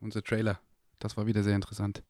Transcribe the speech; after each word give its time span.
unser 0.00 0.22
Trailer. 0.22 0.60
Das 0.98 1.16
war 1.16 1.26
wieder 1.26 1.42
sehr 1.42 1.54
interessant. 1.54 2.02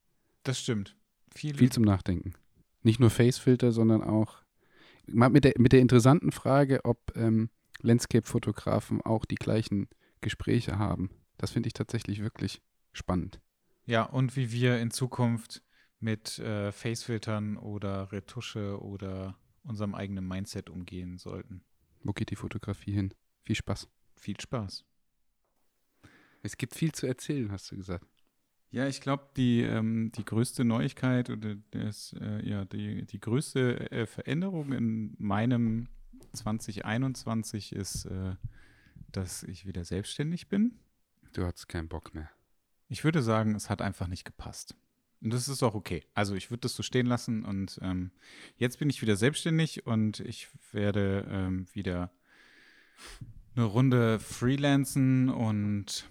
Das 0.42 0.58
stimmt. 0.58 0.96
Viel, 1.32 1.54
Viel 1.54 1.70
zum 1.70 1.84
Nachdenken. 1.84 2.34
Nicht 2.82 2.98
nur 2.98 3.10
Facefilter, 3.10 3.72
sondern 3.72 4.02
auch 4.02 4.42
mit 5.06 5.44
der, 5.44 5.54
mit 5.58 5.72
der 5.72 5.80
interessanten 5.80 6.32
Frage, 6.32 6.84
ob 6.84 7.12
ähm, 7.16 7.50
Landscape-Fotografen 7.80 9.00
auch 9.02 9.24
die 9.24 9.36
gleichen 9.36 9.88
Gespräche 10.20 10.78
haben. 10.78 11.10
Das 11.38 11.50
finde 11.50 11.68
ich 11.68 11.72
tatsächlich 11.72 12.22
wirklich 12.22 12.60
spannend. 12.92 13.40
Ja, 13.86 14.04
und 14.04 14.36
wie 14.36 14.52
wir 14.52 14.78
in 14.78 14.90
Zukunft 14.90 15.62
mit 15.98 16.38
äh, 16.38 16.72
Facefiltern 16.72 17.56
oder 17.56 18.12
Retusche 18.12 18.80
oder 18.80 19.38
unserem 19.62 19.94
eigenen 19.94 20.26
Mindset 20.26 20.70
umgehen 20.70 21.18
sollten. 21.18 21.62
Wo 22.02 22.12
geht 22.12 22.30
die 22.30 22.36
Fotografie 22.36 22.92
hin? 22.92 23.14
Viel 23.44 23.56
Spaß. 23.56 23.88
Viel 24.16 24.40
Spaß. 24.40 24.84
Es 26.42 26.56
gibt 26.56 26.74
viel 26.74 26.92
zu 26.92 27.06
erzählen, 27.06 27.50
hast 27.52 27.70
du 27.70 27.76
gesagt. 27.76 28.06
Ja, 28.70 28.86
ich 28.86 29.00
glaube, 29.00 29.28
die, 29.36 29.62
ähm, 29.62 30.12
die 30.12 30.24
größte 30.24 30.64
Neuigkeit 30.64 31.28
oder 31.28 31.56
das, 31.72 32.14
äh, 32.20 32.48
ja, 32.48 32.64
die, 32.64 33.04
die 33.04 33.18
größte 33.18 33.90
äh, 33.90 34.06
Veränderung 34.06 34.72
in 34.72 35.16
meinem 35.18 35.88
2021 36.32 37.74
ist, 37.74 38.04
äh, 38.04 38.36
dass 39.10 39.42
ich 39.42 39.66
wieder 39.66 39.84
selbstständig 39.84 40.48
bin. 40.48 40.78
Du 41.32 41.44
hattest 41.44 41.68
keinen 41.68 41.88
Bock 41.88 42.14
mehr. 42.14 42.30
Ich 42.88 43.02
würde 43.02 43.22
sagen, 43.22 43.54
es 43.56 43.70
hat 43.70 43.82
einfach 43.82 44.06
nicht 44.06 44.24
gepasst. 44.24 44.76
Und 45.20 45.32
das 45.32 45.48
ist 45.48 45.62
auch 45.62 45.74
okay. 45.74 46.04
Also 46.14 46.34
ich 46.34 46.50
würde 46.50 46.62
das 46.62 46.74
so 46.74 46.82
stehen 46.82 47.06
lassen 47.06 47.44
und 47.44 47.78
ähm, 47.82 48.10
jetzt 48.56 48.78
bin 48.78 48.88
ich 48.88 49.02
wieder 49.02 49.16
selbstständig 49.16 49.86
und 49.86 50.20
ich 50.20 50.48
werde 50.72 51.26
ähm, 51.28 51.66
wieder 51.72 52.10
eine 53.54 53.64
Runde 53.64 54.18
freelancen 54.18 55.28
und 55.28 56.08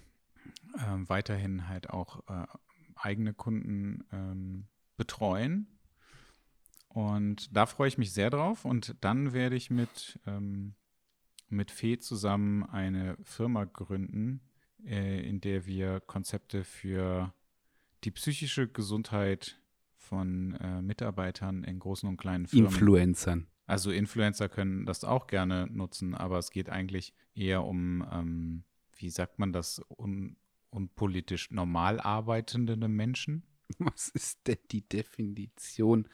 ähm, 0.86 1.08
weiterhin 1.08 1.68
halt 1.68 1.90
auch 1.90 2.22
äh, 2.28 2.46
eigene 2.94 3.34
Kunden 3.34 4.04
ähm, 4.12 4.66
betreuen. 4.96 5.66
Und 6.88 7.54
da 7.56 7.66
freue 7.66 7.88
ich 7.88 7.98
mich 7.98 8.12
sehr 8.12 8.30
drauf. 8.30 8.64
Und 8.64 8.96
dann 9.00 9.32
werde 9.32 9.56
ich 9.56 9.70
mit, 9.70 10.18
ähm, 10.26 10.74
mit 11.48 11.70
Fee 11.70 11.98
zusammen 11.98 12.64
eine 12.64 13.16
Firma 13.22 13.64
gründen, 13.64 14.40
äh, 14.84 15.20
in 15.26 15.40
der 15.40 15.66
wir 15.66 16.00
Konzepte 16.00 16.64
für 16.64 17.32
die 18.04 18.10
psychische 18.10 18.68
Gesundheit 18.68 19.60
von 19.94 20.54
äh, 20.56 20.82
Mitarbeitern 20.82 21.62
in 21.62 21.78
großen 21.78 22.08
und 22.08 22.16
kleinen 22.16 22.46
Firmen. 22.46 22.72
Influencern. 22.72 23.46
Also 23.66 23.92
Influencer 23.92 24.48
können 24.48 24.84
das 24.84 25.04
auch 25.04 25.28
gerne 25.28 25.68
nutzen, 25.70 26.16
aber 26.16 26.38
es 26.38 26.50
geht 26.50 26.68
eigentlich 26.70 27.14
eher 27.34 27.62
um, 27.62 28.04
ähm, 28.10 28.64
wie 28.96 29.10
sagt 29.10 29.38
man 29.38 29.52
das, 29.52 29.80
un 30.70 30.82
unpolitisch 30.82 31.50
normal 31.50 32.00
arbeitende 32.00 32.76
Menschen. 32.88 33.44
Was 33.78 34.08
ist 34.08 34.46
denn 34.46 34.58
die 34.70 34.88
Definition 34.88 36.08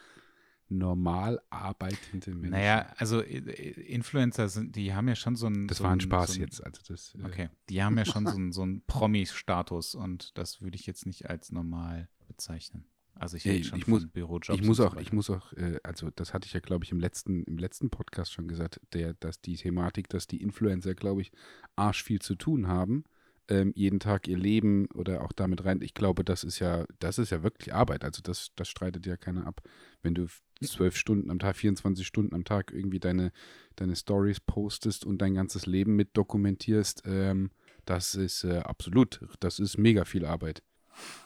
normal 0.69 1.41
arbeitende 1.51 2.31
Menschen? 2.31 2.51
Naja, 2.51 2.93
also 2.97 3.23
äh, 3.23 3.39
Influencer 3.39 4.49
sind, 4.49 4.77
die 4.77 4.95
haben 4.95 5.09
ja 5.09 5.17
schon 5.17 5.37
so 5.37 5.47
ein. 5.47 5.69
Das 5.69 5.79
so 5.79 5.85
war 5.85 5.93
ein 5.93 6.01
Spaß 6.01 6.33
so 6.33 6.39
ein, 6.39 6.41
jetzt. 6.41 6.65
Also 6.65 6.83
das, 6.87 7.15
äh 7.15 7.25
okay, 7.25 7.49
die 7.69 7.83
haben 7.83 7.97
ja 7.97 8.05
schon 8.05 8.27
so 8.27 8.33
einen 8.37 8.53
so 8.53 8.67
Promi-Status 8.87 9.95
und 9.95 10.37
das 10.37 10.61
würde 10.61 10.77
ich 10.77 10.87
jetzt 10.87 11.07
nicht 11.07 11.31
als 11.31 11.53
normal 11.53 12.09
bezeichnen. 12.27 12.87
Also 13.19 13.39
ich 13.39 13.45
ja, 13.45 13.63
schon 13.65 13.79
ich 13.79 13.87
muss, 13.87 14.07
Bürojobs. 14.07 14.61
Ich 14.61 14.67
muss 14.67 14.79
auch, 14.79 14.95
ich 14.97 15.11
muss 15.11 15.31
auch, 15.31 15.51
äh, 15.55 15.81
also 15.83 16.11
das 16.11 16.35
hatte 16.35 16.47
ich 16.47 16.53
ja, 16.53 16.61
glaube 16.61 16.85
ich, 16.85 16.93
im 16.93 17.01
letzten, 17.01 17.45
im 17.45 17.57
letzten 17.57 17.89
Podcast 17.89 18.31
schon 18.31 18.47
gesagt, 18.47 18.79
der, 18.93 19.15
dass 19.15 19.41
die 19.41 19.57
Thematik, 19.57 20.11
dass 20.11 20.27
die 20.27 20.43
Influencer, 20.43 20.95
glaube 20.95 21.23
ich, 21.23 21.33
arsch 21.77 22.03
viel 22.03 22.21
zu 22.21 22.35
tun 22.35 22.69
haben 22.69 23.05
ähm, 23.49 23.73
jeden 23.77 24.01
Tag 24.01 24.29
ihr 24.29 24.37
Leben 24.37 24.87
oder 24.95 25.23
auch 25.23 25.33
damit 25.33 25.65
rein. 25.65 25.81
Ich 25.81 25.95
glaube, 25.95 26.25
das 26.25 26.45
ist 26.45 26.59
ja, 26.59 26.85
das 26.99 27.19
ist 27.19 27.31
ja 27.31 27.43
wirklich 27.43 27.75
Arbeit. 27.75 28.05
Also 28.05 28.23
das, 28.23 28.51
das 28.57 28.69
streitet 28.69 29.07
ja 29.07 29.17
keiner 29.17 29.47
ab. 29.47 29.63
Wenn 30.03 30.15
du 30.15 30.27
zwölf 30.63 30.97
Stunden 30.97 31.31
am 31.31 31.39
Tag, 31.39 31.57
24 31.57 32.07
Stunden 32.07 32.35
am 32.35 32.45
Tag 32.45 32.73
irgendwie 32.73 32.99
deine, 32.99 33.33
deine 33.77 33.95
Stories 33.95 34.41
postest 34.41 35.05
und 35.05 35.19
dein 35.23 35.35
ganzes 35.35 35.67
Leben 35.67 35.97
mit 35.97 36.17
dokumentierst, 36.17 37.03
ähm, 37.07 37.51
das 37.85 38.15
ist 38.15 38.45
äh, 38.45 38.59
absolut, 38.59 39.21
das 39.41 39.59
ist 39.59 39.79
mega 39.79 40.05
viel 40.05 40.25
Arbeit. 40.25 40.63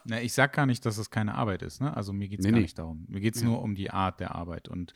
Na, 0.04 0.20
ich 0.20 0.32
sag 0.32 0.52
gar 0.52 0.66
nicht, 0.66 0.84
dass 0.84 0.98
es 0.98 1.10
keine 1.10 1.36
Arbeit 1.36 1.62
ist, 1.62 1.80
ne? 1.80 1.96
Also 1.96 2.12
mir 2.12 2.28
geht 2.28 2.40
es 2.40 2.44
nee, 2.44 2.50
gar 2.50 2.56
nee. 2.58 2.62
nicht 2.62 2.78
darum. 2.78 3.06
Mir 3.08 3.20
geht 3.20 3.36
es 3.36 3.42
ja. 3.42 3.48
nur 3.48 3.62
um 3.62 3.76
die 3.76 3.90
Art 3.90 4.18
der 4.18 4.34
Arbeit. 4.34 4.68
Und 4.68 4.92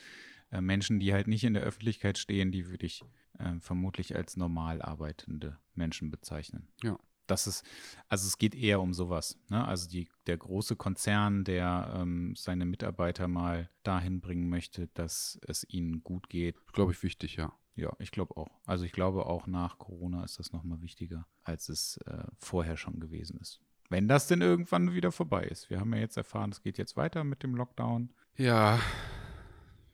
äh, 0.50 0.60
Menschen, 0.60 0.98
die 0.98 1.12
halt 1.12 1.28
nicht 1.28 1.44
in 1.44 1.54
der 1.54 1.62
Öffentlichkeit 1.62 2.18
stehen, 2.18 2.50
die 2.50 2.68
würde 2.68 2.84
ich 2.84 3.04
äh, 3.38 3.60
vermutlich 3.60 4.16
als 4.16 4.36
normal 4.36 4.82
arbeitende 4.82 5.58
Menschen 5.74 6.10
bezeichnen. 6.10 6.66
Ja 6.82 6.98
das 7.26 7.46
ist, 7.46 7.64
also 8.08 8.26
es 8.26 8.38
geht 8.38 8.54
eher 8.54 8.80
um 8.80 8.94
sowas. 8.94 9.38
Ne? 9.48 9.66
Also 9.66 9.88
die, 9.88 10.08
der 10.26 10.36
große 10.36 10.76
Konzern, 10.76 11.44
der 11.44 11.92
ähm, 11.96 12.34
seine 12.36 12.64
Mitarbeiter 12.66 13.28
mal 13.28 13.70
dahin 13.82 14.20
bringen 14.20 14.48
möchte, 14.48 14.88
dass 14.88 15.38
es 15.46 15.64
ihnen 15.68 16.02
gut 16.02 16.28
geht. 16.28 16.56
Glaube 16.72 16.92
ich 16.92 17.02
wichtig, 17.02 17.36
ja. 17.36 17.52
Ja, 17.76 17.92
ich 17.98 18.12
glaube 18.12 18.36
auch. 18.36 18.60
Also 18.66 18.84
ich 18.84 18.92
glaube 18.92 19.26
auch 19.26 19.46
nach 19.46 19.78
Corona 19.78 20.22
ist 20.24 20.38
das 20.38 20.52
nochmal 20.52 20.80
wichtiger, 20.80 21.26
als 21.42 21.68
es 21.68 21.96
äh, 22.06 22.24
vorher 22.38 22.76
schon 22.76 23.00
gewesen 23.00 23.38
ist. 23.40 23.60
Wenn 23.90 24.06
das 24.08 24.28
denn 24.28 24.40
irgendwann 24.40 24.94
wieder 24.94 25.12
vorbei 25.12 25.44
ist. 25.44 25.70
Wir 25.70 25.80
haben 25.80 25.92
ja 25.92 26.00
jetzt 26.00 26.16
erfahren, 26.16 26.50
es 26.50 26.62
geht 26.62 26.78
jetzt 26.78 26.96
weiter 26.96 27.24
mit 27.24 27.42
dem 27.42 27.54
Lockdown. 27.54 28.10
Ja, 28.36 28.80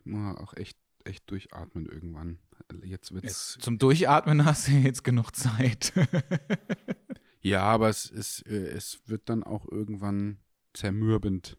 mal 0.04 0.36
auch 0.36 0.54
echt, 0.54 0.78
echt 1.04 1.30
durchatmen 1.30 1.86
irgendwann. 1.86 2.38
Jetzt 2.84 3.12
wird's. 3.12 3.58
Zum 3.60 3.78
Durchatmen 3.78 4.44
hast 4.44 4.68
du 4.68 4.72
jetzt 4.72 5.02
genug 5.02 5.34
Zeit. 5.34 5.92
Ja, 7.42 7.62
aber 7.62 7.88
es, 7.88 8.10
es, 8.10 8.42
äh, 8.42 8.54
es 8.54 9.00
wird 9.06 9.28
dann 9.28 9.42
auch 9.42 9.66
irgendwann 9.70 10.38
zermürbend. 10.74 11.56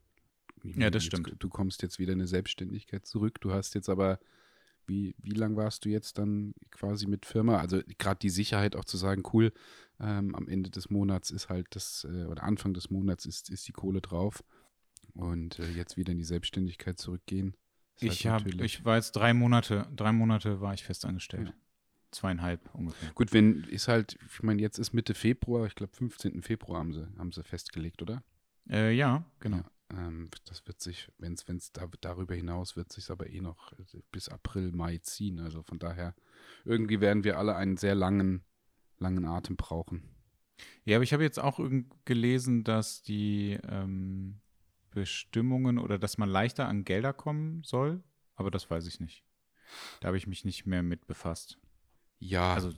Ja, 0.64 0.92
das 0.92 1.03
stimmt. 1.03 1.36
Du 1.40 1.50
kommst 1.50 1.81
jetzt 1.81 1.97
wieder 1.97 2.14
in 2.14 2.19
eine 2.19 2.28
Selbstständigkeit 2.28 3.06
zurück. 3.06 3.42
Du 3.42 3.52
hast 3.52 3.74
jetzt 3.74 3.90
aber, 3.90 4.20
wie, 4.86 5.16
wie 5.18 5.31
lang 5.31 5.56
warst 5.56 5.86
du 5.86 5.90
jetzt 5.90 6.20
dann 6.20 6.53
quasi 6.70 7.08
mit 7.08 7.25
Firma? 7.25 7.58
Also 7.58 7.81
gerade 7.97 8.20
die 8.20 8.30
Sicherheit 8.30 8.75
auch 8.75 8.86
zu 8.86 8.97
sagen, 8.97 9.24
cool, 9.34 9.53
ähm, 10.00 10.36
am 10.36 10.47
Ende 10.47 10.70
des 10.70 10.91
Monats 10.91 11.31
ist 11.31 11.50
halt 11.50 11.68
das, 11.72 12.06
äh, 12.09 12.25
oder 12.25 12.44
Anfang 12.44 12.75
des 12.75 12.91
Monats 12.91 13.25
ist, 13.25 13.50
ist 13.50 13.68
die 13.68 13.72
Kohle 13.72 14.02
drauf. 14.02 14.44
Und 15.14 15.58
äh, 15.59 15.72
jetzt 15.72 15.97
wieder 15.97 16.12
in 16.12 16.20
die 16.20 16.24
Selbstständigkeit 16.24 17.00
zurückgehen. 17.00 17.58
Ich, 18.00 18.28
halt 18.28 18.46
hab, 18.46 18.62
ich 18.62 18.86
war 18.86 18.96
jetzt 18.96 19.12
drei 19.14 19.34
Monate, 19.34 19.88
drei 19.96 20.12
Monate 20.12 20.62
war 20.62 20.74
ich 20.74 20.84
festangestellt. 20.84 21.50
Ja 21.50 21.53
zweieinhalb 22.11 22.73
ungefähr. 22.73 23.11
Gut, 23.13 23.33
wenn 23.33 23.63
ist 23.66 23.88
halt, 23.88 24.17
ich 24.27 24.44
meine, 24.44 24.61
jetzt 24.61 24.77
ist 24.77 24.94
Mitte 24.94 25.13
Februar, 25.13 25.66
ich 25.66 25.75
glaube 25.75 25.94
15. 25.94 26.41
Februar 26.41 26.79
haben 26.79 26.94
sie, 26.94 27.07
haben 27.17 27.31
sie 27.31 27.44
festgelegt, 27.44 28.01
oder? 28.01 28.23
Äh, 28.69 28.94
ja, 28.94 29.25
genau. 29.39 29.57
Ja, 29.57 30.07
ähm, 30.07 30.29
das 30.45 30.66
wird 30.67 30.81
sich, 30.81 31.09
wenn 31.17 31.33
es 31.33 31.72
da, 31.72 31.89
darüber 32.01 32.35
hinaus 32.35 32.75
wird 32.75 32.91
sich 32.91 33.09
aber 33.09 33.29
eh 33.29 33.41
noch 33.41 33.73
bis 34.11 34.29
April, 34.29 34.72
Mai 34.72 34.97
ziehen. 34.99 35.39
Also 35.39 35.63
von 35.63 35.79
daher, 35.79 36.16
irgendwie 36.66 37.01
werden 37.01 37.23
wir 37.23 37.38
alle 37.38 37.55
einen 37.55 37.77
sehr 37.77 37.95
langen, 37.95 38.43
langen 38.99 39.25
Atem 39.25 39.55
brauchen. 39.55 40.03
Ja, 40.85 40.97
aber 40.97 41.03
ich 41.03 41.13
habe 41.13 41.23
jetzt 41.23 41.39
auch 41.39 41.59
gelesen, 42.05 42.63
dass 42.63 43.01
die 43.01 43.57
ähm, 43.67 44.41
Bestimmungen 44.91 45.79
oder 45.79 45.97
dass 45.97 46.17
man 46.17 46.29
leichter 46.29 46.67
an 46.67 46.83
Gelder 46.83 47.13
kommen 47.13 47.63
soll, 47.63 48.03
aber 48.35 48.51
das 48.51 48.69
weiß 48.69 48.85
ich 48.88 48.99
nicht. 48.99 49.23
Da 50.01 50.07
habe 50.07 50.17
ich 50.17 50.28
mich 50.28 50.45
nicht 50.45 50.66
mehr 50.66 50.83
mit 50.83 51.07
befasst. 51.07 51.57
Ja. 52.22 52.54
Also 52.54 52.72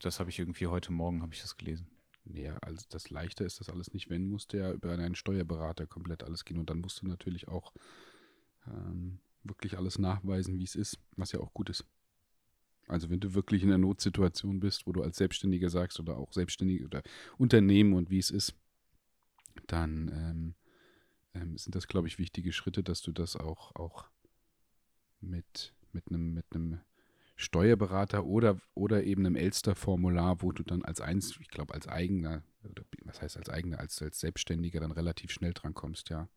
das 0.00 0.20
habe 0.20 0.28
ich 0.28 0.38
irgendwie 0.38 0.66
heute 0.66 0.92
Morgen, 0.92 1.22
habe 1.22 1.32
ich 1.32 1.40
das 1.40 1.56
gelesen. 1.56 1.86
Ja, 2.24 2.58
also 2.58 2.84
das 2.90 3.08
Leichte 3.08 3.44
ist 3.44 3.60
das 3.60 3.70
alles 3.70 3.94
nicht. 3.94 4.10
Wenn, 4.10 4.28
musst 4.28 4.52
du 4.52 4.58
ja 4.58 4.72
über 4.72 4.92
einen 4.92 5.14
Steuerberater 5.14 5.86
komplett 5.86 6.22
alles 6.22 6.44
gehen 6.44 6.58
und 6.58 6.68
dann 6.68 6.80
musst 6.80 7.00
du 7.00 7.06
natürlich 7.06 7.48
auch 7.48 7.72
ähm, 8.66 9.20
wirklich 9.44 9.78
alles 9.78 9.98
nachweisen, 9.98 10.58
wie 10.58 10.64
es 10.64 10.74
ist, 10.74 10.98
was 11.16 11.32
ja 11.32 11.40
auch 11.40 11.54
gut 11.54 11.70
ist. 11.70 11.86
Also 12.86 13.08
wenn 13.08 13.20
du 13.20 13.34
wirklich 13.34 13.62
in 13.62 13.68
einer 13.68 13.78
Notsituation 13.78 14.60
bist, 14.60 14.86
wo 14.86 14.92
du 14.92 15.02
als 15.02 15.16
Selbstständiger 15.16 15.70
sagst 15.70 16.00
oder 16.00 16.16
auch 16.16 16.32
Selbstständige 16.32 16.84
oder 16.84 17.02
Unternehmen 17.38 17.94
und 17.94 18.10
wie 18.10 18.18
es 18.18 18.30
ist, 18.30 18.54
dann 19.66 20.10
ähm, 20.12 20.54
ähm, 21.34 21.56
sind 21.56 21.74
das, 21.74 21.86
glaube 21.86 22.08
ich, 22.08 22.18
wichtige 22.18 22.52
Schritte, 22.52 22.82
dass 22.82 23.00
du 23.00 23.12
das 23.12 23.36
auch, 23.36 23.74
auch 23.76 24.10
mit, 25.20 25.74
mit 25.92 26.08
einem 26.08 26.34
mit 26.34 26.46
einem 26.52 26.80
Steuerberater 27.40 28.24
oder, 28.24 28.60
oder 28.74 29.04
eben 29.04 29.24
einem 29.24 29.36
Elster-Formular, 29.36 30.42
wo 30.42 30.50
du 30.50 30.64
dann 30.64 30.84
als 30.84 31.00
eins, 31.00 31.38
ich 31.40 31.46
glaube, 31.46 31.72
als 31.72 31.86
eigener, 31.86 32.42
was 33.04 33.22
heißt 33.22 33.36
als 33.36 33.48
eigener, 33.48 33.78
als, 33.78 34.02
als 34.02 34.18
Selbstständiger 34.18 34.80
dann 34.80 34.90
relativ 34.90 35.30
schnell 35.30 35.54
dran 35.54 35.72
kommst, 35.72 36.10
ja. 36.10 36.28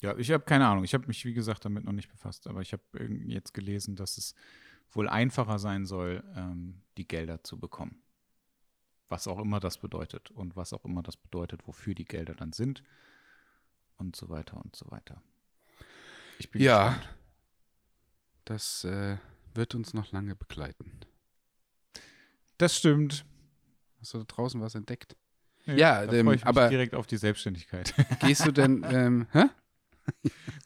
Ja, 0.00 0.16
ich 0.16 0.30
habe 0.30 0.44
keine 0.44 0.66
Ahnung. 0.66 0.84
Ich 0.84 0.94
habe 0.94 1.06
mich, 1.06 1.22
wie 1.26 1.34
gesagt, 1.34 1.66
damit 1.66 1.84
noch 1.84 1.92
nicht 1.92 2.08
befasst, 2.08 2.46
aber 2.46 2.62
ich 2.62 2.72
habe 2.72 2.82
jetzt 3.26 3.52
gelesen, 3.52 3.94
dass 3.94 4.16
es 4.16 4.34
wohl 4.90 5.06
einfacher 5.06 5.58
sein 5.58 5.84
soll, 5.84 6.24
ähm, 6.34 6.80
die 6.96 7.06
Gelder 7.06 7.44
zu 7.44 7.58
bekommen. 7.58 8.02
Was 9.10 9.28
auch 9.28 9.38
immer 9.38 9.60
das 9.60 9.76
bedeutet 9.76 10.30
und 10.30 10.56
was 10.56 10.72
auch 10.72 10.84
immer 10.86 11.02
das 11.02 11.18
bedeutet, 11.18 11.66
wofür 11.66 11.94
die 11.94 12.06
Gelder 12.06 12.34
dann 12.34 12.54
sind 12.54 12.82
und 13.98 14.16
so 14.16 14.30
weiter 14.30 14.56
und 14.64 14.74
so 14.74 14.90
weiter. 14.90 15.22
Ich 16.38 16.50
bin 16.50 16.62
ja. 16.62 16.88
Gespannt. 16.88 17.15
Das 18.46 18.84
äh, 18.84 19.16
wird 19.54 19.74
uns 19.74 19.92
noch 19.92 20.12
lange 20.12 20.34
begleiten. 20.36 21.00
Das 22.58 22.76
stimmt. 22.76 23.26
Hast 24.00 24.14
du 24.14 24.18
da 24.18 24.24
draußen 24.24 24.60
was 24.60 24.74
entdeckt? 24.74 25.16
Ja, 25.66 26.06
da 26.06 26.12
ähm, 26.12 26.26
freue 26.26 26.36
ich 26.36 26.42
mich 26.42 26.46
aber- 26.46 26.68
direkt 26.68 26.94
auf 26.94 27.06
die 27.06 27.16
Selbstständigkeit. 27.16 27.92
Gehst 28.20 28.46
du 28.46 28.52
denn, 28.52 28.86
ähm, 28.88 29.26
hä? 29.32 29.46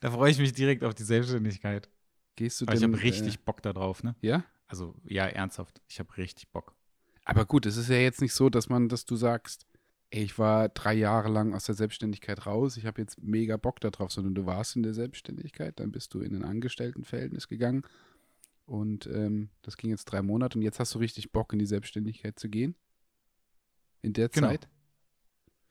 da 0.01 0.11
freue 0.11 0.31
ich 0.31 0.39
mich 0.39 0.53
direkt 0.53 0.85
auf 0.85 0.95
die 0.95 1.05
Selbstständigkeit. 1.05 1.89
Gehst 2.37 2.61
du 2.61 2.67
Aber 2.67 2.75
ich 2.75 2.81
denn, 2.81 2.93
habe 2.93 3.03
richtig 3.03 3.41
Bock 3.41 3.63
da 3.63 3.73
drauf, 3.73 4.03
ne? 4.03 4.15
Äh, 4.23 4.27
ja? 4.27 4.45
Also, 4.67 4.95
ja, 5.05 5.27
ernsthaft. 5.27 5.81
Ich 5.89 5.99
habe 5.99 6.15
richtig 6.19 6.51
Bock. 6.51 6.75
Aber 7.25 7.47
gut, 7.47 7.65
es 7.65 7.77
ist 7.79 7.89
ja 7.89 7.97
jetzt 7.97 8.21
nicht 8.21 8.35
so, 8.35 8.51
dass 8.51 8.69
man, 8.69 8.89
dass 8.91 9.07
du 9.07 9.17
sagst, 9.17 9.67
ey, 10.11 10.25
ich 10.25 10.39
war 10.39 10.69
drei 10.69 10.95
Jahre 10.95 11.29
lang 11.29 11.55
aus 11.55 11.65
der 11.65 11.75
Selbstständigkeit 11.75 12.47
raus, 12.47 12.77
ich 12.77 12.87
habe 12.87 13.01
jetzt 13.01 13.23
mega 13.23 13.57
Bock 13.57 13.81
darauf, 13.81 14.11
sondern 14.13 14.35
du 14.35 14.47
warst 14.47 14.77
in 14.77 14.83
der 14.83 14.95
Selbstständigkeit, 14.95 15.79
dann 15.79 15.93
bist 15.93 16.15
du 16.15 16.21
in 16.21 16.35
ein 16.35 16.45
Angestelltenverhältnis 16.45 17.49
gegangen 17.49 17.83
und 18.67 19.07
ähm, 19.07 19.51
das 19.63 19.77
ging 19.77 19.91
jetzt 19.91 20.07
drei 20.07 20.23
Monate 20.23 20.59
und 20.59 20.63
jetzt 20.63 20.81
hast 20.81 20.95
du 20.95 20.99
richtig 20.99 21.33
Bock, 21.33 21.53
in 21.53 21.59
die 21.59 21.67
Selbstständigkeit 21.67 22.39
zu 22.39 22.49
gehen? 22.49 22.75
In 24.03 24.13
der 24.13 24.29
Genau. 24.29 24.49
Zeit? 24.49 24.69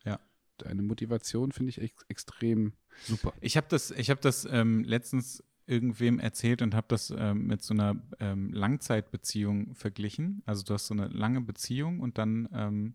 Ja. 0.04 0.20
Deine 0.58 0.82
Motivation 0.82 1.52
finde 1.52 1.70
ich 1.70 1.80
ex 1.80 2.04
extrem 2.08 2.74
super. 3.04 3.32
Ich 3.40 3.56
habe 3.56 3.66
das, 3.70 3.90
ich 3.90 4.10
hab 4.10 4.20
das 4.20 4.46
ähm, 4.50 4.84
letztens 4.84 5.42
irgendwem 5.66 6.18
erzählt 6.18 6.62
und 6.62 6.74
habe 6.74 6.86
das 6.88 7.10
ähm, 7.16 7.46
mit 7.46 7.62
so 7.62 7.74
einer 7.74 7.96
ähm, 8.18 8.52
Langzeitbeziehung 8.52 9.74
verglichen. 9.74 10.42
Also 10.44 10.64
du 10.64 10.74
hast 10.74 10.88
so 10.88 10.94
eine 10.94 11.08
lange 11.08 11.40
Beziehung 11.40 12.00
und 12.00 12.18
dann 12.18 12.48
ähm, 12.52 12.94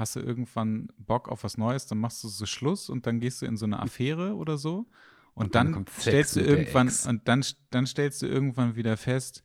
hast 0.00 0.16
du 0.16 0.20
irgendwann 0.20 0.88
Bock 0.98 1.28
auf 1.28 1.44
was 1.44 1.58
Neues, 1.58 1.86
dann 1.86 1.98
machst 1.98 2.24
du 2.24 2.28
so 2.28 2.46
Schluss 2.46 2.88
und 2.88 3.06
dann 3.06 3.20
gehst 3.20 3.42
du 3.42 3.46
in 3.46 3.56
so 3.56 3.66
eine 3.66 3.80
Affäre 3.80 4.34
oder 4.34 4.58
so. 4.58 4.86
Und, 5.34 5.46
Und 5.46 5.54
dann 5.54 5.72
dann, 5.72 5.86
stellst 5.86 6.36
du 6.36 6.40
irgendwann 6.40 6.88
Ex. 6.88 7.06
und 7.06 7.28
dann, 7.28 7.44
dann 7.70 7.86
stellst 7.86 8.20
du 8.22 8.26
irgendwann 8.26 8.74
wieder 8.74 8.96
fest, 8.96 9.44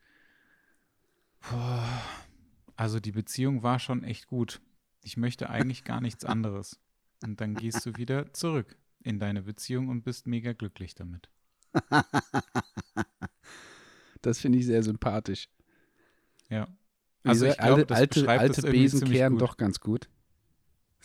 boah, 1.42 1.88
also 2.76 3.00
die 3.00 3.12
Beziehung 3.12 3.62
war 3.62 3.80
schon 3.80 4.04
echt 4.04 4.28
gut. 4.28 4.62
Ich 5.04 5.16
möchte 5.16 5.50
eigentlich 5.50 5.84
gar 5.84 6.02
nichts 6.02 6.26
anderes. 6.26 6.80
Und 7.24 7.40
dann 7.40 7.54
gehst 7.54 7.86
du 7.86 7.96
wieder 7.98 8.34
zurück 8.34 8.76
in 9.04 9.20
deine 9.20 9.44
Beziehung 9.44 9.90
und 9.90 10.04
bist 10.04 10.26
mega 10.26 10.54
glücklich 10.54 10.96
damit. 10.96 11.30
Das 14.22 14.40
finde 14.40 14.58
ich 14.58 14.66
sehr 14.66 14.82
sympathisch. 14.82 15.50
Ja. 16.50 16.68
Also 17.24 17.46
ich 17.46 17.58
glaube, 17.58 17.86
alte, 17.94 18.28
alte, 18.28 18.30
alte 18.30 18.62
Besen 18.64 19.08
kehren 19.08 19.34
gut. 19.34 19.42
doch 19.44 19.56
ganz 19.58 19.80
gut. 19.80 20.10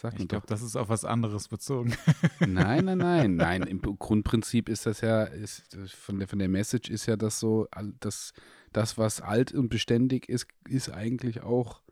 Sag 0.00 0.14
mir 0.14 0.20
Ich 0.22 0.28
glaube, 0.28 0.46
das 0.46 0.62
ist 0.62 0.76
auf 0.76 0.88
was 0.88 1.04
anderes 1.04 1.48
bezogen. 1.48 1.94
Nein, 2.40 2.86
nein, 2.86 2.96
nein, 2.96 3.36
nein. 3.36 3.62
Im 3.64 3.82
Grundprinzip 3.82 4.70
ist 4.70 4.86
das 4.86 5.02
ja, 5.02 5.24
ist, 5.24 5.76
von, 5.94 6.18
der, 6.18 6.26
von 6.26 6.38
der 6.38 6.48
Message 6.48 6.88
ist 6.88 7.04
ja 7.04 7.16
das 7.16 7.38
so, 7.38 7.68
all- 7.70 7.92
das, 8.00 8.32
das, 8.72 8.96
was 8.96 9.20
alt 9.20 9.52
und 9.52 9.68
beständig 9.68 10.26
ist, 10.30 10.46
ist 10.66 10.88
eigentlich 10.90 11.42
auch, 11.42 11.82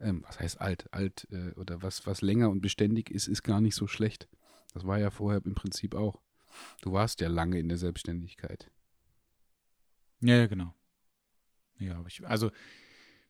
ähm, 0.00 0.24
was 0.26 0.40
heißt 0.40 0.62
alt? 0.62 0.88
Alt 0.94 1.28
äh, 1.30 1.50
oder 1.56 1.82
was, 1.82 2.06
was 2.06 2.22
länger 2.22 2.48
und 2.48 2.62
beständig 2.62 3.10
ist, 3.10 3.28
ist 3.28 3.42
gar 3.42 3.60
nicht 3.60 3.74
so 3.74 3.86
schlecht. 3.86 4.28
Das 4.72 4.86
war 4.86 4.98
ja 4.98 5.10
vorher 5.10 5.42
im 5.44 5.54
Prinzip 5.54 5.94
auch. 5.94 6.22
Du 6.80 6.92
warst 6.92 7.20
ja 7.20 7.28
lange 7.28 7.58
in 7.58 7.68
der 7.68 7.76
Selbstständigkeit. 7.76 8.70
Ja, 10.20 10.36
ja, 10.36 10.46
genau. 10.46 10.74
Ja, 11.78 11.98
aber 11.98 12.08
ich, 12.08 12.26
also, 12.26 12.50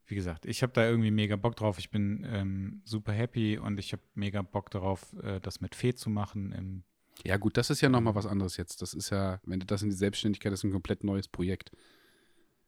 wie 0.06 0.14
gesagt, 0.14 0.46
ich 0.46 0.62
habe 0.62 0.72
da 0.72 0.88
irgendwie 0.88 1.10
mega 1.10 1.36
Bock 1.36 1.56
drauf. 1.56 1.78
Ich 1.78 1.90
bin 1.90 2.24
ähm, 2.30 2.80
super 2.84 3.12
happy 3.12 3.58
und 3.58 3.78
ich 3.78 3.92
habe 3.92 4.02
mega 4.14 4.42
Bock 4.42 4.70
darauf, 4.70 5.12
äh, 5.22 5.40
das 5.40 5.60
mit 5.60 5.74
Fee 5.74 5.94
zu 5.94 6.10
machen. 6.10 6.84
Ja, 7.24 7.36
gut, 7.38 7.56
das 7.56 7.70
ist 7.70 7.80
ja 7.80 7.88
nochmal 7.88 8.14
was 8.14 8.26
anderes 8.26 8.56
jetzt. 8.56 8.82
Das 8.82 8.94
ist 8.94 9.10
ja, 9.10 9.40
wenn 9.44 9.60
du 9.60 9.66
das 9.66 9.82
in 9.82 9.90
die 9.90 9.96
Selbstständigkeit, 9.96 10.52
das 10.52 10.60
ist 10.60 10.64
ein 10.64 10.72
komplett 10.72 11.02
neues 11.02 11.28
Projekt. 11.28 11.72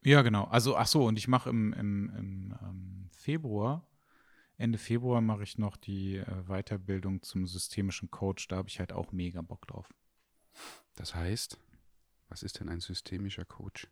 ja, 0.03 0.21
genau. 0.21 0.45
Also, 0.45 0.75
ach 0.75 0.87
so, 0.87 1.05
und 1.05 1.17
ich 1.17 1.27
mache 1.27 1.49
im, 1.49 1.73
im, 1.73 2.11
im 2.17 2.55
ähm, 2.61 3.09
Februar, 3.11 3.87
Ende 4.57 4.77
Februar 4.77 5.21
mache 5.21 5.43
ich 5.43 5.57
noch 5.57 5.77
die 5.77 6.17
äh, 6.17 6.25
Weiterbildung 6.47 7.21
zum 7.21 7.47
systemischen 7.47 8.11
Coach. 8.11 8.49
Da 8.49 8.57
habe 8.57 8.67
ich 8.67 8.79
halt 8.79 8.91
auch 8.91 9.13
mega 9.13 9.41
Bock 9.41 9.65
drauf. 9.67 9.89
Das 10.95 11.15
heißt, 11.15 11.57
was 12.27 12.43
ist 12.43 12.59
denn 12.59 12.67
ein 12.67 12.81
systemischer 12.81 13.45
Coach? 13.45 13.87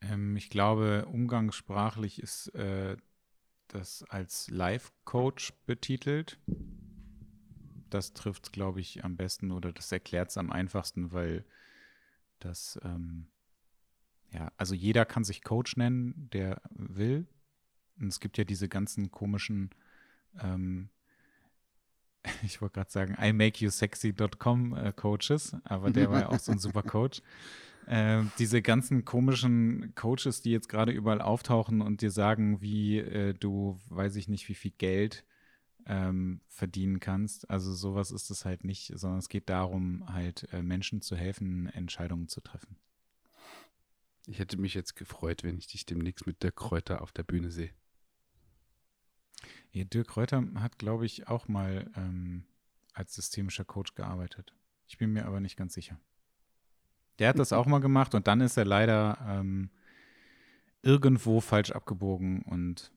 Ähm, 0.00 0.36
ich 0.36 0.50
glaube, 0.50 1.06
umgangssprachlich 1.06 2.22
ist 2.22 2.54
äh, 2.54 2.96
das 3.68 4.02
als 4.04 4.48
Life-Coach 4.50 5.52
betitelt. 5.66 6.38
Das 7.90 8.12
trifft 8.12 8.46
es, 8.46 8.52
glaube 8.52 8.80
ich, 8.80 9.04
am 9.04 9.16
besten 9.16 9.50
oder 9.50 9.72
das 9.72 9.92
erklärt 9.92 10.30
es 10.30 10.38
am 10.38 10.50
einfachsten, 10.50 11.12
weil 11.12 11.44
das, 12.38 12.78
ähm, 12.82 13.28
ja, 14.30 14.52
also 14.56 14.74
jeder 14.74 15.04
kann 15.04 15.24
sich 15.24 15.42
Coach 15.42 15.76
nennen, 15.76 16.28
der 16.32 16.60
will. 16.70 17.26
Und 17.98 18.08
es 18.08 18.20
gibt 18.20 18.38
ja 18.38 18.44
diese 18.44 18.68
ganzen 18.68 19.10
komischen, 19.10 19.70
ähm, 20.40 20.90
ich 22.42 22.60
wollte 22.60 22.74
gerade 22.74 22.90
sagen, 22.90 23.14
imakeyousexy.com 23.14 24.76
äh, 24.76 24.92
Coaches, 24.92 25.56
aber 25.64 25.90
der 25.90 26.10
war 26.10 26.20
ja 26.20 26.28
auch 26.28 26.38
so 26.38 26.52
ein 26.52 26.58
super 26.58 26.82
Coach. 26.84 27.22
Ähm, 27.90 28.30
diese 28.38 28.60
ganzen 28.60 29.06
komischen 29.06 29.94
Coaches, 29.94 30.42
die 30.42 30.50
jetzt 30.50 30.68
gerade 30.68 30.92
überall 30.92 31.22
auftauchen 31.22 31.80
und 31.80 32.02
dir 32.02 32.10
sagen, 32.10 32.60
wie 32.60 32.98
äh, 32.98 33.32
du, 33.32 33.80
weiß 33.88 34.16
ich 34.16 34.28
nicht, 34.28 34.46
wie 34.50 34.54
viel 34.54 34.72
Geld 34.72 35.24
ähm, 35.86 36.42
verdienen 36.48 37.00
kannst. 37.00 37.48
Also 37.48 37.72
sowas 37.72 38.10
ist 38.10 38.30
es 38.30 38.44
halt 38.44 38.62
nicht, 38.62 38.92
sondern 38.94 39.20
es 39.20 39.30
geht 39.30 39.48
darum, 39.48 40.04
halt 40.12 40.52
äh, 40.52 40.62
Menschen 40.62 41.00
zu 41.00 41.16
helfen, 41.16 41.66
Entscheidungen 41.68 42.28
zu 42.28 42.42
treffen. 42.42 42.76
Ich 44.26 44.38
hätte 44.38 44.58
mich 44.58 44.74
jetzt 44.74 44.94
gefreut, 44.94 45.42
wenn 45.42 45.56
ich 45.56 45.68
dich 45.68 45.86
demnächst 45.86 46.26
mit 46.26 46.42
Dirk 46.42 46.56
Kräuter 46.56 47.00
auf 47.00 47.12
der 47.12 47.22
Bühne 47.22 47.50
sehe. 47.50 47.70
Ja, 49.70 49.84
Dirk 49.84 50.14
Reuter 50.14 50.46
hat, 50.56 50.78
glaube 50.78 51.06
ich, 51.06 51.28
auch 51.28 51.48
mal 51.48 51.90
ähm, 51.96 52.44
als 52.92 53.14
systemischer 53.14 53.64
Coach 53.64 53.94
gearbeitet. 53.94 54.54
Ich 54.86 54.98
bin 54.98 55.14
mir 55.14 55.24
aber 55.24 55.40
nicht 55.40 55.56
ganz 55.56 55.72
sicher. 55.72 55.98
Der 57.18 57.28
hat 57.30 57.38
das 57.38 57.52
auch 57.52 57.66
mal 57.66 57.80
gemacht 57.80 58.14
und 58.14 58.26
dann 58.26 58.40
ist 58.40 58.56
er 58.56 58.64
leider 58.64 59.18
ähm, 59.28 59.70
irgendwo 60.82 61.40
falsch 61.40 61.70
abgebogen 61.72 62.42
und 62.42 62.92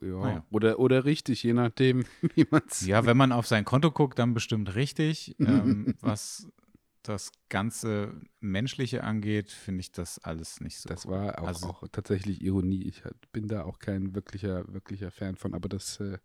Ja. 0.00 0.08
Naja. 0.20 0.44
Oder, 0.50 0.78
oder 0.78 1.04
richtig, 1.04 1.42
je 1.42 1.52
nachdem, 1.54 2.04
wie 2.34 2.46
man 2.50 2.62
es. 2.68 2.84
Ja, 2.86 3.06
wenn 3.06 3.16
man 3.16 3.32
auf 3.32 3.46
sein 3.46 3.64
Konto 3.64 3.90
guckt, 3.90 4.18
dann 4.18 4.34
bestimmt 4.34 4.74
richtig. 4.74 5.36
ähm, 5.40 5.94
was 6.00 6.48
das 7.02 7.32
ganze 7.48 8.14
Menschliche 8.40 9.02
angeht, 9.02 9.50
finde 9.50 9.80
ich 9.80 9.90
das 9.90 10.18
alles 10.20 10.60
nicht 10.60 10.78
so. 10.78 10.88
Das 10.88 11.06
war 11.06 11.40
auch, 11.42 11.48
Also- 11.48 11.66
auch 11.68 11.88
tatsächlich 11.90 12.42
Ironie. 12.42 12.82
Ich 12.84 13.02
bin 13.32 13.48
da 13.48 13.64
auch 13.64 13.78
kein 13.80 14.14
wirklicher, 14.14 14.72
wirklicher 14.72 15.10
Fan 15.10 15.36
von, 15.36 15.54
aber 15.54 15.68
das 15.68 15.98
äh, 16.00 16.18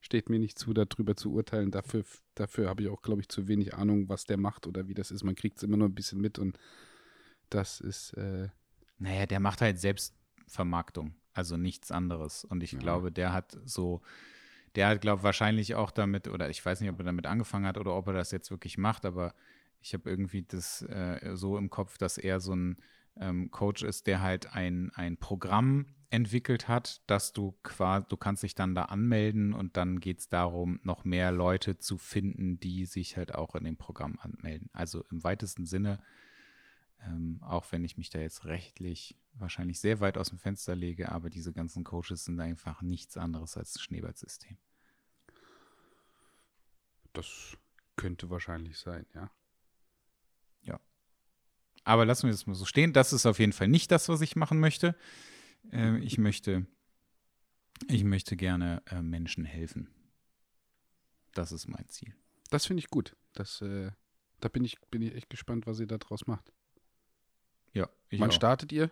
steht 0.00 0.30
mir 0.30 0.38
nicht 0.38 0.58
zu, 0.58 0.72
darüber 0.74 1.16
zu 1.16 1.32
urteilen. 1.32 1.70
Dafür, 1.70 2.04
dafür 2.34 2.68
habe 2.68 2.82
ich 2.82 2.88
auch, 2.88 3.02
glaube 3.02 3.20
ich, 3.20 3.28
zu 3.28 3.48
wenig 3.48 3.74
Ahnung, 3.74 4.08
was 4.08 4.24
der 4.24 4.36
macht 4.38 4.66
oder 4.66 4.88
wie 4.88 4.94
das 4.94 5.10
ist. 5.10 5.24
Man 5.24 5.34
kriegt 5.34 5.58
es 5.58 5.62
immer 5.62 5.76
nur 5.76 5.88
ein 5.88 5.94
bisschen 5.94 6.20
mit 6.20 6.38
und 6.38 6.58
das 7.50 7.80
ist, 7.80 8.12
äh, 8.14 8.48
Naja, 8.98 9.26
der 9.26 9.40
macht 9.40 9.60
halt 9.60 9.78
Selbstvermarktung, 9.80 11.14
also 11.32 11.56
nichts 11.56 11.90
anderes. 11.90 12.44
Und 12.44 12.62
ich 12.62 12.72
Ja. 12.72 12.78
glaube, 12.78 13.10
der 13.12 13.32
hat 13.32 13.58
so, 13.64 14.02
der 14.76 14.88
hat, 14.88 15.00
glaube 15.00 15.22
wahrscheinlich 15.22 15.74
auch 15.74 15.90
damit, 15.90 16.28
oder 16.28 16.50
ich 16.50 16.64
weiß 16.64 16.80
nicht, 16.80 16.90
ob 16.90 16.98
er 17.00 17.04
damit 17.04 17.26
angefangen 17.26 17.66
hat 17.66 17.78
oder 17.78 17.94
ob 17.96 18.06
er 18.08 18.14
das 18.14 18.30
jetzt 18.30 18.50
wirklich 18.50 18.78
macht, 18.78 19.04
aber 19.04 19.34
ich 19.80 19.94
habe 19.94 20.08
irgendwie 20.10 20.42
das 20.42 20.82
äh, 20.82 21.32
so 21.36 21.56
im 21.58 21.70
Kopf, 21.70 21.98
dass 21.98 22.18
er 22.18 22.40
so 22.40 22.54
ein 22.54 22.76
ähm, 23.16 23.50
Coach 23.50 23.82
ist, 23.82 24.06
der 24.06 24.20
halt 24.22 24.52
ein, 24.54 24.90
ein 24.94 25.16
Programm 25.16 25.86
entwickelt 26.10 26.68
hat, 26.68 27.02
dass 27.06 27.32
du 27.32 27.56
quasi, 27.62 28.06
du 28.08 28.16
kannst 28.16 28.42
dich 28.42 28.54
dann 28.54 28.74
da 28.74 28.86
anmelden 28.86 29.52
und 29.52 29.76
dann 29.76 30.00
geht 30.00 30.18
es 30.20 30.28
darum, 30.28 30.80
noch 30.82 31.04
mehr 31.04 31.32
Leute 31.32 31.78
zu 31.78 31.98
finden, 31.98 32.58
die 32.58 32.84
sich 32.84 33.16
halt 33.16 33.34
auch 33.34 33.54
in 33.54 33.64
dem 33.64 33.76
Programm 33.76 34.18
anmelden. 34.20 34.68
Also 34.72 35.04
im 35.10 35.22
weitesten 35.22 35.66
Sinne 35.66 36.00
ähm, 37.06 37.40
auch 37.42 37.72
wenn 37.72 37.84
ich 37.84 37.96
mich 37.96 38.10
da 38.10 38.18
jetzt 38.18 38.44
rechtlich 38.44 39.16
wahrscheinlich 39.34 39.80
sehr 39.80 40.00
weit 40.00 40.18
aus 40.18 40.28
dem 40.28 40.38
Fenster 40.38 40.74
lege, 40.74 41.10
aber 41.10 41.30
diese 41.30 41.52
ganzen 41.52 41.84
Coaches 41.84 42.24
sind 42.24 42.40
einfach 42.40 42.82
nichts 42.82 43.16
anderes 43.16 43.56
als 43.56 43.76
ein 43.76 43.80
Schneeballsystem. 43.80 44.58
das 47.12 47.56
könnte 47.96 48.30
wahrscheinlich 48.30 48.78
sein, 48.78 49.06
ja. 49.14 49.30
Aber 51.84 52.04
lassen 52.04 52.24
wir 52.24 52.32
das 52.32 52.46
mal 52.46 52.54
so 52.54 52.66
stehen. 52.66 52.92
Das 52.92 53.12
ist 53.12 53.26
auf 53.26 53.38
jeden 53.38 53.52
Fall 53.52 53.68
nicht 53.68 53.90
das, 53.90 54.08
was 54.08 54.20
ich 54.20 54.36
machen 54.36 54.60
möchte. 54.60 54.94
Ähm, 55.72 56.02
ich 56.02 56.18
möchte, 56.18 56.66
ich 57.88 58.04
möchte 58.04 58.36
gerne 58.36 58.82
äh, 58.86 59.02
Menschen 59.02 59.44
helfen. 59.44 59.88
Das 61.34 61.52
ist 61.52 61.68
mein 61.68 61.88
Ziel. 61.88 62.14
Das 62.50 62.66
finde 62.66 62.80
ich 62.80 62.90
gut. 62.90 63.16
Das, 63.32 63.60
äh, 63.62 63.90
da 64.40 64.48
bin 64.48 64.64
ich, 64.64 64.80
bin 64.90 65.02
ich 65.02 65.14
echt 65.14 65.30
gespannt, 65.30 65.66
was 65.66 65.80
ihr 65.80 65.86
da 65.86 65.98
draus 65.98 66.26
macht. 66.26 66.52
Ja, 67.72 67.88
ich 68.08 68.20
Wann 68.20 68.30
auch. 68.30 68.34
startet 68.34 68.72
ihr? 68.72 68.90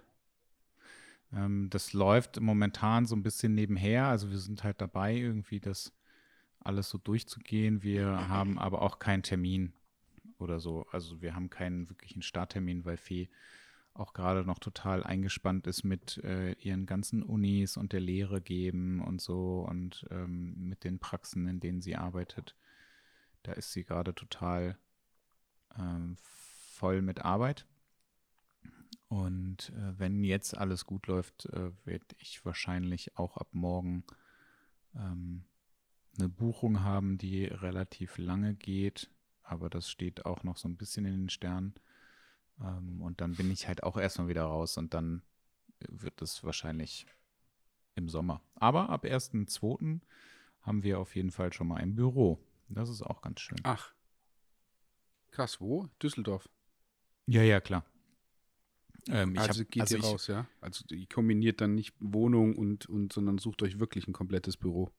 Ähm, 1.32 1.68
das 1.70 1.92
läuft 1.92 2.40
momentan 2.40 3.06
so 3.06 3.16
ein 3.16 3.22
bisschen 3.22 3.54
nebenher. 3.54 4.06
Also 4.06 4.30
wir 4.30 4.38
sind 4.38 4.62
halt 4.64 4.80
dabei, 4.80 5.16
irgendwie 5.16 5.60
das 5.60 5.92
alles 6.60 6.90
so 6.90 6.98
durchzugehen. 6.98 7.82
Wir 7.82 8.28
haben 8.28 8.58
aber 8.58 8.82
auch 8.82 8.98
keinen 8.98 9.22
Termin 9.22 9.72
oder 10.38 10.60
so. 10.60 10.86
Also 10.90 11.20
wir 11.20 11.34
haben 11.34 11.50
keinen 11.50 11.88
wirklichen 11.88 12.22
Starttermin, 12.22 12.84
weil 12.84 12.96
Fee 12.96 13.28
auch 13.98 14.12
gerade 14.12 14.44
noch 14.44 14.58
total 14.58 15.02
eingespannt 15.02 15.66
ist 15.66 15.82
mit 15.84 16.18
äh, 16.18 16.52
ihren 16.52 16.86
ganzen 16.86 17.22
Unis 17.22 17.76
und 17.76 17.92
der 17.92 18.00
Lehre 18.00 18.40
geben 18.40 19.00
und 19.02 19.20
so 19.20 19.66
und 19.68 20.06
ähm, 20.10 20.54
mit 20.68 20.84
den 20.84 20.98
Praxen, 20.98 21.48
in 21.48 21.60
denen 21.60 21.80
sie 21.80 21.96
arbeitet. 21.96 22.56
Da 23.42 23.52
ist 23.52 23.72
sie 23.72 23.84
gerade 23.84 24.14
total 24.14 24.78
ähm, 25.76 26.16
voll 26.18 27.02
mit 27.02 27.24
Arbeit. 27.24 27.66
Und 29.08 29.70
äh, 29.70 29.98
wenn 29.98 30.22
jetzt 30.22 30.56
alles 30.56 30.84
gut 30.84 31.06
läuft, 31.06 31.46
äh, 31.46 31.70
werde 31.84 32.06
ich 32.18 32.44
wahrscheinlich 32.44 33.16
auch 33.16 33.36
ab 33.36 33.48
morgen 33.52 34.04
ähm, 34.94 35.44
eine 36.18 36.28
Buchung 36.28 36.82
haben, 36.82 37.16
die 37.16 37.46
relativ 37.46 38.18
lange 38.18 38.54
geht. 38.54 39.10
Aber 39.42 39.70
das 39.70 39.90
steht 39.90 40.26
auch 40.26 40.44
noch 40.44 40.56
so 40.58 40.68
ein 40.68 40.76
bisschen 40.76 41.06
in 41.06 41.12
den 41.12 41.30
Sternen. 41.30 41.74
Ähm, 42.60 43.00
und 43.02 43.20
dann 43.20 43.34
bin 43.34 43.50
ich 43.50 43.68
halt 43.68 43.82
auch 43.82 43.96
erstmal 43.96 44.28
wieder 44.28 44.44
raus 44.44 44.76
und 44.76 44.94
dann 44.94 45.22
wird 45.88 46.20
es 46.22 46.42
wahrscheinlich 46.44 47.06
im 47.94 48.08
Sommer. 48.08 48.42
Aber 48.54 48.90
ab 48.90 49.04
1.2. 49.04 50.00
haben 50.62 50.82
wir 50.82 50.98
auf 50.98 51.14
jeden 51.14 51.30
Fall 51.30 51.52
schon 51.52 51.68
mal 51.68 51.76
ein 51.76 51.94
Büro. 51.94 52.38
Das 52.68 52.88
ist 52.88 53.02
auch 53.02 53.22
ganz 53.22 53.40
schön. 53.40 53.58
Ach. 53.62 53.94
Krass, 55.30 55.60
wo? 55.60 55.88
Düsseldorf. 56.02 56.48
Ja, 57.26 57.42
ja, 57.42 57.60
klar. 57.60 57.84
Ähm, 59.08 59.38
also 59.38 59.60
hab, 59.62 59.70
geht 59.70 59.82
also 59.82 59.96
ihr 59.96 60.02
raus, 60.02 60.26
ja? 60.26 60.46
Also 60.60 60.84
ihr 60.90 61.06
kombiniert 61.06 61.60
dann 61.60 61.74
nicht 61.74 61.94
Wohnung 62.00 62.56
und, 62.56 62.86
und 62.86 63.12
sondern 63.12 63.38
sucht 63.38 63.62
euch 63.62 63.78
wirklich 63.78 64.06
ein 64.06 64.12
komplettes 64.12 64.56
Büro. 64.56 64.90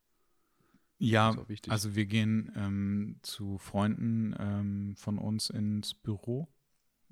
Ja, 0.97 1.37
also 1.69 1.95
wir 1.95 2.05
gehen 2.05 2.51
ähm, 2.55 3.19
zu 3.21 3.57
Freunden 3.57 4.35
ähm, 4.37 4.95
von 4.97 5.17
uns 5.17 5.49
ins 5.49 5.93
Büro 5.93 6.49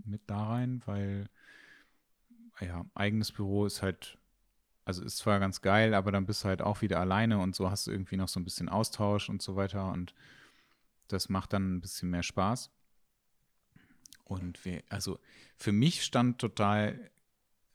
mit 0.06 0.22
da 0.28 0.48
rein, 0.48 0.82
weil 0.86 1.30
ja, 2.60 2.86
eigenes 2.96 3.32
Büro 3.32 3.66
ist 3.66 3.82
halt, 3.82 4.18
also 4.86 5.04
ist 5.04 5.18
zwar 5.18 5.40
ganz 5.40 5.62
geil, 5.62 5.94
aber 5.94 6.12
dann 6.12 6.26
bist 6.26 6.44
du 6.44 6.48
halt 6.48 6.62
auch 6.62 6.82
wieder 6.82 7.00
alleine 7.00 7.40
und 7.40 7.56
so 7.56 7.70
hast 7.70 7.88
du 7.88 7.92
irgendwie 7.92 8.18
noch 8.18 8.28
so 8.28 8.40
ein 8.40 8.44
bisschen 8.44 8.70
Austausch 8.70 9.30
und 9.30 9.42
so 9.42 9.56
weiter 9.56 9.92
und 9.92 10.14
das 11.08 11.30
macht 11.30 11.54
dann 11.54 11.76
ein 11.76 11.82
bisschen 11.82 12.10
mehr 12.10 12.24
Spaß. 12.24 12.72
Und 14.26 14.66
wir, 14.66 14.84
also 14.90 15.20
für 15.56 15.72
mich 15.72 16.04
stand 16.04 16.40
total 16.40 17.00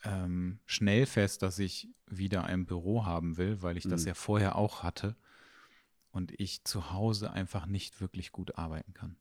ähm, 0.05 0.59
schnell 0.67 1.07
fest, 1.07 1.43
dass 1.43 1.59
ich 1.59 1.88
wieder 2.07 2.45
ein 2.45 2.67
Büro 2.67 3.07
haben 3.07 3.38
will, 3.38 3.62
weil 3.62 3.76
ich 3.76 3.87
mhm. 3.87 3.91
das 3.91 4.05
ja 4.05 4.14
vorher 4.14 4.57
auch 4.57 4.83
hatte 4.83 5.17
und 6.11 6.38
ich 6.38 6.64
zu 6.64 6.93
Hause 6.93 7.33
einfach 7.33 7.67
nicht 7.67 8.00
wirklich 8.00 8.33
gut 8.33 8.59
arbeiten 8.59 8.93
kann. 8.93 9.17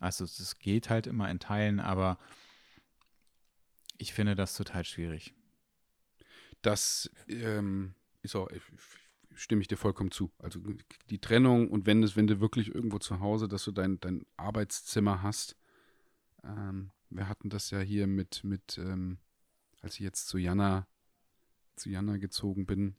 Also 0.00 0.24
es 0.24 0.58
geht 0.58 0.90
halt 0.90 1.06
immer 1.06 1.30
in 1.30 1.38
Teilen, 1.38 1.80
aber 1.80 2.18
ich 3.98 4.12
finde 4.12 4.34
das 4.34 4.54
total 4.54 4.84
schwierig. 4.84 5.34
Das 6.62 7.10
ähm, 7.28 7.94
ist 8.22 8.36
auch, 8.36 8.48
stimme 9.34 9.62
ich 9.62 9.68
dir 9.68 9.76
vollkommen 9.76 10.10
zu. 10.10 10.32
Also 10.38 10.60
die 11.10 11.20
Trennung 11.20 11.70
und 11.70 11.86
wenn 11.86 12.02
es, 12.02 12.16
wenn 12.16 12.26
du 12.26 12.40
wirklich 12.40 12.74
irgendwo 12.74 12.98
zu 12.98 13.20
Hause, 13.20 13.48
dass 13.48 13.64
du 13.64 13.72
dein, 13.72 14.00
dein 14.00 14.26
Arbeitszimmer 14.36 15.22
hast, 15.22 15.56
ähm, 16.44 16.90
wir 17.10 17.28
hatten 17.28 17.48
das 17.48 17.70
ja 17.70 17.80
hier 17.80 18.06
mit, 18.06 18.44
mit 18.44 18.78
ähm, 18.78 19.18
als 19.80 19.94
ich 19.94 20.00
jetzt 20.00 20.28
zu 20.28 20.38
Jana, 20.38 20.86
zu 21.76 21.88
Jana 21.88 22.16
gezogen 22.16 22.66
bin, 22.66 22.96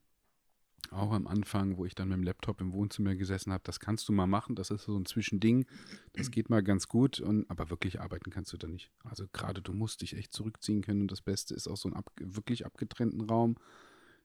auch 0.91 1.11
am 1.11 1.27
Anfang, 1.27 1.77
wo 1.77 1.85
ich 1.85 1.95
dann 1.95 2.09
mit 2.09 2.17
dem 2.17 2.23
Laptop 2.23 2.61
im 2.61 2.71
Wohnzimmer 2.71 3.15
gesessen 3.15 3.51
habe, 3.51 3.63
das 3.65 3.79
kannst 3.79 4.07
du 4.07 4.13
mal 4.13 4.27
machen, 4.27 4.55
das 4.55 4.71
ist 4.71 4.83
so 4.83 4.97
ein 4.97 5.05
Zwischending, 5.05 5.65
das 6.13 6.31
geht 6.31 6.49
mal 6.49 6.63
ganz 6.63 6.87
gut, 6.87 7.19
und, 7.19 7.49
aber 7.49 7.69
wirklich 7.69 7.99
arbeiten 7.99 8.29
kannst 8.29 8.53
du 8.53 8.57
da 8.57 8.67
nicht. 8.67 8.91
Also 9.03 9.25
gerade 9.33 9.61
du 9.61 9.73
musst 9.73 10.01
dich 10.01 10.15
echt 10.15 10.33
zurückziehen 10.33 10.81
können 10.81 11.01
und 11.01 11.11
das 11.11 11.21
Beste 11.21 11.53
ist 11.53 11.67
auch 11.67 11.77
so 11.77 11.89
ein 11.89 11.95
ab, 11.95 12.11
wirklich 12.19 12.65
abgetrennten 12.65 13.21
Raum, 13.21 13.57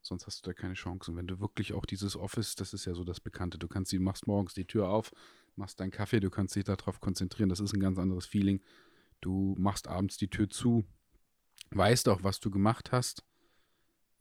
sonst 0.02 0.26
hast 0.26 0.44
du 0.44 0.50
da 0.50 0.54
keine 0.54 0.74
Chance. 0.74 1.10
Und 1.10 1.16
wenn 1.16 1.26
du 1.26 1.40
wirklich 1.40 1.72
auch 1.72 1.86
dieses 1.86 2.16
Office, 2.16 2.54
das 2.54 2.74
ist 2.74 2.84
ja 2.84 2.94
so 2.94 3.04
das 3.04 3.20
Bekannte, 3.20 3.58
du 3.58 3.68
kannst, 3.68 3.92
du 3.92 4.00
machst 4.00 4.26
morgens 4.26 4.54
die 4.54 4.66
Tür 4.66 4.88
auf, 4.88 5.12
machst 5.56 5.80
deinen 5.80 5.90
Kaffee, 5.90 6.20
du 6.20 6.30
kannst 6.30 6.54
dich 6.54 6.64
darauf 6.64 7.00
konzentrieren, 7.00 7.48
das 7.48 7.60
ist 7.60 7.74
ein 7.74 7.80
ganz 7.80 7.98
anderes 7.98 8.26
Feeling. 8.26 8.62
Du 9.20 9.54
machst 9.58 9.88
abends 9.88 10.16
die 10.16 10.28
Tür 10.28 10.50
zu, 10.50 10.84
weißt 11.70 12.08
auch, 12.08 12.24
was 12.24 12.40
du 12.40 12.50
gemacht 12.50 12.90
hast 12.92 13.24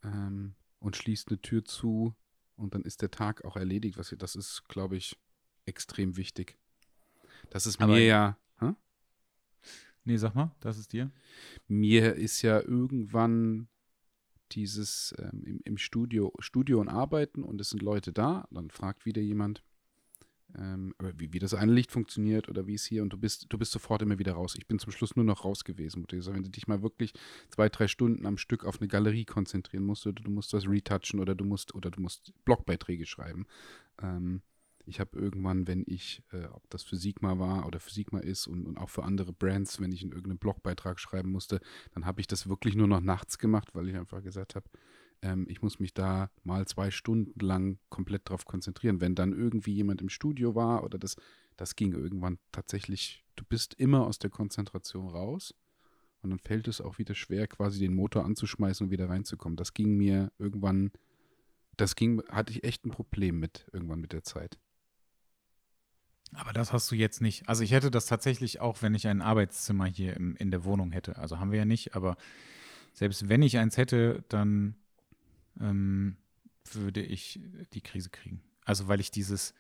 ähm, 0.04 0.56
und 0.82 0.98
schließt 0.98 1.30
eine 1.30 1.42
Tür 1.42 1.64
zu, 1.64 2.14
und 2.62 2.76
dann 2.76 2.84
ist 2.84 3.02
der 3.02 3.12
Tag 3.12 3.44
auch 3.44 3.58
erledigt. 3.58 3.98
Was, 3.98 4.14
das 4.18 4.36
ist, 4.36 4.68
glaube 4.70 4.96
ich, 4.96 5.18
extrem 5.66 6.16
wichtig. 6.16 6.58
Das 7.50 7.66
ist 7.66 7.82
Aber 7.82 7.94
mir 7.94 8.06
ja. 8.06 8.38
Hä? 8.60 8.74
Nee, 10.04 10.18
sag 10.18 10.36
mal, 10.36 10.56
das 10.60 10.78
ist 10.78 10.94
dir. 10.94 11.12
Mir 11.68 12.16
ist 12.16 12.42
ja 12.44 12.62
irgendwann 12.62 13.68
dieses 14.52 15.14
ähm, 15.18 15.44
im, 15.46 15.62
im, 15.64 15.78
Studio, 15.78 16.34
Studio 16.40 16.80
und 16.80 16.90
Arbeiten 16.90 17.44
und 17.44 17.60
es 17.60 17.70
sind 17.70 17.82
Leute 17.82 18.14
da, 18.14 18.48
dann 18.52 18.70
fragt 18.70 19.06
wieder 19.06 19.22
jemand, 19.22 19.64
ähm, 20.58 20.94
wie, 21.18 21.34
wie 21.34 21.40
das 21.40 21.54
eine 21.54 21.72
Licht 21.72 21.92
funktioniert 21.92 22.50
oder 22.50 22.68
wie 22.68 22.76
es 22.76 22.86
hier 22.86 23.02
und 23.04 23.12
du 23.12 23.18
bist, 23.18 23.48
du 23.50 23.58
bist 23.58 23.72
sofort 23.72 24.02
immer 24.02 24.20
wieder 24.20 24.34
raus. 24.34 24.56
Ich 24.58 24.68
bin 24.68 24.80
zum 24.80 24.92
Schluss 24.92 25.16
nur 25.16 25.26
noch 25.26 25.46
raus 25.46 25.64
gewesen. 25.64 26.06
Wenn 26.10 26.44
du 26.44 26.50
dich 26.50 26.68
mal 26.68 26.82
wirklich 26.82 27.14
zwei, 27.50 27.70
drei 27.70 27.88
Stunden 27.88 28.26
am 28.26 28.38
Stück 28.38 28.66
auf 28.66 28.80
eine 28.80 28.88
Galerie 28.88 29.26
konzentrieren 29.26 29.86
musst 29.86 30.06
oder 30.08 30.22
du 30.22 30.32
musst 30.32 30.54
was 30.54 30.68
retouchen 30.68 31.20
oder 31.20 31.36
du 31.36 31.46
musst 31.46 31.76
oder 31.76 31.92
du 31.92 32.02
musst 32.02 32.34
Blogbeiträge 32.46 33.06
schreiben. 33.06 33.46
Ähm, 34.02 34.42
ich 34.86 35.00
habe 35.00 35.18
irgendwann, 35.18 35.68
wenn 35.68 35.84
ich, 35.88 36.24
äh, 36.32 36.46
ob 36.46 36.70
das 36.70 36.84
für 36.84 36.96
Sigma 36.96 37.40
war 37.40 37.66
oder 37.68 37.80
für 37.80 37.92
Sigma 37.92 38.20
ist 38.20 38.48
und, 38.48 38.66
und 38.66 38.78
auch 38.78 38.90
für 38.90 39.04
andere 39.04 39.34
Brands, 39.34 39.80
wenn 39.80 39.92
ich 39.92 40.04
in 40.04 40.10
irgendeinem 40.12 40.40
Blogbeitrag 40.40 41.00
schreiben 41.00 41.32
musste, 41.32 41.62
dann 41.94 42.06
habe 42.06 42.22
ich 42.22 42.28
das 42.28 42.50
wirklich 42.50 42.76
nur 42.76 42.88
noch 42.88 43.02
nachts 43.02 43.38
gemacht, 43.38 43.70
weil 43.74 43.88
ich 43.90 43.96
einfach 43.96 44.24
gesagt 44.24 44.56
habe, 44.56 44.66
ähm, 45.22 45.46
ich 45.50 45.62
muss 45.62 45.80
mich 45.80 45.94
da 45.94 46.30
mal 46.44 46.68
zwei 46.68 46.92
Stunden 46.92 47.40
lang 47.40 47.80
komplett 47.90 48.30
drauf 48.30 48.46
konzentrieren. 48.46 49.02
Wenn 49.02 49.16
dann 49.16 49.34
irgendwie 49.34 49.74
jemand 49.74 50.02
im 50.02 50.10
Studio 50.10 50.56
war 50.56 50.84
oder 50.84 50.98
das, 50.98 51.16
das 51.58 51.76
ging 51.76 51.94
irgendwann 51.94 52.40
tatsächlich, 52.52 53.24
du 53.36 53.44
bist 53.44 53.74
immer 53.76 54.06
aus 54.06 54.20
der 54.20 54.30
Konzentration 54.30 55.10
raus 55.10 55.54
und 56.22 56.30
dann 56.32 56.40
fällt 56.40 56.68
es 56.68 56.82
auch 56.82 56.98
wieder 56.98 57.16
schwer, 57.16 57.48
quasi 57.48 57.80
den 57.80 57.96
Motor 57.96 58.26
anzuschmeißen 58.26 58.88
und 58.88 58.92
wieder 58.92 59.10
reinzukommen. 59.10 59.56
Das 59.56 59.74
ging 59.74 59.96
mir 59.98 60.32
irgendwann, 60.38 60.92
das 61.78 61.96
ging, 61.96 62.22
hatte 62.30 62.52
ich 62.52 62.64
echt 62.64 62.86
ein 62.86 62.92
Problem 62.92 63.40
mit, 63.40 63.68
irgendwann 63.74 64.02
mit 64.02 64.14
der 64.14 64.24
Zeit. 64.24 64.60
Aber 66.34 66.54
das 66.54 66.72
hast 66.72 66.90
du 66.90 66.96
jetzt 66.96 67.22
nicht. 67.22 67.50
Also 67.50 67.64
ich 67.64 67.72
hätte 67.72 67.92
das 67.92 68.06
tatsächlich 68.06 68.62
auch, 68.62 68.82
wenn 68.82 68.96
ich 68.96 69.08
ein 69.08 69.22
Arbeitszimmer 69.22 69.86
hier 69.86 70.16
im, 70.16 70.36
in 70.38 70.50
der 70.50 70.64
Wohnung 70.64 70.92
hätte. 70.92 71.18
Also 71.18 71.40
haben 71.40 71.52
wir 71.52 71.60
ja 71.60 71.66
nicht, 71.66 71.94
aber 71.94 72.16
selbst 72.94 73.28
wenn 73.28 73.42
ich 73.42 73.58
eins 73.58 73.78
hätte, 73.78 74.24
dann 74.30 74.76
ähm, 75.60 76.18
würde 76.72 77.02
ich 77.02 77.40
die 77.74 77.82
Krise 77.82 78.10
kriegen. 78.10 78.42
Also 78.66 78.88
weil 78.88 79.00
ich 79.00 79.12
dieses, 79.12 79.54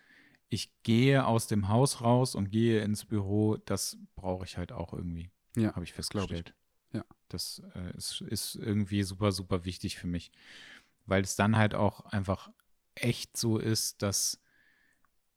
ich 0.49 0.71
gehe 0.83 1.25
aus 1.25 1.47
dem 1.47 1.67
Haus 1.69 2.01
raus 2.01 2.35
und 2.35 2.51
gehe 2.51 2.81
ins 2.81 3.05
Büro, 3.05 3.57
das 3.57 3.97
brauche 4.15 4.45
ich 4.45 4.57
halt 4.57 4.71
auch 4.71 4.93
irgendwie. 4.93 5.31
Ja, 5.55 5.73
habe 5.73 5.83
ich 5.83 5.93
festgestellt. 5.93 6.53
Ich. 6.89 6.97
Ja. 6.97 7.05
Das 7.29 7.61
äh, 7.75 7.95
ist, 7.97 8.21
ist 8.21 8.55
irgendwie 8.55 9.03
super, 9.03 9.31
super 9.31 9.65
wichtig 9.65 9.97
für 9.97 10.07
mich. 10.07 10.31
Weil 11.05 11.23
es 11.23 11.35
dann 11.35 11.57
halt 11.57 11.73
auch 11.73 12.01
einfach 12.01 12.49
echt 12.95 13.37
so 13.37 13.57
ist, 13.57 14.01
dass 14.01 14.41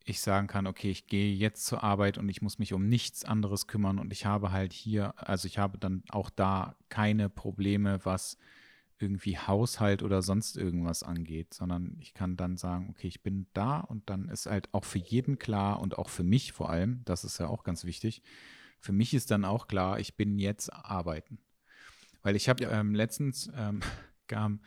ich 0.04 0.20
sagen 0.20 0.46
kann, 0.46 0.66
okay, 0.66 0.90
ich 0.90 1.06
gehe 1.06 1.34
jetzt 1.34 1.64
zur 1.64 1.82
Arbeit 1.82 2.18
und 2.18 2.28
ich 2.28 2.42
muss 2.42 2.58
mich 2.58 2.74
um 2.74 2.88
nichts 2.88 3.24
anderes 3.24 3.66
kümmern 3.66 3.98
und 3.98 4.12
ich 4.12 4.26
habe 4.26 4.52
halt 4.52 4.72
hier, 4.72 5.14
also 5.16 5.46
ich 5.46 5.58
habe 5.58 5.78
dann 5.78 6.02
auch 6.10 6.28
da 6.28 6.76
keine 6.90 7.30
Probleme, 7.30 8.04
was 8.04 8.36
irgendwie 8.98 9.38
Haushalt 9.38 10.02
oder 10.02 10.22
sonst 10.22 10.56
irgendwas 10.56 11.02
angeht, 11.02 11.52
sondern 11.52 11.96
ich 12.00 12.14
kann 12.14 12.36
dann 12.36 12.56
sagen, 12.56 12.88
okay, 12.90 13.08
ich 13.08 13.22
bin 13.22 13.46
da 13.52 13.80
und 13.80 14.08
dann 14.08 14.28
ist 14.28 14.46
halt 14.46 14.72
auch 14.72 14.84
für 14.84 14.98
jeden 14.98 15.38
klar 15.38 15.80
und 15.80 15.98
auch 15.98 16.08
für 16.08 16.22
mich 16.22 16.52
vor 16.52 16.70
allem, 16.70 17.02
das 17.04 17.24
ist 17.24 17.38
ja 17.38 17.48
auch 17.48 17.64
ganz 17.64 17.84
wichtig, 17.84 18.22
für 18.78 18.92
mich 18.92 19.14
ist 19.14 19.30
dann 19.30 19.44
auch 19.44 19.66
klar, 19.66 19.98
ich 19.98 20.16
bin 20.16 20.38
jetzt 20.38 20.72
arbeiten. 20.72 21.38
Weil 22.22 22.36
ich 22.36 22.48
habe 22.48 22.64
ja. 22.64 22.80
ähm, 22.80 22.94
letztens 22.94 23.50
ähm, 23.54 23.80
kam 24.28 24.60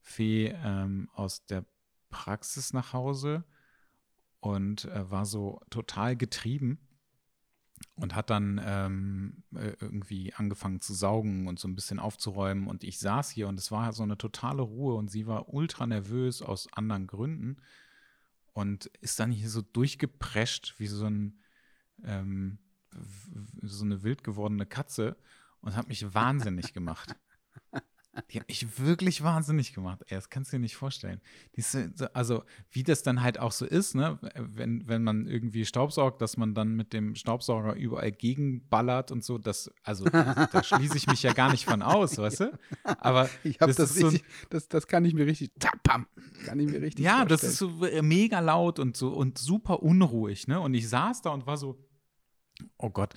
Fee 0.00 0.54
ähm, 0.64 1.08
aus 1.12 1.44
der 1.46 1.64
Praxis 2.08 2.72
nach 2.72 2.92
Hause 2.92 3.44
und 4.40 4.86
äh, 4.86 5.10
war 5.10 5.26
so 5.26 5.60
total 5.70 6.16
getrieben 6.16 6.85
und 7.96 8.14
hat 8.14 8.30
dann 8.30 8.60
ähm, 8.62 9.42
äh, 9.54 9.72
irgendwie 9.80 10.32
angefangen 10.34 10.80
zu 10.80 10.92
saugen 10.92 11.48
und 11.48 11.58
so 11.58 11.66
ein 11.66 11.74
bisschen 11.74 11.98
aufzuräumen. 11.98 12.66
Und 12.66 12.84
ich 12.84 12.98
saß 12.98 13.30
hier 13.30 13.48
und 13.48 13.58
es 13.58 13.70
war 13.70 13.92
so 13.92 14.02
eine 14.02 14.18
totale 14.18 14.62
Ruhe 14.62 14.94
und 14.94 15.10
sie 15.10 15.26
war 15.26 15.52
ultra 15.52 15.86
nervös 15.86 16.42
aus 16.42 16.70
anderen 16.72 17.06
Gründen 17.06 17.56
und 18.52 18.86
ist 19.00 19.18
dann 19.18 19.30
hier 19.30 19.48
so 19.48 19.62
durchgeprescht 19.62 20.74
wie 20.78 20.86
so 20.86 21.06
ein 21.06 21.40
ähm, 22.04 22.58
so 23.62 23.84
eine 23.84 24.02
wild 24.02 24.24
gewordene 24.24 24.66
Katze 24.66 25.16
und 25.60 25.76
hat 25.76 25.88
mich 25.88 26.14
wahnsinnig 26.14 26.72
gemacht. 26.72 27.16
Die 28.30 28.40
hat 28.40 28.48
mich 28.48 28.78
wirklich 28.78 29.22
wahnsinnig 29.22 29.74
gemacht. 29.74 30.00
Ey, 30.08 30.16
das 30.16 30.30
kannst 30.30 30.52
du 30.52 30.56
dir 30.56 30.60
nicht 30.62 30.76
vorstellen. 30.76 31.20
Diese, 31.56 31.92
also, 32.14 32.44
wie 32.70 32.82
das 32.82 33.02
dann 33.02 33.22
halt 33.22 33.38
auch 33.38 33.52
so 33.52 33.66
ist, 33.66 33.94
ne? 33.94 34.18
wenn, 34.36 34.86
wenn 34.88 35.02
man 35.02 35.26
irgendwie 35.26 35.64
staubsaugt, 35.64 36.22
dass 36.22 36.36
man 36.36 36.54
dann 36.54 36.74
mit 36.76 36.92
dem 36.92 37.14
Staubsauger 37.14 37.74
überall 37.74 38.12
gegenballert 38.12 39.10
und 39.10 39.24
so. 39.24 39.38
Das, 39.38 39.70
also, 39.82 40.04
da 40.06 40.62
schließe 40.62 40.96
ich 40.96 41.06
mich 41.06 41.22
ja 41.22 41.32
gar 41.32 41.50
nicht 41.50 41.64
von 41.66 41.82
aus, 41.82 42.16
weißt 42.18 42.40
du? 42.40 42.58
Aber 42.84 43.28
ich 43.44 43.58
das, 43.58 43.76
das, 43.76 43.96
richtig, 43.96 44.20
so 44.22 44.46
das, 44.50 44.68
das 44.68 44.86
kann 44.86 45.04
ich 45.04 45.14
mir 45.14 45.26
richtig, 45.26 45.52
tapam, 45.58 46.06
kann 46.44 46.58
ich 46.58 46.66
mir 46.66 46.80
richtig 46.80 47.04
Ja, 47.04 47.26
vorstellen. 47.26 47.28
das 47.28 47.42
ist 47.44 47.58
so 47.58 47.68
mega 48.02 48.40
laut 48.40 48.78
und 48.78 48.96
so 48.96 49.08
und 49.12 49.38
super 49.38 49.82
unruhig, 49.82 50.48
ne? 50.48 50.60
Und 50.60 50.74
ich 50.74 50.88
saß 50.88 51.22
da 51.22 51.30
und 51.30 51.46
war 51.46 51.56
so, 51.56 51.78
oh 52.78 52.90
Gott, 52.90 53.14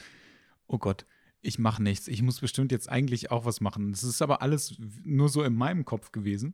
oh 0.68 0.78
Gott 0.78 1.06
ich 1.42 1.60
mache 1.60 1.82
nichts. 1.82 2.08
Ich 2.08 2.22
muss 2.22 2.40
bestimmt 2.40 2.72
jetzt 2.72 2.90
eigentlich 2.90 3.32
auch 3.32 3.46
was 3.46 3.62
machen. 3.62 3.92
Das 3.92 4.04
ist 4.04 4.22
aber 4.22 4.42
alles 4.42 4.78
nur 5.04 5.30
so 5.30 5.44
in 5.44 5.56
meinem 5.56 5.86
Kopf 5.86 6.12
gewesen. 6.12 6.54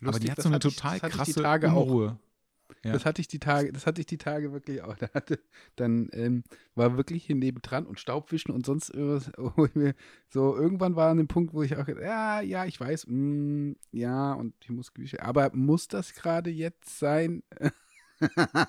Lustig, 0.00 0.08
aber 0.08 0.18
die 0.18 0.30
hat 0.30 0.42
so 0.42 0.48
eine 0.48 0.58
total 0.58 0.96
ich, 0.96 1.02
krasse 1.02 1.42
Tage 1.42 1.68
Unruhe. 1.68 2.18
Ja. 2.84 2.92
Das 2.92 3.04
hatte 3.04 3.20
ich 3.20 3.28
die 3.28 3.38
Tage, 3.38 3.72
das 3.72 3.86
hatte 3.86 4.00
ich 4.00 4.06
die 4.06 4.16
Tage 4.16 4.52
wirklich 4.52 4.82
auch. 4.82 4.96
Da 4.96 5.10
hatte, 5.12 5.40
dann 5.76 6.08
ähm, 6.12 6.44
war 6.74 6.96
wirklich 6.96 7.26
hier 7.26 7.36
nebendran 7.36 7.86
und 7.86 8.00
Staubwischen 8.00 8.52
und 8.52 8.64
sonst 8.64 8.90
irgendwas, 8.90 9.30
so 10.28 10.56
irgendwann 10.56 10.96
war 10.96 11.10
an 11.10 11.18
dem 11.18 11.28
Punkt, 11.28 11.52
wo 11.52 11.62
ich 11.62 11.76
auch 11.76 11.88
ja, 11.88 12.40
ja, 12.40 12.64
ich 12.64 12.80
weiß, 12.80 13.06
mm, 13.08 13.72
ja, 13.92 14.32
und 14.32 14.54
ich 14.60 14.70
muss 14.70 14.92
aber 15.18 15.50
muss 15.54 15.88
das 15.88 16.14
gerade 16.14 16.50
jetzt 16.50 16.98
sein? 16.98 17.42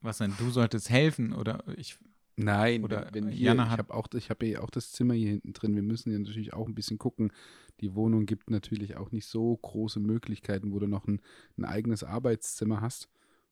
Was 0.00 0.18
denn? 0.18 0.34
Du 0.38 0.50
solltest 0.50 0.90
helfen 0.90 1.32
oder 1.32 1.64
ich 1.76 1.98
Nein, 2.36 2.84
oder 2.84 3.08
wenn 3.12 3.28
hier, 3.28 3.46
Jana 3.46 3.64
ich 3.64 3.78
habe 3.78 3.94
auch, 3.94 4.08
ich 4.14 4.28
habe 4.28 4.46
ja 4.46 4.60
auch 4.60 4.70
das 4.70 4.92
Zimmer 4.92 5.14
hier 5.14 5.30
hinten 5.30 5.54
drin. 5.54 5.74
Wir 5.74 5.82
müssen 5.82 6.12
ja 6.12 6.18
natürlich 6.18 6.52
auch 6.52 6.68
ein 6.68 6.74
bisschen 6.74 6.98
gucken. 6.98 7.32
Die 7.80 7.94
Wohnung 7.94 8.26
gibt 8.26 8.50
natürlich 8.50 8.96
auch 8.96 9.10
nicht 9.10 9.26
so 9.26 9.56
große 9.56 10.00
Möglichkeiten, 10.00 10.72
wo 10.72 10.78
du 10.78 10.86
noch 10.86 11.06
ein, 11.06 11.20
ein 11.56 11.64
eigenes 11.64 12.04
Arbeitszimmer 12.04 12.82
hast. 12.82 13.08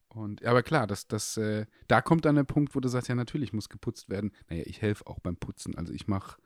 Und 0.09 0.45
aber 0.45 0.63
klar, 0.63 0.87
das, 0.87 1.09
das, 1.09 1.37
äh, 1.39 1.67
da 1.89 2.01
kommt 2.03 2.25
dann 2.25 2.37
der 2.37 2.45
Punkt, 2.45 2.75
wo 2.75 2.81
du 2.81 2.89
sagst, 2.89 3.09
ja 3.09 3.15
natürlich 3.15 3.53
muss 3.53 3.69
geputzt 3.69 4.09
werden. 4.09 4.33
Naja, 4.49 4.63
ich 4.67 4.83
helfe 4.83 5.07
auch 5.07 5.19
beim 5.19 5.37
Putzen. 5.37 5.77
Also 5.77 5.93
ich 5.93 6.07
mache 6.07 6.37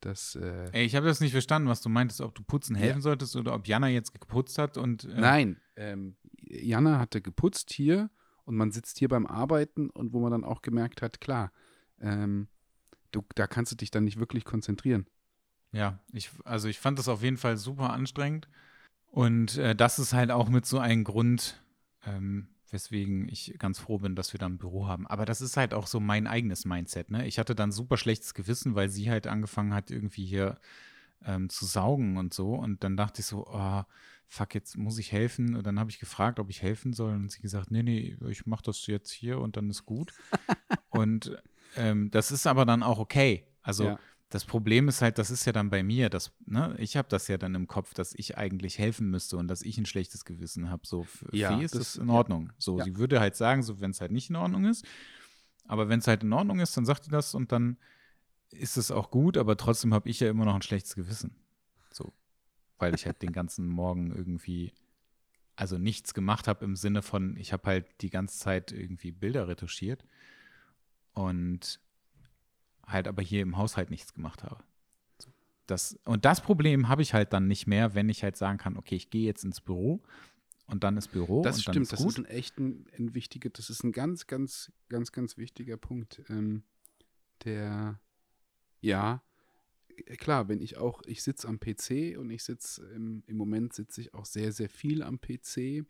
das. 0.00 0.34
Äh 0.36 0.70
Ey, 0.72 0.84
ich 0.84 0.96
habe 0.96 1.06
das 1.06 1.20
nicht 1.20 1.32
verstanden, 1.32 1.68
was 1.68 1.80
du 1.80 1.88
meintest, 1.88 2.20
ob 2.20 2.34
du 2.34 2.42
putzen 2.42 2.76
helfen 2.76 2.98
ja. 2.98 3.02
solltest 3.02 3.36
oder 3.36 3.54
ob 3.54 3.66
Jana 3.66 3.88
jetzt 3.88 4.12
geputzt 4.12 4.58
hat 4.58 4.76
und. 4.76 5.04
Äh 5.04 5.20
Nein, 5.20 5.60
ähm, 5.76 6.16
Jana 6.42 6.98
hatte 6.98 7.22
geputzt 7.22 7.72
hier 7.72 8.10
und 8.44 8.56
man 8.56 8.70
sitzt 8.70 8.98
hier 8.98 9.08
beim 9.08 9.26
Arbeiten 9.26 9.90
und 9.90 10.12
wo 10.12 10.20
man 10.20 10.30
dann 10.30 10.44
auch 10.44 10.60
gemerkt 10.60 11.00
hat, 11.00 11.20
klar, 11.20 11.50
ähm, 12.04 12.48
du, 13.10 13.24
da 13.34 13.46
kannst 13.46 13.72
du 13.72 13.76
dich 13.76 13.90
dann 13.90 14.04
nicht 14.04 14.18
wirklich 14.18 14.44
konzentrieren. 14.44 15.06
Ja, 15.72 15.98
ich, 16.12 16.30
also 16.44 16.68
ich 16.68 16.78
fand 16.78 16.98
das 16.98 17.08
auf 17.08 17.22
jeden 17.22 17.38
Fall 17.38 17.56
super 17.56 17.90
anstrengend. 17.90 18.48
Und 19.10 19.58
äh, 19.58 19.74
das 19.74 19.98
ist 19.98 20.12
halt 20.12 20.30
auch 20.30 20.48
mit 20.48 20.66
so 20.66 20.78
einem 20.78 21.04
Grund, 21.04 21.62
ähm, 22.06 22.48
weswegen 22.70 23.28
ich 23.28 23.56
ganz 23.58 23.78
froh 23.78 23.98
bin, 23.98 24.16
dass 24.16 24.32
wir 24.32 24.38
da 24.38 24.46
ein 24.46 24.58
Büro 24.58 24.86
haben. 24.86 25.06
Aber 25.06 25.24
das 25.24 25.40
ist 25.40 25.56
halt 25.56 25.74
auch 25.74 25.86
so 25.86 26.00
mein 26.00 26.26
eigenes 26.26 26.64
Mindset. 26.64 27.10
Ne? 27.10 27.26
Ich 27.26 27.38
hatte 27.38 27.54
dann 27.54 27.72
super 27.72 27.96
schlechtes 27.96 28.34
Gewissen, 28.34 28.74
weil 28.74 28.88
sie 28.88 29.10
halt 29.10 29.26
angefangen 29.26 29.72
hat, 29.74 29.90
irgendwie 29.90 30.26
hier 30.26 30.58
ähm, 31.24 31.48
zu 31.48 31.64
saugen 31.64 32.16
und 32.18 32.34
so. 32.34 32.54
Und 32.54 32.84
dann 32.84 32.96
dachte 32.96 33.20
ich 33.20 33.26
so, 33.26 33.46
oh, 33.48 33.82
fuck, 34.26 34.54
jetzt 34.54 34.76
muss 34.76 34.98
ich 34.98 35.12
helfen. 35.12 35.54
Und 35.54 35.66
dann 35.66 35.78
habe 35.78 35.90
ich 35.90 36.00
gefragt, 36.00 36.38
ob 36.38 36.50
ich 36.50 36.62
helfen 36.62 36.92
soll. 36.92 37.14
Und 37.14 37.30
sie 37.30 37.40
gesagt, 37.40 37.70
nee, 37.70 37.82
nee, 37.82 38.16
ich 38.28 38.46
mache 38.46 38.64
das 38.64 38.86
jetzt 38.86 39.10
hier 39.10 39.38
und 39.38 39.56
dann 39.56 39.70
ist 39.70 39.86
gut. 39.86 40.12
und 40.90 41.36
ähm, 41.76 42.10
das 42.10 42.30
ist 42.30 42.46
aber 42.46 42.64
dann 42.64 42.82
auch 42.82 42.98
okay. 42.98 43.46
Also 43.62 43.84
ja. 43.84 43.98
das 44.28 44.44
Problem 44.44 44.88
ist 44.88 45.02
halt, 45.02 45.18
das 45.18 45.30
ist 45.30 45.44
ja 45.44 45.52
dann 45.52 45.70
bei 45.70 45.82
mir, 45.82 46.10
dass, 46.10 46.32
ne, 46.46 46.74
ich 46.78 46.96
habe 46.96 47.08
das 47.08 47.28
ja 47.28 47.38
dann 47.38 47.54
im 47.54 47.66
Kopf, 47.66 47.94
dass 47.94 48.14
ich 48.14 48.36
eigentlich 48.36 48.78
helfen 48.78 49.10
müsste 49.10 49.36
und 49.36 49.48
dass 49.48 49.62
ich 49.62 49.78
ein 49.78 49.86
schlechtes 49.86 50.24
Gewissen 50.24 50.70
habe. 50.70 50.86
So, 50.86 51.04
für 51.04 51.34
ja, 51.34 51.56
Fee 51.56 51.64
ist 51.64 51.74
das 51.74 51.96
in 51.96 52.10
Ordnung. 52.10 52.52
So, 52.58 52.78
ja. 52.78 52.84
sie 52.84 52.96
würde 52.96 53.20
halt 53.20 53.36
sagen, 53.36 53.62
so, 53.62 53.80
wenn 53.80 53.90
es 53.90 54.00
halt 54.00 54.12
nicht 54.12 54.30
in 54.30 54.36
Ordnung 54.36 54.64
ist. 54.64 54.84
Aber 55.66 55.88
wenn 55.88 56.00
es 56.00 56.06
halt 56.06 56.22
in 56.22 56.32
Ordnung 56.32 56.60
ist, 56.60 56.76
dann 56.76 56.84
sagt 56.84 57.04
sie 57.04 57.10
das 57.10 57.34
und 57.34 57.52
dann 57.52 57.78
ist 58.50 58.76
es 58.76 58.90
auch 58.90 59.10
gut, 59.10 59.36
aber 59.36 59.56
trotzdem 59.56 59.94
habe 59.94 60.08
ich 60.08 60.20
ja 60.20 60.28
immer 60.28 60.44
noch 60.44 60.54
ein 60.54 60.62
schlechtes 60.62 60.94
Gewissen. 60.94 61.34
So, 61.90 62.12
weil 62.78 62.94
ich 62.94 63.06
halt 63.06 63.22
den 63.22 63.32
ganzen 63.32 63.66
Morgen 63.66 64.12
irgendwie 64.14 64.72
also 65.56 65.78
nichts 65.78 66.14
gemacht 66.14 66.48
habe 66.48 66.64
im 66.64 66.76
Sinne 66.76 67.02
von, 67.02 67.36
ich 67.36 67.52
habe 67.52 67.66
halt 67.66 67.86
die 68.00 68.10
ganze 68.10 68.38
Zeit 68.38 68.72
irgendwie 68.72 69.12
Bilder 69.12 69.48
retuschiert 69.48 70.04
und 71.14 71.80
halt 72.86 73.08
aber 73.08 73.22
hier 73.22 73.42
im 73.42 73.56
Haushalt 73.56 73.90
nichts 73.90 74.12
gemacht 74.12 74.42
habe. 74.42 74.62
Das, 75.66 75.98
und 76.04 76.26
das 76.26 76.42
Problem 76.42 76.88
habe 76.88 77.00
ich 77.00 77.14
halt 77.14 77.32
dann 77.32 77.46
nicht 77.48 77.66
mehr, 77.66 77.94
wenn 77.94 78.10
ich 78.10 78.22
halt 78.22 78.36
sagen 78.36 78.58
kann, 78.58 78.76
okay, 78.76 78.96
ich 78.96 79.08
gehe 79.08 79.24
jetzt 79.24 79.44
ins 79.44 79.62
Büro 79.62 80.02
und 80.66 80.84
dann 80.84 80.96
ist 80.96 81.08
Büro. 81.08 81.42
Das 81.42 81.62
stimmt, 81.62 81.90
das 81.90 82.00
ist 82.00 82.18
ein 82.18 82.26
echt 82.26 82.58
ein, 82.58 82.86
ein 82.98 83.14
wichtiger, 83.14 83.48
das 83.48 83.70
ist 83.70 83.82
ein 83.82 83.92
ganz, 83.92 84.26
ganz, 84.26 84.72
ganz, 84.88 85.12
ganz 85.12 85.38
wichtiger 85.38 85.78
Punkt. 85.78 86.22
Ähm, 86.28 86.64
der, 87.44 87.98
ja, 88.80 89.22
klar, 90.18 90.48
wenn 90.48 90.60
ich 90.60 90.76
auch, 90.76 91.02
ich 91.06 91.22
sitze 91.22 91.48
am 91.48 91.60
PC 91.60 92.18
und 92.18 92.30
ich 92.30 92.44
sitze, 92.44 92.86
im, 92.94 93.22
im 93.26 93.36
Moment 93.36 93.72
sitze 93.72 94.02
ich 94.02 94.12
auch 94.12 94.26
sehr, 94.26 94.52
sehr 94.52 94.68
viel 94.68 95.02
am 95.02 95.18
PC, 95.18 95.84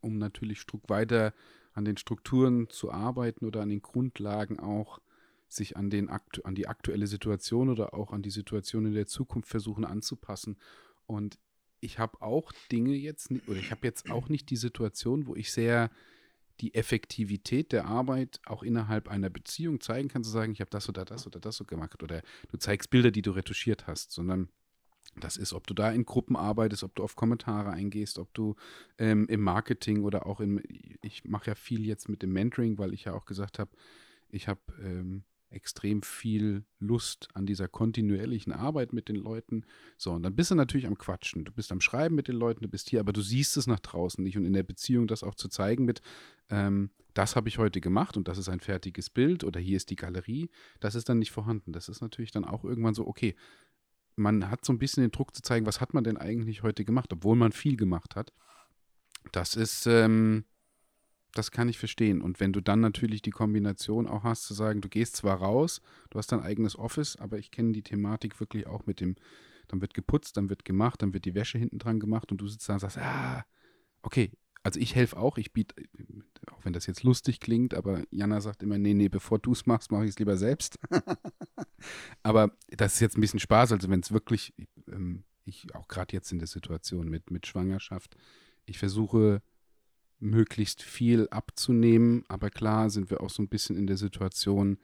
um 0.00 0.18
natürlich 0.18 0.60
Struck 0.60 0.88
weiter 0.88 1.32
an 1.72 1.84
den 1.84 1.96
Strukturen 1.96 2.68
zu 2.68 2.90
arbeiten 2.90 3.46
oder 3.46 3.62
an 3.62 3.68
den 3.68 3.82
Grundlagen 3.82 4.58
auch 4.58 5.00
sich 5.48 5.76
an, 5.76 5.90
den 5.90 6.08
an 6.08 6.54
die 6.54 6.66
aktuelle 6.66 7.06
Situation 7.06 7.68
oder 7.68 7.94
auch 7.94 8.12
an 8.12 8.22
die 8.22 8.30
Situation 8.30 8.86
in 8.86 8.94
der 8.94 9.06
Zukunft 9.06 9.48
versuchen 9.48 9.84
anzupassen. 9.84 10.56
Und 11.06 11.38
ich 11.80 11.98
habe 11.98 12.22
auch 12.22 12.52
Dinge 12.70 12.94
jetzt, 12.94 13.30
oder 13.46 13.58
ich 13.58 13.70
habe 13.70 13.86
jetzt 13.86 14.10
auch 14.10 14.28
nicht 14.28 14.50
die 14.50 14.56
Situation, 14.56 15.26
wo 15.26 15.34
ich 15.34 15.52
sehr 15.52 15.90
die 16.60 16.74
Effektivität 16.74 17.72
der 17.72 17.86
Arbeit 17.86 18.40
auch 18.46 18.62
innerhalb 18.62 19.08
einer 19.08 19.30
Beziehung 19.30 19.80
zeigen 19.80 20.08
kann, 20.08 20.22
zu 20.22 20.30
sagen, 20.30 20.52
ich 20.52 20.60
habe 20.60 20.70
das 20.70 20.88
oder 20.88 21.04
das 21.04 21.26
oder 21.26 21.40
das 21.40 21.56
so 21.56 21.64
gemacht 21.64 22.02
oder 22.02 22.22
du 22.50 22.56
zeigst 22.56 22.90
Bilder, 22.90 23.10
die 23.10 23.22
du 23.22 23.32
retuschiert 23.32 23.86
hast, 23.86 24.12
sondern 24.12 24.48
das 25.16 25.36
ist, 25.36 25.52
ob 25.52 25.66
du 25.66 25.74
da 25.74 25.90
in 25.90 26.04
Gruppen 26.04 26.36
arbeitest, 26.36 26.84
ob 26.84 26.94
du 26.94 27.02
auf 27.02 27.16
Kommentare 27.16 27.70
eingehst, 27.70 28.18
ob 28.18 28.32
du 28.34 28.56
ähm, 28.98 29.26
im 29.28 29.40
Marketing 29.40 30.04
oder 30.04 30.26
auch 30.26 30.40
im, 30.40 30.60
ich 31.02 31.24
mache 31.24 31.50
ja 31.50 31.54
viel 31.54 31.86
jetzt 31.86 32.08
mit 32.08 32.22
dem 32.22 32.32
Mentoring, 32.32 32.78
weil 32.78 32.94
ich 32.94 33.04
ja 33.04 33.14
auch 33.14 33.26
gesagt 33.26 33.58
habe, 33.58 33.70
ich 34.30 34.48
habe 34.48 34.60
ähm, 34.82 35.24
extrem 35.52 36.02
viel 36.02 36.64
Lust 36.78 37.28
an 37.34 37.46
dieser 37.46 37.68
kontinuierlichen 37.68 38.52
Arbeit 38.52 38.92
mit 38.92 39.08
den 39.08 39.16
Leuten. 39.16 39.64
So, 39.96 40.12
und 40.12 40.22
dann 40.22 40.34
bist 40.34 40.50
du 40.50 40.54
natürlich 40.54 40.86
am 40.86 40.98
Quatschen. 40.98 41.44
Du 41.44 41.52
bist 41.52 41.70
am 41.72 41.80
Schreiben 41.80 42.14
mit 42.14 42.28
den 42.28 42.36
Leuten, 42.36 42.62
du 42.62 42.68
bist 42.68 42.88
hier, 42.88 43.00
aber 43.00 43.12
du 43.12 43.20
siehst 43.20 43.56
es 43.56 43.66
nach 43.66 43.80
draußen 43.80 44.24
nicht. 44.24 44.36
Und 44.36 44.46
in 44.46 44.54
der 44.54 44.62
Beziehung 44.62 45.06
das 45.06 45.22
auch 45.22 45.34
zu 45.34 45.48
zeigen 45.48 45.84
mit, 45.84 46.00
ähm, 46.48 46.90
das 47.14 47.36
habe 47.36 47.48
ich 47.48 47.58
heute 47.58 47.80
gemacht 47.80 48.16
und 48.16 48.26
das 48.26 48.38
ist 48.38 48.48
ein 48.48 48.60
fertiges 48.60 49.10
Bild 49.10 49.44
oder 49.44 49.60
hier 49.60 49.76
ist 49.76 49.90
die 49.90 49.96
Galerie, 49.96 50.48
das 50.80 50.94
ist 50.94 51.08
dann 51.08 51.18
nicht 51.18 51.30
vorhanden. 51.30 51.72
Das 51.72 51.88
ist 51.88 52.00
natürlich 52.00 52.30
dann 52.30 52.44
auch 52.44 52.64
irgendwann 52.64 52.94
so, 52.94 53.06
okay, 53.06 53.36
man 54.16 54.50
hat 54.50 54.64
so 54.64 54.72
ein 54.72 54.78
bisschen 54.78 55.02
den 55.02 55.10
Druck 55.10 55.34
zu 55.34 55.42
zeigen, 55.42 55.66
was 55.66 55.80
hat 55.80 55.94
man 55.94 56.04
denn 56.04 56.16
eigentlich 56.16 56.62
heute 56.62 56.84
gemacht, 56.84 57.12
obwohl 57.12 57.36
man 57.36 57.52
viel 57.52 57.76
gemacht 57.76 58.16
hat. 58.16 58.32
Das 59.32 59.54
ist, 59.54 59.86
ähm, 59.86 60.44
das 61.32 61.50
kann 61.50 61.68
ich 61.68 61.78
verstehen. 61.78 62.20
Und 62.20 62.40
wenn 62.40 62.52
du 62.52 62.60
dann 62.60 62.80
natürlich 62.80 63.22
die 63.22 63.30
Kombination 63.30 64.06
auch 64.06 64.24
hast, 64.24 64.44
zu 64.44 64.54
sagen, 64.54 64.80
du 64.80 64.88
gehst 64.88 65.16
zwar 65.16 65.36
raus, 65.36 65.80
du 66.10 66.18
hast 66.18 66.32
dein 66.32 66.40
eigenes 66.40 66.78
Office, 66.78 67.16
aber 67.16 67.38
ich 67.38 67.50
kenne 67.50 67.72
die 67.72 67.82
Thematik 67.82 68.38
wirklich 68.40 68.66
auch 68.66 68.86
mit 68.86 69.00
dem, 69.00 69.16
dann 69.68 69.80
wird 69.80 69.94
geputzt, 69.94 70.36
dann 70.36 70.50
wird 70.50 70.64
gemacht, 70.64 71.00
dann 71.02 71.14
wird 71.14 71.24
die 71.24 71.34
Wäsche 71.34 71.58
hinten 71.58 71.78
dran 71.78 72.00
gemacht 72.00 72.30
und 72.30 72.38
du 72.38 72.48
sitzt 72.48 72.68
da 72.68 72.74
und 72.74 72.80
sagst, 72.80 72.98
ah, 72.98 73.44
okay, 74.02 74.30
also 74.62 74.78
ich 74.78 74.94
helfe 74.94 75.16
auch, 75.16 75.38
ich 75.38 75.52
biete, 75.52 75.74
auch 76.50 76.64
wenn 76.64 76.72
das 76.72 76.86
jetzt 76.86 77.02
lustig 77.02 77.40
klingt, 77.40 77.74
aber 77.74 78.04
Jana 78.10 78.40
sagt 78.40 78.62
immer, 78.62 78.78
nee, 78.78 78.94
nee, 78.94 79.08
bevor 79.08 79.38
du 79.38 79.52
es 79.52 79.66
machst, 79.66 79.90
mache 79.90 80.04
ich 80.04 80.10
es 80.10 80.18
lieber 80.18 80.36
selbst. 80.36 80.78
aber 82.22 82.56
das 82.68 82.94
ist 82.94 83.00
jetzt 83.00 83.16
ein 83.16 83.20
bisschen 83.20 83.40
Spaß, 83.40 83.72
also 83.72 83.88
wenn 83.88 84.00
es 84.00 84.12
wirklich, 84.12 84.54
ähm, 84.88 85.24
ich 85.44 85.74
auch 85.74 85.88
gerade 85.88 86.14
jetzt 86.14 86.30
in 86.30 86.38
der 86.38 86.48
Situation 86.48 87.08
mit, 87.08 87.30
mit 87.30 87.46
Schwangerschaft, 87.46 88.16
ich 88.64 88.78
versuche 88.78 89.42
möglichst 90.20 90.82
viel 90.82 91.28
abzunehmen, 91.30 92.24
aber 92.28 92.48
klar 92.48 92.90
sind 92.90 93.10
wir 93.10 93.20
auch 93.20 93.30
so 93.30 93.42
ein 93.42 93.48
bisschen 93.48 93.76
in 93.76 93.88
der 93.88 93.96
Situation, 93.96 94.78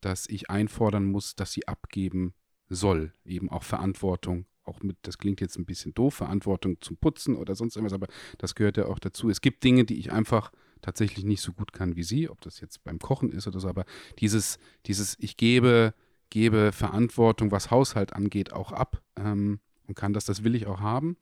dass 0.00 0.28
ich 0.28 0.48
einfordern 0.48 1.04
muss, 1.04 1.34
dass 1.34 1.52
sie 1.52 1.66
abgeben 1.66 2.34
soll, 2.68 3.12
eben 3.24 3.50
auch 3.50 3.64
Verantwortung 3.64 4.46
auch 4.68 4.82
mit, 4.82 4.96
das 5.02 5.18
klingt 5.18 5.40
jetzt 5.40 5.58
ein 5.58 5.64
bisschen 5.64 5.94
doof, 5.94 6.14
Verantwortung 6.14 6.80
zum 6.80 6.96
Putzen 6.96 7.34
oder 7.34 7.54
sonst 7.54 7.76
irgendwas, 7.76 7.94
aber 7.94 8.06
das 8.38 8.54
gehört 8.54 8.76
ja 8.76 8.86
auch 8.86 8.98
dazu. 8.98 9.30
Es 9.30 9.40
gibt 9.40 9.64
Dinge, 9.64 9.84
die 9.84 9.98
ich 9.98 10.12
einfach 10.12 10.52
tatsächlich 10.82 11.24
nicht 11.24 11.40
so 11.40 11.52
gut 11.52 11.72
kann 11.72 11.96
wie 11.96 12.02
sie, 12.02 12.28
ob 12.28 12.40
das 12.40 12.60
jetzt 12.60 12.84
beim 12.84 12.98
Kochen 12.98 13.30
ist 13.30 13.46
oder 13.46 13.60
so, 13.60 13.68
aber 13.68 13.84
dieses, 14.18 14.58
dieses, 14.86 15.16
ich 15.18 15.36
gebe, 15.36 15.94
gebe 16.30 16.72
Verantwortung, 16.72 17.50
was 17.50 17.70
Haushalt 17.70 18.12
angeht, 18.12 18.52
auch 18.52 18.72
ab 18.72 19.02
ähm, 19.16 19.60
und 19.86 19.94
kann 19.94 20.12
das, 20.12 20.24
das 20.24 20.44
will 20.44 20.54
ich 20.54 20.66
auch 20.66 20.80
haben. 20.80 21.16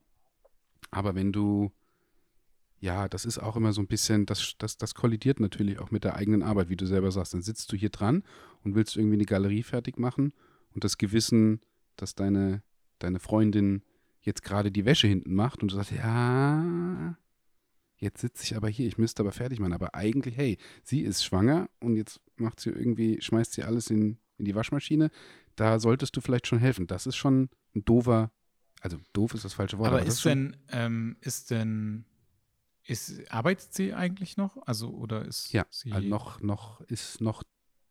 Aber 0.91 1.15
wenn 1.15 1.33
du, 1.33 1.73
ja, 2.81 3.09
das 3.09 3.25
ist 3.25 3.39
auch 3.39 3.57
immer 3.57 3.73
so 3.73 3.81
ein 3.81 3.87
bisschen, 3.87 4.27
das, 4.27 4.55
das, 4.59 4.77
das 4.77 4.95
kollidiert 4.95 5.41
natürlich 5.41 5.79
auch 5.79 5.91
mit 5.91 6.05
der 6.05 6.17
eigenen 6.17 6.43
Arbeit, 6.43 6.69
wie 6.69 6.77
du 6.77 6.87
selber 6.87 7.11
sagst. 7.11 7.35
Dann 7.35 7.43
sitzt 7.43 7.73
du 7.73 7.77
hier 7.77 7.91
dran 7.91 8.23
und 8.65 8.75
willst 8.75 8.97
irgendwie 8.97 9.17
eine 9.17 9.25
Galerie 9.25 9.63
fertig 9.63 9.99
machen 9.99 10.33
und 10.75 10.85
das 10.85 10.99
Gewissen, 10.99 11.61
dass 11.97 12.15
deine 12.15 12.63
deine 12.99 13.19
Freundin 13.21 13.83
jetzt 14.23 14.43
gerade 14.43 14.73
die 14.73 14.85
Wäsche 14.85 15.07
hinten 15.07 15.35
macht 15.35 15.63
und 15.63 15.71
du 15.71 15.77
sagst, 15.77 15.93
ja, 15.93 17.17
jetzt 17.97 18.21
sitze 18.21 18.45
ich 18.45 18.57
aber 18.57 18.69
hier, 18.69 18.87
ich 18.87 18.99
müsste 18.99 19.23
aber 19.23 19.33
fertig 19.33 19.61
machen. 19.61 19.73
Aber 19.73 19.95
eigentlich, 19.95 20.37
hey, 20.37 20.59
sie 20.83 21.01
ist 21.01 21.25
schwanger 21.25 21.69
und 21.81 21.97
jetzt 21.97 22.21
macht 22.37 22.61
sie 22.61 22.71
irgendwie, 22.71 23.21
schmeißt 23.21 23.53
sie 23.53 23.63
alles 23.63 23.91
in, 23.91 24.19
in 24.39 24.45
die 24.45 24.55
Waschmaschine. 24.55 25.11
Da 25.55 25.79
solltest 25.79 26.17
du 26.17 26.21
vielleicht 26.21 26.47
schon 26.47 26.59
helfen. 26.59 26.87
Das 26.87 27.07
ist 27.07 27.17
schon 27.17 27.49
ein 27.75 27.85
doofer, 27.85 28.31
also 28.81 28.99
doof 29.13 29.35
ist 29.35 29.45
das 29.45 29.55
falsche 29.55 29.79
Wort. 29.79 29.89
Aber, 29.89 30.01
aber 30.01 30.07
ist, 30.07 30.25
denn, 30.25 30.57
ähm, 30.71 31.17
ist 31.21 31.51
denn, 31.51 32.05
ist, 32.85 33.31
arbeitet 33.31 33.73
sie 33.73 33.95
eigentlich 33.95 34.37
noch? 34.37 34.59
Also, 34.67 34.91
oder 34.91 35.25
ist 35.25 35.53
ja, 35.53 35.67
sie. 35.71 35.93
Also 35.93 36.07
noch, 36.09 36.41
noch, 36.41 36.81
ist 36.83 37.21
noch 37.21 37.43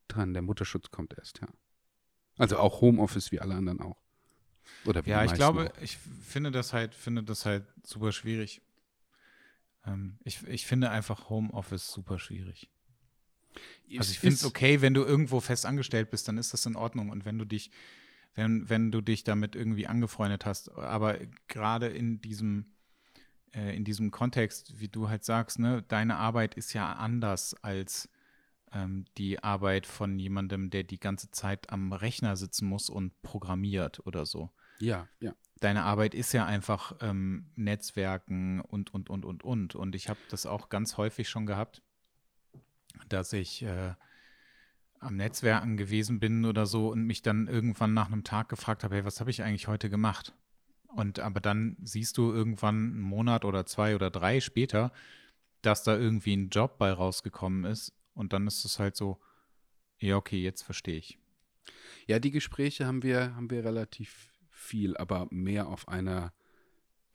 dran. 0.07 0.33
Der 0.33 0.41
Mutterschutz 0.41 0.91
kommt 0.91 1.17
erst, 1.17 1.41
ja. 1.41 1.47
Also 2.37 2.57
auch 2.57 2.81
Homeoffice 2.81 3.31
wie 3.31 3.39
alle 3.39 3.55
anderen 3.55 3.79
auch. 3.79 4.04
Oder 4.85 5.05
wie 5.05 5.09
ja, 5.09 5.23
ich 5.23 5.33
glaube, 5.33 5.71
auch. 5.71 5.81
ich 5.81 5.97
finde 5.97 6.51
das 6.51 6.73
halt, 6.73 6.95
finde 6.95 7.23
das 7.23 7.45
halt 7.45 7.65
super 7.83 8.11
schwierig. 8.11 8.61
Ähm, 9.85 10.17
ich, 10.23 10.45
ich 10.47 10.65
finde 10.65 10.89
einfach 10.89 11.29
Homeoffice 11.29 11.91
super 11.91 12.19
schwierig. 12.19 12.69
Also 13.97 14.11
ich 14.11 14.19
finde 14.19 14.35
es 14.35 14.45
okay, 14.45 14.81
wenn 14.81 14.93
du 14.93 15.03
irgendwo 15.03 15.39
fest 15.39 15.65
angestellt 15.65 16.09
bist, 16.09 16.27
dann 16.27 16.37
ist 16.37 16.53
das 16.53 16.65
in 16.65 16.75
Ordnung. 16.75 17.09
Und 17.09 17.25
wenn 17.25 17.37
du 17.37 17.45
dich, 17.45 17.71
wenn, 18.33 18.69
wenn 18.69 18.91
du 18.91 19.01
dich 19.01 19.23
damit 19.23 19.55
irgendwie 19.55 19.87
angefreundet 19.87 20.45
hast, 20.45 20.71
aber 20.71 21.19
gerade 21.47 21.87
in 21.87 22.21
diesem, 22.21 22.73
äh, 23.53 23.75
in 23.75 23.85
diesem 23.85 24.11
Kontext, 24.11 24.79
wie 24.79 24.89
du 24.89 25.09
halt 25.09 25.23
sagst, 25.23 25.59
ne, 25.59 25.83
deine 25.87 26.17
Arbeit 26.17 26.55
ist 26.55 26.73
ja 26.73 26.93
anders 26.93 27.55
als 27.63 28.09
ähm, 28.75 29.05
die 29.17 29.41
Arbeit 29.41 29.87
von 29.87 30.19
jemandem, 30.19 30.69
der 30.69 30.83
die 30.83 30.99
ganze 30.99 31.31
Zeit 31.31 31.71
am 31.71 31.93
Rechner 31.93 32.35
sitzen 32.35 32.67
muss 32.67 32.89
und 32.89 33.19
programmiert 33.21 34.05
oder 34.05 34.25
so 34.25 34.51
Ja, 34.79 35.07
ja. 35.19 35.33
deine 35.61 35.83
Arbeit 35.83 36.13
ist 36.13 36.33
ja 36.33 36.45
einfach 36.45 36.95
ähm, 37.01 37.49
Netzwerken 37.55 38.59
und, 38.59 38.93
und, 38.93 39.09
und, 39.09 39.25
und, 39.25 39.43
und. 39.43 39.75
Und 39.75 39.95
ich 39.95 40.09
habe 40.09 40.19
das 40.29 40.45
auch 40.45 40.69
ganz 40.69 40.97
häufig 40.97 41.29
schon 41.29 41.45
gehabt, 41.45 41.81
dass 43.07 43.33
ich 43.33 43.63
äh, 43.63 43.93
am 44.99 45.15
Netzwerken 45.15 45.77
gewesen 45.77 46.19
bin 46.19 46.45
oder 46.45 46.65
so 46.65 46.89
und 46.91 47.03
mich 47.03 47.21
dann 47.21 47.47
irgendwann 47.47 47.93
nach 47.93 48.11
einem 48.11 48.23
Tag 48.23 48.49
gefragt 48.49 48.83
habe, 48.83 48.95
hey, 48.95 49.05
was 49.05 49.19
habe 49.19 49.29
ich 49.29 49.41
eigentlich 49.41 49.67
heute 49.67 49.89
gemacht? 49.89 50.33
Und 50.87 51.19
aber 51.19 51.39
dann 51.41 51.77
siehst 51.81 52.17
du 52.17 52.31
irgendwann 52.31 52.75
einen 52.75 53.01
Monat 53.01 53.45
oder 53.45 53.65
zwei 53.65 53.95
oder 53.95 54.09
drei 54.09 54.39
später, 54.39 54.91
dass 55.61 55.83
da 55.83 55.97
irgendwie 55.97 56.35
ein 56.35 56.49
Job 56.49 56.77
bei 56.77 56.91
rausgekommen 56.91 57.65
ist. 57.65 57.93
Und 58.15 58.33
dann 58.33 58.47
ist 58.47 58.65
es 58.65 58.79
halt 58.79 58.95
so, 58.95 59.19
ja, 59.99 60.17
okay, 60.17 60.41
jetzt 60.41 60.63
verstehe 60.63 60.97
ich. 60.97 61.19
Ja, 62.07 62.19
die 62.19 62.31
Gespräche 62.31 62.85
haben 62.85 63.03
wir, 63.03 63.35
haben 63.35 63.49
wir 63.49 63.63
relativ 63.63 64.33
viel, 64.49 64.97
aber 64.97 65.27
mehr 65.29 65.67
auf 65.67 65.87
einer, 65.87 66.33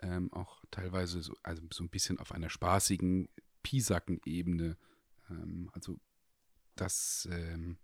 ähm, 0.03 0.33
auch 0.33 0.63
teilweise 0.71 1.23
so, 1.23 1.35
also 1.43 1.63
so 1.73 1.83
ein 1.83 1.89
bisschen 1.89 2.19
auf 2.19 2.33
einer 2.33 2.51
spaßigen 2.51 3.29
Pisacken-Ebene. 3.63 4.77
Ähm, 5.31 5.71
also 5.73 5.99
das, 6.77 7.29
ähm, 7.31 7.79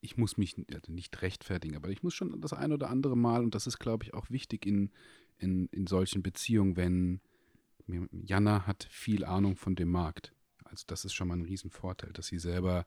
ich 0.00 0.16
muss 0.16 0.36
mich 0.36 0.56
also 0.72 0.92
nicht 0.92 1.20
rechtfertigen, 1.22 1.76
aber 1.76 1.88
ich 1.88 2.02
muss 2.02 2.14
schon 2.14 2.40
das 2.40 2.52
ein 2.52 2.72
oder 2.72 2.90
andere 2.90 3.16
Mal, 3.16 3.42
und 3.42 3.54
das 3.54 3.66
ist, 3.66 3.78
glaube 3.78 4.04
ich, 4.04 4.14
auch 4.14 4.30
wichtig 4.30 4.66
in, 4.66 4.92
in, 5.38 5.66
in 5.66 5.86
solchen 5.86 6.22
Beziehungen, 6.22 6.76
wenn 6.76 7.20
Jana 8.10 8.66
hat 8.66 8.88
viel 8.90 9.24
Ahnung 9.24 9.56
von 9.56 9.76
dem 9.76 9.90
Markt. 9.90 10.32
Also 10.70 10.84
das 10.86 11.04
ist 11.04 11.14
schon 11.14 11.28
mal 11.28 11.36
ein 11.36 11.42
Riesenvorteil, 11.42 12.12
dass 12.12 12.26
sie 12.26 12.38
selber 12.38 12.86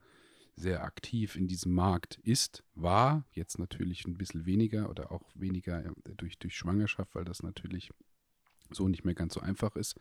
sehr 0.55 0.83
aktiv 0.83 1.35
in 1.35 1.47
diesem 1.47 1.73
Markt 1.73 2.19
ist, 2.23 2.63
war, 2.75 3.23
jetzt 3.31 3.59
natürlich 3.59 4.05
ein 4.05 4.17
bisschen 4.17 4.45
weniger 4.45 4.89
oder 4.89 5.11
auch 5.11 5.29
weniger 5.33 5.83
durch, 6.17 6.37
durch 6.37 6.55
Schwangerschaft, 6.55 7.15
weil 7.15 7.23
das 7.23 7.43
natürlich 7.43 7.91
so 8.69 8.87
nicht 8.87 9.05
mehr 9.05 9.15
ganz 9.15 9.35
so 9.35 9.39
einfach 9.39 9.75
ist. 9.75 9.95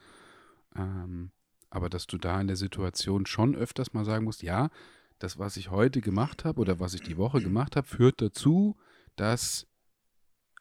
Ähm, 0.75 1.31
aber 1.71 1.89
dass 1.89 2.07
du 2.07 2.19
da 2.19 2.41
in 2.41 2.49
der 2.49 2.57
Situation 2.57 3.27
schon 3.27 3.55
öfters 3.55 3.93
mal 3.93 4.05
sagen 4.05 4.25
musst, 4.25 4.43
ja, 4.43 4.71
das, 5.19 5.39
was 5.39 5.57
ich 5.57 5.71
heute 5.71 6.01
gemacht 6.01 6.45
habe 6.45 6.61
oder 6.61 6.81
was 6.81 6.95
ich 6.95 7.03
die 7.03 7.17
Woche 7.17 7.41
gemacht 7.41 7.77
habe, 7.77 7.87
führt 7.87 8.21
dazu, 8.21 8.77
dass 9.17 9.67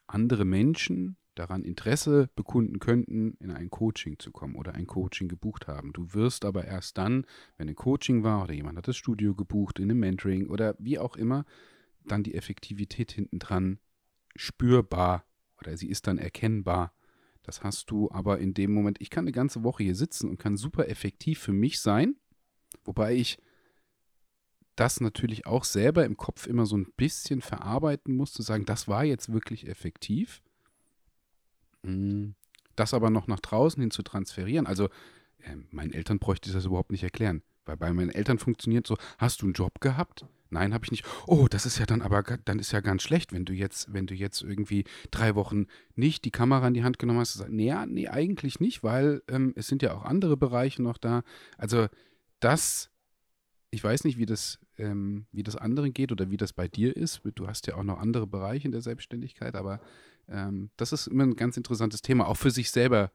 andere 0.06 0.44
Menschen 0.44 1.16
daran 1.38 1.62
Interesse 1.62 2.28
bekunden 2.34 2.78
könnten, 2.78 3.36
in 3.40 3.50
ein 3.50 3.70
Coaching 3.70 4.18
zu 4.18 4.32
kommen 4.32 4.56
oder 4.56 4.74
ein 4.74 4.86
Coaching 4.86 5.28
gebucht 5.28 5.68
haben. 5.68 5.92
Du 5.92 6.14
wirst 6.14 6.44
aber 6.44 6.64
erst 6.64 6.98
dann, 6.98 7.24
wenn 7.56 7.68
ein 7.68 7.74
Coaching 7.74 8.22
war 8.22 8.44
oder 8.44 8.54
jemand 8.54 8.78
hat 8.78 8.88
das 8.88 8.96
Studio 8.96 9.34
gebucht, 9.34 9.78
in 9.78 9.90
einem 9.90 10.00
Mentoring 10.00 10.48
oder 10.48 10.74
wie 10.78 10.98
auch 10.98 11.16
immer, 11.16 11.44
dann 12.04 12.22
die 12.22 12.34
Effektivität 12.34 13.12
hinten 13.12 13.38
dran 13.38 13.78
spürbar 14.34 15.24
oder 15.60 15.76
sie 15.76 15.88
ist 15.88 16.06
dann 16.06 16.18
erkennbar. 16.18 16.92
Das 17.42 17.62
hast 17.62 17.90
du 17.90 18.10
aber 18.10 18.38
in 18.38 18.54
dem 18.54 18.72
Moment, 18.72 19.00
ich 19.00 19.10
kann 19.10 19.24
eine 19.24 19.32
ganze 19.32 19.62
Woche 19.62 19.82
hier 19.82 19.94
sitzen 19.94 20.28
und 20.28 20.38
kann 20.38 20.56
super 20.56 20.88
effektiv 20.88 21.38
für 21.38 21.52
mich 21.52 21.80
sein, 21.80 22.16
wobei 22.84 23.14
ich 23.14 23.38
das 24.76 25.00
natürlich 25.00 25.46
auch 25.46 25.64
selber 25.64 26.04
im 26.04 26.16
Kopf 26.16 26.46
immer 26.46 26.66
so 26.66 26.76
ein 26.76 26.92
bisschen 26.96 27.40
verarbeiten 27.40 28.14
muss, 28.14 28.32
zu 28.32 28.42
sagen, 28.42 28.64
das 28.64 28.86
war 28.86 29.04
jetzt 29.04 29.32
wirklich 29.32 29.66
effektiv. 29.66 30.40
Mm, 31.82 32.30
Das 32.76 32.94
aber 32.94 33.10
noch 33.10 33.26
nach 33.26 33.40
draußen 33.40 33.80
hin 33.80 33.90
zu 33.90 34.02
transferieren. 34.02 34.66
Also 34.66 34.88
ähm, 35.42 35.66
meinen 35.70 35.92
Eltern 35.92 36.18
bräuchte 36.18 36.48
ich 36.48 36.54
das 36.54 36.64
überhaupt 36.64 36.92
nicht 36.92 37.02
erklären. 37.02 37.42
Weil 37.64 37.76
bei 37.76 37.92
meinen 37.92 38.10
Eltern 38.10 38.38
funktioniert 38.38 38.86
so, 38.86 38.96
hast 39.18 39.42
du 39.42 39.46
einen 39.46 39.52
Job 39.52 39.80
gehabt? 39.80 40.26
Nein, 40.50 40.72
habe 40.72 40.84
ich 40.84 40.90
nicht. 40.90 41.04
Oh, 41.26 41.46
das 41.48 41.66
ist 41.66 41.78
ja 41.78 41.84
dann 41.84 42.00
aber, 42.00 42.22
dann 42.22 42.58
ist 42.58 42.72
ja 42.72 42.80
ganz 42.80 43.02
schlecht, 43.02 43.32
wenn 43.32 43.44
du 43.44 43.52
jetzt, 43.52 43.92
wenn 43.92 44.06
du 44.06 44.14
jetzt 44.14 44.40
irgendwie 44.42 44.84
drei 45.10 45.34
Wochen 45.34 45.66
nicht 45.94 46.24
die 46.24 46.30
Kamera 46.30 46.66
in 46.68 46.74
die 46.74 46.84
Hand 46.84 46.98
genommen 46.98 47.20
hast. 47.20 47.34
sagst, 47.34 47.52
Nee, 47.52 47.74
nee, 47.86 48.08
eigentlich 48.08 48.58
nicht, 48.58 48.82
weil 48.82 49.22
ähm, 49.28 49.52
es 49.56 49.66
sind 49.66 49.82
ja 49.82 49.94
auch 49.94 50.04
andere 50.04 50.38
Bereiche 50.38 50.82
noch 50.82 50.96
da. 50.96 51.22
Also 51.58 51.88
das, 52.40 52.90
ich 53.70 53.84
weiß 53.84 54.04
nicht, 54.04 54.16
wie 54.16 54.24
das, 54.24 54.58
ähm, 54.78 55.26
wie 55.32 55.42
das 55.42 55.56
anderen 55.56 55.92
geht 55.92 56.12
oder 56.12 56.30
wie 56.30 56.38
das 56.38 56.54
bei 56.54 56.68
dir 56.68 56.96
ist. 56.96 57.20
Du 57.34 57.46
hast 57.46 57.66
ja 57.66 57.76
auch 57.76 57.84
noch 57.84 57.98
andere 57.98 58.26
Bereiche 58.26 58.66
in 58.66 58.72
der 58.72 58.80
Selbstständigkeit, 58.80 59.54
aber 59.54 59.80
ähm, 60.28 60.70
das 60.76 60.92
ist 60.92 61.06
immer 61.06 61.24
ein 61.24 61.36
ganz 61.36 61.56
interessantes 61.56 62.02
Thema, 62.02 62.26
auch 62.26 62.36
für 62.36 62.50
sich 62.50 62.70
selber 62.70 63.10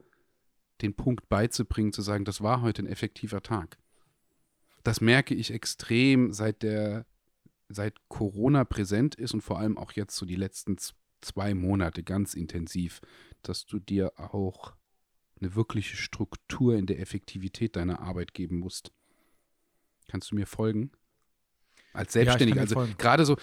den 0.82 0.94
Punkt 0.94 1.28
beizubringen, 1.28 1.92
zu 1.92 2.02
sagen, 2.02 2.24
das 2.24 2.40
war 2.40 2.62
heute 2.62 2.82
ein 2.82 2.88
effektiver 2.88 3.42
Tag. 3.42 3.78
Das 4.82 5.00
merke 5.00 5.34
ich 5.34 5.50
extrem, 5.50 6.32
seit 6.32 6.62
der, 6.62 7.06
seit 7.68 7.96
Corona 8.08 8.64
präsent 8.64 9.14
ist 9.14 9.32
und 9.32 9.40
vor 9.40 9.58
allem 9.58 9.78
auch 9.78 9.92
jetzt 9.92 10.16
so 10.16 10.26
die 10.26 10.36
letzten 10.36 10.76
zwei 11.20 11.54
Monate 11.54 12.02
ganz 12.02 12.34
intensiv, 12.34 13.00
dass 13.42 13.64
du 13.66 13.78
dir 13.78 14.12
auch 14.18 14.74
eine 15.40 15.54
wirkliche 15.54 15.96
Struktur 15.96 16.76
in 16.76 16.86
der 16.86 17.00
Effektivität 17.00 17.76
deiner 17.76 18.00
Arbeit 18.00 18.34
geben 18.34 18.58
musst. 18.58 18.92
Kannst 20.08 20.30
du 20.30 20.34
mir 20.34 20.46
folgen? 20.46 20.90
Als 21.94 22.12
Ja, 22.12 22.24
Selbstständiger, 22.24 22.66
dir 22.66 22.76
also 22.76 22.94
gerade 22.98 23.24
so 23.24 23.36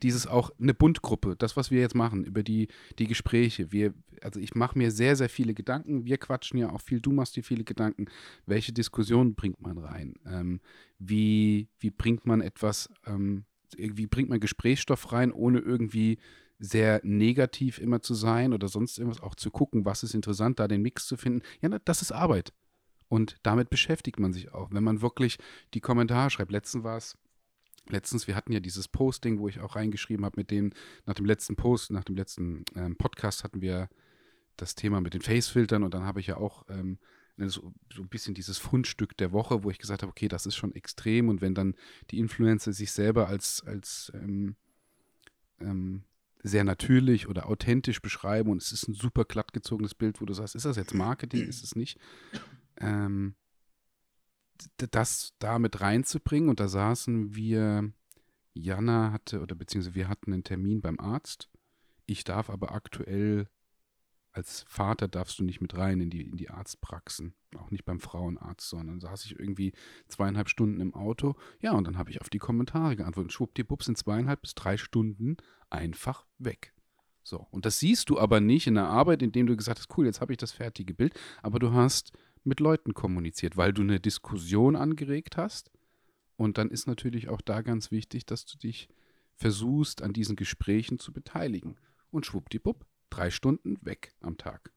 dieses 0.00 0.28
auch 0.28 0.50
eine 0.60 0.74
Bundgruppe, 0.74 1.34
das, 1.36 1.56
was 1.56 1.72
wir 1.72 1.80
jetzt 1.80 1.96
machen, 1.96 2.24
über 2.24 2.44
die, 2.44 2.68
die 3.00 3.08
Gespräche. 3.08 3.72
Wir, 3.72 3.94
also 4.22 4.38
ich 4.38 4.54
mache 4.54 4.78
mir 4.78 4.92
sehr, 4.92 5.16
sehr 5.16 5.28
viele 5.28 5.54
Gedanken. 5.54 6.04
Wir 6.04 6.16
quatschen 6.16 6.58
ja 6.58 6.70
auch 6.70 6.80
viel, 6.80 7.00
du 7.00 7.10
machst 7.12 7.34
dir 7.34 7.42
viele 7.42 7.64
Gedanken. 7.64 8.06
Welche 8.46 8.72
Diskussionen 8.72 9.34
bringt 9.34 9.60
man 9.60 9.76
rein? 9.76 10.14
Ähm, 10.24 10.60
wie, 11.00 11.68
wie 11.80 11.90
bringt 11.90 12.26
man 12.26 12.40
etwas, 12.40 12.88
ähm, 13.06 13.44
wie 13.76 14.06
bringt 14.06 14.28
man 14.28 14.38
Gesprächsstoff 14.38 15.12
rein, 15.12 15.32
ohne 15.32 15.58
irgendwie 15.58 16.18
sehr 16.60 17.00
negativ 17.02 17.78
immer 17.78 18.00
zu 18.02 18.14
sein 18.14 18.52
oder 18.52 18.68
sonst 18.68 18.98
irgendwas, 18.98 19.20
auch 19.20 19.34
zu 19.34 19.50
gucken, 19.50 19.84
was 19.84 20.04
ist 20.04 20.14
interessant, 20.14 20.60
da 20.60 20.68
den 20.68 20.80
Mix 20.80 21.06
zu 21.06 21.16
finden. 21.16 21.42
Ja, 21.60 21.76
das 21.84 22.02
ist 22.02 22.12
Arbeit. 22.12 22.52
Und 23.08 23.36
damit 23.42 23.70
beschäftigt 23.70 24.18
man 24.18 24.32
sich 24.32 24.52
auch. 24.52 24.70
Wenn 24.72 24.84
man 24.84 25.02
wirklich 25.02 25.38
die 25.74 25.80
Kommentare 25.80 26.30
schreibt, 26.30 26.50
letztens 26.50 26.84
war 26.84 26.96
es, 26.96 27.16
letztens, 27.88 28.26
wir 28.26 28.36
hatten 28.36 28.52
ja 28.52 28.60
dieses 28.60 28.88
Posting, 28.88 29.38
wo 29.38 29.48
ich 29.48 29.60
auch 29.60 29.76
reingeschrieben 29.76 30.24
habe 30.24 30.38
mit 30.38 30.50
dem, 30.50 30.72
nach 31.04 31.14
dem 31.14 31.26
letzten 31.26 31.56
Post, 31.56 31.90
nach 31.90 32.04
dem 32.04 32.16
letzten 32.16 32.64
ähm, 32.74 32.96
Podcast 32.96 33.44
hatten 33.44 33.60
wir 33.60 33.88
das 34.56 34.74
Thema 34.74 35.00
mit 35.00 35.14
den 35.14 35.22
Facefiltern 35.22 35.82
und 35.82 35.94
dann 35.94 36.04
habe 36.04 36.20
ich 36.20 36.28
ja 36.28 36.36
auch 36.36 36.64
ähm, 36.68 36.98
ne, 37.36 37.48
so, 37.48 37.72
so 37.92 38.02
ein 38.02 38.08
bisschen 38.08 38.34
dieses 38.34 38.58
Fundstück 38.58 39.16
der 39.16 39.32
Woche, 39.32 39.64
wo 39.64 39.70
ich 39.70 39.78
gesagt 39.78 40.02
habe, 40.02 40.10
okay, 40.10 40.28
das 40.28 40.46
ist 40.46 40.56
schon 40.56 40.74
extrem 40.74 41.28
und 41.28 41.40
wenn 41.40 41.54
dann 41.54 41.74
die 42.10 42.18
Influencer 42.18 42.72
sich 42.72 42.92
selber 42.92 43.28
als, 43.28 43.62
als 43.66 44.10
ähm, 44.14 44.56
ähm, 45.60 46.04
sehr 46.42 46.64
natürlich 46.64 47.28
oder 47.28 47.48
authentisch 47.48 48.00
beschreiben 48.00 48.50
und 48.50 48.62
es 48.62 48.72
ist 48.72 48.88
ein 48.88 48.94
super 48.94 49.24
glatt 49.24 49.52
gezogenes 49.52 49.94
Bild, 49.94 50.20
wo 50.20 50.24
du 50.24 50.32
sagst, 50.32 50.54
ist 50.54 50.66
das 50.66 50.76
jetzt 50.76 50.94
Marketing, 50.94 51.46
ist 51.46 51.64
es 51.64 51.74
nicht? 51.74 51.98
Ähm, 52.78 53.34
das 54.90 55.34
da 55.38 55.58
mit 55.58 55.80
reinzubringen 55.80 56.48
und 56.48 56.60
da 56.60 56.68
saßen 56.68 57.34
wir, 57.34 57.92
Jana 58.54 59.12
hatte 59.12 59.40
oder 59.40 59.54
beziehungsweise 59.54 59.94
wir 59.94 60.08
hatten 60.08 60.32
einen 60.32 60.44
Termin 60.44 60.80
beim 60.80 60.98
Arzt. 60.98 61.50
Ich 62.06 62.24
darf 62.24 62.50
aber 62.50 62.72
aktuell 62.72 63.48
als 64.36 64.64
Vater 64.68 65.08
darfst 65.08 65.38
du 65.38 65.44
nicht 65.44 65.62
mit 65.62 65.76
rein 65.78 65.98
in 66.00 66.10
die, 66.10 66.20
in 66.20 66.36
die 66.36 66.50
Arztpraxen, 66.50 67.32
auch 67.56 67.70
nicht 67.70 67.86
beim 67.86 68.00
Frauenarzt, 68.00 68.68
sondern 68.68 69.00
saß 69.00 69.24
ich 69.24 69.38
irgendwie 69.38 69.72
zweieinhalb 70.08 70.50
Stunden 70.50 70.80
im 70.80 70.94
Auto. 70.94 71.36
Ja, 71.60 71.72
und 71.72 71.86
dann 71.86 71.96
habe 71.96 72.10
ich 72.10 72.20
auf 72.20 72.28
die 72.28 72.38
Kommentare 72.38 72.96
geantwortet. 72.96 73.32
Schwuppdiwupps 73.32 73.86
sind 73.86 73.96
zweieinhalb 73.96 74.42
bis 74.42 74.54
drei 74.54 74.76
Stunden 74.76 75.38
einfach 75.70 76.26
weg. 76.36 76.74
So, 77.22 77.46
und 77.50 77.64
das 77.64 77.80
siehst 77.80 78.10
du 78.10 78.20
aber 78.20 78.40
nicht 78.40 78.66
in 78.66 78.74
der 78.74 78.88
Arbeit, 78.88 79.22
indem 79.22 79.46
du 79.46 79.56
gesagt 79.56 79.78
hast, 79.78 79.96
cool, 79.96 80.04
jetzt 80.04 80.20
habe 80.20 80.32
ich 80.32 80.38
das 80.38 80.52
fertige 80.52 80.92
Bild, 80.92 81.18
aber 81.42 81.58
du 81.58 81.72
hast 81.72 82.12
mit 82.46 82.60
Leuten 82.60 82.94
kommuniziert, 82.94 83.56
weil 83.56 83.72
du 83.72 83.82
eine 83.82 84.00
Diskussion 84.00 84.76
angeregt 84.76 85.36
hast. 85.36 85.70
Und 86.36 86.58
dann 86.58 86.70
ist 86.70 86.86
natürlich 86.86 87.28
auch 87.28 87.40
da 87.40 87.62
ganz 87.62 87.90
wichtig, 87.90 88.26
dass 88.26 88.46
du 88.46 88.58
dich 88.58 88.88
versuchst, 89.34 90.02
an 90.02 90.12
diesen 90.12 90.36
Gesprächen 90.36 90.98
zu 90.98 91.12
beteiligen. 91.12 91.76
Und 92.10 92.24
schwuppdiwupp, 92.24 92.86
drei 93.10 93.30
Stunden 93.30 93.78
weg 93.82 94.14
am 94.20 94.38
Tag. 94.38 94.72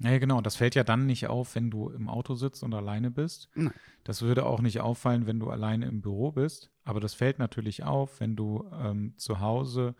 Ja, 0.00 0.18
genau. 0.18 0.40
Das 0.40 0.56
fällt 0.56 0.74
ja 0.74 0.84
dann 0.84 1.06
nicht 1.06 1.26
auf, 1.26 1.54
wenn 1.54 1.70
du 1.70 1.90
im 1.90 2.08
Auto 2.08 2.34
sitzt 2.34 2.62
und 2.62 2.74
alleine 2.74 3.10
bist. 3.10 3.48
Nein. 3.54 3.74
Das 4.04 4.22
würde 4.22 4.46
auch 4.46 4.60
nicht 4.60 4.80
auffallen, 4.80 5.26
wenn 5.26 5.40
du 5.40 5.50
alleine 5.50 5.86
im 5.86 6.00
Büro 6.00 6.32
bist. 6.32 6.70
Aber 6.84 7.00
das 7.00 7.14
fällt 7.14 7.38
natürlich 7.38 7.84
auf, 7.84 8.20
wenn 8.20 8.34
du 8.34 8.68
ähm, 8.72 9.14
zu 9.18 9.40
Hause 9.40 9.94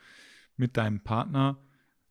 mit 0.57 0.77
deinem 0.77 1.03
Partner 1.03 1.59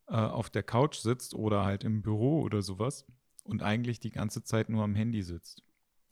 äh, 0.06 0.14
auf 0.14 0.50
der 0.50 0.62
Couch 0.62 0.98
sitzt 0.98 1.34
oder 1.34 1.64
halt 1.64 1.82
im 1.82 2.02
Büro 2.02 2.40
oder 2.40 2.62
sowas 2.62 3.04
und 3.48 3.62
eigentlich 3.62 4.00
die 4.00 4.10
ganze 4.10 4.42
Zeit 4.44 4.68
nur 4.68 4.84
am 4.84 4.94
Handy 4.94 5.22
sitzt. 5.22 5.62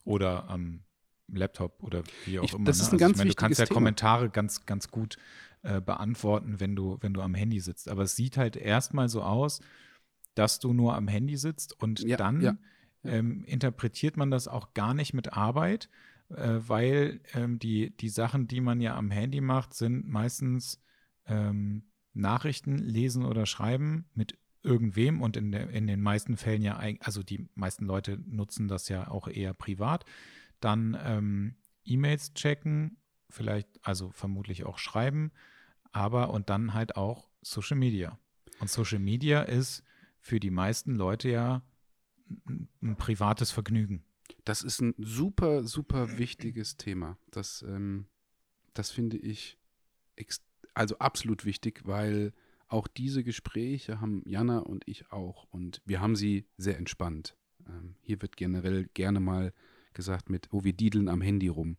Oder 0.04 0.48
am 0.48 0.82
Laptop 1.28 1.82
oder 1.82 2.02
wie 2.24 2.38
auch 2.38 2.44
Ich- 2.44 2.54
immer. 2.54 2.64
das 2.64 2.78
ne? 2.78 2.82
ist 2.82 2.88
ein 2.88 2.92
Also 2.94 2.98
ganz 3.04 3.12
ich 3.12 3.18
meine, 3.18 3.30
du 3.30 3.36
kannst 3.36 3.58
ja 3.58 3.66
Thema. 3.66 3.74
Kommentare 3.74 4.30
ganz, 4.30 4.64
ganz 4.66 4.88
gut 4.90 5.16
äh, 5.62 5.80
beantworten, 5.80 6.60
wenn 6.60 6.76
du, 6.76 6.98
wenn 7.00 7.12
du 7.14 7.20
am 7.22 7.34
Handy 7.34 7.58
sitzt. 7.60 7.88
Aber 7.88 8.02
es 8.04 8.14
sieht 8.16 8.36
halt 8.36 8.56
erstmal 8.56 9.08
so 9.08 9.22
aus, 9.22 9.60
dass 10.34 10.60
du 10.60 10.72
nur 10.72 10.94
am 10.94 11.08
Handy 11.08 11.36
sitzt 11.36 11.80
und 11.82 12.00
Ja, 12.00 12.16
dann 12.16 12.40
ja, 12.40 12.56
Ähm, 13.04 13.44
interpretiert 13.44 14.16
man 14.16 14.30
das 14.32 14.48
auch 14.48 14.74
gar 14.74 14.92
nicht 14.92 15.14
mit 15.14 15.32
Arbeit, 15.32 15.88
äh, 16.28 16.58
weil 16.66 17.20
ähm, 17.34 17.58
die, 17.60 17.96
die 17.96 18.08
Sachen, 18.08 18.48
die 18.48 18.60
man 18.60 18.80
ja 18.80 18.96
am 18.96 19.12
Handy 19.12 19.40
macht, 19.40 19.74
sind 19.74 20.08
meistens 20.08 20.82
ähm, 21.26 21.84
Nachrichten 22.14 22.78
lesen 22.78 23.24
oder 23.24 23.46
schreiben 23.46 24.06
mit 24.14 24.36
irgendwem 24.66 25.22
und 25.22 25.36
in, 25.36 25.52
der, 25.52 25.70
in 25.70 25.86
den 25.86 26.02
meisten 26.02 26.36
Fällen 26.36 26.60
ja, 26.60 26.82
also 27.00 27.22
die 27.22 27.48
meisten 27.54 27.86
Leute 27.86 28.18
nutzen 28.26 28.68
das 28.68 28.88
ja 28.88 29.08
auch 29.08 29.28
eher 29.28 29.54
privat. 29.54 30.04
Dann 30.60 30.98
ähm, 31.00 31.54
E-Mails 31.84 32.34
checken, 32.34 32.98
vielleicht, 33.30 33.68
also 33.82 34.10
vermutlich 34.10 34.64
auch 34.64 34.78
schreiben, 34.78 35.30
aber 35.92 36.30
und 36.30 36.50
dann 36.50 36.74
halt 36.74 36.96
auch 36.96 37.30
Social 37.42 37.76
Media. 37.76 38.18
Und 38.58 38.68
Social 38.68 38.98
Media 38.98 39.42
ist 39.42 39.84
für 40.20 40.40
die 40.40 40.50
meisten 40.50 40.96
Leute 40.96 41.30
ja 41.30 41.62
ein, 42.48 42.96
privates 42.96 43.52
Vergnügen. 43.52 44.04
Das 44.44 44.62
ist 44.62 44.80
ein 44.80 44.94
super, 44.98 45.62
super 45.64 46.18
wichtiges 46.18 46.76
Thema. 46.76 47.18
Das, 47.30 47.62
ähm, 47.62 48.06
das 48.74 48.90
finde 48.90 49.16
ich 49.16 49.58
also 50.74 50.98
absolut 50.98 51.44
wichtig, 51.44 51.82
weil 51.84 52.32
auch 52.68 52.88
diese 52.88 53.22
Gespräche 53.22 54.00
haben 54.00 54.22
Jana 54.26 54.58
und 54.58 54.86
ich 54.86 55.12
auch 55.12 55.44
und 55.50 55.82
wir 55.84 56.00
haben 56.00 56.16
sie 56.16 56.46
sehr 56.56 56.78
entspannt. 56.78 57.36
Ähm, 57.68 57.96
hier 58.00 58.20
wird 58.22 58.36
generell 58.36 58.88
gerne 58.94 59.20
mal 59.20 59.52
gesagt 59.92 60.30
mit, 60.30 60.48
oh, 60.52 60.64
wir 60.64 60.72
diedeln 60.72 61.08
am 61.08 61.20
Handy 61.20 61.48
rum. 61.48 61.76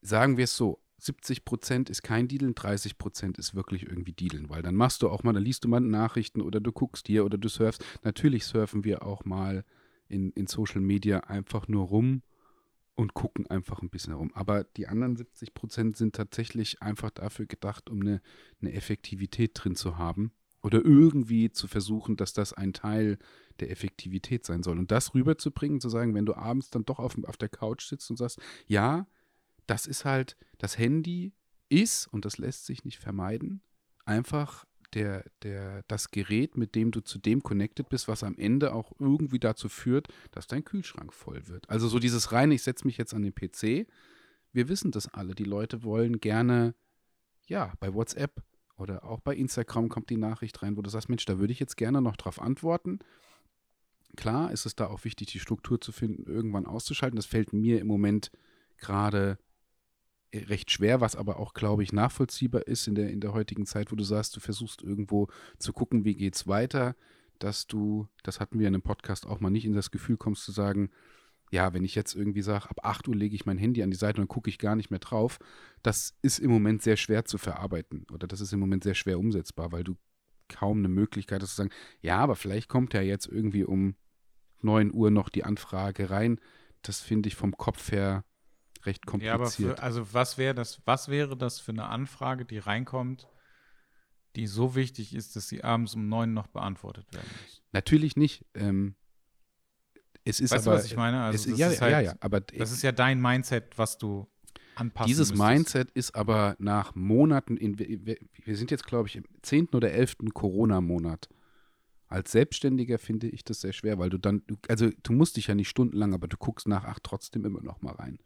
Sagen 0.00 0.36
wir 0.36 0.44
es 0.44 0.56
so, 0.56 0.80
70 0.98 1.44
Prozent 1.44 1.90
ist 1.90 2.02
kein 2.02 2.28
Diedeln, 2.28 2.54
30 2.54 2.96
Prozent 2.96 3.36
ist 3.38 3.54
wirklich 3.54 3.86
irgendwie 3.86 4.12
Diedeln, 4.12 4.48
weil 4.48 4.62
dann 4.62 4.76
machst 4.76 5.02
du 5.02 5.08
auch 5.08 5.24
mal, 5.24 5.32
dann 5.32 5.42
liest 5.42 5.64
du 5.64 5.68
mal 5.68 5.80
Nachrichten 5.80 6.40
oder 6.40 6.60
du 6.60 6.70
guckst 6.70 7.08
hier 7.08 7.24
oder 7.24 7.38
du 7.38 7.48
surfst. 7.48 7.84
Natürlich 8.04 8.44
surfen 8.44 8.84
wir 8.84 9.04
auch 9.04 9.24
mal 9.24 9.64
in, 10.08 10.30
in 10.32 10.46
Social 10.46 10.80
Media 10.80 11.20
einfach 11.20 11.66
nur 11.66 11.86
rum 11.86 12.22
und 12.94 13.14
gucken 13.14 13.46
einfach 13.46 13.82
ein 13.82 13.90
bisschen 13.90 14.12
rum. 14.12 14.32
Aber 14.34 14.64
die 14.64 14.86
anderen 14.86 15.16
70 15.16 15.54
Prozent 15.54 15.96
sind 15.96 16.14
tatsächlich 16.14 16.82
einfach 16.82 17.10
dafür 17.10 17.46
gedacht, 17.46 17.90
um 17.90 18.00
eine, 18.00 18.20
eine 18.60 18.72
Effektivität 18.72 19.52
drin 19.54 19.76
zu 19.76 19.96
haben 19.96 20.32
oder 20.62 20.84
irgendwie 20.84 21.50
zu 21.50 21.66
versuchen, 21.66 22.16
dass 22.16 22.32
das 22.32 22.52
ein 22.52 22.72
Teil 22.72 23.18
der 23.60 23.70
Effektivität 23.70 24.46
sein 24.46 24.62
soll. 24.62 24.78
Und 24.78 24.90
das 24.90 25.14
rüberzubringen, 25.14 25.80
zu 25.80 25.88
sagen, 25.88 26.14
wenn 26.14 26.26
du 26.26 26.34
abends 26.34 26.70
dann 26.70 26.84
doch 26.84 26.98
auf, 26.98 27.16
auf 27.24 27.36
der 27.36 27.48
Couch 27.48 27.84
sitzt 27.86 28.10
und 28.10 28.16
sagst, 28.16 28.40
ja, 28.66 29.06
das 29.66 29.86
ist 29.86 30.04
halt, 30.04 30.36
das 30.58 30.78
Handy 30.78 31.32
ist, 31.68 32.06
und 32.06 32.24
das 32.24 32.38
lässt 32.38 32.66
sich 32.66 32.84
nicht 32.84 32.98
vermeiden, 32.98 33.62
einfach 34.04 34.66
der, 34.94 35.24
der, 35.42 35.82
das 35.88 36.10
Gerät, 36.10 36.56
mit 36.56 36.74
dem 36.74 36.90
du 36.90 37.00
zu 37.00 37.18
dem 37.18 37.42
connected 37.42 37.88
bist, 37.88 38.08
was 38.08 38.22
am 38.22 38.36
Ende 38.36 38.74
auch 38.74 38.92
irgendwie 38.98 39.38
dazu 39.38 39.68
führt, 39.68 40.08
dass 40.30 40.46
dein 40.46 40.64
Kühlschrank 40.64 41.12
voll 41.12 41.48
wird. 41.48 41.68
Also 41.70 41.88
so 41.88 41.98
dieses 41.98 42.32
reine, 42.32 42.54
ich 42.54 42.62
setze 42.62 42.86
mich 42.86 42.98
jetzt 42.98 43.14
an 43.14 43.22
den 43.22 43.34
PC. 43.34 43.86
Wir 44.52 44.68
wissen 44.68 44.90
das 44.90 45.08
alle. 45.08 45.34
Die 45.34 45.44
Leute 45.44 45.82
wollen 45.82 46.20
gerne, 46.20 46.74
ja, 47.46 47.72
bei 47.80 47.94
WhatsApp 47.94 48.42
oder 48.76 49.04
auch 49.04 49.20
bei 49.20 49.34
Instagram 49.34 49.88
kommt 49.88 50.10
die 50.10 50.16
Nachricht 50.16 50.62
rein, 50.62 50.76
wo 50.76 50.82
du 50.82 50.90
sagst, 50.90 51.08
Mensch, 51.08 51.24
da 51.24 51.38
würde 51.38 51.52
ich 51.52 51.60
jetzt 51.60 51.76
gerne 51.76 52.02
noch 52.02 52.16
drauf 52.16 52.40
antworten. 52.40 52.98
Klar 54.16 54.52
ist 54.52 54.66
es 54.66 54.76
da 54.76 54.88
auch 54.88 55.04
wichtig, 55.04 55.28
die 55.28 55.40
Struktur 55.40 55.80
zu 55.80 55.92
finden, 55.92 56.30
irgendwann 56.30 56.66
auszuschalten. 56.66 57.16
Das 57.16 57.26
fällt 57.26 57.52
mir 57.52 57.80
im 57.80 57.86
Moment 57.86 58.30
gerade 58.76 59.38
recht 60.34 60.70
schwer, 60.70 61.00
was 61.00 61.16
aber 61.16 61.38
auch, 61.38 61.54
glaube 61.54 61.82
ich, 61.82 61.92
nachvollziehbar 61.92 62.66
ist 62.66 62.86
in 62.86 62.94
der, 62.94 63.10
in 63.10 63.20
der 63.20 63.32
heutigen 63.32 63.66
Zeit, 63.66 63.92
wo 63.92 63.96
du 63.96 64.04
sagst, 64.04 64.34
du 64.36 64.40
versuchst 64.40 64.82
irgendwo 64.82 65.28
zu 65.58 65.72
gucken, 65.72 66.04
wie 66.04 66.14
geht's 66.14 66.46
weiter, 66.46 66.96
dass 67.38 67.66
du, 67.66 68.08
das 68.22 68.40
hatten 68.40 68.58
wir 68.58 68.68
in 68.68 68.74
einem 68.74 68.82
Podcast 68.82 69.26
auch 69.26 69.40
mal 69.40 69.50
nicht, 69.50 69.64
in 69.64 69.74
das 69.74 69.90
Gefühl 69.90 70.16
kommst 70.16 70.44
zu 70.44 70.52
sagen, 70.52 70.90
ja, 71.50 71.74
wenn 71.74 71.84
ich 71.84 71.94
jetzt 71.94 72.14
irgendwie 72.14 72.40
sage, 72.40 72.70
ab 72.70 72.80
8 72.82 73.08
Uhr 73.08 73.14
lege 73.14 73.34
ich 73.34 73.44
mein 73.44 73.58
Handy 73.58 73.82
an 73.82 73.90
die 73.90 73.96
Seite 73.96 74.22
und 74.22 74.28
gucke 74.28 74.48
ich 74.48 74.58
gar 74.58 74.74
nicht 74.74 74.90
mehr 74.90 75.00
drauf, 75.00 75.38
das 75.82 76.14
ist 76.22 76.38
im 76.38 76.50
Moment 76.50 76.82
sehr 76.82 76.96
schwer 76.96 77.26
zu 77.26 77.36
verarbeiten 77.36 78.06
oder 78.10 78.26
das 78.26 78.40
ist 78.40 78.54
im 78.54 78.60
Moment 78.60 78.84
sehr 78.84 78.94
schwer 78.94 79.18
umsetzbar, 79.18 79.70
weil 79.70 79.84
du 79.84 79.96
kaum 80.48 80.78
eine 80.78 80.88
Möglichkeit 80.88 81.42
hast 81.42 81.50
zu 81.50 81.56
sagen, 81.56 81.70
ja, 82.00 82.18
aber 82.18 82.36
vielleicht 82.36 82.68
kommt 82.68 82.94
ja 82.94 83.02
jetzt 83.02 83.26
irgendwie 83.26 83.64
um 83.64 83.96
9 84.62 84.94
Uhr 84.94 85.10
noch 85.10 85.28
die 85.28 85.44
Anfrage 85.44 86.10
rein. 86.10 86.40
Das 86.82 87.00
finde 87.00 87.28
ich 87.28 87.36
vom 87.36 87.56
Kopf 87.56 87.92
her 87.92 88.24
recht 88.86 89.02
Ja, 89.20 89.34
aber 89.34 89.44
kompliziert. 89.44 89.78
für, 89.78 89.82
also 89.82 90.12
was 90.12 90.38
wäre 90.38 90.54
das, 90.54 90.80
was 90.84 91.08
wäre 91.08 91.36
das 91.36 91.60
für 91.60 91.72
eine 91.72 91.86
Anfrage, 91.86 92.44
die 92.44 92.58
reinkommt, 92.58 93.28
die 94.36 94.46
so 94.46 94.74
wichtig 94.74 95.14
ist, 95.14 95.36
dass 95.36 95.48
sie 95.48 95.62
abends 95.62 95.94
um 95.94 96.08
neun 96.08 96.32
noch 96.32 96.46
beantwortet 96.48 97.12
werden 97.12 97.28
muss? 97.42 97.62
Natürlich 97.72 98.16
nicht. 98.16 98.46
Ähm, 98.54 98.96
es 100.24 100.40
ist 100.40 100.52
weißt 100.52 100.66
aber, 100.66 100.76
du, 100.76 100.82
was 100.82 100.86
ich 100.90 100.96
meine? 100.96 101.22
Also 101.22 101.36
es, 101.36 101.46
das 101.50 101.58
ja, 101.58 101.68
ist 101.68 101.74
ja, 101.76 101.80
halt, 101.82 101.92
ja, 101.92 102.00
ja, 102.00 102.14
aber 102.20 102.40
Das 102.40 102.70
ist 102.72 102.82
ja 102.82 102.92
dein 102.92 103.20
Mindset, 103.20 103.76
was 103.76 103.98
du 103.98 104.28
anpassen 104.74 105.08
dieses 105.08 105.30
müsstest. 105.30 105.48
Mindset 105.48 105.90
ist 105.92 106.14
aber 106.14 106.56
nach 106.58 106.94
Monaten, 106.94 107.56
in, 107.56 107.78
wir, 107.78 108.16
wir 108.44 108.56
sind 108.56 108.70
jetzt, 108.70 108.86
glaube 108.86 109.08
ich, 109.08 109.16
im 109.16 109.24
10. 109.42 109.68
oder 109.74 109.90
11. 109.90 110.16
Corona-Monat. 110.32 111.28
Als 112.08 112.30
Selbstständiger 112.32 112.98
finde 112.98 113.28
ich 113.28 113.42
das 113.42 113.62
sehr 113.62 113.72
schwer, 113.72 113.98
weil 113.98 114.10
du 114.10 114.18
dann, 114.18 114.42
also 114.68 114.90
du 115.02 115.12
musst 115.12 115.36
dich 115.38 115.46
ja 115.46 115.54
nicht 115.54 115.68
stundenlang, 115.70 116.12
aber 116.14 116.28
du 116.28 116.36
guckst 116.36 116.68
nach 116.68 116.84
acht 116.84 117.02
trotzdem 117.04 117.44
immer 117.44 117.62
noch 117.62 117.80
mal 117.80 117.94
rein. 117.94 118.18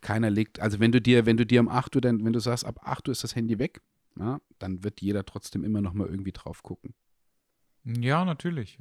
Keiner 0.00 0.30
legt, 0.30 0.60
also 0.60 0.80
wenn 0.80 0.92
du 0.92 1.00
dir, 1.00 1.26
wenn 1.26 1.36
du 1.36 1.46
dir 1.46 1.60
um 1.60 1.68
8 1.68 1.94
Uhr, 1.96 2.02
dann, 2.02 2.24
wenn 2.24 2.32
du 2.32 2.40
sagst, 2.40 2.64
ab 2.64 2.80
8 2.82 3.08
Uhr 3.08 3.12
ist 3.12 3.24
das 3.24 3.36
Handy 3.36 3.58
weg, 3.58 3.82
ja, 4.18 4.40
dann 4.58 4.84
wird 4.84 5.00
jeder 5.00 5.24
trotzdem 5.24 5.64
immer 5.64 5.80
noch 5.80 5.92
mal 5.92 6.08
irgendwie 6.08 6.32
drauf 6.32 6.62
gucken. 6.62 6.94
Ja, 7.84 8.24
natürlich. 8.24 8.78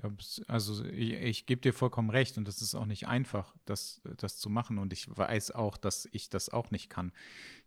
Also 0.48 0.86
ich, 0.86 1.14
ich 1.14 1.46
gebe 1.48 1.62
dir 1.62 1.74
vollkommen 1.74 2.12
recht 2.12 2.38
und 2.38 2.48
das 2.48 2.62
ist 2.62 2.76
auch 2.76 2.86
nicht 2.86 3.08
einfach, 3.08 3.56
das, 3.66 4.02
das 4.18 4.38
zu 4.38 4.50
machen. 4.50 4.78
Und 4.78 4.94
ich 4.94 5.08
weiß 5.10 5.52
auch, 5.52 5.78
dass 5.78 6.08
ich 6.12 6.30
das 6.30 6.50
auch 6.50 6.70
nicht 6.70 6.90
kann. 6.90 7.12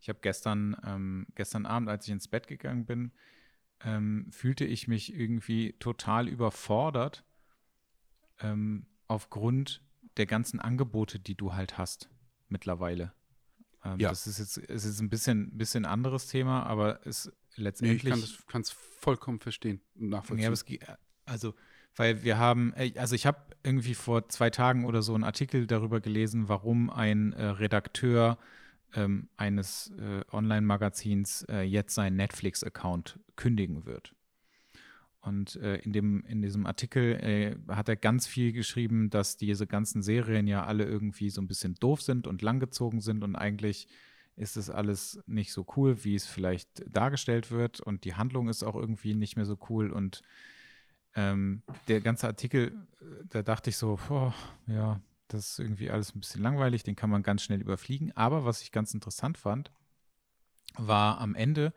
Ich 0.01 0.09
habe 0.09 0.21
gestern, 0.23 0.77
ähm, 0.87 1.27
gestern 1.35 1.67
Abend, 1.67 1.89
als 1.89 2.07
ich 2.07 2.13
ins 2.13 2.29
Bett 2.29 2.47
gegangen 2.47 2.87
bin, 2.87 3.11
ähm, 3.81 4.29
fühlte 4.31 4.65
ich 4.65 4.87
mich 4.87 5.13
irgendwie 5.13 5.73
total 5.81 6.29
überfordert 6.29 7.25
ähm, 8.41 8.87
aufgrund 9.09 9.83
der 10.17 10.27
ganzen 10.27 10.61
Angebote, 10.61 11.19
die 11.19 11.35
du 11.35 11.55
halt 11.55 11.79
hast 11.79 12.09
mittlerweile. 12.49 13.13
Ähm, 13.85 14.01
Ja. 14.01 14.09
Das 14.11 14.27
ist 14.27 14.39
jetzt 14.39 14.59
es 14.59 14.85
ist 14.85 15.01
ein 15.01 15.11
bisschen, 15.11 15.57
bisschen 15.57 15.85
anderes 15.85 16.27
Thema, 16.29 16.65
aber 16.65 17.01
es 17.07 17.27
Nee, 17.27 17.33
ich 17.59 17.59
letztendlich. 17.59 18.13
kann 18.13 18.23
kann's 18.49 18.71
vollkommen 18.71 19.39
verstehen 19.39 19.81
und 19.95 20.09
nachvollziehen. 20.09 20.45
Ja, 20.45 20.53
es, 20.53 20.65
also, 21.27 21.55
weil 21.97 22.25
wir 22.25 22.39
haben, 22.39 22.73
äh, 22.75 22.93
also 22.99 23.15
ich 23.15 23.27
habe 23.27 23.39
irgendwie 23.63 23.95
vor 23.95 24.29
zwei 24.29 24.51
Tagen 24.51 24.85
oder 24.85 25.03
so 25.03 25.15
einen 25.15 25.25
Artikel 25.25 25.67
darüber 25.67 26.01
gelesen, 26.01 26.49
warum 26.49 26.91
ein 26.91 27.33
äh, 27.33 27.45
Redakteur 27.45 28.39
ähm, 28.95 29.29
eines 29.37 29.93
äh, 29.99 30.23
Online-Magazins 30.33 31.45
äh, 31.49 31.63
jetzt 31.63 31.95
seinen 31.95 32.17
Netflix-Account 32.17 33.19
kündigen 33.37 33.87
wird. 33.87 34.15
Und 35.25 35.57
äh, 35.57 35.77
in, 35.77 35.93
dem, 35.93 36.23
in 36.27 36.43
diesem 36.43 36.67
Artikel 36.67 37.15
äh, 37.15 37.57
hat 37.75 37.89
er 37.89 37.97
ganz 37.97 38.27
viel 38.27 38.53
geschrieben, 38.53 39.09
dass 39.09 39.39
diese 39.39 39.67
ganzen 39.67 40.03
Serien 40.03 40.47
ja 40.47 40.67
alle 40.67 40.85
irgendwie 40.85 41.31
so 41.31 41.41
ein 41.41 41.49
bisschen 41.49 41.75
doof 41.77 42.03
sind 42.03 42.27
und 42.27 42.43
langgezogen 42.43 43.01
sind 43.01 43.25
und 43.25 43.35
eigentlich 43.35 43.89
ist 44.37 44.57
es 44.57 44.69
alles 44.69 45.23
nicht 45.27 45.53
so 45.53 45.65
cool, 45.77 46.05
wie 46.05 46.15
es 46.15 46.27
vielleicht 46.27 46.85
dargestellt 46.95 47.51
wird 47.51 47.81
und 47.81 48.05
die 48.05 48.15
Handlung 48.15 48.49
ist 48.49 48.65
auch 48.65 48.75
irgendwie 48.75 49.15
nicht 49.15 49.37
mehr 49.37 49.47
so 49.47 49.57
cool 49.71 49.91
und 49.91 50.23
ähm, 51.15 51.63
der 51.89 52.01
ganze 52.03 52.27
Artikel, 52.27 52.73
äh, 53.01 53.05
da 53.31 53.43
dachte 53.43 53.71
ich 53.71 53.79
so, 53.79 53.99
boah, 54.09 54.35
ja, 54.67 55.01
das 55.29 55.53
ist 55.53 55.59
irgendwie 55.59 55.91
alles 55.91 56.15
ein 56.15 56.21
bisschen 56.21 56.43
langweilig, 56.43 56.83
den 56.83 56.97
kann 56.97 57.09
man 57.09 57.23
ganz 57.23 57.43
schnell 57.43 57.61
überfliegen. 57.61 58.13
Aber 58.15 58.45
was 58.45 58.61
ich 58.61 58.73
ganz 58.73 58.93
interessant 58.93 59.39
fand, 59.39 59.73
war 60.77 61.21
am 61.21 61.35
Ende, 61.35 61.73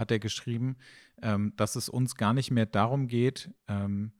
hat 0.00 0.10
er 0.10 0.18
geschrieben, 0.18 0.76
ähm, 1.22 1.52
dass 1.56 1.76
es 1.76 1.88
uns 1.88 2.16
gar 2.16 2.34
nicht 2.34 2.50
mehr 2.50 2.66
darum 2.66 3.06
geht, 3.06 3.52
ähm, 3.68 4.12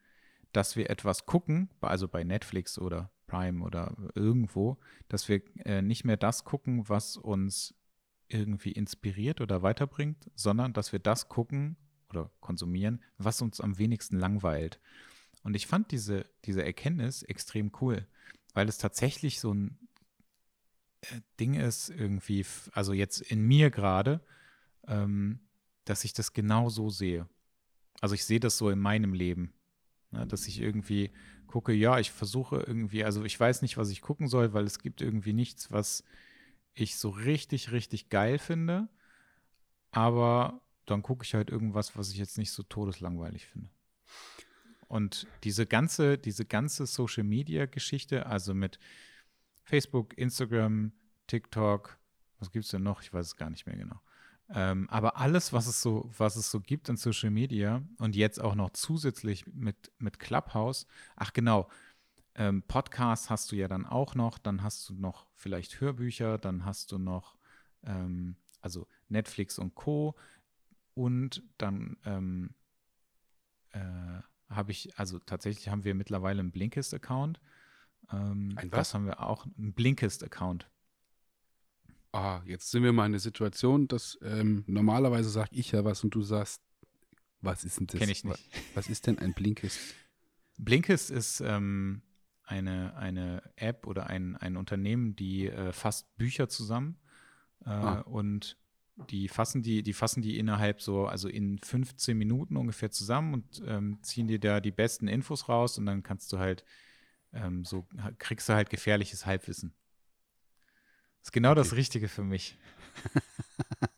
dass 0.53 0.77
wir 0.77 0.90
etwas 0.90 1.27
gucken, 1.27 1.71
also 1.81 2.07
bei 2.07 2.23
Netflix 2.23 2.79
oder 2.79 3.11
Prime 3.27 3.64
oder 3.64 3.97
irgendwo, 4.14 4.79
dass 5.09 5.29
wir 5.29 5.43
äh, 5.64 5.83
nicht 5.83 6.05
mehr 6.05 6.16
das 6.16 6.45
gucken, 6.45 6.88
was 6.88 7.16
uns 7.16 7.75
irgendwie 8.29 8.73
inspiriert 8.73 9.40
oder 9.40 9.62
weiterbringt, 9.62 10.31
sondern 10.35 10.73
dass 10.73 10.93
wir 10.93 10.99
das 10.99 11.29
gucken 11.29 11.77
oder 12.11 12.31
konsumieren, 12.40 13.03
was 13.19 13.43
uns 13.43 13.61
am 13.61 13.79
wenigsten 13.79 14.19
langweilt. 14.19 14.81
Und 15.43 15.55
ich 15.55 15.66
fand 15.66 15.90
diese, 15.90 16.27
diese 16.45 16.64
Erkenntnis 16.64 17.23
extrem 17.23 17.73
cool, 17.81 18.07
weil 18.53 18.69
es 18.69 18.79
tatsächlich 18.79 19.40
so 19.40 19.55
ein 19.55 19.79
äh, 21.03 21.21
Ding 21.38 21.55
ist, 21.55 21.88
irgendwie, 21.88 22.45
also 22.73 22.93
jetzt 22.93 23.21
in 23.21 23.43
mir 23.43 23.71
gerade, 23.71 24.21
ähm, 24.87 25.40
dass 25.85 26.05
ich 26.05 26.12
das 26.12 26.33
genau 26.33 26.69
so 26.69 26.90
sehe. 26.90 27.29
Also 28.01 28.14
ich 28.14 28.25
sehe 28.25 28.40
das 28.40 28.57
so 28.57 28.71
in 28.71 28.79
meinem 28.79 29.12
Leben, 29.12 29.53
ne, 30.11 30.27
dass 30.27 30.47
ich 30.47 30.61
irgendwie 30.61 31.11
gucke, 31.47 31.73
ja, 31.73 31.99
ich 31.99 32.11
versuche 32.11 32.62
irgendwie, 32.66 33.05
also 33.05 33.25
ich 33.25 33.38
weiß 33.38 33.62
nicht, 33.62 33.77
was 33.77 33.90
ich 33.90 34.01
gucken 34.01 34.29
soll, 34.29 34.53
weil 34.53 34.64
es 34.64 34.79
gibt 34.79 35.01
irgendwie 35.03 35.33
nichts, 35.33 35.73
was 35.73 36.05
ich 36.75 36.97
so 36.97 37.11
richtig, 37.11 37.73
richtig 37.73 38.09
geil 38.09 38.38
finde. 38.38 38.88
Aber 39.90 40.61
dann 40.87 41.03
gucke 41.03 41.25
ich 41.25 41.35
halt 41.35 41.51
irgendwas, 41.51 41.97
was 41.97 42.11
ich 42.11 42.19
jetzt 42.19 42.38
nicht 42.38 42.53
so 42.53 42.62
todeslangweilig 42.62 43.47
finde. 43.47 43.71
Und 44.88 45.27
diese 45.45 45.66
ganze, 45.66 46.19
diese 46.19 46.45
ganze 46.45 46.87
Social 46.87 47.25
Media 47.25 47.66
Geschichte, 47.66 48.27
also 48.27 48.55
mit 48.55 48.79
Facebook, 49.62 50.16
Instagram, 50.19 50.93
TikTok, 51.27 51.99
was 52.38 52.51
gibt 52.51 52.64
es 52.64 52.71
denn 52.71 52.83
noch? 52.83 53.03
Ich 53.03 53.12
weiß 53.12 53.27
es 53.27 53.37
gar 53.37 53.51
nicht 53.51 53.66
mehr 53.66 53.77
genau. 53.77 54.01
Ähm, 54.53 54.89
aber 54.91 55.17
alles, 55.17 55.53
was 55.53 55.67
es 55.67 55.81
so, 55.81 56.11
was 56.17 56.37
es 56.37 56.51
so 56.51 56.61
gibt 56.61 56.89
in 56.89 56.97
Social 56.97 57.31
Media 57.31 57.83
und 57.99 58.17
jetzt 58.17 58.41
auch 58.41 58.55
noch 58.55 58.71
zusätzlich 58.71 59.47
mit, 59.47 59.93
mit 59.99 60.19
Clubhouse, 60.19 60.87
ach 61.15 61.33
genau, 61.33 61.69
ähm, 62.35 62.63
Podcasts 62.63 63.31
hast 63.31 63.53
du 63.53 63.57
ja 63.57 63.69
dann 63.69 63.87
auch 63.87 64.15
noch, 64.15 64.39
dann 64.39 64.63
hast 64.63 64.89
du 64.89 64.95
noch 64.95 65.27
vielleicht 65.35 65.81
Hörbücher, 65.81 66.39
dann 66.39 66.65
hast 66.65 66.91
du 66.91 66.99
noch, 66.99 67.37
ähm, 67.85 68.37
also 68.61 68.87
Netflix 69.09 69.59
und 69.59 69.75
Co. 69.75 70.17
Und 70.95 71.43
dann 71.59 71.97
ähm, 72.05 72.55
äh, 73.71 73.81
habe 74.49 74.73
ich, 74.73 74.99
also 74.99 75.19
tatsächlich 75.19 75.69
haben 75.69 75.85
wir 75.85 75.95
mittlerweile 75.95 76.41
einen 76.41 76.51
Blinkist-Account. 76.51 77.41
Ähm, 78.13 78.53
Ein 78.57 78.73
was? 78.73 78.79
Das 78.79 78.95
haben 78.95 79.07
wir 79.07 79.21
auch, 79.21 79.47
einen 79.59 79.73
Blinkist-Account. 79.73 80.69
Ah, 82.12 82.42
jetzt 82.44 82.70
sind 82.70 82.83
wir 82.83 82.92
mal 82.92 83.07
in 83.07 83.12
der 83.12 83.20
Situation, 83.20 83.87
dass 83.87 84.18
ähm, 84.23 84.64
normalerweise 84.66 85.31
sage 85.31 85.51
ich 85.53 85.70
ja 85.73 85.85
was 85.85 86.03
und 86.03 86.14
du 86.14 86.23
sagst, 86.23 86.61
was 87.40 87.64
ist 87.64 87.79
denn 87.79 87.87
das? 87.87 88.01
Kenne 88.01 88.12
ich 88.12 88.25
nicht. 88.25 88.51
Was 88.75 88.88
ist 88.88 89.07
denn 89.07 89.18
ein 89.18 89.33
Blinkist? 89.33 89.79
Blinkist 90.59 91.11
ist 91.11 91.40
ähm, 91.40 92.03
eine, 92.44 92.96
eine 92.96 93.42
App 93.57 93.87
oder 93.87 94.09
ein, 94.09 94.37
ein 94.37 94.57
Unternehmen, 94.57 95.14
die 95.16 95.46
äh, 95.46 95.73
fasst 95.73 96.14
Bücher 96.16 96.49
zusammen 96.49 96.99
äh, 97.64 97.70
Ah. 97.70 98.01
und 98.01 98.59
die 99.09 99.29
fassen 99.29 99.62
die, 99.62 99.83
die 99.83 99.94
fassen 99.94 100.20
die 100.20 100.38
innerhalb 100.38 100.83
so, 100.83 101.07
also 101.07 101.29
in 101.29 101.59
15 101.59 102.18
Minuten 102.18 102.57
ungefähr 102.57 102.90
zusammen 102.90 103.33
und 103.35 103.62
ähm, 103.66 103.99
ziehen 104.03 104.27
dir 104.27 104.38
da 104.38 104.61
die 104.61 104.73
besten 104.73 105.09
Infos 105.09 105.49
raus 105.49 105.79
und 105.79 105.87
dann 105.87 106.03
kannst 106.03 106.33
du 106.33 106.38
halt 106.38 106.64
ähm, 107.33 107.64
so, 107.64 107.87
kriegst 108.18 108.49
du 108.49 108.53
halt 108.53 108.68
gefährliches 108.68 109.25
Halbwissen. 109.25 109.73
Ist 111.23 111.33
genau 111.33 111.55
das 111.55 111.69
Okay. 111.69 111.77
Richtige 111.77 112.09
für 112.09 112.25
mich. 112.25 112.57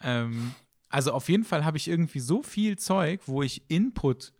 ähm, 0.00 0.54
also 0.88 1.12
auf 1.12 1.28
jeden 1.28 1.44
Fall 1.44 1.64
habe 1.64 1.76
ich 1.76 1.88
irgendwie 1.88 2.20
so 2.20 2.42
viel 2.42 2.78
Zeug, 2.78 3.22
wo 3.26 3.42
ich 3.42 3.70
Input 3.70 4.32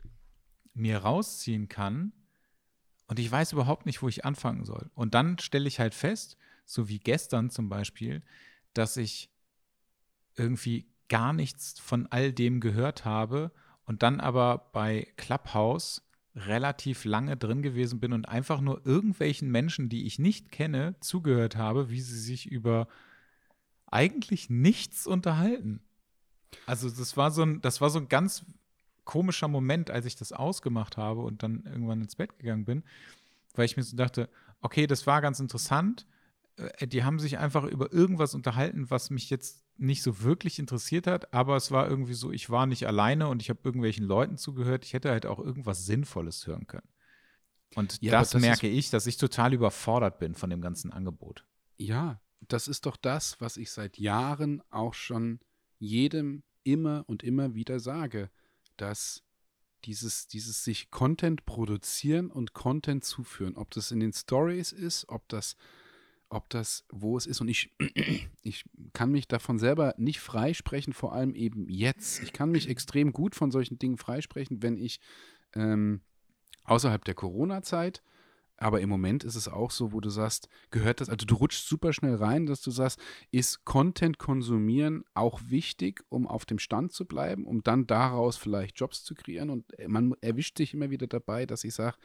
mir 0.75 0.99
rausziehen 0.99 1.69
kann 1.69 2.13
und 3.07 3.19
ich 3.19 3.31
weiß 3.31 3.53
überhaupt 3.53 3.87
nicht, 3.87 4.03
wo 4.03 4.09
ich 4.09 4.25
anfangen 4.25 4.65
soll. 4.65 4.91
Und 4.95 5.15
dann 5.15 5.39
stelle 5.39 5.69
ich 5.69 5.81
halt 5.81 5.95
fest, 5.95 6.37
so 6.65 6.89
wie 6.89 6.99
gestern 6.99 7.51
zum 7.51 7.69
Beispiel, 7.69 8.23
dass 8.73 8.97
ich 8.97 9.31
irgendwie 10.35 10.87
gar 11.09 11.33
nichts 11.33 11.79
von 11.79 12.07
all 12.07 12.33
dem 12.33 12.61
gehört 12.61 13.05
habe 13.05 13.53
und 13.85 14.03
dann 14.03 14.21
aber 14.21 14.71
bei 14.73 15.13
Clubhouse 15.17 16.03
relativ 16.35 17.05
lange 17.05 17.37
drin 17.37 17.63
gewesen 17.63 18.01
bin 18.01 18.13
und 18.13 18.29
einfach 18.29 18.61
nur 18.61 18.87
irgendwelchen 18.87 19.51
Menschen, 19.51 19.89
die 19.89 20.07
ich 20.07 20.19
nicht 20.19 20.51
kenne, 20.51 20.95
zugehört 21.01 21.57
habe, 21.57 21.91
wie 21.91 22.01
sie 22.01 22.19
sich 22.19 22.51
über 22.51 22.89
eigentlich 23.91 24.49
nichts 24.49 25.07
unterhalten. 25.07 25.81
Also 26.67 26.89
das 26.89 27.17
war 27.17 27.31
so 27.31 27.43
ein, 27.43 27.61
das 27.61 27.81
war 27.81 27.91
so 27.91 27.99
ein 27.99 28.09
ganz 28.09 28.45
komischer 29.05 29.49
Moment, 29.49 29.91
als 29.91 30.07
ich 30.07 30.17
das 30.17 30.33
ausgemacht 30.33 30.97
habe 30.97 31.21
und 31.21 31.43
dann 31.43 31.65
irgendwann 31.67 32.01
ins 32.01 32.17
Bett 32.17 32.39
gegangen 32.39 32.65
bin, 32.65 32.85
weil 33.55 33.67
ich 33.67 33.77
mir 33.77 33.83
so 33.83 33.97
dachte, 33.97 34.29
okay, 34.61 34.87
das 34.87 35.07
war 35.07 35.21
ganz 35.21 35.41
interessant. 35.41 36.07
Äh, 36.57 36.87
Die 36.87 37.05
haben 37.05 37.19
sich 37.19 37.39
einfach 37.39 37.65
über 37.65 37.93
irgendwas 37.93 38.35
unterhalten, 38.35 38.91
was 38.91 39.11
mich 39.11 39.29
jetzt 39.29 39.65
nicht 39.83 40.03
so 40.03 40.23
wirklich 40.23 40.59
interessiert 40.59 41.07
hat, 41.07 41.33
aber 41.35 41.57
es 41.57 41.71
war 41.71 41.89
irgendwie 41.89 42.15
so, 42.15 42.33
ich 42.33 42.51
war 42.51 42.67
nicht 42.67 42.87
alleine 42.87 43.29
und 43.29 43.43
ich 43.43 43.51
habe 43.51 43.61
irgendwelchen 43.65 44.07
Leuten 44.07 44.39
zugehört. 44.39 44.85
Ich 44.85 44.93
hätte 44.93 45.11
halt 45.11 45.27
auch 45.27 45.39
irgendwas 45.39 45.87
Sinnvolles 45.87 46.47
hören 46.47 46.67
können. 46.67 46.89
Und 47.75 48.01
Ja, 48.01 48.13
das, 48.13 48.31
das 48.31 48.41
merke 48.41 48.69
ich, 48.69 48.91
dass 48.91 49.07
ich 49.07 49.17
total 49.17 49.53
überfordert 49.53 50.19
bin 50.19 50.35
von 50.35 50.51
dem 50.51 50.61
ganzen 50.61 50.93
Angebot. 50.93 51.45
Ja, 51.79 52.21
das 52.41 52.69
ist 52.69 52.87
doch 52.87 52.97
das, 52.97 53.41
was 53.41 53.57
ich 53.57 53.71
seit 53.71 53.99
Jahren 53.99 54.63
auch 54.71 54.95
schon 54.95 55.41
jedem 55.79 56.43
immer 56.65 57.05
und 57.07 57.23
immer 57.23 57.55
wieder 57.55 57.81
sage, 57.81 58.31
dass 58.77 59.23
dieses, 59.85 60.29
dieses 60.29 60.63
sich 60.65 60.91
Content 60.91 61.45
produzieren 61.45 62.31
und 62.31 62.53
Content 62.53 63.05
zuführen, 63.05 63.57
ob 63.57 63.71
das 63.71 63.91
in 63.91 64.01
den 64.01 64.13
Stories 64.13 64.73
ist, 64.73 65.09
ob 65.09 65.29
das, 65.29 65.57
ob 66.33 66.49
das 66.51 66.85
wo 66.91 67.17
es 67.17 67.27
ist. 67.27 67.41
Und 67.41 67.49
ich, 67.49 67.71
ich 68.43 68.65
kann 68.93 69.11
mich 69.11 69.29
davon 69.29 69.59
selber 69.59 69.95
nicht 69.97 70.21
freisprechen, 70.21 70.93
vor 70.93 71.13
allem 71.13 71.35
eben 71.35 71.69
jetzt. 71.69 72.23
Ich 72.23 72.33
kann 72.33 72.51
mich 72.51 72.69
extrem 72.69 73.13
gut 73.13 73.35
von 73.35 73.51
solchen 73.51 73.79
Dingen 73.79 73.99
freisprechen, 73.99 74.63
wenn 74.63 74.77
ich 74.77 75.01
ähm, 75.55 76.01
außerhalb 76.65 77.05
der 77.05 77.15
Corona-Zeit 77.15 78.03
aber 78.63 78.81
im 78.81 78.89
Moment 78.89 79.25
ist 79.25 79.35
es 79.35 79.49
auch 79.49 79.73
so, 79.73 79.93
wo 79.93 80.01
du 80.01 80.09
sagst, 80.09 80.49
gehört 80.71 81.01
das, 81.01 81.09
also 81.09 81.27
du 81.27 81.35
rutschst 81.35 81.67
super 81.67 81.93
schnell 81.93 82.15
rein, 82.15 82.47
dass 82.47 82.63
du 82.63 82.71
sagst, 82.71 83.01
ist 83.33 83.65
Content 83.65 84.19
konsumieren 84.19 85.05
auch 85.15 85.41
wichtig, 85.49 86.05
um 86.11 86.29
auf 86.29 86.45
dem 86.45 86.61
Stand 86.61 86.93
zu 86.93 87.05
bleiben, 87.05 87.45
um 87.45 87.65
dann 87.65 87.89
daraus 87.89 88.37
vielleicht 88.37 88.79
Jobs 88.79 89.03
zu 89.03 89.17
kreieren? 89.17 89.51
Und 89.51 89.67
man 89.89 90.15
erwischt 90.21 90.59
sich 90.59 90.75
immer 90.75 90.91
wieder 90.91 91.09
dabei, 91.09 91.45
dass 91.45 91.65
ich 91.65 91.75
sage, 91.75 91.97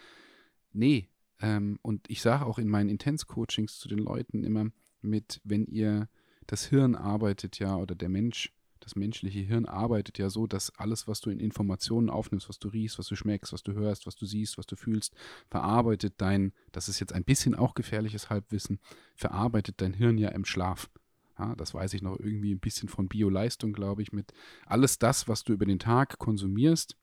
nee, 0.73 1.07
ähm, 1.41 1.79
und 1.81 2.09
ich 2.09 2.21
sage 2.21 2.45
auch 2.45 2.59
in 2.59 2.67
meinen 2.67 2.89
Intense-Coachings 2.89 3.77
zu 3.77 3.87
den 3.87 3.99
Leuten 3.99 4.43
immer 4.43 4.67
mit, 5.01 5.41
wenn 5.43 5.65
ihr 5.65 6.09
das 6.47 6.65
Hirn 6.65 6.95
arbeitet 6.95 7.59
ja, 7.59 7.75
oder 7.75 7.95
der 7.95 8.09
Mensch, 8.09 8.53
das 8.79 8.95
menschliche 8.95 9.39
Hirn 9.39 9.65
arbeitet 9.65 10.17
ja 10.17 10.29
so, 10.29 10.47
dass 10.47 10.71
alles, 10.77 11.07
was 11.07 11.19
du 11.19 11.29
in 11.29 11.39
Informationen 11.39 12.09
aufnimmst, 12.09 12.47
was 12.47 12.59
du 12.59 12.69
riechst, 12.69 12.97
was 12.97 13.07
du 13.07 13.15
schmeckst, 13.15 13.51
was 13.53 13.63
du 13.63 13.73
hörst, 13.73 14.07
was 14.07 14.15
du 14.15 14.25
siehst, 14.25 14.57
was 14.57 14.65
du 14.65 14.75
fühlst, 14.75 15.13
verarbeitet 15.49 16.15
dein, 16.17 16.53
das 16.71 16.87
ist 16.87 16.99
jetzt 16.99 17.13
ein 17.13 17.23
bisschen 17.23 17.53
auch 17.53 17.73
gefährliches 17.73 18.29
Halbwissen, 18.29 18.79
verarbeitet 19.15 19.81
dein 19.81 19.93
Hirn 19.93 20.17
ja 20.17 20.29
im 20.29 20.45
Schlaf. 20.45 20.89
Ja, 21.37 21.55
das 21.55 21.73
weiß 21.73 21.93
ich 21.93 22.01
noch 22.01 22.19
irgendwie 22.19 22.53
ein 22.53 22.59
bisschen 22.59 22.89
von 22.89 23.07
Bioleistung, 23.07 23.73
glaube 23.73 24.01
ich, 24.01 24.11
mit 24.11 24.33
alles 24.65 24.97
das, 24.97 25.27
was 25.27 25.43
du 25.43 25.53
über 25.53 25.65
den 25.65 25.79
Tag 25.79 26.17
konsumierst, 26.17 26.95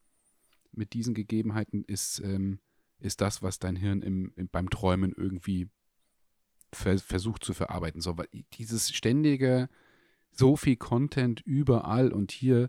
mit 0.73 0.93
diesen 0.93 1.15
Gegebenheiten 1.15 1.85
ist, 1.85 2.21
ähm, 2.21 2.59
ist 3.05 3.21
das, 3.21 3.43
was 3.43 3.59
dein 3.59 3.77
Hirn 3.77 4.03
im, 4.03 4.33
im, 4.37 4.49
beim 4.49 4.71
Träumen 4.71 5.13
irgendwie 5.17 5.69
ver 6.73 6.99
versucht 6.99 7.45
zu 7.45 7.55
verarbeiten. 7.55 8.01
So, 8.01 8.19
weil 8.19 8.29
dieses 8.55 8.93
ständige, 8.93 9.69
so 10.33 10.57
viel 10.57 10.77
Content 10.77 11.41
überall 11.45 12.13
und 12.13 12.33
hier, 12.33 12.69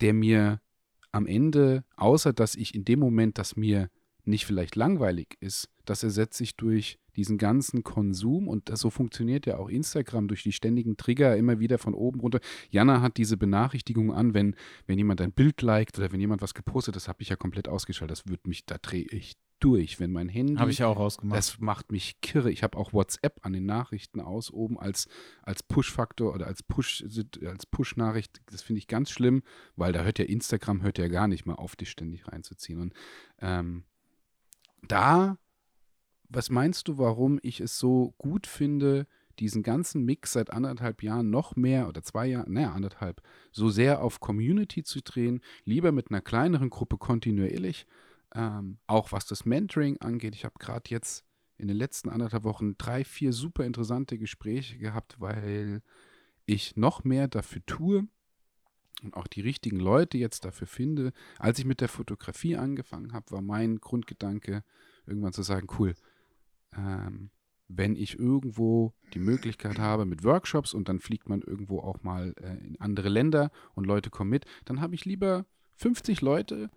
der 0.00 0.14
mir 0.14 0.60
am 1.10 1.26
Ende, 1.26 1.84
außer 1.96 2.32
dass 2.32 2.54
ich 2.54 2.74
in 2.74 2.84
dem 2.84 3.00
Moment, 3.00 3.38
dass 3.38 3.56
mir 3.56 3.90
nicht 4.24 4.46
vielleicht 4.46 4.76
langweilig 4.76 5.36
ist, 5.40 5.68
das 5.84 6.02
ersetzt 6.02 6.38
sich 6.38 6.56
durch 6.56 6.98
diesen 7.16 7.38
ganzen 7.38 7.82
Konsum 7.82 8.48
und 8.48 8.68
das, 8.68 8.80
so 8.80 8.90
funktioniert 8.90 9.46
ja 9.46 9.58
auch 9.58 9.68
Instagram 9.68 10.28
durch 10.28 10.42
die 10.42 10.52
ständigen 10.52 10.96
Trigger 10.96 11.36
immer 11.36 11.60
wieder 11.60 11.78
von 11.78 11.94
oben 11.94 12.20
runter. 12.20 12.40
Jana 12.70 13.00
hat 13.00 13.16
diese 13.16 13.36
Benachrichtigung 13.36 14.12
an, 14.12 14.34
wenn, 14.34 14.56
wenn 14.86 14.98
jemand 14.98 15.20
ein 15.20 15.32
Bild 15.32 15.60
liked 15.62 15.98
oder 15.98 16.12
wenn 16.12 16.20
jemand 16.20 16.42
was 16.42 16.54
gepostet, 16.54 16.96
das 16.96 17.08
habe 17.08 17.22
ich 17.22 17.28
ja 17.28 17.36
komplett 17.36 17.68
ausgeschaltet. 17.68 18.18
Das 18.18 18.28
wird 18.28 18.46
mich, 18.46 18.64
da 18.64 18.78
drehe 18.78 19.04
ich 19.04 19.36
durch, 19.62 20.00
wenn 20.00 20.10
mein 20.10 20.28
Handy. 20.28 20.56
Habe 20.56 20.70
ich 20.70 20.82
auch 20.82 20.96
ausgemacht. 20.96 21.38
Das 21.38 21.60
macht 21.60 21.92
mich 21.92 22.20
kirre. 22.20 22.50
Ich 22.50 22.62
habe 22.62 22.76
auch 22.76 22.92
WhatsApp 22.92 23.38
an 23.42 23.52
den 23.52 23.64
Nachrichten 23.64 24.20
aus 24.20 24.50
oben 24.50 24.78
als, 24.78 25.06
als 25.42 25.62
Push-Faktor 25.62 26.34
oder 26.34 26.46
als 26.46 26.62
Push, 26.62 27.04
als 27.44 27.66
Push-Nachricht. 27.66 28.40
Das 28.50 28.62
finde 28.62 28.78
ich 28.78 28.88
ganz 28.88 29.10
schlimm, 29.10 29.42
weil 29.76 29.92
da 29.92 30.02
hört 30.02 30.18
ja 30.18 30.24
Instagram 30.24 30.82
hört 30.82 30.98
ja 30.98 31.08
gar 31.08 31.28
nicht 31.28 31.46
mal 31.46 31.54
auf, 31.54 31.76
dich 31.76 31.90
ständig 31.90 32.26
reinzuziehen. 32.26 32.80
Und 32.80 32.94
ähm, 33.40 33.84
da, 34.88 35.38
was 36.32 36.50
meinst 36.50 36.88
du, 36.88 36.98
warum 36.98 37.38
ich 37.42 37.60
es 37.60 37.78
so 37.78 38.14
gut 38.18 38.46
finde, 38.46 39.06
diesen 39.38 39.62
ganzen 39.62 40.04
Mix 40.04 40.32
seit 40.32 40.50
anderthalb 40.50 41.02
Jahren 41.02 41.30
noch 41.30 41.56
mehr 41.56 41.88
oder 41.88 42.02
zwei 42.02 42.26
Jahren, 42.26 42.52
naja, 42.52 42.72
anderthalb, 42.72 43.22
so 43.50 43.68
sehr 43.68 44.02
auf 44.02 44.20
Community 44.20 44.82
zu 44.82 45.00
drehen, 45.02 45.40
lieber 45.64 45.92
mit 45.92 46.10
einer 46.10 46.20
kleineren 46.20 46.70
Gruppe 46.70 46.98
kontinuierlich, 46.98 47.86
ähm, 48.34 48.78
auch 48.86 49.12
was 49.12 49.26
das 49.26 49.44
Mentoring 49.44 49.98
angeht. 49.98 50.34
Ich 50.34 50.44
habe 50.44 50.58
gerade 50.58 50.90
jetzt 50.90 51.24
in 51.56 51.68
den 51.68 51.76
letzten 51.76 52.08
anderthalb 52.08 52.44
Wochen 52.44 52.76
drei, 52.76 53.04
vier 53.04 53.32
super 53.32 53.64
interessante 53.64 54.18
Gespräche 54.18 54.78
gehabt, 54.78 55.20
weil 55.20 55.82
ich 56.46 56.76
noch 56.76 57.04
mehr 57.04 57.28
dafür 57.28 57.64
tue 57.66 58.06
und 59.02 59.14
auch 59.14 59.26
die 59.26 59.40
richtigen 59.40 59.78
Leute 59.78 60.18
jetzt 60.18 60.44
dafür 60.44 60.66
finde. 60.66 61.12
Als 61.38 61.58
ich 61.58 61.64
mit 61.64 61.80
der 61.80 61.88
Fotografie 61.88 62.56
angefangen 62.56 63.12
habe, 63.12 63.30
war 63.30 63.42
mein 63.42 63.78
Grundgedanke, 63.80 64.64
irgendwann 65.06 65.32
zu 65.32 65.42
sagen, 65.42 65.68
cool, 65.78 65.94
ähm, 66.76 67.30
wenn 67.68 67.96
ich 67.96 68.18
irgendwo 68.18 68.92
die 69.14 69.18
Möglichkeit 69.18 69.78
habe 69.78 70.04
mit 70.04 70.24
Workshops 70.24 70.74
und 70.74 70.88
dann 70.88 71.00
fliegt 71.00 71.28
man 71.28 71.40
irgendwo 71.40 71.80
auch 71.80 72.02
mal 72.02 72.34
äh, 72.40 72.66
in 72.66 72.80
andere 72.80 73.08
Länder 73.08 73.50
und 73.74 73.86
Leute 73.86 74.10
kommen 74.10 74.30
mit, 74.30 74.44
dann 74.64 74.80
habe 74.80 74.94
ich 74.94 75.04
lieber 75.04 75.46
50 75.76 76.20
Leute, 76.20 76.70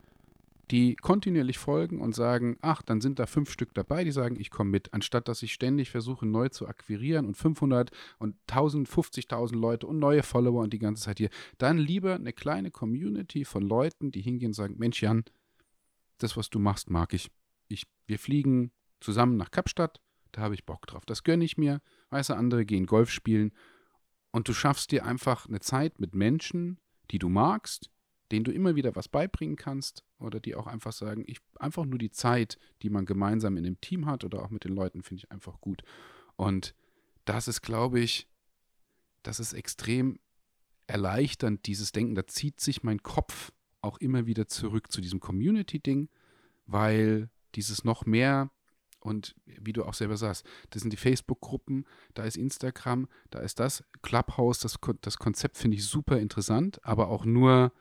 die 0.72 0.96
kontinuierlich 0.96 1.60
folgen 1.60 2.02
und 2.02 2.16
sagen, 2.16 2.58
ach, 2.62 2.82
dann 2.82 3.00
sind 3.00 3.20
da 3.20 3.28
fünf 3.28 3.52
Stück 3.52 3.74
dabei, 3.74 4.04
die 4.04 4.12
sagen, 4.12 4.40
ich 4.40 4.50
komme 4.50 4.72
mit, 4.72 4.94
anstatt 4.94 5.28
dass 5.28 5.44
ich 5.44 5.54
ständig 5.54 5.92
versuche, 5.92 6.26
neu 6.26 6.50
zu 6.50 6.68
akquirieren 6.68 7.28
und 7.28 7.36
500 7.36 7.92
und 8.18 8.36
1000, 8.50 8.90
50.000 8.90 9.56
Leute 9.56 9.86
und 9.86 10.00
neue 10.00 10.24
Follower 10.24 10.64
und 10.64 10.74
die 10.74 10.80
ganze 10.80 11.04
Zeit 11.04 11.20
hier. 11.20 11.30
Dann 11.60 11.78
lieber 11.78 12.16
eine 12.16 12.34
kleine 12.34 12.72
Community 12.72 13.46
von 13.46 13.62
Leuten, 13.62 14.12
die 14.12 14.22
hingehen 14.22 14.50
und 14.50 14.54
sagen, 14.54 14.76
Mensch 14.78 15.04
Jan, 15.04 15.24
das, 16.18 16.36
was 16.36 16.50
du 16.50 16.60
machst, 16.60 16.90
mag 16.90 17.14
ich. 17.14 17.30
ich 17.68 17.86
wir 18.08 18.18
fliegen 18.18 18.72
zusammen 19.06 19.38
nach 19.38 19.52
Kapstadt, 19.52 20.02
da 20.32 20.42
habe 20.42 20.56
ich 20.56 20.66
Bock 20.66 20.86
drauf. 20.88 21.06
Das 21.06 21.24
gönne 21.24 21.46
ich 21.46 21.58
mir. 21.58 21.82
Weißt 22.10 22.30
du, 22.30 22.34
andere 22.34 22.66
gehen 22.66 22.86
Golf 22.88 23.10
spielen. 23.10 23.54
Und 24.32 24.50
du 24.50 24.54
schaffst 24.54 24.92
dir 24.92 25.06
einfach 25.06 25.48
eine 25.48 25.62
Zeit 25.62 26.00
mit 26.00 26.14
Menschen, 26.14 26.80
die 27.12 27.20
du 27.20 27.30
magst, 27.30 27.90
denen 28.32 28.44
du 28.44 28.52
immer 28.52 28.76
wieder 28.76 28.96
was 28.96 29.08
beibringen 29.08 29.56
kannst 29.56 30.04
oder 30.20 30.40
die 30.40 30.56
auch 30.56 30.68
einfach 30.68 30.92
sagen, 30.92 31.24
ich 31.28 31.38
einfach 31.60 31.86
nur 31.86 32.00
die 32.00 32.10
Zeit, 32.10 32.58
die 32.82 32.90
man 32.90 33.06
gemeinsam 33.06 33.56
in 33.56 33.66
einem 33.66 33.80
Team 33.80 34.08
hat 34.08 34.24
oder 34.24 34.44
auch 34.44 34.50
mit 34.50 34.66
den 34.66 34.74
Leuten, 34.74 35.04
finde 35.04 35.24
ich 35.24 35.32
einfach 35.32 35.62
gut. 35.62 35.84
Und 36.36 36.76
das 37.24 37.48
ist, 37.48 37.62
glaube 37.62 38.00
ich, 38.00 38.28
das 39.24 39.40
ist 39.40 39.54
extrem 39.54 40.20
erleichternd, 40.88 41.66
dieses 41.66 41.92
Denken. 41.92 42.16
Da 42.16 42.28
zieht 42.28 42.60
sich 42.60 42.84
mein 42.84 43.04
Kopf 43.04 43.52
auch 43.82 44.00
immer 44.00 44.26
wieder 44.26 44.48
zurück 44.48 44.92
zu 44.92 45.00
diesem 45.00 45.20
Community-Ding, 45.20 46.10
weil 46.66 47.30
dieses 47.54 47.84
noch 47.84 48.06
mehr 48.06 48.52
und 49.06 49.36
wie 49.46 49.74
du 49.74 49.84
auch 49.86 49.94
selber 49.94 50.18
sagst, 50.18 50.46
das 50.72 50.82
sind 50.82 50.92
die 50.92 50.98
Facebook-Gruppen, 50.98 51.86
da 52.16 52.24
ist 52.24 52.38
Instagram, 52.38 53.08
da 53.30 53.40
ist 53.40 53.60
das 53.60 53.84
Clubhouse, 54.02 54.60
das, 54.60 54.80
das 55.02 55.18
Konzept 55.18 55.58
finde 55.58 55.78
ich 55.78 55.86
super 55.86 56.20
interessant, 56.20 56.84
aber 56.84 57.10
auch 57.10 57.24
nur 57.24 57.72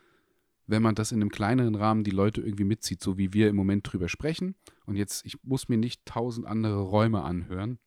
wenn 0.66 0.82
man 0.82 0.94
das 0.94 1.12
in 1.12 1.20
einem 1.20 1.30
kleineren 1.30 1.74
Rahmen 1.74 2.04
die 2.04 2.10
Leute 2.10 2.40
irgendwie 2.40 2.64
mitzieht, 2.64 3.02
so 3.02 3.18
wie 3.18 3.32
wir 3.32 3.48
im 3.48 3.56
Moment 3.56 3.90
drüber 3.90 4.08
sprechen. 4.08 4.54
Und 4.86 4.96
jetzt, 4.96 5.26
ich 5.26 5.42
muss 5.42 5.68
mir 5.68 5.76
nicht 5.76 6.06
tausend 6.06 6.46
andere 6.46 6.80
Räume 6.80 7.22
anhören, 7.22 7.78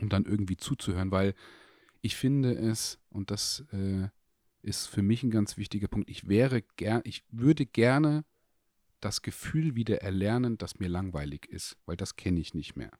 um 0.00 0.08
dann 0.08 0.24
irgendwie 0.24 0.56
zuzuhören, 0.56 1.10
weil 1.10 1.34
ich 2.02 2.14
finde 2.14 2.54
es, 2.54 3.00
und 3.08 3.32
das 3.32 3.64
äh, 3.72 4.08
ist 4.62 4.86
für 4.86 5.02
mich 5.02 5.24
ein 5.24 5.32
ganz 5.32 5.56
wichtiger 5.56 5.88
Punkt, 5.88 6.08
ich 6.08 6.28
wäre 6.28 6.62
gern, 6.76 7.00
ich 7.04 7.24
würde 7.32 7.66
gerne 7.66 8.24
das 9.00 9.22
Gefühl 9.22 9.74
wieder 9.74 10.02
erlernen, 10.02 10.58
dass 10.58 10.78
mir 10.78 10.88
langweilig 10.88 11.46
ist, 11.46 11.76
weil 11.86 11.96
das 11.96 12.16
kenne 12.16 12.40
ich 12.40 12.54
nicht 12.54 12.76
mehr. 12.76 12.90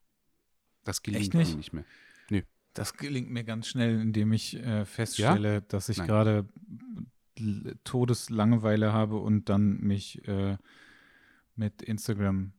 Das 0.85 1.03
gelingt 1.03 1.35
nicht? 1.35 1.51
mir 1.51 1.57
nicht 1.57 1.73
mehr. 1.73 1.85
Nö. 2.31 2.43
Das 2.75 2.97
gelingt 2.97 3.31
mir 3.31 3.45
ganz 3.45 3.69
schnell, 3.69 4.01
indem 4.01 4.33
ich 4.33 4.57
äh, 4.57 4.85
feststelle, 4.85 5.55
ja? 5.55 5.61
dass 5.61 5.89
ich 5.89 5.97
gerade 5.97 6.49
Todeslangeweile 7.85 8.93
habe 8.93 9.17
und 9.17 9.49
dann 9.49 9.81
mich 9.81 10.27
äh, 10.29 10.57
mit 11.55 11.83
Instagram 11.83 12.53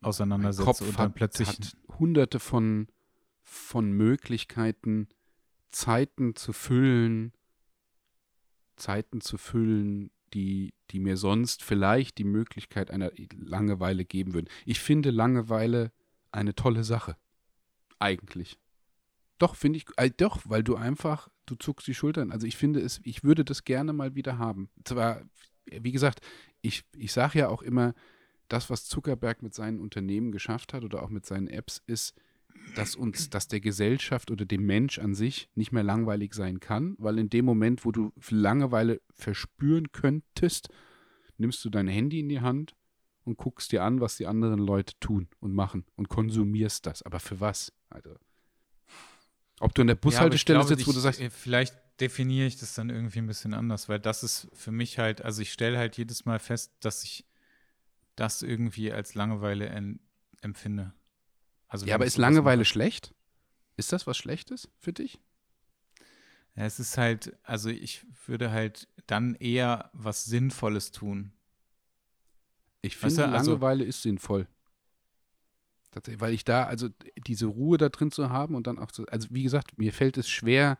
auseinandersetze 0.00 0.64
Kopf 0.64 0.80
und 0.80 0.98
dann 0.98 1.08
hat, 1.08 1.14
plötzlich 1.14 1.48
hat 1.48 1.76
hunderte 1.98 2.40
von, 2.40 2.88
von 3.42 3.92
Möglichkeiten, 3.92 5.08
Zeiten 5.70 6.34
zu 6.34 6.52
füllen, 6.52 7.32
Zeiten 8.76 9.20
zu 9.20 9.38
füllen, 9.38 10.10
die, 10.34 10.72
die 10.90 11.00
mir 11.00 11.16
sonst 11.16 11.62
vielleicht 11.62 12.18
die 12.18 12.24
Möglichkeit 12.24 12.90
einer 12.90 13.10
Langeweile 13.36 14.04
geben 14.04 14.34
würden. 14.34 14.48
Ich 14.64 14.80
finde 14.80 15.10
Langeweile 15.10 15.92
eine 16.32 16.54
tolle 16.54 16.84
Sache. 16.84 17.16
Eigentlich. 17.98 18.58
Doch, 19.38 19.54
finde 19.54 19.78
ich, 19.78 19.86
äh, 19.96 20.10
doch, 20.10 20.40
weil 20.44 20.62
du 20.62 20.76
einfach 20.76 21.28
du 21.50 21.56
zuckst 21.56 21.86
die 21.86 21.94
Schultern. 21.94 22.30
Also 22.30 22.46
ich 22.46 22.56
finde 22.56 22.80
es, 22.80 23.00
ich 23.04 23.24
würde 23.24 23.44
das 23.44 23.64
gerne 23.64 23.92
mal 23.92 24.14
wieder 24.14 24.38
haben. 24.38 24.70
Zwar, 24.84 25.22
wie 25.66 25.92
gesagt, 25.92 26.20
ich, 26.62 26.84
ich 26.96 27.12
sage 27.12 27.40
ja 27.40 27.48
auch 27.48 27.62
immer, 27.62 27.94
das, 28.48 28.70
was 28.70 28.86
Zuckerberg 28.86 29.42
mit 29.42 29.54
seinen 29.54 29.80
Unternehmen 29.80 30.32
geschafft 30.32 30.72
hat 30.72 30.84
oder 30.84 31.02
auch 31.02 31.10
mit 31.10 31.26
seinen 31.26 31.48
Apps, 31.48 31.82
ist, 31.86 32.14
dass 32.74 32.96
uns, 32.96 33.30
dass 33.30 33.48
der 33.48 33.60
Gesellschaft 33.60 34.30
oder 34.30 34.44
dem 34.44 34.64
Mensch 34.64 34.98
an 34.98 35.14
sich 35.14 35.48
nicht 35.54 35.72
mehr 35.72 35.82
langweilig 35.82 36.34
sein 36.34 36.60
kann, 36.60 36.94
weil 36.98 37.18
in 37.18 37.30
dem 37.30 37.44
Moment, 37.44 37.84
wo 37.84 37.92
du 37.92 38.12
Langeweile 38.30 39.00
verspüren 39.12 39.92
könntest, 39.92 40.68
nimmst 41.36 41.64
du 41.64 41.70
dein 41.70 41.88
Handy 41.88 42.20
in 42.20 42.28
die 42.28 42.40
Hand 42.40 42.74
und 43.24 43.36
guckst 43.36 43.72
dir 43.72 43.82
an, 43.82 44.00
was 44.00 44.16
die 44.16 44.26
anderen 44.26 44.60
Leute 44.60 44.94
tun 45.00 45.28
und 45.40 45.52
machen 45.52 45.84
und 45.96 46.08
konsumierst 46.08 46.86
das. 46.86 47.02
Aber 47.02 47.20
für 47.20 47.40
was? 47.40 47.72
Also, 47.88 48.16
ob 49.60 49.74
du 49.74 49.82
in 49.82 49.88
der 49.88 49.94
Bushaltestelle 49.94 50.60
ja, 50.60 50.66
sitzt, 50.66 50.86
wo 50.86 50.92
du 50.92 51.00
sagst. 51.00 51.20
Äh, 51.20 51.30
vielleicht 51.30 51.74
definiere 52.00 52.46
ich 52.46 52.56
das 52.56 52.74
dann 52.74 52.88
irgendwie 52.88 53.18
ein 53.18 53.26
bisschen 53.26 53.52
anders, 53.52 53.88
weil 53.88 54.00
das 54.00 54.22
ist 54.22 54.48
für 54.54 54.72
mich 54.72 54.98
halt, 54.98 55.22
also 55.22 55.42
ich 55.42 55.52
stelle 55.52 55.76
halt 55.76 55.96
jedes 55.98 56.24
Mal 56.24 56.38
fest, 56.38 56.72
dass 56.80 57.04
ich 57.04 57.26
das 58.16 58.42
irgendwie 58.42 58.90
als 58.90 59.14
Langeweile 59.14 59.68
empfinde. 60.40 60.94
Also 61.70 61.86
ja, 61.86 61.94
aber 61.94 62.04
ist 62.04 62.18
Langeweile 62.18 62.64
schlecht? 62.64 63.14
Ist 63.76 63.92
das 63.92 64.06
was 64.06 64.18
Schlechtes 64.18 64.68
für 64.80 64.92
dich? 64.92 65.20
Ja, 66.56 66.64
es 66.64 66.80
ist 66.80 66.98
halt, 66.98 67.38
also 67.44 67.70
ich 67.70 68.04
würde 68.26 68.50
halt 68.50 68.88
dann 69.06 69.36
eher 69.36 69.88
was 69.94 70.24
Sinnvolles 70.24 70.90
tun. 70.90 71.32
Ich 72.82 72.96
finde, 72.96 73.16
weißt 73.16 73.18
du, 73.18 73.32
also 73.32 73.50
Langeweile 73.52 73.84
ist 73.84 74.02
sinnvoll. 74.02 74.48
Weil 76.18 76.34
ich 76.34 76.44
da, 76.44 76.64
also 76.64 76.88
diese 77.16 77.46
Ruhe 77.46 77.78
da 77.78 77.88
drin 77.88 78.10
zu 78.10 78.30
haben 78.30 78.56
und 78.56 78.66
dann 78.66 78.78
auch 78.78 78.90
zu, 78.90 79.06
also 79.06 79.28
wie 79.30 79.42
gesagt, 79.42 79.78
mir 79.78 79.92
fällt 79.92 80.18
es 80.18 80.28
schwer, 80.28 80.76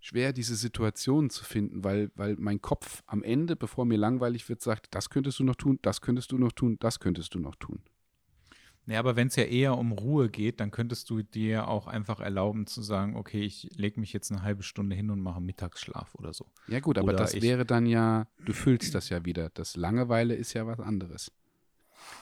schwer, 0.00 0.34
diese 0.34 0.54
Situation 0.54 1.30
zu 1.30 1.44
finden, 1.44 1.82
weil, 1.82 2.10
weil 2.14 2.36
mein 2.36 2.60
Kopf 2.60 3.02
am 3.06 3.22
Ende, 3.22 3.56
bevor 3.56 3.86
mir 3.86 3.98
langweilig 3.98 4.48
wird, 4.50 4.60
sagt, 4.60 4.94
das 4.94 5.08
könntest 5.08 5.38
du 5.38 5.44
noch 5.44 5.56
tun, 5.56 5.78
das 5.82 6.02
könntest 6.02 6.32
du 6.32 6.38
noch 6.38 6.52
tun, 6.52 6.76
das 6.78 7.00
könntest 7.00 7.34
du 7.34 7.38
noch 7.38 7.56
tun. 7.56 7.82
Ja, 8.86 9.00
aber 9.00 9.16
wenn 9.16 9.26
es 9.26 9.36
ja 9.36 9.42
eher 9.42 9.76
um 9.76 9.90
Ruhe 9.90 10.28
geht, 10.28 10.60
dann 10.60 10.70
könntest 10.70 11.10
du 11.10 11.22
dir 11.22 11.66
auch 11.66 11.88
einfach 11.88 12.20
erlauben 12.20 12.68
zu 12.68 12.82
sagen, 12.82 13.16
okay, 13.16 13.42
ich 13.42 13.68
lege 13.76 13.98
mich 13.98 14.12
jetzt 14.12 14.30
eine 14.30 14.42
halbe 14.42 14.62
Stunde 14.62 14.94
hin 14.94 15.10
und 15.10 15.20
mache 15.20 15.40
Mittagsschlaf 15.40 16.14
oder 16.14 16.32
so. 16.32 16.46
Ja 16.68 16.78
gut, 16.78 16.96
aber 16.96 17.08
oder 17.08 17.16
das 17.16 17.40
wäre 17.42 17.66
dann 17.66 17.86
ja, 17.86 18.28
du 18.44 18.52
fühlst 18.52 18.94
das 18.94 19.08
ja 19.08 19.24
wieder. 19.24 19.50
Das 19.50 19.76
Langeweile 19.76 20.34
ist 20.34 20.52
ja 20.52 20.68
was 20.68 20.78
anderes. 20.78 21.32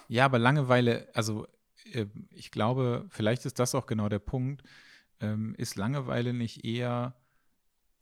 Ja, 0.08 0.24
aber 0.24 0.38
Langeweile, 0.38 1.08
also 1.12 1.46
äh, 1.92 2.06
ich 2.30 2.50
glaube, 2.50 3.04
vielleicht 3.10 3.44
ist 3.44 3.58
das 3.58 3.74
auch 3.74 3.84
genau 3.84 4.08
der 4.08 4.18
Punkt. 4.18 4.62
Ähm, 5.20 5.54
ist 5.58 5.76
Langeweile 5.76 6.32
nicht 6.32 6.64
eher 6.64 7.14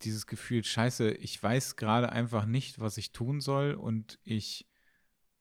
dieses 0.03 0.27
Gefühl, 0.27 0.65
scheiße, 0.65 1.11
ich 1.11 1.41
weiß 1.43 1.77
gerade 1.77 2.11
einfach 2.11 2.45
nicht, 2.47 2.81
was 2.81 2.97
ich 2.97 3.13
tun 3.13 3.41
soll 3.41 3.75
und 3.75 4.19
ich 4.25 4.69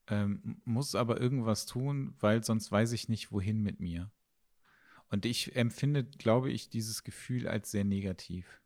ähm, 0.08 0.60
muss 0.64 0.94
aber 0.94 1.20
irgendwas 1.20 1.66
tun, 1.66 2.14
weil 2.20 2.42
sonst 2.44 2.70
weiß 2.70 2.92
ich 2.92 3.08
nicht, 3.08 3.32
wohin 3.32 3.62
mit 3.62 3.80
mir. 3.80 4.10
Und 5.08 5.26
ich 5.26 5.56
empfinde, 5.56 6.04
glaube 6.04 6.50
ich, 6.50 6.70
dieses 6.70 7.04
Gefühl 7.04 7.46
als 7.46 7.70
sehr 7.70 7.84
negativ. 7.84 8.62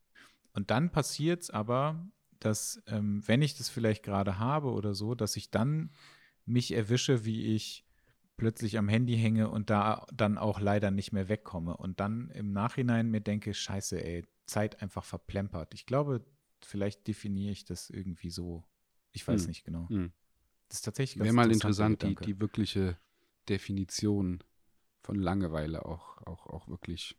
Und 0.53 0.71
dann 0.71 0.91
passiert 0.91 1.43
es 1.43 1.51
aber, 1.51 2.09
dass, 2.39 2.83
ähm, 2.87 3.23
wenn 3.27 3.43
ich 3.43 3.57
das 3.57 3.69
vielleicht 3.69 4.03
gerade 4.03 4.39
habe 4.39 4.71
oder 4.71 4.95
so, 4.95 5.15
dass 5.15 5.37
ich 5.37 5.51
dann 5.51 5.91
mich 6.45 6.73
erwische, 6.73 7.25
wie 7.25 7.55
ich 7.55 7.85
plötzlich 8.37 8.79
am 8.79 8.89
Handy 8.89 9.17
hänge 9.17 9.49
und 9.49 9.71
da 9.71 10.07
dann 10.13 10.39
auch 10.39 10.61
leider 10.61 10.91
nicht 10.91 11.13
mehr 11.13 11.29
wegkomme 11.29 11.77
und 11.77 12.01
dann 12.01 12.31
im 12.31 12.53
Nachhinein 12.53 13.11
mir 13.11 13.21
denke, 13.21 13.55
scheiße, 13.55 14.03
ey, 14.03 14.25
Zeit 14.47 14.83
einfach 14.83 15.05
verplempert. 15.05 15.75
Ich 15.75 15.87
glaube, 15.87 16.25
vielleicht 16.61 17.07
definiere 17.07 17.53
ich 17.53 17.65
das 17.65 17.91
irgendwie 17.91 18.31
so. 18.31 18.65
Ich 19.13 19.27
weiß 19.27 19.43
hm. 19.43 19.49
nicht 19.49 19.65
genau. 19.65 19.89
Hm. 19.89 20.13
Das 20.69 20.79
ist 20.79 20.83
tatsächlich 20.83 21.19
ganz 21.19 21.27
Wäre 21.27 21.35
mal 21.35 21.53
interessant, 21.53 22.03
die, 22.03 22.15
die 22.17 22.41
wirkliche 22.41 22.99
Definition 23.49 24.43
von 25.03 25.17
Langeweile 25.17 25.87
auch, 25.87 26.19
auch, 26.27 26.47
auch 26.47 26.69
wirklich 26.69 27.17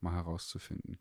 mal 0.00 0.14
herauszufinden. 0.14 0.98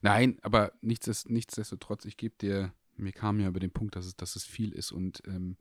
Nein, 0.00 0.38
aber 0.42 0.72
nichtsdestotrotz, 0.80 2.04
ich 2.04 2.16
gebe 2.16 2.34
dir, 2.40 2.72
mir 2.96 3.12
kam 3.12 3.40
ja 3.40 3.48
über 3.48 3.60
den 3.60 3.72
Punkt, 3.72 3.96
dass 3.96 4.06
es, 4.06 4.16
dass 4.16 4.36
es 4.36 4.44
viel 4.44 4.72
ist 4.72 4.92
und 4.92 5.22
ähm, 5.26 5.56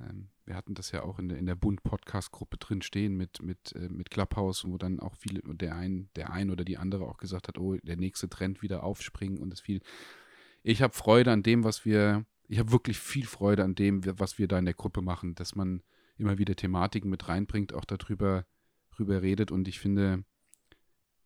ähm, 0.00 0.28
wir 0.44 0.54
hatten 0.54 0.74
das 0.74 0.92
ja 0.92 1.02
auch 1.02 1.18
in 1.18 1.28
der, 1.28 1.38
in 1.38 1.46
der 1.46 1.54
Bund-Podcast-Gruppe 1.54 2.58
drin 2.58 2.82
stehen 2.82 3.16
mit, 3.16 3.42
mit, 3.42 3.74
äh, 3.74 3.88
mit 3.88 4.10
Clubhouse, 4.10 4.64
wo 4.64 4.78
dann 4.78 5.00
auch 5.00 5.16
viele, 5.16 5.40
der 5.42 5.76
ein, 5.76 6.08
der 6.16 6.32
ein 6.32 6.50
oder 6.50 6.64
die 6.64 6.76
andere 6.76 7.06
auch 7.06 7.18
gesagt 7.18 7.48
hat, 7.48 7.58
oh, 7.58 7.76
der 7.82 7.96
nächste 7.96 8.28
Trend 8.28 8.62
wieder 8.62 8.82
aufspringen 8.82 9.38
und 9.38 9.52
es 9.52 9.60
viel. 9.60 9.80
Ich 10.62 10.82
habe 10.82 10.94
Freude 10.94 11.32
an 11.32 11.42
dem, 11.42 11.64
was 11.64 11.84
wir, 11.84 12.24
ich 12.48 12.58
habe 12.58 12.72
wirklich 12.72 12.98
viel 12.98 13.26
Freude 13.26 13.64
an 13.64 13.74
dem, 13.74 14.02
was 14.18 14.38
wir 14.38 14.48
da 14.48 14.58
in 14.58 14.64
der 14.64 14.74
Gruppe 14.74 15.02
machen, 15.02 15.34
dass 15.34 15.54
man 15.54 15.82
immer 16.16 16.38
wieder 16.38 16.56
Thematiken 16.56 17.10
mit 17.10 17.28
reinbringt, 17.28 17.74
auch 17.74 17.84
darüber 17.84 18.46
drüber 18.96 19.22
redet 19.22 19.50
und 19.50 19.68
ich 19.68 19.78
finde, 19.78 20.24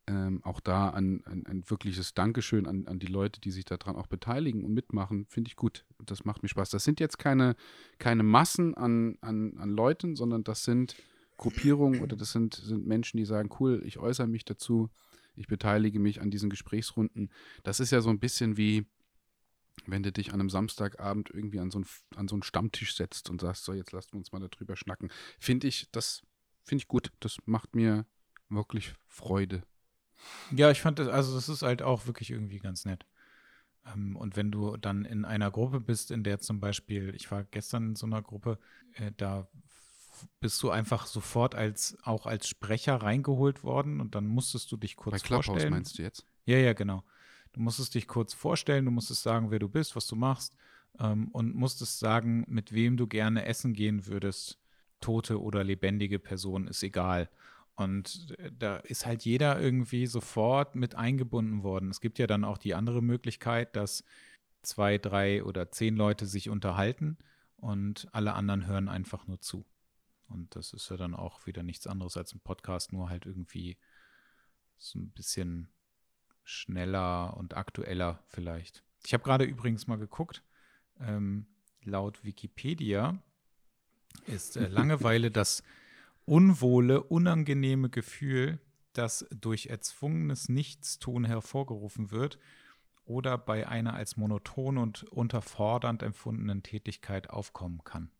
ähm, 0.07 0.43
auch 0.43 0.61
da 0.61 0.91
ein, 0.91 1.25
ein, 1.25 1.47
ein, 1.47 1.71
wirkliches 1.71 2.14
Dankeschön 2.14 2.66
an, 2.66 2.87
an 2.87 2.99
die 2.99 3.07
Leute, 3.07 3.41
die 3.41 3.53
sich 3.53 3.64
daran 3.64 3.95
auch 3.95 4.09
beteiligen 4.09 4.64
und 4.64 4.73
mitmachen, 4.73 5.27
finde 5.27 5.49
ich 5.49 5.57
gut. 5.57 5.85
Das 6.05 6.25
macht 6.25 6.43
mir 6.43 6.49
Spaß. 6.49 6.71
Das 6.71 6.83
sind 6.83 6.99
jetzt 6.99 7.18
keine, 7.18 7.55
keine 7.99 8.25
Massen 8.25 8.75
an, 8.75 9.18
an, 9.21 9.57
an 9.59 9.71
Leuten, 9.71 10.16
sondern 10.16 10.43
das 10.43 10.64
sind 10.64 10.97
Gruppierungen 11.37 12.01
oder 12.01 12.16
das 12.16 12.33
sind, 12.33 12.55
sind 12.55 12.87
Menschen, 12.87 13.18
die 13.18 13.25
sagen, 13.25 13.51
cool, 13.61 13.83
ich 13.85 13.99
äußere 13.99 14.27
mich 14.27 14.45
dazu, 14.45 14.91
ich 15.37 15.47
beteilige 15.47 16.01
mich 16.01 16.21
an 16.21 16.31
diesen 16.31 16.51
Gesprächsrunden. 16.51 17.31
Das 17.62 17.79
ist 17.79 17.93
ja 17.93 18.01
so 18.01 18.11
ein 18.11 18.18
bisschen 18.18 18.57
wie, 18.57 18.87
wenn 19.87 20.03
du 20.03 20.12
dich 20.12 20.33
an 20.33 20.41
einem 20.41 20.51
Samstagabend 20.51 21.31
irgendwie 21.31 21.61
an 21.61 21.70
so, 21.70 21.78
einen, 21.78 21.87
an 22.16 22.28
so 22.28 22.35
einen 22.35 22.43
Stammtisch 22.43 22.95
setzt 22.95 23.31
und 23.31 23.41
sagst, 23.41 23.64
so, 23.64 23.72
jetzt 23.72 23.93
lassen 23.93 24.12
wir 24.12 24.18
uns 24.18 24.33
mal 24.33 24.41
darüber 24.41 24.76
schnacken. 24.76 25.11
Finde 25.39 25.68
ich, 25.68 25.89
das 25.93 26.22
finde 26.64 26.83
ich 26.83 26.89
gut. 26.89 27.12
Das 27.20 27.39
macht 27.47 27.74
mir 27.74 28.07
wirklich 28.49 28.95
Freude. 29.07 29.62
Ja, 30.55 30.70
ich 30.70 30.81
fand 30.81 30.99
das, 30.99 31.09
also 31.09 31.35
das 31.35 31.49
ist 31.49 31.62
halt 31.62 31.83
auch 31.83 32.07
wirklich 32.07 32.31
irgendwie 32.31 32.59
ganz 32.59 32.85
nett. 32.85 33.07
Ähm, 33.87 34.16
und 34.16 34.37
wenn 34.37 34.51
du 34.51 34.76
dann 34.76 35.05
in 35.05 35.24
einer 35.24 35.51
Gruppe 35.51 35.81
bist, 35.81 36.11
in 36.11 36.24
der 36.24 36.41
zum 36.41 36.61
Beispiel, 36.61 37.14
ich 37.14 37.31
war 37.31 37.45
gestern 37.45 37.91
in 37.91 37.97
so 37.97 38.07
einer 38.07 38.22
Gruppe, 38.22 38.59
äh, 38.95 39.12
da 39.16 39.49
bist 40.41 40.62
du 40.62 40.70
einfach 40.70 41.07
sofort 41.07 41.55
als 41.55 41.97
auch 42.03 42.26
als 42.26 42.47
Sprecher 42.47 42.97
reingeholt 42.97 43.64
worden 43.64 44.01
und 44.01 44.14
dann 44.14 44.26
musstest 44.26 44.70
du 44.70 44.76
dich 44.76 44.97
kurz 44.97 45.14
Bei 45.14 45.18
Clubhouse 45.18 45.47
vorstellen. 45.47 45.72
meinst 45.72 45.99
du 45.99 46.03
jetzt? 46.03 46.26
Ja, 46.45 46.59
ja, 46.59 46.74
genau. 46.74 47.05
Du 47.53 47.61
musstest 47.61 47.94
dich 47.94 48.07
kurz 48.07 48.32
vorstellen, 48.32 48.84
du 48.84 48.90
musstest 48.90 49.22
sagen, 49.22 49.51
wer 49.51 49.59
du 49.59 49.68
bist, 49.68 49.96
was 49.96 50.07
du 50.07 50.16
machst 50.16 50.55
ähm, 50.98 51.28
und 51.28 51.55
musstest 51.55 51.98
sagen, 51.98 52.44
mit 52.48 52.72
wem 52.72 52.96
du 52.96 53.07
gerne 53.07 53.44
essen 53.44 53.72
gehen 53.72 54.07
würdest. 54.07 54.59
Tote 55.01 55.40
oder 55.40 55.64
lebendige 55.64 56.18
Person 56.18 56.68
ist 56.68 56.82
egal. 56.82 57.30
Und 57.74 58.34
äh, 58.38 58.51
da 58.57 58.76
ist 58.76 59.07
halt 59.07 59.24
jeder 59.24 59.61
irgendwie 59.61 60.07
sofort 60.07 60.74
mit 60.74 60.94
eingebunden 60.94 61.62
worden. 61.62 61.90
Es 61.90 62.01
gibt 62.01 62.18
ja 62.18 62.26
dann 62.26 62.44
auch 62.44 62.59
die 62.59 62.74
andere 62.74 63.03
Möglichkeit, 63.03 63.74
dass 63.76 64.05
zwei, 64.62 64.98
drei 64.98 65.42
oder 65.42 65.70
zehn 65.70 65.96
Leute 65.96 66.26
sich 66.26 66.51
unterhalten 66.51 67.16
und 67.57 68.09
alle 68.12 68.34
anderen 68.34 68.66
hören 68.66 68.88
einfach 68.88 69.26
nur 69.26 69.40
zu. 69.40 69.64
Und 70.28 70.55
das 70.55 70.72
ist 70.72 70.90
ja 70.90 70.96
dann 70.96 71.14
auch 71.14 71.46
wieder 71.46 71.62
nichts 71.62 71.86
anderes 71.86 72.16
als 72.16 72.34
ein 72.34 72.40
Podcast, 72.40 72.92
nur 72.92 73.09
halt 73.09 73.26
irgendwie 73.26 73.78
so 74.78 74.98
ein 74.98 75.11
bisschen 75.11 75.68
schneller 76.51 77.36
und 77.36 77.57
aktueller 77.57 78.22
vielleicht. 78.28 78.84
Ich 79.05 79.14
habe 79.14 79.24
gerade 79.24 79.44
übrigens 79.44 79.86
mal 79.86 79.96
geguckt, 79.96 80.42
ähm, 81.01 81.46
laut 81.82 82.24
Wikipedia 82.24 83.22
ist 84.26 84.57
äh, 84.57 84.66
Langeweile 84.68 85.30
das 85.30 85.62
unwohle, 86.24 87.03
unangenehme 87.03 87.88
Gefühl, 87.88 88.61
das 88.92 89.26
durch 89.30 89.66
erzwungenes 89.66 90.48
Nichtstun 90.48 91.24
hervorgerufen 91.24 92.11
wird 92.11 92.38
oder 93.05 93.38
bei 93.38 93.68
einer 93.68 93.94
als 93.94 94.16
monoton 94.16 94.78
und 94.78 95.05
unterfordernd 95.05 96.03
empfundenen 96.03 96.62
Tätigkeit 96.62 97.30
aufkommen 97.30 97.82
kann. 97.84 98.11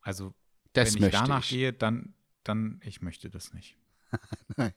Also, 0.00 0.34
das 0.72 0.94
wenn 0.94 1.04
ich 1.04 1.10
danach 1.12 1.44
ich. 1.44 1.50
gehe, 1.50 1.72
dann, 1.72 2.14
dann, 2.44 2.80
ich 2.84 3.02
möchte 3.02 3.30
das 3.30 3.52
nicht. 3.52 3.76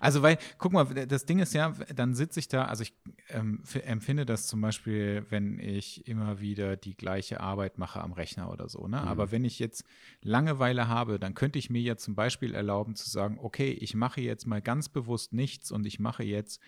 Also, 0.00 0.22
weil, 0.22 0.38
guck 0.58 0.72
mal, 0.72 0.84
das 0.84 1.26
Ding 1.26 1.38
ist 1.38 1.54
ja, 1.54 1.74
dann 1.94 2.14
sitze 2.14 2.40
ich 2.40 2.48
da, 2.48 2.64
also 2.64 2.82
ich 2.82 2.94
ähm, 3.28 3.62
empfinde 3.84 4.26
das 4.26 4.46
zum 4.46 4.60
Beispiel, 4.60 5.24
wenn 5.30 5.58
ich 5.58 6.06
immer 6.06 6.40
wieder 6.40 6.76
die 6.76 6.96
gleiche 6.96 7.40
Arbeit 7.40 7.78
mache 7.78 8.00
am 8.00 8.12
Rechner 8.12 8.50
oder 8.50 8.68
so, 8.68 8.86
ne? 8.88 9.00
Mhm. 9.00 9.08
Aber 9.08 9.32
wenn 9.32 9.44
ich 9.44 9.58
jetzt 9.58 9.84
Langeweile 10.22 10.88
habe, 10.88 11.18
dann 11.18 11.34
könnte 11.34 11.58
ich 11.58 11.70
mir 11.70 11.80
ja 11.80 11.96
zum 11.96 12.14
Beispiel 12.14 12.54
erlauben 12.54 12.94
zu 12.94 13.08
sagen, 13.08 13.38
okay, 13.40 13.70
ich 13.70 13.94
mache 13.94 14.20
jetzt 14.20 14.46
mal 14.46 14.60
ganz 14.60 14.88
bewusst 14.88 15.32
nichts 15.32 15.70
und 15.70 15.86
ich 15.86 15.98
mache 15.98 16.24
jetzt 16.24 16.60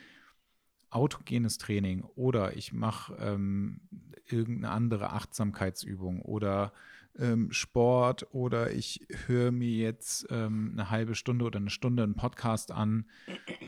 autogenes 0.90 1.58
Training 1.58 2.02
oder 2.16 2.56
ich 2.56 2.72
mache 2.72 3.14
ähm, 3.18 3.80
irgendeine 4.26 4.72
andere 4.72 5.12
Achtsamkeitsübung 5.12 6.22
oder 6.22 6.72
ähm, 7.18 7.52
Sport 7.52 8.26
oder 8.34 8.72
ich 8.72 9.06
höre 9.26 9.52
mir 9.52 9.70
jetzt 9.70 10.26
ähm, 10.30 10.70
eine 10.72 10.90
halbe 10.90 11.14
Stunde 11.14 11.44
oder 11.44 11.58
eine 11.58 11.70
Stunde 11.70 12.02
einen 12.02 12.16
Podcast 12.16 12.70
an 12.70 13.08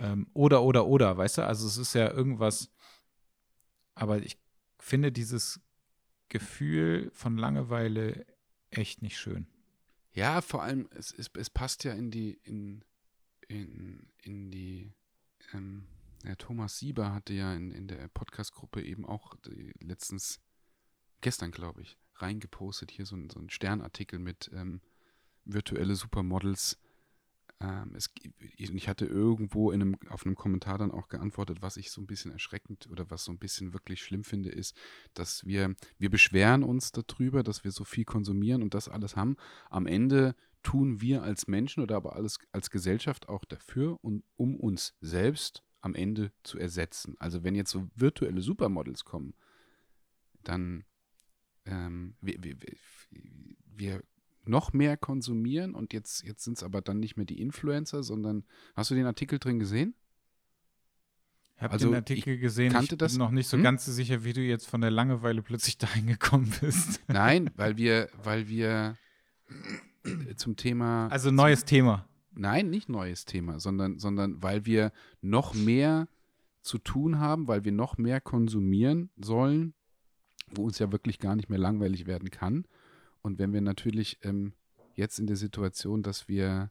ähm, 0.00 0.28
oder, 0.32 0.62
oder, 0.62 0.86
oder, 0.86 1.16
weißt 1.16 1.38
du? 1.38 1.46
Also 1.46 1.66
es 1.66 1.76
ist 1.76 1.94
ja 1.94 2.10
irgendwas, 2.10 2.70
aber 3.94 4.18
ich 4.18 4.38
finde 4.78 5.12
dieses 5.12 5.60
Gefühl 6.28 7.10
von 7.12 7.36
Langeweile 7.36 8.26
echt 8.70 9.02
nicht 9.02 9.18
schön. 9.18 9.46
Ja, 10.12 10.40
vor 10.40 10.62
allem, 10.62 10.88
es, 10.94 11.12
es, 11.12 11.30
es 11.34 11.50
passt 11.50 11.84
ja 11.84 11.92
in 11.92 12.10
die, 12.10 12.38
in, 12.44 12.84
in, 13.48 14.06
in 14.22 14.50
die, 14.50 14.92
ähm, 15.52 15.86
ja, 16.24 16.34
Thomas 16.36 16.78
Sieber 16.78 17.12
hatte 17.12 17.34
ja 17.34 17.54
in, 17.54 17.72
in 17.72 17.88
der 17.88 18.08
Podcast-Gruppe 18.08 18.82
eben 18.82 19.04
auch 19.04 19.34
die, 19.36 19.74
letztens, 19.80 20.40
gestern 21.20 21.50
glaube 21.50 21.82
ich, 21.82 21.98
reingepostet, 22.16 22.90
hier 22.90 23.06
so 23.06 23.16
ein, 23.16 23.30
so 23.30 23.40
ein 23.40 23.50
Sternartikel 23.50 24.18
mit 24.18 24.50
ähm, 24.54 24.80
virtuelle 25.44 25.94
Supermodels. 25.94 26.78
Ähm, 27.60 27.94
es, 27.94 28.10
ich 28.56 28.88
hatte 28.88 29.06
irgendwo 29.06 29.70
in 29.70 29.82
einem, 29.82 29.96
auf 30.08 30.24
einem 30.24 30.34
Kommentar 30.34 30.78
dann 30.78 30.90
auch 30.90 31.08
geantwortet, 31.08 31.62
was 31.62 31.76
ich 31.76 31.90
so 31.90 32.00
ein 32.00 32.06
bisschen 32.06 32.32
erschreckend 32.32 32.88
oder 32.90 33.10
was 33.10 33.24
so 33.24 33.32
ein 33.32 33.38
bisschen 33.38 33.72
wirklich 33.72 34.02
schlimm 34.02 34.24
finde, 34.24 34.50
ist, 34.50 34.76
dass 35.14 35.44
wir, 35.44 35.74
wir 35.98 36.10
beschweren 36.10 36.62
uns 36.62 36.92
darüber, 36.92 37.42
dass 37.42 37.64
wir 37.64 37.70
so 37.70 37.84
viel 37.84 38.04
konsumieren 38.04 38.62
und 38.62 38.74
das 38.74 38.88
alles 38.88 39.16
haben. 39.16 39.36
Am 39.70 39.86
Ende 39.86 40.34
tun 40.62 41.00
wir 41.00 41.22
als 41.22 41.46
Menschen 41.46 41.82
oder 41.82 41.96
aber 41.96 42.16
alles 42.16 42.38
als 42.52 42.70
Gesellschaft 42.70 43.28
auch 43.28 43.44
dafür 43.44 43.98
und 44.02 44.24
um 44.36 44.56
uns 44.56 44.94
selbst 45.00 45.62
am 45.80 45.94
Ende 45.94 46.32
zu 46.42 46.58
ersetzen. 46.58 47.14
Also 47.18 47.44
wenn 47.44 47.54
jetzt 47.54 47.70
so 47.70 47.88
virtuelle 47.94 48.40
Supermodels 48.40 49.04
kommen, 49.04 49.34
dann 50.42 50.84
ähm, 51.66 52.14
wir, 52.20 52.42
wir, 52.42 52.56
wir, 53.76 54.02
noch 54.46 54.74
mehr 54.74 54.98
konsumieren 54.98 55.74
und 55.74 55.94
jetzt, 55.94 56.22
jetzt 56.22 56.44
sind 56.44 56.58
es 56.58 56.62
aber 56.62 56.82
dann 56.82 57.00
nicht 57.00 57.16
mehr 57.16 57.24
die 57.24 57.40
Influencer, 57.40 58.02
sondern 58.02 58.44
hast 58.74 58.90
du 58.90 58.94
den 58.94 59.06
Artikel 59.06 59.38
drin 59.38 59.58
gesehen? 59.58 59.94
Ich 61.56 61.62
habe 61.62 61.72
also, 61.74 61.88
den 61.88 61.94
Artikel 61.94 62.38
gesehen, 62.38 62.72
kannte 62.72 62.84
ich 62.84 62.88
bin 62.90 62.98
das, 62.98 63.16
noch 63.16 63.30
nicht 63.30 63.48
so 63.48 63.56
hm? 63.56 63.62
ganz 63.62 63.86
sicher, 63.86 64.24
wie 64.24 64.32
du 64.32 64.40
jetzt 64.40 64.66
von 64.66 64.80
der 64.80 64.90
Langeweile 64.90 65.40
plötzlich 65.40 65.78
dahin 65.78 66.06
gekommen 66.06 66.52
bist. 66.60 67.00
Nein, 67.08 67.50
weil 67.56 67.76
wir, 67.76 68.10
weil 68.22 68.48
wir 68.48 68.98
äh, 70.04 70.34
zum 70.34 70.56
Thema. 70.56 71.08
Also 71.08 71.30
neues 71.30 71.60
zum, 71.60 71.68
Thema. 71.68 72.08
Nein, 72.32 72.70
nicht 72.70 72.88
neues 72.88 73.24
Thema, 73.24 73.60
sondern, 73.60 73.98
sondern 73.98 74.42
weil 74.42 74.66
wir 74.66 74.92
noch 75.20 75.54
mehr 75.54 76.08
zu 76.62 76.78
tun 76.78 77.18
haben, 77.18 77.46
weil 77.46 77.64
wir 77.64 77.72
noch 77.72 77.98
mehr 77.98 78.20
konsumieren 78.20 79.10
sollen, 79.16 79.74
wo 80.46 80.64
uns 80.64 80.78
ja 80.78 80.92
wirklich 80.92 81.18
gar 81.18 81.36
nicht 81.36 81.48
mehr 81.48 81.58
langweilig 81.58 82.06
werden 82.06 82.30
kann. 82.30 82.66
Und 83.22 83.38
wenn 83.38 83.52
wir 83.52 83.60
natürlich 83.60 84.18
ähm, 84.22 84.52
jetzt 84.94 85.18
in 85.18 85.26
der 85.26 85.36
Situation, 85.36 86.02
dass 86.02 86.28
wir 86.28 86.70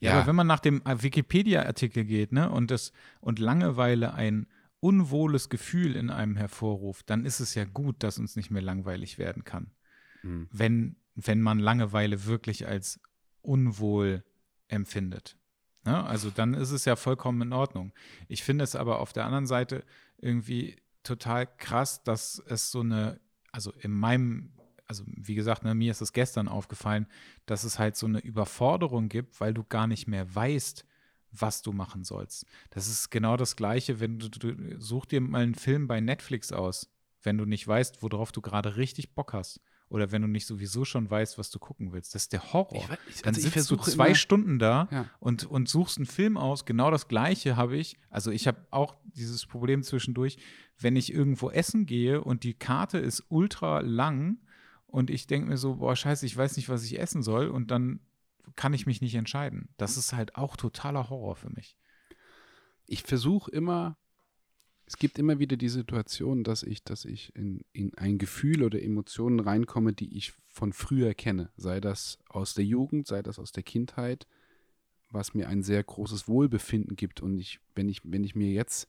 ja, 0.00 0.10
ja, 0.10 0.18
aber 0.18 0.26
wenn 0.26 0.36
man 0.36 0.46
nach 0.46 0.60
dem 0.60 0.82
äh, 0.84 1.02
Wikipedia-Artikel 1.02 2.04
geht, 2.04 2.32
ne, 2.32 2.50
und 2.50 2.70
das 2.70 2.92
und 3.20 3.38
Langeweile 3.38 4.14
ein 4.14 4.46
unwohles 4.80 5.48
Gefühl 5.48 5.96
in 5.96 6.10
einem 6.10 6.36
hervorruft, 6.36 7.08
dann 7.08 7.24
ist 7.24 7.40
es 7.40 7.54
ja 7.54 7.64
gut, 7.64 8.02
dass 8.02 8.18
uns 8.18 8.36
nicht 8.36 8.50
mehr 8.50 8.62
langweilig 8.62 9.18
werden 9.18 9.44
kann. 9.44 9.70
Mhm. 10.22 10.48
Wenn, 10.50 10.96
wenn 11.14 11.40
man 11.40 11.58
Langeweile 11.58 12.26
wirklich 12.26 12.66
als 12.66 13.00
unwohl 13.42 14.24
empfindet. 14.68 15.36
Ne? 15.84 16.04
Also 16.04 16.30
dann 16.30 16.54
ist 16.54 16.70
es 16.70 16.84
ja 16.84 16.96
vollkommen 16.96 17.42
in 17.42 17.52
Ordnung. 17.52 17.92
Ich 18.28 18.42
finde 18.42 18.64
es 18.64 18.74
aber 18.74 18.98
auf 19.00 19.12
der 19.12 19.24
anderen 19.24 19.46
Seite 19.46 19.84
irgendwie 20.18 20.76
total 21.02 21.46
krass, 21.46 22.02
dass 22.02 22.42
es 22.46 22.70
so 22.70 22.80
eine, 22.80 23.20
also 23.50 23.72
in 23.72 23.92
meinem, 23.92 24.52
also 24.86 25.04
wie 25.06 25.34
gesagt, 25.34 25.64
ne, 25.64 25.74
mir 25.74 25.90
ist 25.90 26.00
es 26.00 26.12
gestern 26.12 26.48
aufgefallen, 26.48 27.06
dass 27.46 27.64
es 27.64 27.78
halt 27.78 27.96
so 27.96 28.06
eine 28.06 28.20
Überforderung 28.20 29.08
gibt, 29.08 29.40
weil 29.40 29.54
du 29.54 29.64
gar 29.64 29.86
nicht 29.86 30.06
mehr 30.06 30.34
weißt, 30.34 30.86
was 31.32 31.62
du 31.62 31.72
machen 31.72 32.04
sollst. 32.04 32.46
Das 32.70 32.88
ist 32.88 33.10
genau 33.10 33.36
das 33.36 33.56
Gleiche, 33.56 34.00
wenn 34.00 34.18
du, 34.18 34.28
du 34.28 34.80
such 34.80 35.06
dir 35.06 35.20
mal 35.20 35.42
einen 35.42 35.54
Film 35.54 35.86
bei 35.86 36.00
Netflix 36.00 36.52
aus, 36.52 36.90
wenn 37.22 37.38
du 37.38 37.46
nicht 37.46 37.66
weißt, 37.66 38.02
worauf 38.02 38.32
du 38.32 38.42
gerade 38.42 38.76
richtig 38.76 39.14
Bock 39.14 39.32
hast. 39.32 39.60
Oder 39.92 40.10
wenn 40.10 40.22
du 40.22 40.28
nicht 40.28 40.46
sowieso 40.46 40.86
schon 40.86 41.10
weißt, 41.10 41.36
was 41.36 41.50
du 41.50 41.58
gucken 41.58 41.92
willst. 41.92 42.14
Das 42.14 42.22
ist 42.22 42.32
der 42.32 42.54
Horror. 42.54 42.82
Ich, 42.82 42.90
also 42.90 43.22
Dann 43.24 43.34
sitzt 43.34 43.70
du 43.70 43.76
zwei 43.76 44.06
immer, 44.06 44.14
Stunden 44.14 44.58
da 44.58 44.88
ja. 44.90 45.10
und, 45.20 45.44
und 45.44 45.68
suchst 45.68 45.98
einen 45.98 46.06
Film 46.06 46.38
aus. 46.38 46.64
Genau 46.64 46.90
das 46.90 47.08
Gleiche 47.08 47.56
habe 47.56 47.76
ich. 47.76 47.98
Also 48.08 48.30
ich 48.30 48.46
habe 48.46 48.66
auch 48.70 48.96
dieses 49.04 49.44
Problem 49.44 49.82
zwischendurch, 49.82 50.38
wenn 50.78 50.96
ich 50.96 51.12
irgendwo 51.12 51.50
essen 51.50 51.84
gehe 51.84 52.24
und 52.24 52.42
die 52.42 52.54
Karte 52.54 52.96
ist 52.96 53.26
ultra 53.28 53.80
lang 53.80 54.38
und 54.86 55.10
ich 55.10 55.26
denke 55.26 55.50
mir 55.50 55.58
so, 55.58 55.76
boah, 55.76 55.94
scheiße, 55.94 56.24
ich 56.24 56.38
weiß 56.38 56.56
nicht, 56.56 56.70
was 56.70 56.84
ich 56.84 56.98
essen 56.98 57.22
soll 57.22 57.48
und 57.48 57.70
dann 57.70 58.00
kann 58.56 58.72
ich 58.72 58.86
mich 58.86 59.02
nicht 59.02 59.14
entscheiden. 59.14 59.68
Das 59.76 59.98
ist 59.98 60.14
halt 60.14 60.36
auch 60.36 60.56
totaler 60.56 61.10
Horror 61.10 61.36
für 61.36 61.50
mich. 61.50 61.76
Ich 62.86 63.02
versuche 63.02 63.50
immer, 63.50 63.98
es 64.92 64.98
gibt 64.98 65.18
immer 65.18 65.38
wieder 65.38 65.56
die 65.56 65.70
Situation, 65.70 66.44
dass 66.44 66.62
ich, 66.62 66.84
dass 66.84 67.06
ich 67.06 67.34
in, 67.34 67.64
in 67.72 67.96
ein 67.96 68.18
Gefühl 68.18 68.62
oder 68.62 68.82
Emotionen 68.82 69.40
reinkomme, 69.40 69.94
die 69.94 70.18
ich 70.18 70.34
von 70.48 70.74
früher 70.74 71.14
kenne. 71.14 71.48
Sei 71.56 71.80
das 71.80 72.18
aus 72.28 72.52
der 72.52 72.66
Jugend, 72.66 73.06
sei 73.06 73.22
das 73.22 73.38
aus 73.38 73.52
der 73.52 73.62
Kindheit, 73.62 74.26
was 75.10 75.32
mir 75.32 75.48
ein 75.48 75.62
sehr 75.62 75.82
großes 75.82 76.28
Wohlbefinden 76.28 76.94
gibt. 76.94 77.22
Und 77.22 77.38
ich, 77.38 77.58
wenn 77.74 77.88
ich, 77.88 78.02
wenn 78.04 78.22
ich 78.22 78.34
mir 78.34 78.52
jetzt 78.52 78.86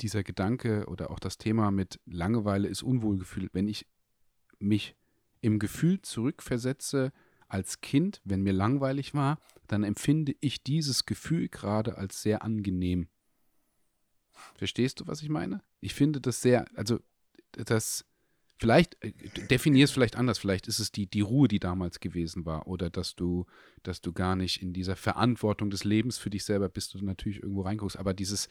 dieser 0.00 0.24
Gedanke 0.24 0.86
oder 0.88 1.08
auch 1.12 1.20
das 1.20 1.38
Thema 1.38 1.70
mit 1.70 2.00
Langeweile 2.04 2.66
ist 2.66 2.82
Unwohlgefühl, 2.82 3.48
wenn 3.52 3.68
ich 3.68 3.86
mich 4.58 4.96
im 5.40 5.60
Gefühl 5.60 6.02
zurückversetze 6.02 7.12
als 7.46 7.80
Kind, 7.80 8.20
wenn 8.24 8.42
mir 8.42 8.52
langweilig 8.52 9.14
war, 9.14 9.38
dann 9.68 9.84
empfinde 9.84 10.34
ich 10.40 10.64
dieses 10.64 11.06
Gefühl 11.06 11.48
gerade 11.48 11.96
als 11.96 12.22
sehr 12.22 12.42
angenehm. 12.42 13.06
Verstehst 14.54 15.00
du, 15.00 15.06
was 15.06 15.22
ich 15.22 15.28
meine? 15.28 15.62
Ich 15.80 15.94
finde 15.94 16.20
das 16.20 16.40
sehr, 16.42 16.66
also 16.76 16.98
das, 17.52 18.04
vielleicht, 18.58 19.02
äh, 19.02 19.12
definier 19.50 19.84
es 19.84 19.90
vielleicht 19.90 20.16
anders, 20.16 20.38
vielleicht 20.38 20.68
ist 20.68 20.78
es 20.78 20.92
die, 20.92 21.06
die 21.06 21.20
Ruhe, 21.20 21.48
die 21.48 21.60
damals 21.60 22.00
gewesen 22.00 22.44
war, 22.44 22.66
oder 22.66 22.90
dass 22.90 23.14
du, 23.14 23.46
dass 23.82 24.00
du 24.00 24.12
gar 24.12 24.36
nicht 24.36 24.62
in 24.62 24.72
dieser 24.72 24.96
Verantwortung 24.96 25.70
des 25.70 25.84
Lebens 25.84 26.18
für 26.18 26.30
dich 26.30 26.44
selber 26.44 26.68
bist, 26.68 26.94
du 26.94 27.04
natürlich 27.04 27.42
irgendwo 27.42 27.62
reinguckst, 27.62 27.98
aber 27.98 28.14
dieses 28.14 28.48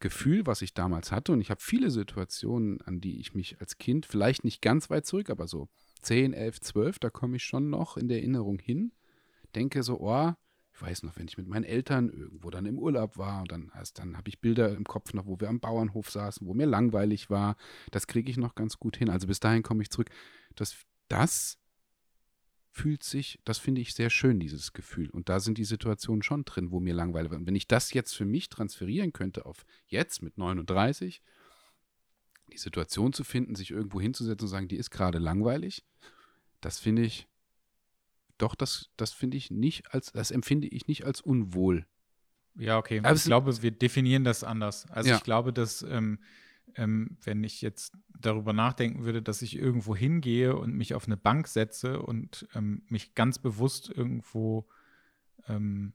Gefühl, 0.00 0.46
was 0.46 0.60
ich 0.60 0.74
damals 0.74 1.12
hatte, 1.12 1.32
und 1.32 1.40
ich 1.40 1.50
habe 1.50 1.60
viele 1.60 1.90
Situationen, 1.90 2.80
an 2.82 3.00
die 3.00 3.20
ich 3.20 3.34
mich 3.34 3.60
als 3.60 3.78
Kind, 3.78 4.06
vielleicht 4.06 4.44
nicht 4.44 4.60
ganz 4.60 4.90
weit 4.90 5.06
zurück, 5.06 5.30
aber 5.30 5.46
so 5.46 5.68
10, 6.02 6.34
11, 6.34 6.60
12, 6.60 6.98
da 6.98 7.10
komme 7.10 7.36
ich 7.36 7.44
schon 7.44 7.70
noch 7.70 7.96
in 7.96 8.08
der 8.08 8.18
Erinnerung 8.18 8.58
hin, 8.58 8.92
denke 9.54 9.82
so, 9.82 10.00
oh, 10.00 10.32
ich 10.74 10.82
weiß 10.82 11.04
noch, 11.04 11.16
wenn 11.16 11.28
ich 11.28 11.38
mit 11.38 11.46
meinen 11.46 11.64
Eltern 11.64 12.10
irgendwo 12.10 12.50
dann 12.50 12.66
im 12.66 12.78
Urlaub 12.78 13.16
war 13.16 13.42
und 13.42 13.52
dann, 13.52 13.70
dann 13.94 14.16
habe 14.16 14.28
ich 14.28 14.40
Bilder 14.40 14.74
im 14.74 14.84
Kopf 14.84 15.14
noch, 15.14 15.26
wo 15.26 15.38
wir 15.38 15.48
am 15.48 15.60
Bauernhof 15.60 16.10
saßen, 16.10 16.46
wo 16.46 16.52
mir 16.52 16.66
langweilig 16.66 17.30
war. 17.30 17.56
Das 17.92 18.08
kriege 18.08 18.28
ich 18.28 18.36
noch 18.36 18.56
ganz 18.56 18.78
gut 18.78 18.96
hin. 18.96 19.08
Also 19.08 19.28
bis 19.28 19.38
dahin 19.38 19.62
komme 19.62 19.82
ich 19.82 19.90
zurück. 19.90 20.10
Das, 20.56 20.74
das 21.06 21.58
fühlt 22.72 23.04
sich, 23.04 23.38
das 23.44 23.58
finde 23.58 23.82
ich 23.82 23.94
sehr 23.94 24.10
schön, 24.10 24.40
dieses 24.40 24.72
Gefühl. 24.72 25.10
Und 25.10 25.28
da 25.28 25.38
sind 25.38 25.58
die 25.58 25.64
Situationen 25.64 26.24
schon 26.24 26.44
drin, 26.44 26.72
wo 26.72 26.80
mir 26.80 26.94
langweilig 26.94 27.30
war. 27.30 27.38
Und 27.38 27.46
wenn 27.46 27.54
ich 27.54 27.68
das 27.68 27.92
jetzt 27.92 28.16
für 28.16 28.24
mich 28.24 28.48
transferieren 28.48 29.12
könnte 29.12 29.46
auf 29.46 29.64
jetzt 29.86 30.22
mit 30.22 30.38
39, 30.38 31.22
die 32.52 32.58
Situation 32.58 33.12
zu 33.12 33.22
finden, 33.22 33.54
sich 33.54 33.70
irgendwo 33.70 34.00
hinzusetzen 34.00 34.46
und 34.46 34.50
sagen, 34.50 34.68
die 34.68 34.76
ist 34.76 34.90
gerade 34.90 35.18
langweilig, 35.18 35.84
das 36.60 36.80
finde 36.80 37.02
ich, 37.02 37.28
doch, 38.44 38.54
das, 38.54 38.90
das 38.96 39.12
finde 39.12 39.36
ich 39.36 39.50
nicht 39.50 39.92
als, 39.94 40.12
das 40.12 40.30
empfinde 40.30 40.68
ich 40.68 40.86
nicht 40.86 41.04
als 41.04 41.20
unwohl. 41.20 41.86
Ja, 42.56 42.78
okay. 42.78 43.00
Aber 43.02 43.14
ich 43.14 43.24
glaube, 43.24 43.62
wir 43.62 43.70
definieren 43.70 44.22
das 44.22 44.44
anders. 44.44 44.88
Also 44.90 45.10
ja. 45.10 45.16
ich 45.16 45.22
glaube, 45.22 45.52
dass 45.52 45.82
ähm, 45.82 46.18
ähm, 46.76 47.16
wenn 47.22 47.42
ich 47.42 47.62
jetzt 47.62 47.96
darüber 48.08 48.52
nachdenken 48.52 49.04
würde, 49.04 49.22
dass 49.22 49.42
ich 49.42 49.56
irgendwo 49.56 49.96
hingehe 49.96 50.54
und 50.54 50.74
mich 50.74 50.94
auf 50.94 51.06
eine 51.06 51.16
Bank 51.16 51.48
setze 51.48 52.00
und 52.02 52.46
ähm, 52.54 52.82
mich 52.88 53.14
ganz 53.14 53.38
bewusst 53.38 53.88
irgendwo 53.90 54.68
ähm, 55.48 55.94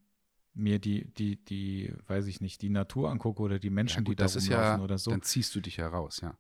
mir 0.54 0.80
die, 0.80 1.06
die, 1.14 1.44
die, 1.46 1.94
weiß 2.08 2.26
ich 2.26 2.42
nicht, 2.42 2.62
die 2.64 2.70
Natur 2.70 3.12
angucke 3.12 3.42
oder 3.42 3.60
die 3.60 3.70
Menschen, 3.70 4.00
ja, 4.00 4.04
gut, 4.04 4.14
die 4.14 4.16
da 4.16 4.24
das 4.26 4.36
ist 4.36 4.48
ja, 4.48 4.80
oder 4.80 4.98
so. 4.98 5.12
Dann 5.12 5.22
ziehst 5.22 5.54
du 5.56 5.62
dich 5.62 5.78
heraus, 5.78 6.22
ja. 6.22 6.36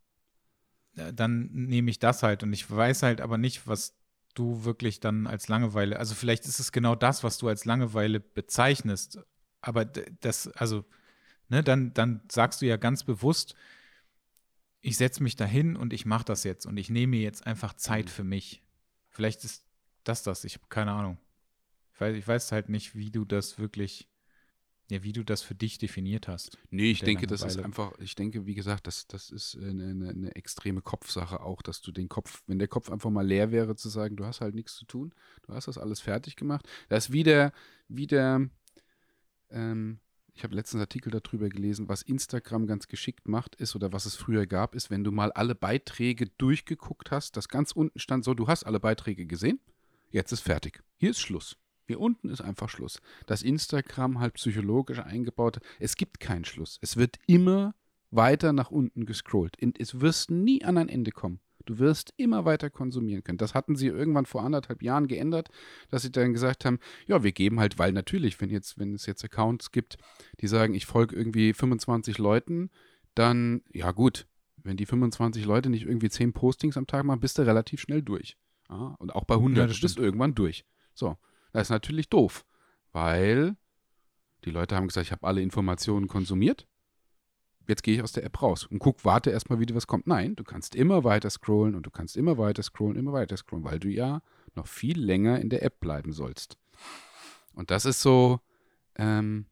Dann 1.13 1.49
nehme 1.51 1.91
ich 1.91 1.99
das 1.99 2.23
halt 2.23 2.41
und 2.43 2.51
ich 2.51 2.69
weiß 2.69 3.03
halt 3.03 3.21
aber 3.21 3.37
nicht, 3.37 3.67
was 3.67 3.98
du 4.33 4.63
wirklich 4.63 4.99
dann 4.99 5.27
als 5.27 5.47
Langeweile, 5.47 5.99
also 5.99 6.15
vielleicht 6.15 6.45
ist 6.45 6.59
es 6.59 6.71
genau 6.71 6.95
das, 6.95 7.23
was 7.23 7.37
du 7.37 7.47
als 7.47 7.65
Langeweile 7.65 8.19
bezeichnest, 8.19 9.19
aber 9.61 9.85
das, 9.85 10.47
also, 10.49 10.85
ne, 11.49 11.63
dann, 11.63 11.93
dann 11.93 12.21
sagst 12.31 12.61
du 12.61 12.65
ja 12.65 12.77
ganz 12.77 13.03
bewusst, 13.03 13.55
ich 14.81 14.97
setze 14.97 15.23
mich 15.23 15.35
dahin 15.35 15.75
und 15.75 15.93
ich 15.93 16.05
mache 16.05 16.25
das 16.25 16.43
jetzt 16.43 16.65
und 16.65 16.77
ich 16.77 16.89
nehme 16.89 17.11
mir 17.11 17.21
jetzt 17.21 17.45
einfach 17.45 17.73
Zeit 17.73 18.05
mhm. 18.05 18.09
für 18.09 18.23
mich. 18.23 18.63
Vielleicht 19.09 19.43
ist 19.43 19.65
das 20.03 20.23
das, 20.23 20.43
ich 20.43 20.55
habe 20.55 20.67
keine 20.69 20.91
Ahnung. 20.91 21.17
Ich 21.93 22.01
weiß, 22.01 22.15
ich 22.15 22.27
weiß 22.27 22.51
halt 22.51 22.69
nicht, 22.69 22.95
wie 22.95 23.11
du 23.11 23.25
das 23.25 23.59
wirklich, 23.59 24.08
ja, 24.89 25.03
wie 25.03 25.13
du 25.13 25.23
das 25.23 25.43
für 25.43 25.53
dich 25.53 25.77
definiert 25.77 26.27
hast. 26.27 26.57
Nee, 26.71 26.91
ich 26.91 27.01
denke, 27.01 27.27
das 27.27 27.43
ist 27.43 27.59
einfach, 27.59 27.93
ich 27.99 28.15
denke, 28.15 28.47
wie 28.47 28.55
gesagt, 28.55 28.87
das, 28.87 29.05
das 29.05 29.29
ist 29.29 29.55
eine, 29.55 29.89
eine, 29.89 30.09
eine, 30.09 30.35
extreme 30.35 30.81
Kopfsache 30.81 31.41
auch, 31.41 31.61
dass 31.61 31.81
du 31.81 31.91
den 31.91 32.09
Kopf, 32.09 32.41
wenn 32.47 32.57
der 32.57 32.67
Kopf 32.67 32.89
einfach 32.91 33.11
mal 33.11 33.25
leer 33.25 33.51
wäre, 33.51 33.75
zu 33.75 33.87
sagen, 33.87 34.15
du 34.15 34.25
hast 34.25 34.41
halt 34.41 34.55
nichts 34.55 34.75
zu 34.75 34.85
tun, 34.85 35.13
du 35.43 35.53
hast 35.53 35.67
das 35.67 35.77
alles 35.77 36.01
fertig 36.01 36.35
gemacht. 36.35 36.67
Das 36.89 37.05
ist 37.05 37.13
wieder, 37.13 37.53
wieder, 37.87 38.49
ähm, 39.51 39.99
ich 40.33 40.43
habe 40.43 40.55
letztens 40.55 40.81
Artikel 40.81 41.11
darüber 41.11 41.49
gelesen, 41.49 41.87
was 41.87 42.01
Instagram 42.01 42.65
ganz 42.65 42.87
geschickt 42.87 43.27
macht, 43.27 43.55
ist 43.55 43.75
oder 43.75 43.93
was 43.93 44.07
es 44.07 44.15
früher 44.15 44.47
gab, 44.47 44.73
ist, 44.73 44.89
wenn 44.89 45.03
du 45.03 45.11
mal 45.11 45.31
alle 45.33 45.53
Beiträge 45.53 46.27
durchgeguckt 46.39 47.11
hast, 47.11 47.37
das 47.37 47.47
ganz 47.47 47.73
unten 47.73 47.99
stand 47.99 48.23
so, 48.23 48.33
du 48.33 48.47
hast 48.47 48.63
alle 48.63 48.79
Beiträge 48.79 49.27
gesehen, 49.27 49.59
jetzt 50.09 50.31
ist 50.31 50.41
fertig. 50.41 50.81
Hier 50.97 51.11
ist 51.11 51.19
Schluss. 51.19 51.57
Hier 51.89 51.99
unten 51.99 52.29
ist 52.29 52.41
einfach 52.41 52.69
Schluss. 52.69 53.01
Das 53.25 53.41
Instagram 53.41 54.19
halt 54.19 54.35
psychologisch 54.35 54.99
eingebaut, 54.99 55.59
es 55.79 55.95
gibt 55.95 56.19
keinen 56.19 56.45
Schluss. 56.45 56.77
Es 56.83 56.97
wird 56.97 57.17
immer 57.25 57.73
weiter 58.11 58.53
nach 58.53 58.69
unten 58.69 59.07
gescrollt. 59.07 59.57
Es 59.79 59.99
wirst 59.99 60.29
nie 60.29 60.63
an 60.63 60.77
ein 60.77 60.87
Ende 60.87 61.09
kommen. 61.09 61.39
Du 61.65 61.79
wirst 61.79 62.13
immer 62.15 62.45
weiter 62.45 62.69
konsumieren 62.69 63.23
können. 63.23 63.39
Das 63.39 63.55
hatten 63.55 63.75
sie 63.75 63.87
irgendwann 63.87 64.27
vor 64.27 64.43
anderthalb 64.43 64.83
Jahren 64.83 65.07
geändert, 65.07 65.49
dass 65.89 66.03
sie 66.03 66.11
dann 66.11 66.31
gesagt 66.31 66.63
haben, 66.63 66.77
ja, 67.07 67.23
wir 67.23 67.31
geben 67.31 67.59
halt, 67.59 67.79
weil 67.79 67.91
natürlich, 67.91 68.39
wenn 68.39 68.51
jetzt, 68.51 68.77
wenn 68.77 68.93
es 68.93 69.07
jetzt 69.07 69.25
Accounts 69.25 69.71
gibt, 69.71 69.97
die 70.41 70.47
sagen, 70.47 70.75
ich 70.75 70.85
folge 70.85 71.15
irgendwie 71.15 71.53
25 71.53 72.19
Leuten, 72.19 72.69
dann, 73.15 73.63
ja 73.73 73.93
gut, 73.93 74.27
wenn 74.57 74.77
die 74.77 74.85
25 74.85 75.43
Leute 75.43 75.71
nicht 75.71 75.87
irgendwie 75.87 76.11
10 76.11 76.33
Postings 76.33 76.77
am 76.77 76.85
Tag 76.85 77.03
machen, 77.03 77.19
bist 77.19 77.39
du 77.39 77.41
relativ 77.41 77.81
schnell 77.81 78.03
durch. 78.03 78.37
Ja, 78.69 78.95
und 78.99 79.15
auch 79.15 79.23
bei 79.23 79.33
100 79.33 79.71
ja, 79.71 79.81
bist 79.81 79.97
du 79.97 80.03
irgendwann 80.03 80.35
durch. 80.35 80.65
So, 80.93 81.17
das 81.51 81.63
ist 81.63 81.69
natürlich 81.71 82.09
doof, 82.09 82.45
weil 82.91 83.55
die 84.45 84.51
Leute 84.51 84.75
haben 84.75 84.87
gesagt, 84.87 85.07
ich 85.07 85.11
habe 85.11 85.27
alle 85.27 85.41
Informationen 85.41 86.07
konsumiert 86.07 86.67
jetzt 87.69 87.83
gehe 87.83 87.95
ich 87.95 88.03
aus 88.03 88.11
der 88.11 88.25
App 88.25 88.41
raus 88.41 88.65
und 88.65 88.79
guck, 88.79 89.05
warte 89.05 89.29
erstmal, 89.29 89.59
wie 89.59 89.75
was 89.75 89.87
kommt. 89.87 90.07
Nein, 90.07 90.35
du 90.35 90.43
kannst 90.43 90.75
immer 90.75 91.03
weiter 91.03 91.29
scrollen 91.29 91.75
und 91.75 91.85
du 91.85 91.91
kannst 91.91 92.17
immer 92.17 92.37
weiter 92.37 92.63
scrollen, 92.63 92.97
immer 92.97 93.13
weiter 93.13 93.37
scrollen, 93.37 93.63
weil 93.63 93.79
du 93.79 93.87
ja 93.87 94.21
noch 94.55 94.67
viel 94.67 94.99
länger 94.99 95.39
in 95.39 95.49
der 95.49 95.63
App 95.63 95.79
bleiben 95.79 96.11
sollst. 96.11 96.57
Und 97.53 97.71
das 97.71 97.85
ist 97.85 98.01
so, 98.01 98.39
ähm, 98.95 99.45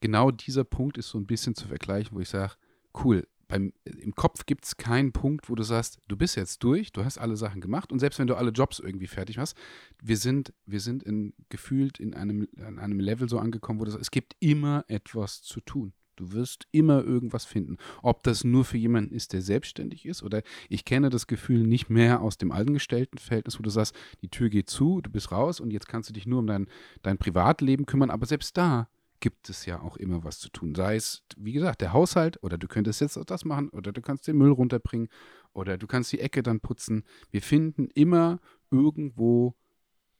genau 0.00 0.30
dieser 0.30 0.64
Punkt 0.64 0.98
ist 0.98 1.08
so 1.08 1.18
ein 1.18 1.26
bisschen 1.26 1.54
zu 1.54 1.66
vergleichen, 1.66 2.16
wo 2.16 2.20
ich 2.20 2.28
sage, 2.28 2.54
cool, 3.02 3.26
beim, 3.52 3.74
im 3.84 4.14
Kopf 4.14 4.46
gibt 4.46 4.64
es 4.64 4.78
keinen 4.78 5.12
Punkt, 5.12 5.50
wo 5.50 5.54
du 5.54 5.62
sagst, 5.62 5.98
du 6.08 6.16
bist 6.16 6.36
jetzt 6.36 6.64
durch, 6.64 6.90
du 6.90 7.04
hast 7.04 7.18
alle 7.18 7.36
Sachen 7.36 7.60
gemacht 7.60 7.92
und 7.92 7.98
selbst 7.98 8.18
wenn 8.18 8.26
du 8.26 8.34
alle 8.34 8.50
Jobs 8.50 8.78
irgendwie 8.78 9.06
fertig 9.06 9.36
hast, 9.36 9.58
wir 10.02 10.16
sind, 10.16 10.54
wir 10.64 10.80
sind 10.80 11.02
in, 11.02 11.34
gefühlt 11.50 12.00
in 12.00 12.14
einem, 12.14 12.48
an 12.64 12.78
einem 12.78 12.98
Level 12.98 13.28
so 13.28 13.38
angekommen, 13.38 13.78
wo 13.78 13.84
du 13.84 13.90
sagst, 13.90 14.00
es 14.00 14.10
gibt 14.10 14.36
immer 14.40 14.86
etwas 14.88 15.42
zu 15.42 15.60
tun. 15.60 15.92
Du 16.16 16.32
wirst 16.32 16.66
immer 16.72 17.04
irgendwas 17.04 17.44
finden. 17.44 17.76
Ob 18.00 18.22
das 18.22 18.42
nur 18.42 18.64
für 18.64 18.78
jemanden 18.78 19.14
ist, 19.14 19.34
der 19.34 19.42
selbstständig 19.42 20.06
ist 20.06 20.22
oder 20.22 20.42
ich 20.70 20.86
kenne 20.86 21.10
das 21.10 21.26
Gefühl 21.26 21.66
nicht 21.66 21.90
mehr 21.90 22.22
aus 22.22 22.38
dem 22.38 22.52
Angestelltenverhältnis, 22.52 23.58
wo 23.58 23.62
du 23.62 23.70
sagst, 23.70 23.94
die 24.22 24.30
Tür 24.30 24.48
geht 24.48 24.70
zu, 24.70 25.02
du 25.02 25.10
bist 25.10 25.30
raus 25.30 25.60
und 25.60 25.72
jetzt 25.72 25.88
kannst 25.88 26.08
du 26.08 26.14
dich 26.14 26.26
nur 26.26 26.38
um 26.38 26.46
dein, 26.46 26.68
dein 27.02 27.18
Privatleben 27.18 27.84
kümmern. 27.84 28.10
Aber 28.10 28.24
selbst 28.24 28.56
da 28.56 28.88
gibt 29.22 29.48
es 29.48 29.64
ja 29.66 29.80
auch 29.80 29.96
immer 29.96 30.24
was 30.24 30.40
zu 30.40 30.50
tun. 30.50 30.74
Sei 30.74 30.96
es, 30.96 31.22
wie 31.36 31.52
gesagt, 31.52 31.80
der 31.80 31.92
Haushalt 31.92 32.42
oder 32.42 32.58
du 32.58 32.66
könntest 32.66 33.00
jetzt 33.00 33.16
auch 33.16 33.24
das 33.24 33.44
machen 33.44 33.70
oder 33.70 33.92
du 33.92 34.02
kannst 34.02 34.26
den 34.26 34.36
Müll 34.36 34.50
runterbringen 34.50 35.08
oder 35.52 35.78
du 35.78 35.86
kannst 35.86 36.12
die 36.12 36.18
Ecke 36.18 36.42
dann 36.42 36.60
putzen. 36.60 37.04
Wir 37.30 37.40
finden 37.40 37.88
immer 37.94 38.40
irgendwo 38.70 39.54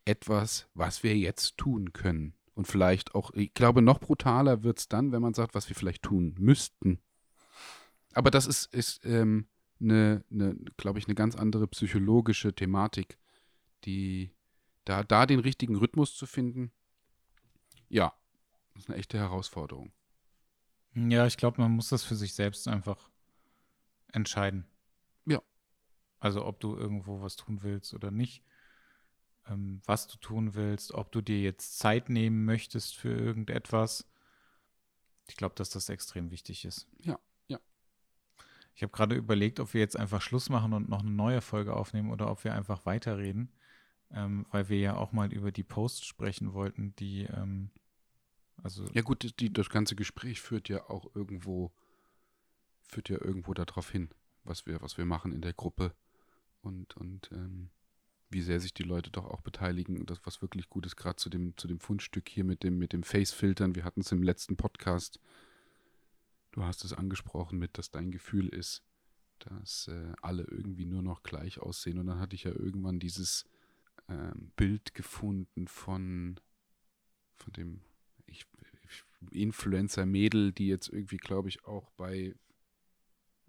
etwas, 0.05 0.69
was 0.73 1.03
wir 1.03 1.19
jetzt 1.19 1.59
tun 1.59 1.93
können. 1.93 2.35
Und 2.55 2.69
vielleicht 2.69 3.15
auch, 3.17 3.33
ich 3.35 3.53
glaube, 3.55 3.83
noch 3.83 3.99
brutaler 3.99 4.63
wird 4.63 4.79
es 4.79 4.89
dann, 4.89 5.11
wenn 5.11 5.21
man 5.21 5.35
sagt, 5.35 5.55
was 5.55 5.69
wir 5.69 5.75
vielleicht 5.75 6.03
tun 6.03 6.37
müssten. 6.39 7.01
Aber 8.15 8.31
das 8.31 8.47
ist, 8.47 8.73
ist 8.73 9.05
ähm, 9.05 9.49
eine, 9.81 10.25
eine 10.31 10.55
glaube 10.77 11.01
ich, 11.01 11.07
eine 11.07 11.17
ganz 11.17 11.35
andere 11.35 11.67
psychologische 11.67 12.55
Thematik, 12.55 13.19
die 13.85 14.31
da, 14.85 15.03
da 15.03 15.27
den 15.27 15.41
richtigen 15.41 15.75
Rhythmus 15.75 16.15
zu 16.15 16.27
finden, 16.27 16.71
ja, 17.89 18.13
ist 18.75 18.89
eine 18.89 18.99
echte 18.99 19.19
Herausforderung. 19.19 19.93
Ja, 20.95 21.27
ich 21.27 21.37
glaube, 21.37 21.61
man 21.61 21.73
muss 21.73 21.89
das 21.89 22.05
für 22.05 22.17
sich 22.17 22.35
selbst 22.35 22.69
einfach 22.69 23.11
entscheiden. 24.13 24.67
Ja. 25.25 25.41
Also 26.21 26.45
ob 26.45 26.61
du 26.61 26.77
irgendwo 26.77 27.23
was 27.23 27.37
tun 27.37 27.63
willst 27.63 27.95
oder 27.95 28.11
nicht 28.11 28.43
ähm, 29.49 29.81
was 29.85 30.07
du 30.07 30.17
tun 30.19 30.55
willst, 30.55 30.93
ob 30.93 31.13
du 31.13 31.21
dir 31.21 31.41
jetzt 31.41 31.79
Zeit 31.79 32.09
nehmen 32.09 32.45
möchtest 32.45 32.97
für 32.97 33.13
irgendetwas. 33.13 34.09
Ich 35.29 35.37
glaube, 35.37 35.55
dass 35.55 35.71
das 35.71 35.89
extrem 35.89 36.31
wichtig 36.31 36.65
ist. 36.65 36.89
Ja, 37.01 37.19
ja. 37.49 37.59
Ich 38.75 38.83
habe 38.83 38.93
gerade 38.93 39.15
überlegt, 39.15 39.61
ob 39.61 39.75
wir 39.75 39.81
jetzt 39.81 39.99
einfach 39.99 40.21
Schluss 40.21 40.49
machen 40.49 40.73
und 40.73 40.89
noch 40.89 41.01
eine 41.01 41.11
neue 41.11 41.41
Folge 41.41 41.75
aufnehmen 41.75 42.11
oder 42.11 42.31
ob 42.31 42.45
wir 42.45 42.55
einfach 42.55 42.87
weiterreden, 42.87 43.53
ähm, 44.11 44.47
weil 44.51 44.69
wir 44.69 44.79
ja 44.79 44.97
auch 44.97 45.13
mal 45.13 45.33
über 45.33 45.53
die 45.53 45.65
Posts 45.65 46.05
sprechen 46.05 46.53
wollten, 46.53 46.95
die, 46.97 47.25
ähm, 47.25 47.71
also. 48.63 48.87
Ja, 48.93 49.03
gut, 49.03 49.39
die, 49.41 49.53
das 49.53 49.71
ganze 49.71 49.97
Gespräch 49.97 50.41
führt 50.41 50.69
ja 50.69 50.89
auch 50.89 51.15
irgendwo, 51.15 51.73
führt 52.83 53.09
ja 53.09 53.21
irgendwo 53.21 53.55
darauf 53.55 53.91
hin, 53.91 54.11
was 54.45 54.67
wir, 54.67 54.81
was 54.83 54.99
wir 54.99 55.05
machen 55.05 55.33
in 55.33 55.41
der 55.41 55.53
Gruppe 55.53 55.95
und, 56.61 56.97
und 56.97 57.31
ähm, 57.33 57.71
wie 58.31 58.43
sehr 58.43 58.61
sich 58.61 58.73
die 58.73 58.83
Leute 58.83 59.11
doch 59.11 59.27
auch 59.27 59.43
beteiligen 59.43 59.99
und 59.99 60.11
das, 60.11 60.21
was 60.25 60.41
wirklich 60.41 60.69
gut 60.69 60.87
ist, 60.87 60.97
gerade 60.97 61.17
zu 61.17 61.29
dem, 61.29 61.57
zu 61.57 61.69
dem 61.69 61.81
Fundstück 61.81 62.29
hier 62.29 62.45
mit 62.45 62.63
dem, 62.63 62.79
mit 62.79 62.93
dem 62.93 63.03
Face-Filtern. 63.03 63.75
Wir 63.75 63.85
hatten 63.85 64.01
es 64.01 64.13
im 64.13 64.23
letzten 64.23 64.57
Podcast 64.57 65.21
Du 66.53 66.65
hast 66.65 66.85
es 66.85 66.93
angesprochen 66.93 67.59
mit, 67.59 67.79
dass 67.79 67.91
dein 67.91 68.11
Gefühl 68.11 68.49
ist, 68.49 68.85
dass 69.39 69.89
äh, 69.89 70.13
alle 70.21 70.45
irgendwie 70.45 70.85
nur 70.85 71.03
noch 71.03 71.23
gleich 71.23 71.59
aussehen. 71.59 71.99
Und 71.99 72.07
dann 72.07 72.21
hatte 72.21 72.37
ich 72.37 72.45
ja 72.45 72.53
irgendwann 72.53 73.01
dieses 73.01 73.47
ähm, 74.09 74.53
Bild 74.55 74.95
gefunden 74.95 75.67
von, 75.67 76.39
von 77.35 77.53
dem 77.55 77.81
ich, 78.33 78.47
Influencer-Mädel, 79.31 80.53
die 80.53 80.67
jetzt 80.69 80.89
irgendwie, 80.89 81.17
glaube 81.17 81.49
ich, 81.49 81.65
auch 81.65 81.91
bei 81.93 82.35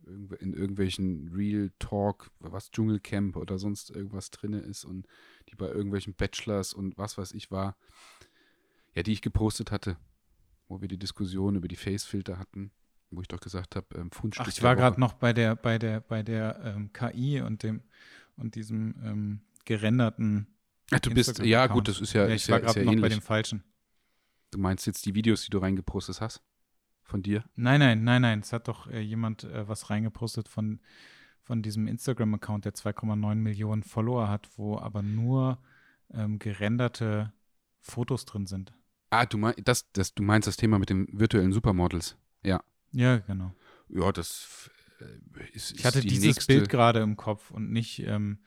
in 0.05 0.53
irgendwelchen 0.53 1.29
Real 1.33 1.71
Talk, 1.79 2.29
was 2.39 2.71
Dschungelcamp 2.71 3.37
oder 3.37 3.57
sonst 3.57 3.89
irgendwas 3.89 4.31
drinne 4.31 4.59
ist 4.59 4.83
und 4.83 5.07
die 5.49 5.55
bei 5.55 5.69
irgendwelchen 5.69 6.13
Bachelors 6.13 6.73
und 6.73 6.97
was 6.97 7.17
weiß 7.17 7.31
ich 7.31 7.51
war, 7.51 7.77
ja, 8.95 9.03
die 9.03 9.13
ich 9.13 9.21
gepostet 9.21 9.71
hatte, 9.71 9.95
wo 10.67 10.81
wir 10.81 10.89
die 10.89 10.97
Diskussion 10.97 11.55
über 11.55 11.69
die 11.69 11.77
Facefilter 11.77 12.37
hatten 12.37 12.71
wo 13.15 13.21
ich 13.21 13.27
doch 13.27 13.39
gesagt 13.39 13.75
habe, 13.75 13.87
ähm, 13.95 14.11
Fundstück. 14.11 14.45
Ach, 14.45 14.51
ich 14.51 14.63
war 14.63 14.75
gerade 14.75 14.99
noch 14.99 15.13
bei 15.13 15.33
der, 15.33 15.55
bei 15.55 15.77
der, 15.77 16.01
bei 16.01 16.23
der 16.23 16.59
ähm, 16.63 16.91
KI 16.93 17.41
und 17.41 17.63
dem 17.63 17.81
und 18.35 18.55
diesem 18.55 18.95
ähm, 19.03 19.41
gerenderten. 19.65 20.47
Ach, 20.91 20.99
du 20.99 21.13
bist, 21.13 21.39
ja 21.39 21.67
gut, 21.67 21.87
das 21.87 22.01
ist 22.01 22.13
ja, 22.13 22.27
ja 22.27 22.35
ich 22.35 22.43
ist 22.43 22.49
war 22.49 22.59
ja, 22.59 22.65
gerade 22.65 22.79
ja 22.79 22.85
noch 22.85 22.91
ähnlich. 22.93 23.09
bei 23.09 23.09
dem 23.09 23.21
falschen. 23.21 23.63
Du 24.53 24.59
meinst 24.59 24.85
jetzt 24.85 25.05
die 25.05 25.15
Videos, 25.15 25.43
die 25.43 25.49
du 25.49 25.57
reingepostet 25.59 26.21
hast? 26.21 26.41
Von 27.03 27.21
dir? 27.21 27.43
Nein, 27.55 27.79
nein, 27.79 28.03
nein, 28.03 28.21
nein. 28.21 28.39
Es 28.39 28.53
hat 28.53 28.67
doch 28.67 28.87
äh, 28.87 28.99
jemand 29.01 29.43
äh, 29.43 29.67
was 29.67 29.89
reingepostet 29.89 30.47
von, 30.47 30.79
von 31.41 31.61
diesem 31.61 31.87
Instagram-Account, 31.87 32.65
der 32.65 32.73
2,9 32.73 33.35
Millionen 33.35 33.83
Follower 33.83 34.29
hat, 34.29 34.49
wo 34.57 34.77
aber 34.77 35.01
nur 35.01 35.61
ähm, 36.13 36.39
gerenderte 36.39 37.33
Fotos 37.81 38.25
drin 38.25 38.45
sind. 38.45 38.73
Ah, 39.09 39.25
du, 39.25 39.37
mein, 39.37 39.53
das, 39.63 39.91
das, 39.91 40.13
du 40.13 40.23
meinst 40.23 40.47
das 40.47 40.55
Thema 40.57 40.79
mit 40.79 40.89
den 40.89 41.07
virtuellen 41.11 41.51
Supermodels. 41.51 42.15
Ja. 42.43 42.63
Ja, 42.91 43.17
genau. 43.17 43.53
Ja, 43.89 44.11
das 44.11 44.69
äh, 45.01 45.49
ist, 45.51 45.71
Ich 45.77 45.85
hatte 45.85 46.01
die 46.01 46.07
dieses 46.07 46.23
nächste, 46.25 46.53
Bild 46.53 46.69
gerade 46.69 46.99
im 47.01 47.17
Kopf 47.17 47.51
und 47.51 47.71
nicht 47.71 47.99
ähm, 47.99 48.39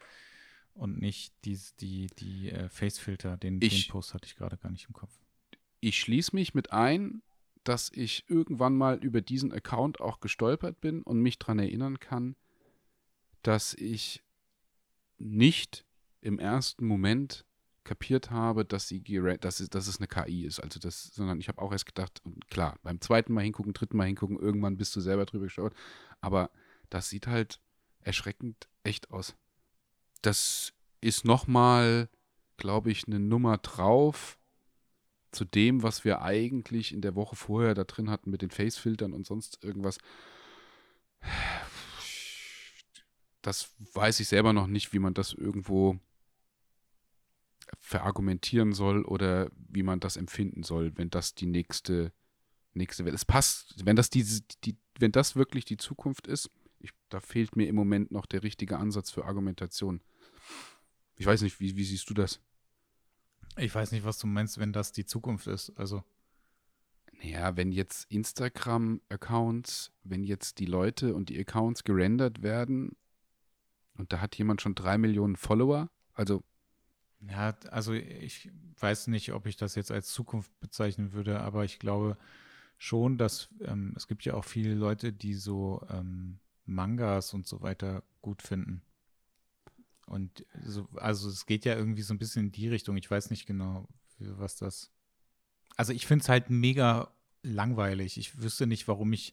und 0.72 0.98
nicht 1.00 1.34
die, 1.44 1.58
die, 1.80 2.06
die 2.18 2.50
äh, 2.50 2.68
Facefilter. 2.68 3.36
Den, 3.36 3.60
Ich- 3.60 3.86
den 3.86 3.92
Post 3.92 4.14
hatte 4.14 4.26
ich 4.26 4.36
gerade 4.36 4.56
gar 4.56 4.70
nicht 4.70 4.86
im 4.88 4.94
Kopf. 4.94 5.12
Ich 5.86 6.00
schließe 6.00 6.34
mich 6.34 6.52
mit 6.52 6.72
ein, 6.72 7.22
dass 7.62 7.92
ich 7.94 8.24
irgendwann 8.28 8.76
mal 8.76 8.96
über 8.96 9.20
diesen 9.20 9.52
Account 9.52 10.00
auch 10.00 10.18
gestolpert 10.18 10.80
bin 10.80 11.00
und 11.02 11.20
mich 11.20 11.38
daran 11.38 11.60
erinnern 11.60 12.00
kann, 12.00 12.34
dass 13.42 13.72
ich 13.72 14.24
nicht 15.18 15.86
im 16.22 16.40
ersten 16.40 16.88
Moment 16.88 17.44
kapiert 17.84 18.32
habe, 18.32 18.64
dass, 18.64 18.88
sie 18.88 19.00
dass, 19.38 19.60
es, 19.60 19.70
dass 19.70 19.86
es 19.86 19.98
eine 19.98 20.08
KI 20.08 20.44
ist. 20.44 20.58
Also 20.58 20.80
das, 20.80 21.14
sondern 21.14 21.38
ich 21.38 21.46
habe 21.46 21.62
auch 21.62 21.70
erst 21.70 21.86
gedacht, 21.86 22.20
und 22.24 22.48
klar, 22.48 22.80
beim 22.82 23.00
zweiten 23.00 23.32
Mal 23.32 23.44
hingucken, 23.44 23.72
dritten 23.72 23.96
Mal 23.96 24.06
hingucken, 24.06 24.40
irgendwann 24.40 24.78
bist 24.78 24.96
du 24.96 25.00
selber 25.00 25.24
drüber 25.24 25.44
geschaut. 25.44 25.72
Aber 26.20 26.50
das 26.90 27.10
sieht 27.10 27.28
halt 27.28 27.60
erschreckend 28.00 28.66
echt 28.82 29.12
aus. 29.12 29.36
Das 30.20 30.72
ist 31.00 31.24
nochmal, 31.24 32.08
glaube 32.56 32.90
ich, 32.90 33.06
eine 33.06 33.20
Nummer 33.20 33.58
drauf 33.58 34.36
zu 35.36 35.44
dem, 35.44 35.82
was 35.82 36.04
wir 36.04 36.22
eigentlich 36.22 36.92
in 36.92 37.00
der 37.00 37.14
Woche 37.14 37.36
vorher 37.36 37.74
da 37.74 37.84
drin 37.84 38.10
hatten 38.10 38.30
mit 38.30 38.42
den 38.42 38.50
Facefiltern 38.50 39.12
und 39.12 39.26
sonst 39.26 39.62
irgendwas. 39.62 39.98
Das 43.42 43.74
weiß 43.94 44.18
ich 44.20 44.28
selber 44.28 44.52
noch 44.52 44.66
nicht, 44.66 44.92
wie 44.92 44.98
man 44.98 45.14
das 45.14 45.32
irgendwo 45.32 45.98
verargumentieren 47.78 48.72
soll 48.72 49.04
oder 49.04 49.50
wie 49.68 49.82
man 49.82 50.00
das 50.00 50.16
empfinden 50.16 50.62
soll, 50.62 50.96
wenn 50.96 51.10
das 51.10 51.34
die 51.34 51.46
nächste 51.46 52.12
nächste 52.76 53.04
Welt. 53.04 53.14
Es 53.14 53.24
passt, 53.24 53.84
wenn 53.84 53.96
das 53.96 54.10
diese, 54.10 54.42
die, 54.64 54.76
wenn 54.98 55.12
das 55.12 55.34
wirklich 55.34 55.64
die 55.64 55.76
Zukunft 55.78 56.26
ist, 56.26 56.50
ich, 56.78 56.90
da 57.08 57.20
fehlt 57.20 57.56
mir 57.56 57.68
im 57.68 57.74
Moment 57.74 58.12
noch 58.12 58.26
der 58.26 58.42
richtige 58.42 58.78
Ansatz 58.78 59.10
für 59.10 59.24
Argumentation. 59.24 60.02
Ich 61.16 61.26
weiß 61.26 61.40
nicht, 61.42 61.58
wie, 61.58 61.76
wie 61.76 61.84
siehst 61.84 62.08
du 62.10 62.14
das? 62.14 62.40
Ich 63.56 63.74
weiß 63.74 63.92
nicht, 63.92 64.04
was 64.04 64.18
du 64.18 64.26
meinst, 64.26 64.58
wenn 64.58 64.72
das 64.72 64.92
die 64.92 65.06
Zukunft 65.06 65.46
ist. 65.46 65.72
Also, 65.76 66.04
Naja, 67.22 67.56
wenn 67.56 67.72
jetzt 67.72 68.10
Instagram-Accounts, 68.10 69.92
wenn 70.04 70.22
jetzt 70.22 70.58
die 70.58 70.66
Leute 70.66 71.14
und 71.14 71.30
die 71.30 71.38
Accounts 71.40 71.84
gerendert 71.84 72.42
werden 72.42 72.96
und 73.94 74.12
da 74.12 74.20
hat 74.20 74.36
jemand 74.36 74.60
schon 74.60 74.74
drei 74.74 74.98
Millionen 74.98 75.36
Follower, 75.36 75.90
also 76.12 76.44
ja, 77.20 77.56
also 77.70 77.92
ich 77.94 78.50
weiß 78.78 79.06
nicht, 79.08 79.32
ob 79.32 79.46
ich 79.46 79.56
das 79.56 79.74
jetzt 79.74 79.90
als 79.90 80.12
Zukunft 80.12 80.52
bezeichnen 80.60 81.12
würde, 81.12 81.40
aber 81.40 81.64
ich 81.64 81.78
glaube 81.78 82.18
schon, 82.78 83.16
dass 83.16 83.48
ähm, 83.62 83.94
es 83.96 84.06
gibt 84.06 84.24
ja 84.26 84.34
auch 84.34 84.44
viele 84.44 84.74
Leute, 84.74 85.12
die 85.12 85.34
so 85.34 85.84
ähm, 85.88 86.38
Mangas 86.66 87.32
und 87.32 87.46
so 87.46 87.62
weiter 87.62 88.02
gut 88.20 88.42
finden. 88.42 88.82
Und 90.06 90.46
so, 90.64 90.88
also 90.94 91.28
es 91.28 91.46
geht 91.46 91.64
ja 91.64 91.74
irgendwie 91.74 92.02
so 92.02 92.14
ein 92.14 92.18
bisschen 92.18 92.46
in 92.46 92.52
die 92.52 92.68
Richtung. 92.68 92.96
Ich 92.96 93.10
weiß 93.10 93.30
nicht 93.30 93.46
genau, 93.46 93.88
was 94.18 94.56
das. 94.56 94.90
Also 95.76 95.92
ich 95.92 96.06
finde 96.06 96.22
es 96.22 96.28
halt 96.28 96.48
mega 96.48 97.12
langweilig. 97.42 98.16
Ich 98.18 98.40
wüsste 98.40 98.66
nicht, 98.66 98.88
warum 98.88 99.12
ich 99.12 99.32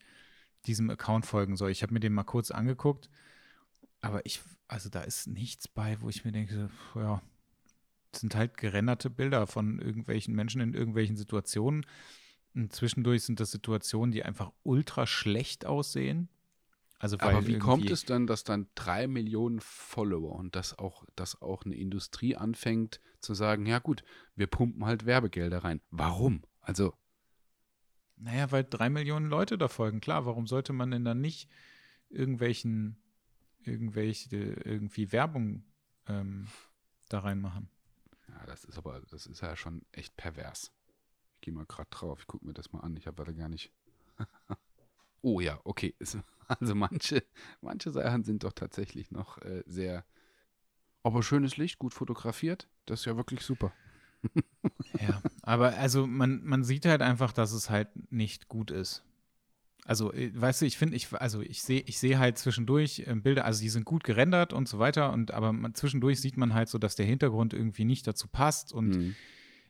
diesem 0.66 0.90
Account 0.90 1.26
folgen 1.26 1.56
soll. 1.58 1.72
Ich 1.72 1.84
habe 1.84 1.94
mir 1.94 2.00
den 2.00 2.14
mal 2.14 2.24
kurz 2.24 2.52
angeguckt, 2.52 3.10
aber 4.02 4.26
ich, 4.26 4.42
also 4.68 4.90
da 4.90 5.02
ist 5.02 5.28
nichts 5.28 5.68
bei, 5.68 6.02
wo 6.02 6.10
ich 6.10 6.26
mir 6.26 6.32
denke, 6.32 6.70
ja, 6.96 7.22
das 8.12 8.22
sind 8.22 8.36
halt 8.36 8.58
gerenderte 8.58 9.10
Bilder 9.10 9.48
von 9.48 9.80
irgendwelchen 9.80 10.36
Menschen 10.36 10.62
in 10.62 10.74
irgendwelchen 10.74 11.18
Situationen. 11.18 11.86
Und 12.54 12.72
zwischendurch 12.72 13.24
sind 13.24 13.40
das 13.40 13.52
Situationen, 13.52 14.12
die 14.12 14.24
einfach 14.24 14.52
ultra 14.64 15.08
schlecht 15.08 15.66
aussehen. 15.66 16.30
Also 17.04 17.20
Aber 17.20 17.46
wie 17.48 17.58
kommt 17.58 17.92
es 17.92 18.06
dann, 18.06 18.28
dass 18.28 18.46
dann 18.46 18.70
drei 18.76 19.08
Millionen 19.08 19.60
Follower 19.60 20.38
und 20.38 20.56
dass 20.56 20.80
auch, 20.80 21.04
dass 21.18 21.42
auch 21.42 21.66
eine 21.66 21.76
Industrie 21.76 22.38
anfängt 22.38 23.02
zu 23.20 23.34
sagen, 23.34 23.66
ja 23.66 23.80
gut, 23.80 24.06
wir 24.38 24.48
pumpen 24.48 24.86
halt 24.86 25.06
Werbegelder 25.06 25.66
rein. 25.66 25.82
Warum? 25.92 26.44
Also, 26.62 26.94
Naja, 28.16 28.54
weil 28.54 28.64
drei 28.64 28.90
Millionen 28.90 29.26
Leute 29.26 29.58
da 29.58 29.68
folgen. 29.68 30.00
Klar, 30.00 30.26
warum 30.26 30.48
sollte 30.48 30.72
man 30.72 30.92
denn 30.92 31.04
dann 31.04 31.20
nicht 31.20 31.50
irgendwelchen, 32.08 32.96
irgendwelche, 33.60 34.38
irgendwie 34.38 35.12
Werbung 35.12 35.66
ähm, 36.08 36.48
da 37.10 37.20
reinmachen? 37.20 37.68
ja, 38.30 38.46
das 38.46 38.64
ist 38.64 38.78
aber, 38.78 39.02
das 39.12 39.26
ist 39.26 39.42
ja 39.42 39.58
schon 39.58 39.86
echt 39.92 40.16
pervers. 40.16 40.72
Ich 41.36 41.42
gehe 41.42 41.54
mal 41.54 41.66
gerade 41.66 41.90
drauf, 41.90 42.22
ich 42.22 42.28
gucke 42.28 42.46
mir 42.46 42.54
das 42.54 42.72
mal 42.72 42.80
an. 42.80 42.96
Ich 42.96 43.08
habe 43.08 43.26
da 43.26 43.30
gar 43.34 43.50
nicht. 43.50 43.74
Oh 45.24 45.40
ja, 45.40 45.60
okay. 45.64 45.96
Also 46.60 46.76
manche, 46.76 47.24
manche 47.62 47.90
Sachen 47.90 48.26
sind 48.26 48.44
doch 48.44 48.52
tatsächlich 48.52 49.12
noch 49.12 49.42
äh, 49.42 49.64
sehr. 49.66 50.06
Aber 51.02 51.24
schönes 51.24 51.56
Licht, 51.58 51.80
gut 51.80 51.94
fotografiert. 51.94 52.68
Das 52.86 53.00
ist 53.00 53.06
ja 53.06 53.18
wirklich 53.18 53.42
super. 53.42 53.74
Ja, 55.02 55.24
aber 55.42 55.76
also 55.78 56.06
man, 56.06 56.44
man 56.44 56.64
sieht 56.64 56.86
halt 56.86 57.02
einfach, 57.02 57.34
dass 57.34 57.52
es 57.52 57.72
halt 57.72 57.90
nicht 58.12 58.48
gut 58.48 58.70
ist. 58.70 59.04
Also, 59.86 60.14
äh, 60.14 60.32
weißt 60.34 60.62
du, 60.62 60.66
ich 60.66 60.78
finde, 60.78 60.96
ich, 60.96 61.12
also 61.14 61.42
ich 61.42 61.64
sehe, 61.64 61.82
ich 61.88 61.98
sehe 61.98 62.20
halt 62.20 62.38
zwischendurch 62.38 63.04
ähm, 63.08 63.22
Bilder, 63.24 63.46
also 63.46 63.62
die 63.62 63.70
sind 63.70 63.86
gut 63.86 64.04
gerendert 64.04 64.54
und 64.54 64.68
so 64.68 64.80
weiter, 64.80 65.12
und 65.12 65.32
aber 65.32 65.52
man, 65.52 65.74
zwischendurch 65.74 66.22
sieht 66.22 66.38
man 66.38 66.54
halt 66.54 66.70
so, 66.70 66.78
dass 66.78 66.96
der 66.96 67.06
Hintergrund 67.06 67.54
irgendwie 67.54 67.86
nicht 67.86 68.06
dazu 68.06 68.28
passt 68.28 68.72
und 68.72 68.96
Mhm. 68.96 69.16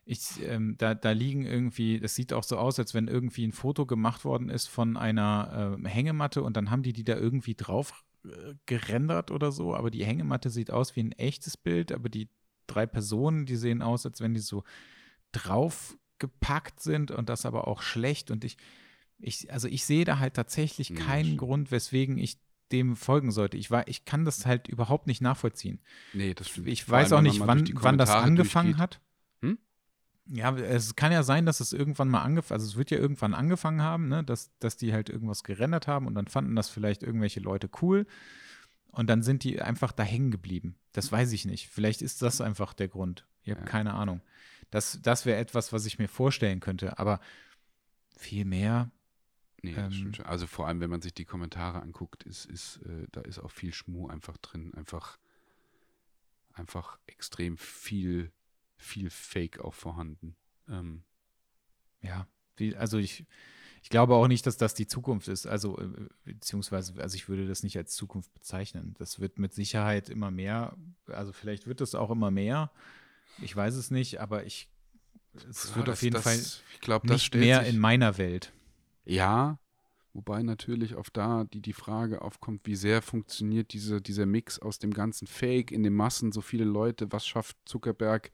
Ich, 0.06 0.41
ähm, 0.43 0.76
da, 0.78 0.95
da 0.95 1.12
liegen 1.12 1.45
irgendwie, 1.45 1.99
das 1.99 2.16
sieht 2.16 2.34
auch 2.34 2.43
so 2.43 2.58
aus, 2.58 2.78
als 2.78 2.93
wenn 2.93 3.08
irgendwie 3.08 3.47
ein 3.47 3.54
Foto 3.54 3.86
gemacht 3.86 4.26
worden 4.26 4.49
ist 4.49 4.68
von 4.68 4.97
einer 4.97 5.76
ähm, 5.78 5.86
Hängematte 5.86 6.43
und 6.43 6.58
dann 6.58 6.70
haben 6.72 6.84
die 6.84 6.93
die 6.93 7.06
da 7.06 7.16
irgendwie 7.16 7.56
drauf 7.56 8.04
äh, 8.26 8.56
gerendert 8.66 9.32
oder 9.32 9.51
so, 9.51 9.76
aber 9.76 9.91
die 9.91 10.06
Hängematte 10.06 10.49
sieht 10.49 10.72
aus 10.72 10.95
wie 10.95 11.04
ein 11.04 11.14
echtes 11.14 11.56
Bild, 11.56 11.91
aber 11.91 12.10
die 12.10 12.30
drei 12.68 12.86
Personen, 12.86 13.45
die 13.45 13.56
sehen 13.56 13.82
aus, 13.82 14.06
als 14.06 14.20
wenn 14.20 14.34
die 14.34 14.41
so 14.41 14.64
draufgepackt 15.32 16.82
sind 16.82 17.12
und 17.12 17.30
das 17.30 17.45
aber 17.45 17.68
auch 17.68 17.82
schlecht 17.82 18.30
und 18.30 18.43
ich, 18.43 18.58
ich, 19.20 19.54
also 19.54 19.70
ich 19.70 19.86
sehe 19.86 20.04
da 20.04 20.20
halt 20.20 20.34
tatsächlich 20.34 20.89
Ja, 20.89 20.95
keinen. 20.97 21.38
Grund, 21.38 21.72
weswegen 21.72 22.18
ich 22.18 22.39
dem 22.74 22.95
folgen 22.95 23.32
sollte. 23.32 23.56
Ich, 23.56 23.72
war, 23.72 23.88
ich 23.88 24.04
kann 24.04 24.26
das 24.26 24.45
halt 24.45 24.68
überhaupt 24.68 25.08
nicht 25.08 25.22
nachvollziehen. 25.22 25.80
Nee, 26.14 26.34
das 26.34 26.49
stimmt. 26.49 26.68
Ich 26.68 26.89
weiß 26.89 27.14
allem, 27.14 27.20
auch 27.28 27.32
nicht, 27.32 27.39
wann, 27.39 27.70
wann 27.76 27.97
das 27.97 28.10
angefangen 28.10 28.76
durchgeht. 28.76 28.82
hat. 28.82 29.01
Ja, 30.26 30.56
es 30.56 30.96
kann 30.96 31.12
ja 31.12 31.22
sein, 31.24 31.46
dass 31.46 31.60
es 31.60 31.74
irgendwann 31.74 32.08
mal 32.08 32.22
angefangen, 32.22 32.62
also 32.62 32.72
es 32.72 32.78
wird 32.78 32.92
ja 32.92 32.98
irgendwann 32.98 33.34
angefangen 33.34 33.82
haben, 33.82 34.08
ne, 34.08 34.24
dass, 34.24 34.52
dass 34.60 34.78
die 34.78 34.94
halt 34.94 35.10
irgendwas 35.10 35.44
gerendert 35.44 35.88
haben 35.88 36.08
und 36.08 36.16
dann 36.16 36.28
fanden 36.28 36.56
das 36.56 36.70
vielleicht 36.70 37.04
irgendwelche 37.04 37.42
Leute 37.42 37.70
cool 37.82 38.06
und 38.94 39.10
dann 39.10 39.22
sind 39.22 39.44
die 39.44 39.62
einfach 39.62 39.92
da 39.92 40.04
hängen 40.04 40.32
geblieben. 40.32 40.76
Das 40.94 41.12
weiß 41.12 41.34
ich 41.34 41.46
nicht. 41.46 41.68
Vielleicht 41.68 42.02
ist 42.02 42.22
das 42.22 42.42
einfach 42.42 42.74
der 42.74 42.88
Grund. 42.88 43.26
Ich 43.42 43.52
habe 43.52 43.62
ja. 43.62 43.66
keine 43.66 43.96
Ahnung. 43.96 44.22
Das, 44.70 45.00
das 45.02 45.26
wäre 45.26 45.40
etwas, 45.40 45.74
was 45.74 45.86
ich 45.86 46.00
mir 46.00 46.08
vorstellen 46.08 46.60
könnte, 46.60 46.98
aber 47.00 47.20
viel 48.16 48.46
mehr. 48.46 48.92
Nee, 49.62 49.76
ähm, 49.76 50.12
also 50.24 50.48
vor 50.48 50.68
allem, 50.68 50.80
wenn 50.80 50.90
man 50.90 51.02
sich 51.02 51.14
die 51.14 51.26
Kommentare 51.26 51.82
anguckt, 51.82 52.24
ist, 52.24 52.46
ist, 52.46 52.78
äh, 52.86 53.08
da 53.12 53.22
ist 53.22 53.40
auch 53.40 53.52
viel 53.52 53.74
Schmuh 53.74 54.08
einfach 54.08 54.38
drin. 54.38 54.74
Einfach, 54.76 55.18
einfach 56.54 56.98
extrem 57.08 57.58
viel 57.58 58.32
viel 58.84 59.10
Fake 59.10 59.60
auch 59.60 59.74
vorhanden. 59.74 60.36
Ähm. 60.68 61.04
Ja, 62.02 62.28
also 62.78 62.98
ich, 62.98 63.26
ich 63.82 63.90
glaube 63.90 64.16
auch 64.16 64.28
nicht, 64.28 64.46
dass 64.46 64.58
das 64.58 64.74
die 64.74 64.88
Zukunft 64.88 65.28
ist. 65.28 65.46
Also, 65.46 65.78
äh, 65.80 66.08
beziehungsweise, 66.26 66.94
also 67.02 67.16
ich 67.16 67.28
würde 67.28 67.48
das 67.48 67.64
nicht 67.64 67.78
als 67.78 67.96
Zukunft 67.96 68.34
bezeichnen. 68.34 68.94
Das 68.98 69.20
wird 69.20 69.40
mit 69.40 69.54
Sicherheit 69.54 70.10
immer 70.10 70.32
mehr, 70.32 70.78
also 71.08 71.34
vielleicht 71.34 71.68
wird 71.68 71.82
es 71.82 71.96
auch 71.96 72.12
immer 72.12 72.32
mehr. 72.32 72.72
Ich 73.42 73.56
weiß 73.56 73.76
es 73.76 73.92
nicht, 73.92 74.22
aber 74.22 74.46
ich, 74.46 74.70
es 75.50 75.70
ja, 75.70 75.76
wird 75.78 75.88
das, 75.88 76.00
auf 76.00 76.04
jeden 76.04 76.14
das, 76.14 76.24
Fall 76.24 76.38
ich 76.38 76.82
glaub, 76.82 77.04
nicht 77.04 77.34
mehr 77.34 77.66
in 77.66 77.80
meiner 77.80 78.18
Welt. 78.18 78.54
Ja, 79.06 79.60
wobei 80.14 80.44
natürlich 80.44 80.96
auf 80.96 81.10
da 81.10 81.44
die, 81.44 81.62
die 81.62 81.74
Frage 81.74 82.22
aufkommt, 82.22 82.62
wie 82.66 82.76
sehr 82.76 83.02
funktioniert 83.02 83.74
diese, 83.74 84.02
dieser 84.02 84.26
Mix 84.26 84.60
aus 84.60 84.80
dem 84.80 84.94
ganzen 84.94 85.28
Fake 85.28 85.72
in 85.72 85.84
den 85.84 85.94
Massen, 85.94 86.32
so 86.32 86.42
viele 86.42 86.66
Leute, 86.66 87.12
was 87.12 87.28
schafft 87.28 87.58
Zuckerberg 87.66 88.32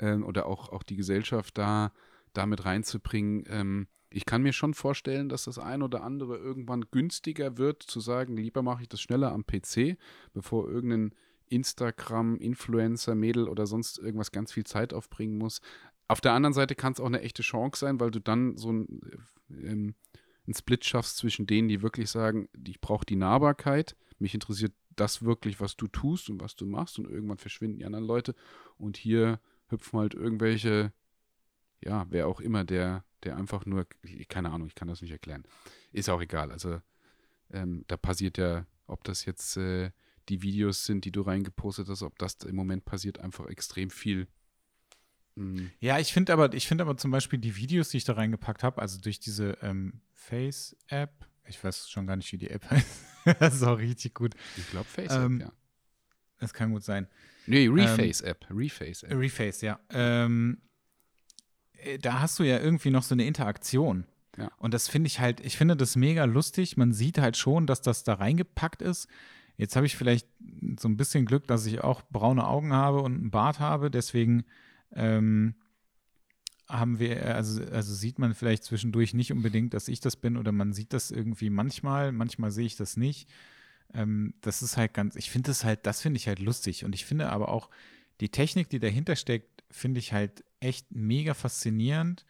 ähm, 0.00 0.24
oder 0.24 0.46
auch, 0.46 0.70
auch 0.70 0.82
die 0.82 0.96
Gesellschaft 0.96 1.56
da 1.56 1.92
damit 2.32 2.64
reinzubringen. 2.64 3.44
Ähm, 3.48 3.86
ich 4.10 4.26
kann 4.26 4.42
mir 4.42 4.52
schon 4.52 4.74
vorstellen, 4.74 5.28
dass 5.28 5.44
das 5.44 5.58
ein 5.58 5.82
oder 5.82 6.02
andere 6.02 6.36
irgendwann 6.36 6.86
günstiger 6.90 7.58
wird, 7.58 7.82
zu 7.82 8.00
sagen, 8.00 8.36
lieber 8.36 8.62
mache 8.62 8.82
ich 8.82 8.88
das 8.88 9.00
schneller 9.00 9.32
am 9.32 9.46
PC, 9.46 9.96
bevor 10.32 10.68
irgendein 10.68 11.14
Instagram-Influencer, 11.46 13.14
Mädel 13.14 13.48
oder 13.48 13.66
sonst 13.66 13.98
irgendwas 13.98 14.32
ganz 14.32 14.52
viel 14.52 14.64
Zeit 14.64 14.92
aufbringen 14.92 15.38
muss. 15.38 15.60
Auf 16.08 16.20
der 16.20 16.32
anderen 16.32 16.54
Seite 16.54 16.74
kann 16.74 16.92
es 16.92 17.00
auch 17.00 17.06
eine 17.06 17.20
echte 17.20 17.42
Chance 17.42 17.80
sein, 17.80 18.00
weil 18.00 18.10
du 18.10 18.20
dann 18.20 18.56
so 18.56 18.72
ein, 18.72 19.00
ähm, 19.50 19.94
einen 20.46 20.54
Split 20.54 20.84
schaffst 20.84 21.18
zwischen 21.18 21.46
denen, 21.46 21.68
die 21.68 21.82
wirklich 21.82 22.10
sagen, 22.10 22.48
ich 22.66 22.80
brauche 22.80 23.06
die 23.06 23.16
Nahbarkeit, 23.16 23.96
mich 24.18 24.34
interessiert 24.34 24.72
das 24.96 25.22
wirklich, 25.22 25.60
was 25.60 25.76
du 25.76 25.86
tust 25.86 26.30
und 26.30 26.40
was 26.40 26.56
du 26.56 26.66
machst 26.66 26.98
und 26.98 27.08
irgendwann 27.08 27.38
verschwinden 27.38 27.78
die 27.78 27.84
anderen 27.84 28.04
Leute 28.04 28.34
und 28.76 28.96
hier 28.96 29.40
hüpfen 29.70 29.98
halt 29.98 30.14
irgendwelche, 30.14 30.92
ja, 31.80 32.06
wer 32.10 32.26
auch 32.26 32.40
immer, 32.40 32.64
der, 32.64 33.04
der 33.24 33.36
einfach 33.36 33.66
nur, 33.66 33.86
keine 34.28 34.50
Ahnung, 34.50 34.68
ich 34.68 34.74
kann 34.74 34.88
das 34.88 35.02
nicht 35.02 35.12
erklären. 35.12 35.44
Ist 35.92 36.08
auch 36.08 36.20
egal. 36.20 36.50
Also 36.50 36.80
ähm, 37.50 37.84
da 37.88 37.96
passiert 37.96 38.38
ja, 38.38 38.66
ob 38.86 39.04
das 39.04 39.24
jetzt 39.24 39.56
äh, 39.56 39.90
die 40.28 40.42
Videos 40.42 40.84
sind, 40.84 41.04
die 41.04 41.12
du 41.12 41.22
reingepostet 41.22 41.88
hast, 41.88 42.02
ob 42.02 42.18
das 42.18 42.34
im 42.46 42.56
Moment 42.56 42.84
passiert, 42.84 43.18
einfach 43.18 43.46
extrem 43.46 43.90
viel. 43.90 44.28
Mhm. 45.34 45.70
Ja, 45.80 45.98
ich 45.98 46.12
finde 46.12 46.32
aber, 46.32 46.52
ich 46.54 46.68
finde 46.68 46.82
aber 46.82 46.96
zum 46.96 47.10
Beispiel 47.10 47.38
die 47.38 47.56
Videos, 47.56 47.90
die 47.90 47.98
ich 47.98 48.04
da 48.04 48.14
reingepackt 48.14 48.62
habe, 48.62 48.80
also 48.80 49.00
durch 49.00 49.20
diese 49.20 49.58
ähm, 49.62 50.00
Face-App, 50.12 51.26
ich 51.46 51.62
weiß 51.62 51.90
schon 51.90 52.06
gar 52.06 52.16
nicht, 52.16 52.32
wie 52.32 52.38
die 52.38 52.50
App 52.50 52.64
heißt. 52.70 53.04
das 53.38 53.54
ist 53.54 53.62
auch 53.62 53.78
richtig 53.78 54.14
gut. 54.14 54.34
Ich 54.56 54.70
glaube 54.70 54.86
Face-App, 54.86 55.24
ähm, 55.24 55.40
ja. 55.40 55.52
Das 56.40 56.52
kann 56.52 56.72
gut 56.72 56.82
sein. 56.82 57.06
Nee, 57.46 57.68
Reface-App. 57.68 58.46
Ähm, 58.50 58.56
Reface-App. 58.56 59.18
Reface, 59.18 59.60
ja. 59.60 59.78
Ähm, 59.90 60.58
äh, 61.74 61.98
da 61.98 62.20
hast 62.20 62.38
du 62.38 62.42
ja 62.42 62.58
irgendwie 62.58 62.90
noch 62.90 63.02
so 63.02 63.14
eine 63.14 63.24
Interaktion. 63.24 64.04
Ja. 64.36 64.50
Und 64.58 64.74
das 64.74 64.88
finde 64.88 65.08
ich 65.08 65.20
halt, 65.20 65.40
ich 65.40 65.56
finde 65.56 65.76
das 65.76 65.96
mega 65.96 66.24
lustig. 66.24 66.76
Man 66.76 66.92
sieht 66.92 67.18
halt 67.18 67.36
schon, 67.36 67.66
dass 67.66 67.82
das 67.82 68.04
da 68.04 68.14
reingepackt 68.14 68.82
ist. 68.82 69.08
Jetzt 69.56 69.76
habe 69.76 69.86
ich 69.86 69.96
vielleicht 69.96 70.26
so 70.78 70.88
ein 70.88 70.96
bisschen 70.96 71.26
Glück, 71.26 71.46
dass 71.46 71.66
ich 71.66 71.82
auch 71.82 72.02
braune 72.10 72.46
Augen 72.46 72.72
habe 72.72 73.02
und 73.02 73.14
einen 73.14 73.30
Bart 73.30 73.60
habe. 73.60 73.90
Deswegen 73.90 74.44
ähm, 74.94 75.54
haben 76.68 76.98
wir, 76.98 77.34
also, 77.34 77.62
also 77.64 77.92
sieht 77.92 78.18
man 78.18 78.34
vielleicht 78.34 78.64
zwischendurch 78.64 79.12
nicht 79.12 79.32
unbedingt, 79.32 79.74
dass 79.74 79.88
ich 79.88 80.00
das 80.00 80.16
bin 80.16 80.36
oder 80.36 80.52
man 80.52 80.72
sieht 80.72 80.92
das 80.92 81.10
irgendwie 81.10 81.50
manchmal, 81.50 82.12
manchmal 82.12 82.50
sehe 82.50 82.66
ich 82.66 82.76
das 82.76 82.96
nicht. 82.96 83.28
Ähm, 83.94 84.34
das 84.40 84.62
ist 84.62 84.76
halt 84.76 84.94
ganz, 84.94 85.16
ich 85.16 85.30
finde 85.30 85.50
das 85.50 85.64
halt, 85.64 85.86
das 85.86 86.00
finde 86.00 86.18
ich 86.18 86.28
halt 86.28 86.38
lustig. 86.38 86.84
Und 86.84 86.94
ich 86.94 87.04
finde 87.04 87.30
aber 87.30 87.48
auch 87.48 87.70
die 88.20 88.28
Technik, 88.28 88.68
die 88.68 88.78
dahinter 88.78 89.16
steckt, 89.16 89.64
finde 89.70 90.00
ich 90.00 90.12
halt 90.12 90.44
echt 90.60 90.92
mega 90.92 91.34
faszinierend, 91.34 92.26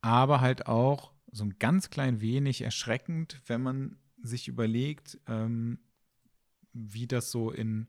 aber 0.00 0.40
halt 0.40 0.66
auch 0.66 1.12
so 1.30 1.44
ein 1.44 1.58
ganz 1.58 1.90
klein 1.90 2.20
wenig 2.20 2.62
erschreckend, 2.62 3.40
wenn 3.46 3.62
man 3.62 3.98
sich 4.22 4.48
überlegt, 4.48 5.18
ähm, 5.26 5.78
wie 6.72 7.06
das 7.06 7.30
so 7.30 7.50
in 7.50 7.88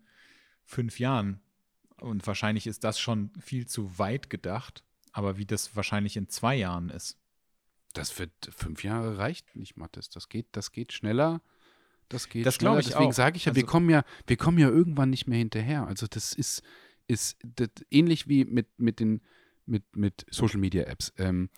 fünf 0.63 0.99
Jahren, 0.99 1.41
und 2.03 2.27
wahrscheinlich 2.27 2.67
ist 2.67 2.83
das 2.83 2.99
schon 2.99 3.31
viel 3.39 3.65
zu 3.65 3.97
weit 3.97 4.29
gedacht, 4.29 4.83
aber 5.13 5.37
wie 5.37 5.45
das 5.45 5.75
wahrscheinlich 5.75 6.17
in 6.17 6.27
zwei 6.27 6.55
Jahren 6.55 6.89
ist. 6.89 7.17
Das 7.93 8.17
wird 8.19 8.31
fünf 8.51 8.83
Jahre 8.83 9.17
reicht 9.17 9.55
nicht, 9.55 9.77
Mathis. 9.77 10.09
Das 10.09 10.27
geht, 10.27 10.47
das 10.51 10.71
geht 10.71 10.91
schneller. 10.91 11.41
Das 12.09 12.29
geht. 12.29 12.45
Das 12.45 12.57
glaube 12.57 12.81
ich 12.81 12.87
Deswegen 12.87 13.11
sage 13.11 13.37
ich 13.37 13.45
ja, 13.45 13.51
also, 13.51 13.61
wir 13.61 13.65
kommen 13.65 13.89
ja, 13.89 14.03
wir 14.27 14.37
kommen 14.37 14.57
ja 14.57 14.69
irgendwann 14.69 15.09
nicht 15.09 15.27
mehr 15.27 15.37
hinterher. 15.37 15.87
Also 15.87 16.07
das 16.07 16.33
ist, 16.33 16.61
ist 17.07 17.37
das, 17.43 17.69
ähnlich 17.89 18.27
wie 18.27 18.45
mit, 18.45 18.67
mit 18.77 18.99
den 18.99 19.21
mit, 19.65 19.95
mit 19.95 20.25
Social 20.29 20.59
Media 20.59 20.83
Apps. 20.83 21.13
Ähm, 21.17 21.49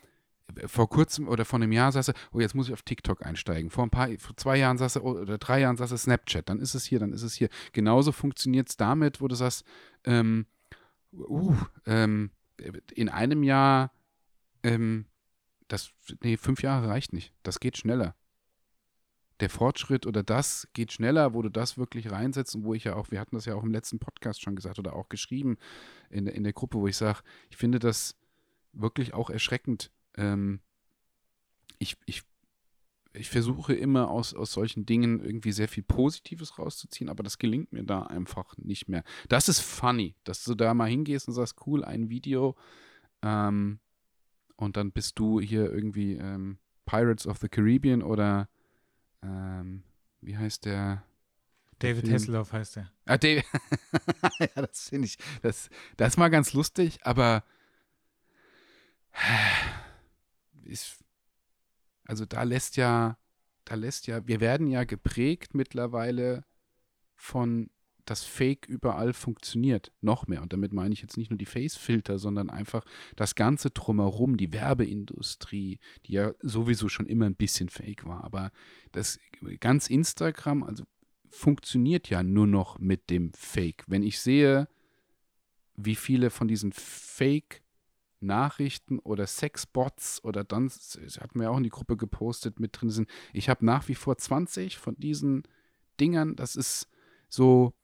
vor 0.66 0.88
kurzem 0.88 1.26
oder 1.26 1.44
vor 1.44 1.58
einem 1.58 1.72
Jahr 1.72 1.90
saß 1.90 2.08
er, 2.08 2.14
oh, 2.32 2.40
jetzt 2.40 2.54
muss 2.54 2.68
ich 2.68 2.72
auf 2.72 2.82
TikTok 2.82 3.26
einsteigen. 3.26 3.70
Vor 3.70 3.84
ein 3.84 3.90
paar, 3.90 4.08
vor 4.18 4.36
zwei 4.36 4.56
Jahren 4.56 4.78
saß 4.78 4.96
er, 4.96 5.04
oh, 5.04 5.12
oder 5.12 5.38
drei 5.38 5.60
Jahren 5.60 5.76
saß 5.76 5.90
er 5.90 5.98
Snapchat, 5.98 6.48
dann 6.48 6.60
ist 6.60 6.74
es 6.74 6.84
hier, 6.84 7.00
dann 7.00 7.12
ist 7.12 7.22
es 7.22 7.34
hier. 7.34 7.48
Genauso 7.72 8.12
funktioniert 8.12 8.68
es 8.68 8.76
damit, 8.76 9.20
wo 9.20 9.28
du 9.28 9.34
sagst, 9.34 9.64
ähm, 10.04 10.46
uh, 11.12 11.56
ähm, 11.84 12.30
in 12.94 13.08
einem 13.08 13.42
Jahr, 13.42 13.92
ähm, 14.62 15.06
das, 15.66 15.90
nee, 16.22 16.36
fünf 16.36 16.62
Jahre 16.62 16.88
reicht 16.88 17.12
nicht. 17.12 17.34
Das 17.42 17.58
geht 17.58 17.76
schneller 17.76 18.14
der 19.40 19.50
Fortschritt 19.50 20.06
oder 20.06 20.22
das 20.22 20.68
geht 20.72 20.92
schneller, 20.92 21.34
wo 21.34 21.42
du 21.42 21.50
das 21.50 21.76
wirklich 21.76 22.10
reinsetzt 22.10 22.54
und 22.54 22.64
wo 22.64 22.74
ich 22.74 22.84
ja 22.84 22.94
auch, 22.94 23.10
wir 23.10 23.20
hatten 23.20 23.36
das 23.36 23.44
ja 23.44 23.54
auch 23.54 23.62
im 23.62 23.72
letzten 23.72 23.98
Podcast 23.98 24.40
schon 24.40 24.56
gesagt 24.56 24.78
oder 24.78 24.94
auch 24.94 25.08
geschrieben 25.08 25.58
in, 26.10 26.26
in 26.26 26.44
der 26.44 26.52
Gruppe, 26.52 26.78
wo 26.78 26.86
ich 26.86 26.96
sage, 26.96 27.20
ich 27.50 27.56
finde 27.56 27.78
das 27.78 28.16
wirklich 28.72 29.14
auch 29.14 29.28
erschreckend. 29.28 29.90
Ähm, 30.16 30.60
ich, 31.78 31.96
ich, 32.06 32.22
ich 33.12 33.28
versuche 33.28 33.74
immer 33.74 34.10
aus, 34.10 34.32
aus 34.32 34.52
solchen 34.52 34.86
Dingen 34.86 35.20
irgendwie 35.20 35.52
sehr 35.52 35.68
viel 35.68 35.82
Positives 35.82 36.58
rauszuziehen, 36.58 37.10
aber 37.10 37.22
das 37.22 37.38
gelingt 37.38 37.72
mir 37.72 37.84
da 37.84 38.02
einfach 38.02 38.56
nicht 38.56 38.88
mehr. 38.88 39.04
Das 39.28 39.48
ist 39.48 39.60
funny, 39.60 40.14
dass 40.24 40.44
du 40.44 40.54
da 40.54 40.72
mal 40.72 40.88
hingehst 40.88 41.28
und 41.28 41.34
sagst, 41.34 41.66
cool, 41.66 41.84
ein 41.84 42.08
Video 42.08 42.56
ähm, 43.22 43.80
und 44.56 44.78
dann 44.78 44.92
bist 44.92 45.18
du 45.18 45.40
hier 45.40 45.70
irgendwie 45.70 46.14
ähm, 46.14 46.58
Pirates 46.86 47.26
of 47.26 47.38
the 47.38 47.48
Caribbean 47.48 48.02
oder 48.02 48.48
ähm, 49.26 49.82
wie 50.20 50.36
heißt 50.36 50.64
der? 50.64 51.04
David 51.78 52.10
Hasselhoff 52.10 52.52
heißt 52.52 52.78
er. 52.78 52.90
Ah, 53.04 53.18
David. 53.18 53.44
ja, 54.38 54.62
das 54.62 54.88
finde 54.88 55.06
ich, 55.06 55.18
das, 55.42 55.68
das 55.96 56.14
ist 56.14 56.16
mal 56.16 56.30
ganz 56.30 56.54
lustig, 56.54 56.98
aber 57.02 57.44
ist, 60.64 61.04
also 62.06 62.24
da 62.24 62.44
lässt 62.44 62.76
ja, 62.76 63.18
da 63.64 63.74
lässt 63.74 64.06
ja, 64.06 64.26
wir 64.26 64.40
werden 64.40 64.68
ja 64.68 64.84
geprägt 64.84 65.54
mittlerweile 65.54 66.44
von 67.14 67.70
das 68.06 68.24
Fake 68.24 68.66
überall 68.66 69.12
funktioniert. 69.12 69.92
Noch 70.00 70.26
mehr. 70.26 70.42
Und 70.42 70.52
damit 70.52 70.72
meine 70.72 70.94
ich 70.94 71.02
jetzt 71.02 71.16
nicht 71.16 71.30
nur 71.30 71.38
die 71.38 71.46
Face-Filter, 71.46 72.18
sondern 72.18 72.50
einfach 72.50 72.84
das 73.16 73.34
Ganze 73.34 73.70
drumherum, 73.70 74.36
die 74.36 74.52
Werbeindustrie, 74.52 75.78
die 76.06 76.12
ja 76.12 76.32
sowieso 76.40 76.88
schon 76.88 77.06
immer 77.06 77.26
ein 77.26 77.36
bisschen 77.36 77.68
fake 77.68 78.06
war. 78.06 78.24
Aber 78.24 78.50
das 78.92 79.18
ganz 79.60 79.88
Instagram, 79.88 80.62
also 80.62 80.84
funktioniert 81.28 82.08
ja 82.08 82.22
nur 82.22 82.46
noch 82.46 82.78
mit 82.78 83.10
dem 83.10 83.32
Fake. 83.34 83.84
Wenn 83.86 84.02
ich 84.02 84.20
sehe, 84.20 84.68
wie 85.76 85.96
viele 85.96 86.30
von 86.30 86.48
diesen 86.48 86.72
Fake 86.72 87.62
Nachrichten 88.20 88.98
oder 88.98 89.26
Sexbots 89.26 90.24
oder 90.24 90.44
dann, 90.44 90.68
das 90.68 91.20
hatten 91.20 91.38
wir 91.38 91.50
auch 91.50 91.58
in 91.58 91.64
die 91.64 91.70
Gruppe 91.70 91.96
gepostet, 91.96 92.60
mit 92.60 92.80
drin 92.80 92.90
sind. 92.90 93.08
Ich 93.32 93.48
habe 93.48 93.64
nach 93.64 93.88
wie 93.88 93.94
vor 93.94 94.16
20 94.16 94.78
von 94.78 94.96
diesen 94.96 95.42
Dingern. 96.00 96.34
Das 96.36 96.56
ist 96.56 96.88
so, 97.28 97.74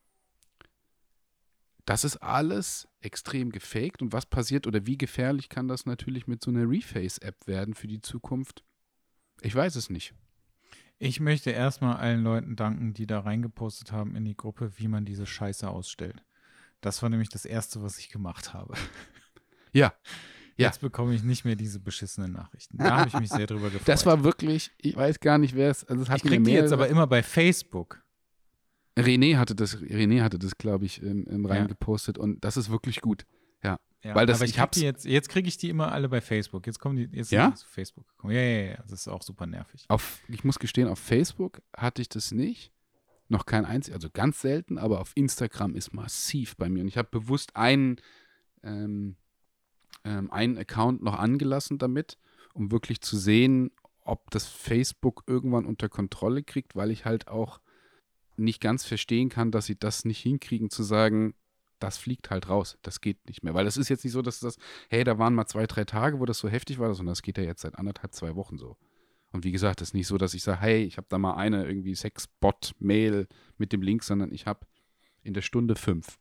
das 1.85 2.05
ist 2.05 2.19
alles 2.19 2.89
extrem 3.01 3.51
gefaked. 3.51 4.03
Und 4.03 4.13
was 4.13 4.27
passiert 4.27 4.67
oder 4.67 4.87
wie 4.87 4.99
gefährlich 4.99 5.49
kann 5.49 5.69
das 5.69 5.87
natürlich 5.87 6.27
mit 6.27 6.43
so 6.43 6.51
einer 6.51 6.69
Reface-App 6.69 7.47
werden 7.47 7.75
für 7.75 7.89
die 7.89 8.01
Zukunft? 8.01 8.65
Ich 9.41 9.55
weiß 9.55 9.77
es 9.77 9.91
nicht. 9.91 10.15
Ich 10.99 11.19
möchte 11.19 11.51
erstmal 11.51 11.97
allen 11.97 12.23
Leuten 12.23 12.55
danken, 12.55 12.95
die 12.95 13.09
da 13.09 13.21
reingepostet 13.21 13.91
haben 13.91 14.15
in 14.15 14.25
die 14.25 14.37
Gruppe, 14.37 14.73
wie 14.77 14.87
man 14.87 15.05
diese 15.05 15.27
Scheiße 15.27 15.69
ausstellt. 15.69 16.23
Das 16.81 17.03
war 17.03 17.09
nämlich 17.09 17.29
das 17.29 17.45
Erste, 17.45 17.83
was 17.83 17.99
ich 17.99 18.09
gemacht 18.09 18.55
habe. 18.55 18.75
Ja. 19.75 19.95
Ja. 20.59 20.67
Jetzt 20.67 20.83
bekomme 20.83 21.15
ich 21.15 21.23
nicht 21.23 21.47
mehr 21.47 21.57
diese 21.57 21.81
beschissenen 21.81 22.31
Nachrichten. 22.33 22.77
Da 22.77 22.99
habe 22.99 23.09
ich 23.09 23.15
mich 23.15 23.31
sehr 23.31 23.47
drüber 23.47 23.71
gefreut. 23.71 23.89
Das 23.89 24.05
war 24.05 24.23
wirklich, 24.23 24.71
ich 24.77 24.95
weiß 24.95 25.19
gar 25.21 25.39
nicht, 25.39 25.55
wer 25.55 25.71
es, 25.71 25.83
also 25.85 26.03
es 26.03 26.11
hat 26.11 26.19
ich 26.19 26.25
kriege 26.25 26.43
die 26.43 26.51
jetzt 26.51 26.73
aber 26.73 26.89
immer 26.89 27.07
bei 27.07 27.23
Facebook. 27.23 28.05
René 28.97 29.37
hatte 29.39 29.55
das, 29.55 29.79
René 29.81 30.23
hatte 30.23 30.39
das, 30.39 30.59
glaube 30.59 30.85
ich, 30.85 31.03
ähm, 31.03 31.27
ähm, 31.31 31.45
Ja. 31.45 31.51
reingepostet 31.51 32.19
und 32.19 32.45
das 32.45 32.57
ist 32.57 32.71
wirklich 32.71 33.01
gut. 33.01 33.25
Ja. 33.63 33.79
Ja, 34.03 34.15
Weil 34.17 34.27
das- 34.27 34.39
aber 34.39 34.45
ich, 34.47 34.53
ich 34.53 34.59
hab's- 34.59 34.77
die 34.79 34.85
jetzt, 34.85 35.05
jetzt 35.05 35.29
kriege 35.29 35.49
ich 35.49 35.57
die 35.57 35.69
immer 35.69 35.93
alle 35.93 36.09
bei 36.09 36.21
Facebook. 36.21 36.67
Jetzt 36.67 36.81
kommen 36.81 36.97
die, 36.97 37.09
jetzt 37.17 37.31
Ja? 37.31 37.45
sind 37.45 37.55
die 37.55 37.61
zu 37.61 37.69
Facebook 37.69 38.09
gekommen. 38.09 38.35
Ja, 38.35 38.41
ja, 38.41 38.63
ja, 38.73 38.77
das 38.83 38.93
ist 38.93 39.09
auch 39.09 39.23
super 39.23 39.47
nervig. 39.47 39.85
Auf, 39.89 40.21
ich 40.29 40.43
muss 40.45 40.59
gestehen, 40.59 40.89
auf 40.89 40.99
Facebook 40.99 41.63
hatte 41.77 42.03
ich 42.03 42.09
das 42.09 42.33
nicht. 42.33 42.73
Noch 43.29 43.47
kein 43.47 43.65
einziges, 43.65 43.95
also 43.95 44.11
ganz 44.13 44.41
selten, 44.41 44.77
aber 44.77 45.01
auf 45.01 45.13
Instagram 45.15 45.75
ist 45.77 45.95
massiv 45.95 46.57
bei 46.57 46.69
mir. 46.69 46.83
Und 46.83 46.89
ich 46.89 46.99
habe 46.99 47.09
bewusst 47.11 47.55
einen, 47.57 47.97
ähm, 48.65 49.17
ähm, 50.05 50.31
einen 50.33 50.59
Account 50.59 51.03
noch 51.03 51.19
angelassen 51.19 51.79
damit, 51.79 52.19
um 52.55 52.71
wirklich 52.73 53.01
zu 53.01 53.17
sehen, 53.17 53.71
ob 54.01 54.31
das 54.33 54.47
Facebook 54.47 55.23
irgendwann 55.29 55.65
unter 55.65 55.89
Kontrolle 55.89 56.43
kriegt, 56.43 56.75
weil 56.75 56.91
ich 56.91 57.05
halt 57.05 57.29
auch 57.29 57.61
nicht 58.37 58.61
ganz 58.61 58.85
verstehen 58.85 59.29
kann, 59.29 59.51
dass 59.51 59.67
sie 59.67 59.79
das 59.79 60.05
nicht 60.05 60.21
hinkriegen, 60.21 60.71
zu 60.71 60.83
sagen, 60.83 61.35
das 61.79 61.99
fliegt 61.99 62.31
halt 62.31 62.49
raus, 62.49 62.79
das 62.83 63.01
geht 63.01 63.27
nicht 63.27 63.43
mehr. 63.43 63.55
Weil 63.55 63.65
das 63.65 63.77
ist 63.77 63.89
jetzt 63.89 64.05
nicht 64.05 64.13
so, 64.13 64.23
dass 64.23 64.41
das, 64.41 64.57
hey, 64.89 65.05
da 65.05 65.19
waren 65.19 65.35
mal 65.35 65.47
zwei, 65.47 65.67
drei 65.67 65.85
Tage, 65.85 66.21
wo 66.21 66.27
das 66.27 66.39
so 66.39 66.49
heftig 66.49 66.79
war, 66.79 66.95
sondern 66.95 67.13
das 67.13 67.23
geht 67.23 67.39
ja 67.39 67.45
jetzt 67.45 67.63
seit 67.63 67.77
anderthalb, 67.77 68.15
zwei 68.15 68.37
Wochen 68.37 68.57
so. 68.57 68.77
Und 69.33 69.45
wie 69.45 69.53
gesagt, 69.53 69.81
es 69.81 69.89
ist 69.89 69.95
nicht 69.95 70.07
so, 70.07 70.19
dass 70.19 70.35
ich 70.35 70.43
sage, 70.43 70.61
hey, 70.61 70.85
ich 70.85 70.99
habe 70.99 71.07
da 71.09 71.19
mal 71.19 71.35
eine 71.35 71.67
irgendwie 71.67 71.95
Sexbot-Mail 71.95 73.27
mit 73.57 73.73
dem 73.73 73.83
Link, 73.83 74.05
sondern 74.05 74.31
ich 74.33 74.47
habe 74.47 74.67
in 75.23 75.35
der 75.35 75.43
Stunde 75.43 75.75
fünf, 75.75 76.19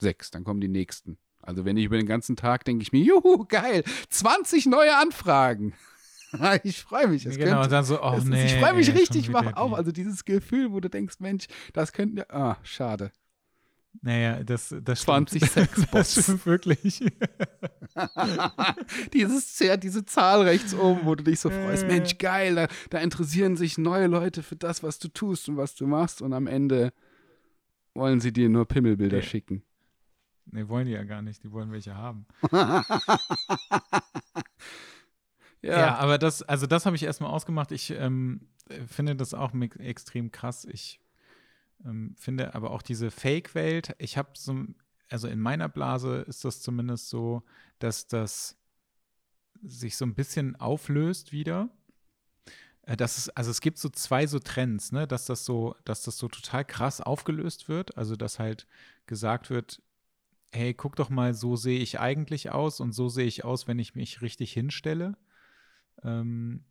sechs, 0.00 0.30
dann 0.30 0.42
kommen 0.42 0.60
die 0.60 0.68
nächsten. 0.68 1.18
Also 1.42 1.64
wenn 1.64 1.76
ich 1.76 1.84
über 1.84 1.98
den 1.98 2.06
ganzen 2.06 2.34
Tag 2.34 2.64
denke 2.64 2.82
ich 2.82 2.92
mir, 2.92 3.02
juhu, 3.02 3.44
geil, 3.46 3.84
20 4.08 4.66
neue 4.66 4.96
Anfragen. 4.96 5.74
ich 6.64 6.82
freue 6.82 7.08
mich. 7.08 7.26
Es 7.26 7.36
genau, 7.36 7.50
könnte, 7.52 7.64
und 7.64 7.72
dann 7.72 7.84
so, 7.84 8.02
oh 8.02 8.14
es 8.16 8.24
nee. 8.24 8.46
ich 8.46 8.54
freue 8.54 8.74
mich 8.74 8.88
ey, 8.88 8.96
richtig, 8.96 9.30
mach 9.30 9.56
auch. 9.56 9.72
Also 9.72 9.92
dieses 9.92 10.24
Gefühl, 10.24 10.72
wo 10.72 10.80
du 10.80 10.90
denkst, 10.90 11.16
Mensch, 11.20 11.46
das 11.72 11.92
könnten 11.92 12.18
ja, 12.18 12.24
ah, 12.30 12.56
schade. 12.62 13.12
Naja, 14.02 14.44
das, 14.44 14.74
das 14.82 15.00
20 15.02 15.42
stimmt. 15.44 15.52
Sexbots. 15.52 16.14
Das 16.14 16.24
stimmt 16.24 16.46
wirklich. 16.46 17.00
Dieses, 19.14 19.56
diese 19.82 20.04
Zahl 20.04 20.42
rechts 20.42 20.74
oben, 20.74 21.00
wo 21.04 21.14
du 21.14 21.24
dich 21.24 21.40
so 21.40 21.48
freust, 21.48 21.84
Äh. 21.84 21.86
Mensch, 21.86 22.18
geil, 22.18 22.54
da, 22.54 22.68
da 22.90 22.98
interessieren 22.98 23.56
sich 23.56 23.78
neue 23.78 24.06
Leute 24.06 24.42
für 24.42 24.56
das, 24.56 24.82
was 24.82 24.98
du 24.98 25.08
tust 25.08 25.48
und 25.48 25.56
was 25.56 25.74
du 25.74 25.86
machst 25.86 26.20
und 26.20 26.34
am 26.34 26.46
Ende 26.46 26.92
wollen 27.94 28.20
sie 28.20 28.32
dir 28.32 28.50
nur 28.50 28.66
Pimmelbilder 28.66 29.18
Nee. 29.18 29.22
schicken. 29.22 29.62
Nee, 30.52 30.68
wollen 30.68 30.86
die 30.86 30.92
ja 30.92 31.02
gar 31.02 31.22
nicht. 31.22 31.42
Die 31.42 31.50
wollen 31.50 31.72
welche 31.72 31.96
haben. 31.96 32.26
Ja, 35.62 35.76
Ja, 35.78 35.94
aber 35.96 36.18
das, 36.18 36.42
also 36.42 36.66
das 36.66 36.86
habe 36.86 36.96
ich 36.96 37.02
erstmal 37.02 37.30
ausgemacht. 37.30 37.72
Ich 37.72 37.90
ähm, 37.90 38.48
äh, 38.68 38.80
finde 38.86 39.16
das 39.16 39.34
auch 39.34 39.52
extrem 39.78 40.30
krass. 40.30 40.64
Ich 40.64 41.00
ähm, 41.84 42.14
finde 42.18 42.54
aber 42.54 42.70
auch 42.70 42.82
diese 42.82 43.10
Fake-Welt, 43.10 43.94
ich 43.98 44.16
habe 44.16 44.30
so, 44.34 44.64
also 45.08 45.28
in 45.28 45.40
meiner 45.40 45.68
Blase 45.68 46.18
ist 46.28 46.44
das 46.44 46.60
zumindest 46.62 47.08
so, 47.08 47.42
dass 47.78 48.06
das 48.06 48.56
sich 49.62 49.96
so 49.96 50.04
ein 50.04 50.14
bisschen 50.14 50.56
auflöst 50.56 51.32
wieder. 51.32 51.70
Äh, 52.82 52.96
Das 52.96 53.18
ist, 53.18 53.30
also 53.36 53.50
es 53.50 53.60
gibt 53.60 53.78
so 53.78 53.88
zwei 53.88 54.26
so 54.26 54.38
Trends, 54.38 54.92
ne, 54.92 55.06
dass 55.06 55.26
das 55.26 55.44
so, 55.44 55.76
dass 55.84 56.02
das 56.02 56.18
so 56.18 56.28
total 56.28 56.64
krass 56.64 57.00
aufgelöst 57.00 57.68
wird. 57.68 57.96
Also 57.96 58.16
dass 58.16 58.38
halt 58.38 58.66
gesagt 59.06 59.50
wird, 59.50 59.82
hey, 60.52 60.74
guck 60.74 60.96
doch 60.96 61.10
mal, 61.10 61.34
so 61.34 61.56
sehe 61.56 61.80
ich 61.80 62.00
eigentlich 62.00 62.50
aus 62.50 62.80
und 62.80 62.92
so 62.92 63.08
sehe 63.08 63.26
ich 63.26 63.44
aus, 63.44 63.68
wenn 63.68 63.78
ich 63.78 63.94
mich 63.94 64.22
richtig 64.22 64.52
hinstelle. 64.52 65.16
Ähm, 66.04 66.64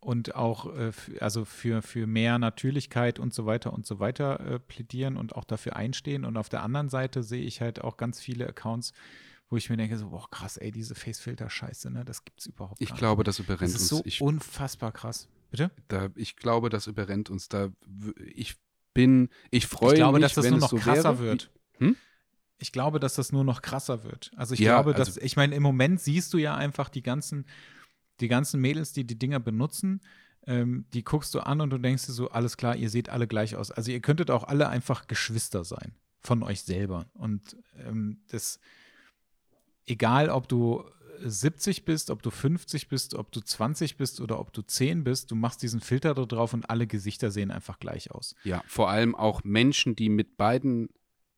und 0.00 0.34
auch 0.34 0.74
äh, 0.74 0.90
also 1.20 1.44
für, 1.44 1.80
für 1.80 2.06
mehr 2.08 2.38
Natürlichkeit 2.38 3.20
und 3.20 3.32
so 3.32 3.46
weiter 3.46 3.72
und 3.72 3.86
so 3.86 4.00
weiter 4.00 4.40
äh, 4.40 4.58
plädieren 4.58 5.16
und 5.16 5.36
auch 5.36 5.44
dafür 5.44 5.76
einstehen. 5.76 6.24
Und 6.24 6.36
auf 6.36 6.48
der 6.48 6.62
anderen 6.64 6.88
Seite 6.88 7.22
sehe 7.22 7.44
ich 7.44 7.60
halt 7.60 7.80
auch 7.82 7.96
ganz 7.96 8.20
viele 8.20 8.48
Accounts, 8.48 8.92
wo 9.48 9.56
ich 9.56 9.70
mir 9.70 9.76
denke, 9.76 9.96
so, 9.98 10.08
boah, 10.10 10.28
krass, 10.30 10.56
ey, 10.56 10.72
diese 10.72 10.94
Facefilter-Scheiße, 10.96 11.90
ne, 11.90 12.04
das 12.04 12.24
gibt's 12.24 12.46
überhaupt 12.46 12.80
ich 12.80 12.88
gar 12.88 12.98
glaube, 12.98 13.22
das 13.22 13.38
nicht. 13.38 13.46
überrennt 13.48 13.74
Das 13.74 13.80
ist 13.82 13.92
uns. 13.92 14.00
so 14.00 14.06
ich, 14.06 14.20
unfassbar 14.20 14.90
krass. 14.92 15.28
Bitte? 15.50 15.70
da, 15.88 16.08
ich 16.16 16.34
glaube, 16.36 16.68
das 16.70 16.86
überrennt 16.88 17.28
uns. 17.30 17.48
Da, 17.48 17.68
ich 18.34 18.56
bin, 18.94 19.28
ich 19.50 19.66
freue 19.66 19.90
Ich 19.92 19.96
glaube, 19.96 20.18
mich, 20.18 20.22
dass 20.22 20.34
das 20.34 20.50
nur 20.50 20.58
noch 20.58 20.70
so 20.70 20.76
krasser 20.78 21.18
wäre. 21.20 21.30
wird. 21.32 21.50
Hm? 21.78 21.94
Ich 22.58 22.72
glaube, 22.72 22.98
dass 22.98 23.14
das 23.14 23.30
nur 23.32 23.44
noch 23.44 23.60
krasser 23.62 24.02
wird. 24.04 24.30
Also 24.36 24.54
ich 24.54 24.60
Ja, 24.60 24.74
glaube, 24.80 24.94
dass, 24.98 25.08
also- 25.10 25.20
ich 25.20 25.36
meine, 25.36 25.54
im 25.54 25.62
Moment 25.62 26.00
siehst 26.00 26.32
du 26.32 26.38
ja 26.38 26.56
einfach 26.56 26.88
die 26.88 27.02
ganzen, 27.02 27.44
die 28.22 28.28
ganzen 28.28 28.60
Mädels, 28.60 28.92
die 28.92 29.04
die 29.04 29.18
Dinger 29.18 29.40
benutzen, 29.40 30.00
ähm, 30.46 30.86
die 30.92 31.04
guckst 31.04 31.34
du 31.34 31.40
an 31.40 31.60
und 31.60 31.70
du 31.70 31.78
denkst 31.78 32.06
dir 32.06 32.12
so, 32.12 32.30
alles 32.30 32.56
klar, 32.56 32.76
ihr 32.76 32.90
seht 32.90 33.08
alle 33.08 33.26
gleich 33.26 33.56
aus. 33.56 33.70
Also 33.70 33.90
ihr 33.90 34.00
könntet 34.00 34.30
auch 34.30 34.44
alle 34.44 34.68
einfach 34.68 35.06
Geschwister 35.06 35.64
sein 35.64 35.94
von 36.20 36.42
euch 36.42 36.62
selber. 36.62 37.06
Und 37.14 37.56
ähm, 37.86 38.22
das, 38.28 38.60
egal 39.86 40.30
ob 40.30 40.48
du 40.48 40.84
70 41.24 41.84
bist, 41.84 42.10
ob 42.10 42.22
du 42.22 42.30
50 42.30 42.88
bist, 42.88 43.14
ob 43.14 43.30
du 43.32 43.40
20 43.40 43.96
bist 43.96 44.20
oder 44.20 44.38
ob 44.40 44.52
du 44.52 44.62
10 44.62 45.04
bist, 45.04 45.30
du 45.30 45.36
machst 45.36 45.62
diesen 45.62 45.80
Filter 45.80 46.14
da 46.14 46.24
drauf 46.24 46.54
und 46.54 46.68
alle 46.70 46.86
Gesichter 46.86 47.30
sehen 47.30 47.50
einfach 47.50 47.78
gleich 47.78 48.10
aus. 48.10 48.34
Ja, 48.44 48.62
vor 48.66 48.90
allem 48.90 49.14
auch 49.14 49.44
Menschen, 49.44 49.94
die 49.94 50.08
mit 50.08 50.36
beiden, 50.36 50.88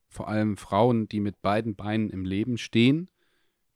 vor 0.08 0.28
allem 0.28 0.56
Frauen, 0.56 1.08
die 1.08 1.20
mit 1.20 1.42
beiden 1.42 1.74
Beinen 1.74 2.10
im 2.10 2.24
Leben 2.24 2.56
stehen, 2.56 3.08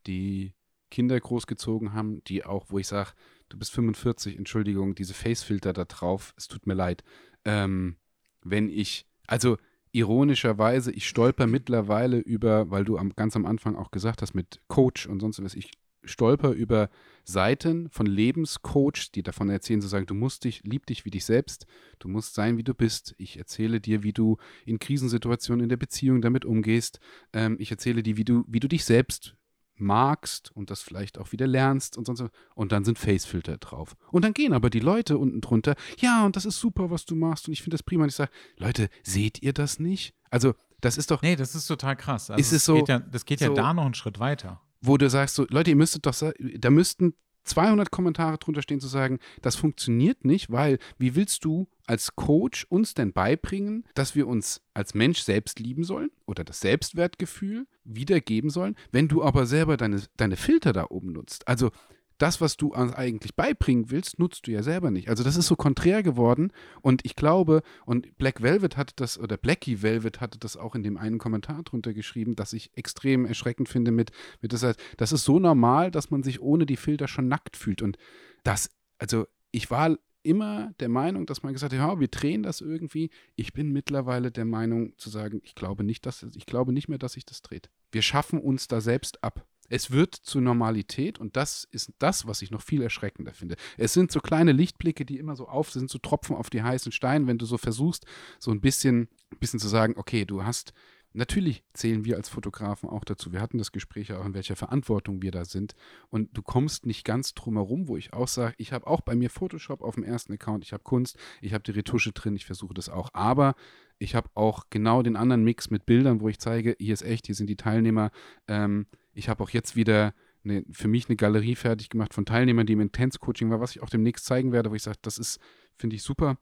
die 0.07 0.55
Kinder 0.91 1.19
großgezogen 1.19 1.93
haben, 1.93 2.23
die 2.25 2.45
auch, 2.45 2.67
wo 2.69 2.79
ich 2.79 2.87
sage, 2.87 3.11
du 3.49 3.59
bist 3.59 3.73
45, 3.73 4.37
Entschuldigung, 4.37 4.95
diese 4.95 5.15
Facefilter 5.15 5.73
da 5.73 5.85
drauf, 5.85 6.35
es 6.37 6.49
tut 6.49 6.67
mir 6.67 6.75
leid. 6.75 7.05
Ähm, 7.45 7.97
wenn 8.43 8.69
ich, 8.69 9.07
also 9.27 9.57
ironischerweise, 9.93 10.93
ich 10.93 11.09
stolper 11.09 11.47
mittlerweile 11.47 12.19
über, 12.19 12.71
weil 12.71 12.85
du 12.85 12.99
am, 12.99 13.15
ganz 13.15 13.37
am 13.37 13.47
Anfang 13.47 13.77
auch 13.77 13.91
gesagt 13.91 14.23
hast, 14.23 14.35
mit 14.35 14.61
Coach 14.69 15.07
und 15.07 15.21
sonst 15.21 15.43
was, 15.43 15.55
ich 15.55 15.71
stolper 16.05 16.53
über 16.53 16.91
Seiten 17.25 17.89
von 17.91 18.07
Lebenscoach, 18.07 19.11
die 19.15 19.23
davon 19.23 19.51
erzählen, 19.51 19.83
zu 19.83 19.89
sagen, 19.89 20.07
du 20.07 20.15
musst 20.15 20.45
dich, 20.45 20.63
lieb 20.65 20.87
dich 20.87 21.05
wie 21.05 21.11
dich 21.11 21.25
selbst, 21.25 21.67
du 21.99 22.09
musst 22.09 22.35
sein, 22.35 22.57
wie 22.57 22.65
du 22.65 22.75
bist. 22.75 23.15
Ich 23.19 23.37
erzähle 23.37 23.81
dir, 23.81 24.03
wie 24.03 24.13
du 24.13 24.39
in 24.65 24.79
Krisensituationen 24.79 25.65
in 25.65 25.69
der 25.69 25.77
Beziehung 25.77 26.23
damit 26.23 26.45
umgehst. 26.45 27.01
Ähm, 27.33 27.57
ich 27.59 27.71
erzähle 27.71 28.03
dir, 28.03 28.17
wie 28.17 28.25
du, 28.25 28.45
wie 28.49 28.61
du 28.61 28.69
dich 28.69 28.85
selbst 28.85 29.37
magst 29.81 30.51
und 30.55 30.71
das 30.71 30.83
vielleicht 30.83 31.19
auch 31.19 31.33
wieder 31.33 31.47
lernst 31.47 31.97
und 31.99 32.07
sonst 32.07 32.21
was. 32.21 32.31
Und 32.55 32.73
dann 32.73 32.85
sind 32.85 32.99
Facefilter 32.99 33.57
drauf. 33.59 33.97
Und 34.11 34.25
dann 34.25 34.35
gehen 34.35 34.53
aber 34.53 34.71
die 34.71 34.81
Leute 34.81 35.19
unten 35.19 35.41
drunter, 35.41 35.75
ja, 35.99 36.25
und 36.27 36.37
das 36.37 36.45
ist 36.45 36.59
super, 36.59 36.91
was 36.91 37.05
du 37.05 37.15
machst 37.15 37.49
und 37.49 37.53
ich 37.53 37.63
finde 37.63 37.75
das 37.77 37.83
prima. 37.83 38.03
Und 38.05 38.09
ich 38.11 38.15
sage, 38.17 38.31
Leute, 38.57 38.89
seht 39.03 39.43
ihr 39.43 39.53
das 39.53 39.79
nicht? 39.79 40.15
Also, 40.31 40.55
das 40.81 40.97
ist 40.99 41.11
doch, 41.11 41.23
Nee, 41.23 41.37
das 41.37 41.55
ist 41.55 41.67
total 41.67 41.97
krass. 41.97 42.31
Also 42.31 42.41
Ist 42.41 42.47
es 42.49 42.53
das 42.53 42.65
so- 42.67 42.75
Geht 42.77 42.89
ja, 42.89 42.99
das 43.01 43.25
geht 43.25 43.41
ja 43.41 43.49
so- 43.49 43.55
da 43.55 43.73
noch 43.75 43.85
einen 43.85 43.95
Schritt 43.95 44.19
weiter. 44.19 44.61
wo 44.81 44.97
du 44.97 45.11
sagst, 45.11 45.35
so, 45.35 45.45
Leute, 45.51 45.71
ihr 45.71 45.77
müsstet 45.77 46.07
doch, 46.07 46.15
da 46.59 46.71
müssten 46.71 47.15
200 47.49 47.91
Kommentare 47.91 48.39
drunter 48.39 48.63
stehen, 48.63 48.81
zu 48.81 48.89
sagen, 48.89 49.19
das 49.43 49.57
funktioniert 49.57 50.25
nicht, 50.25 50.51
weil 50.51 50.79
wie 50.99 51.15
willst 51.15 51.45
du 51.45 51.69
als 51.87 52.15
Coach 52.17 52.67
uns 52.69 52.95
denn 52.95 53.13
beibringen, 53.13 53.85
dass 53.95 54.15
wir 54.15 54.29
uns 54.29 54.61
als 54.75 54.95
Mensch 54.95 55.21
selbst 55.21 55.59
lieben 55.59 55.85
sollen 55.85 56.11
oder 56.27 56.45
das 56.45 56.61
Selbstwertgefühl 56.61 57.67
wiedergeben 57.85 58.51
sollen, 58.51 58.77
wenn 58.93 59.09
du 59.09 59.23
aber 59.23 59.47
selber 59.47 59.77
deine, 59.77 60.03
deine 60.17 60.37
Filter 60.37 60.73
da 60.73 60.87
oben 60.91 61.13
nutzt? 61.13 61.49
Also 61.49 61.71
das, 62.19 62.41
was 62.41 62.57
du 62.57 62.75
eigentlich 62.75 63.35
beibringen 63.35 63.91
willst, 63.91 64.19
nutzt 64.19 64.47
du 64.47 64.51
ja 64.51 64.63
selber 64.63 64.91
nicht. 64.91 65.09
Also 65.09 65.25
das 65.25 65.37
ist 65.37 65.47
so 65.47 65.57
konträr 65.57 66.03
geworden 66.03 66.53
und 66.83 67.05
ich 67.05 67.17
glaube, 67.17 67.63
und 67.87 68.19
Black 68.19 68.43
Velvet 68.43 68.77
hatte 68.77 68.95
das, 68.97 69.19
oder 69.19 69.37
Blackie 69.37 69.83
Velvet 69.83 70.21
hatte 70.21 70.39
das 70.39 70.57
auch 70.57 70.75
in 70.75 70.83
dem 70.83 70.97
einen 70.97 71.19
Kommentar 71.19 71.63
drunter 71.63 71.95
geschrieben, 71.95 72.37
dass 72.37 72.53
ich 72.53 72.71
extrem 72.77 73.25
erschreckend 73.25 73.69
finde 73.69 73.93
mit, 73.93 74.11
mit 74.41 74.53
das 74.53 74.63
heißt, 74.63 74.81
das 74.97 75.13
ist 75.13 75.25
so 75.25 75.39
normal, 75.39 75.91
dass 75.91 76.11
man 76.11 76.23
sich 76.23 76.41
ohne 76.41 76.67
die 76.67 76.77
Filter 76.77 77.09
schon 77.09 77.29
nackt 77.29 77.57
fühlt 77.57 77.83
und 77.83 77.97
das, 78.43 78.71
also 78.99 79.27
ich 79.51 79.71
war 79.71 79.97
immer 80.23 80.73
der 80.81 80.89
Meinung, 80.89 81.27
dass 81.27 81.43
man 81.43 81.53
gesagt 81.53 81.73
hat, 81.73 81.79
ja, 81.79 82.01
wir 82.01 82.09
drehen 82.09 82.43
das 82.43 82.61
irgendwie. 82.61 83.11
Ich 83.35 83.53
bin 83.53 83.73
mittlerweile 83.73 84.31
der 84.31 84.45
Meinung 84.45 84.93
zu 84.99 85.11
sagen, 85.11 85.41
ich 85.43 85.55
glaube 85.55 85.85
nicht, 85.85 86.05
dass 86.05 86.23
ich 86.23 86.45
glaube 86.45 86.73
nicht 86.73 86.89
mehr, 86.89 86.99
dass 86.99 87.13
sich 87.13 87.25
das 87.25 87.41
dreht. 87.41 87.71
Wir 87.93 88.03
schaffen 88.03 88.41
uns 88.41 88.69
da 88.69 88.81
selbst 88.81 89.25
ab. 89.25 89.47
Es 89.69 89.91
wird 89.91 90.15
zur 90.15 90.41
Normalität 90.41 91.19
und 91.19 91.37
das 91.37 91.69
ist 91.71 91.93
das, 91.99 92.27
was 92.27 92.43
ich 92.43 92.51
noch 92.51 92.63
viel 92.63 92.83
erschreckender 92.83 93.33
finde. 93.33 93.57
Es 93.77 93.93
sind 93.93 94.13
so 94.13 94.21
kleine 94.21 94.53
Lichtblicke, 94.53 95.05
die 95.05 95.19
immer 95.19 95.37
so 95.37 95.49
auf 95.49 95.71
sind, 95.71 95.91
so 95.91 95.99
Tropfen 95.99 96.37
auf 96.37 96.51
die 96.51 96.63
heißen 96.63 96.93
Steine, 96.93 97.27
wenn 97.27 97.39
du 97.39 97.47
so 97.47 97.59
versuchst, 97.59 98.07
so 98.39 98.51
ein 98.51 98.61
bisschen, 98.61 99.09
ein 99.33 99.39
bisschen 99.39 99.61
zu 99.61 99.69
sagen, 99.69 99.95
okay, 99.97 100.25
du 100.25 100.45
hast 100.45 100.73
Natürlich 101.15 101.65
zählen 101.73 102.05
wir 102.05 102.17
als 102.17 102.29
Fotografen 102.29 102.89
auch 102.89 103.03
dazu. 103.03 103.33
Wir 103.33 103.41
hatten 103.41 103.59
das 103.59 103.73
Gespräch 103.73 104.13
auch, 104.13 104.27
in 104.27 104.35
welcher 104.35 104.57
Verantwortung 104.57 105.23
wir 105.23 105.31
da 105.31 105.45
sind. 105.45 105.75
Und 106.11 106.37
du 106.37 106.43
kommst 106.43 106.85
nicht 106.85 107.05
ganz 107.05 107.35
drum 107.35 107.55
herum, 107.55 107.89
wo 107.89 107.97
ich 107.97 108.13
auch 108.13 108.29
sage, 108.29 108.55
ich 108.59 108.73
habe 108.73 108.87
auch 108.87 109.01
bei 109.01 109.17
mir 109.17 109.31
Photoshop 109.31 109.83
auf 109.83 109.95
dem 109.95 110.05
ersten 110.05 110.35
Account, 110.35 110.65
ich 110.65 110.73
habe 110.73 110.85
Kunst, 110.85 111.19
ich 111.41 111.55
habe 111.55 111.65
die 111.65 111.71
Retusche 111.71 112.13
drin, 112.13 112.37
ich 112.37 112.45
versuche 112.45 112.75
das 112.75 112.91
auch. 112.91 113.09
Aber 113.15 113.55
ich 113.99 114.15
habe 114.15 114.29
auch 114.35 114.67
genau 114.69 115.03
den 115.03 115.17
anderen 115.17 115.45
Mix 115.45 115.71
mit 115.71 115.87
Bildern, 115.87 116.21
wo 116.21 116.29
ich 116.29 116.39
zeige, 116.39 116.77
hier 116.79 116.93
ist 116.93 117.03
echt, 117.03 117.27
hier 117.27 117.35
sind 117.35 117.49
die 117.49 117.57
Teilnehmer. 117.57 118.11
Ähm, 118.47 118.87
ich 119.19 119.29
habe 119.29 119.43
auch 119.43 119.51
jetzt 119.51 119.75
wieder 119.75 120.15
eine, 120.45 120.65
für 120.71 120.87
mich 120.87 121.09
eine 121.09 121.17
Galerie 121.17 121.57
fertig 121.57 121.91
gemacht 121.91 122.15
von 122.15 122.25
Teilnehmern, 122.25 122.67
die 122.67 122.75
im 122.75 122.81
Intense-Coaching 122.81 123.51
war, 123.51 123.61
was 123.61 123.73
ich 123.73 123.83
auch 123.83 123.91
demnächst 123.91 124.25
zeigen 124.25 124.53
werde, 124.53 124.71
wo 124.71 124.77
ich 124.77 124.83
sage, 124.83 124.99
das 125.03 125.19
ist, 125.19 125.41
finde 125.77 125.97
ich 125.97 126.05
super. 126.05 126.39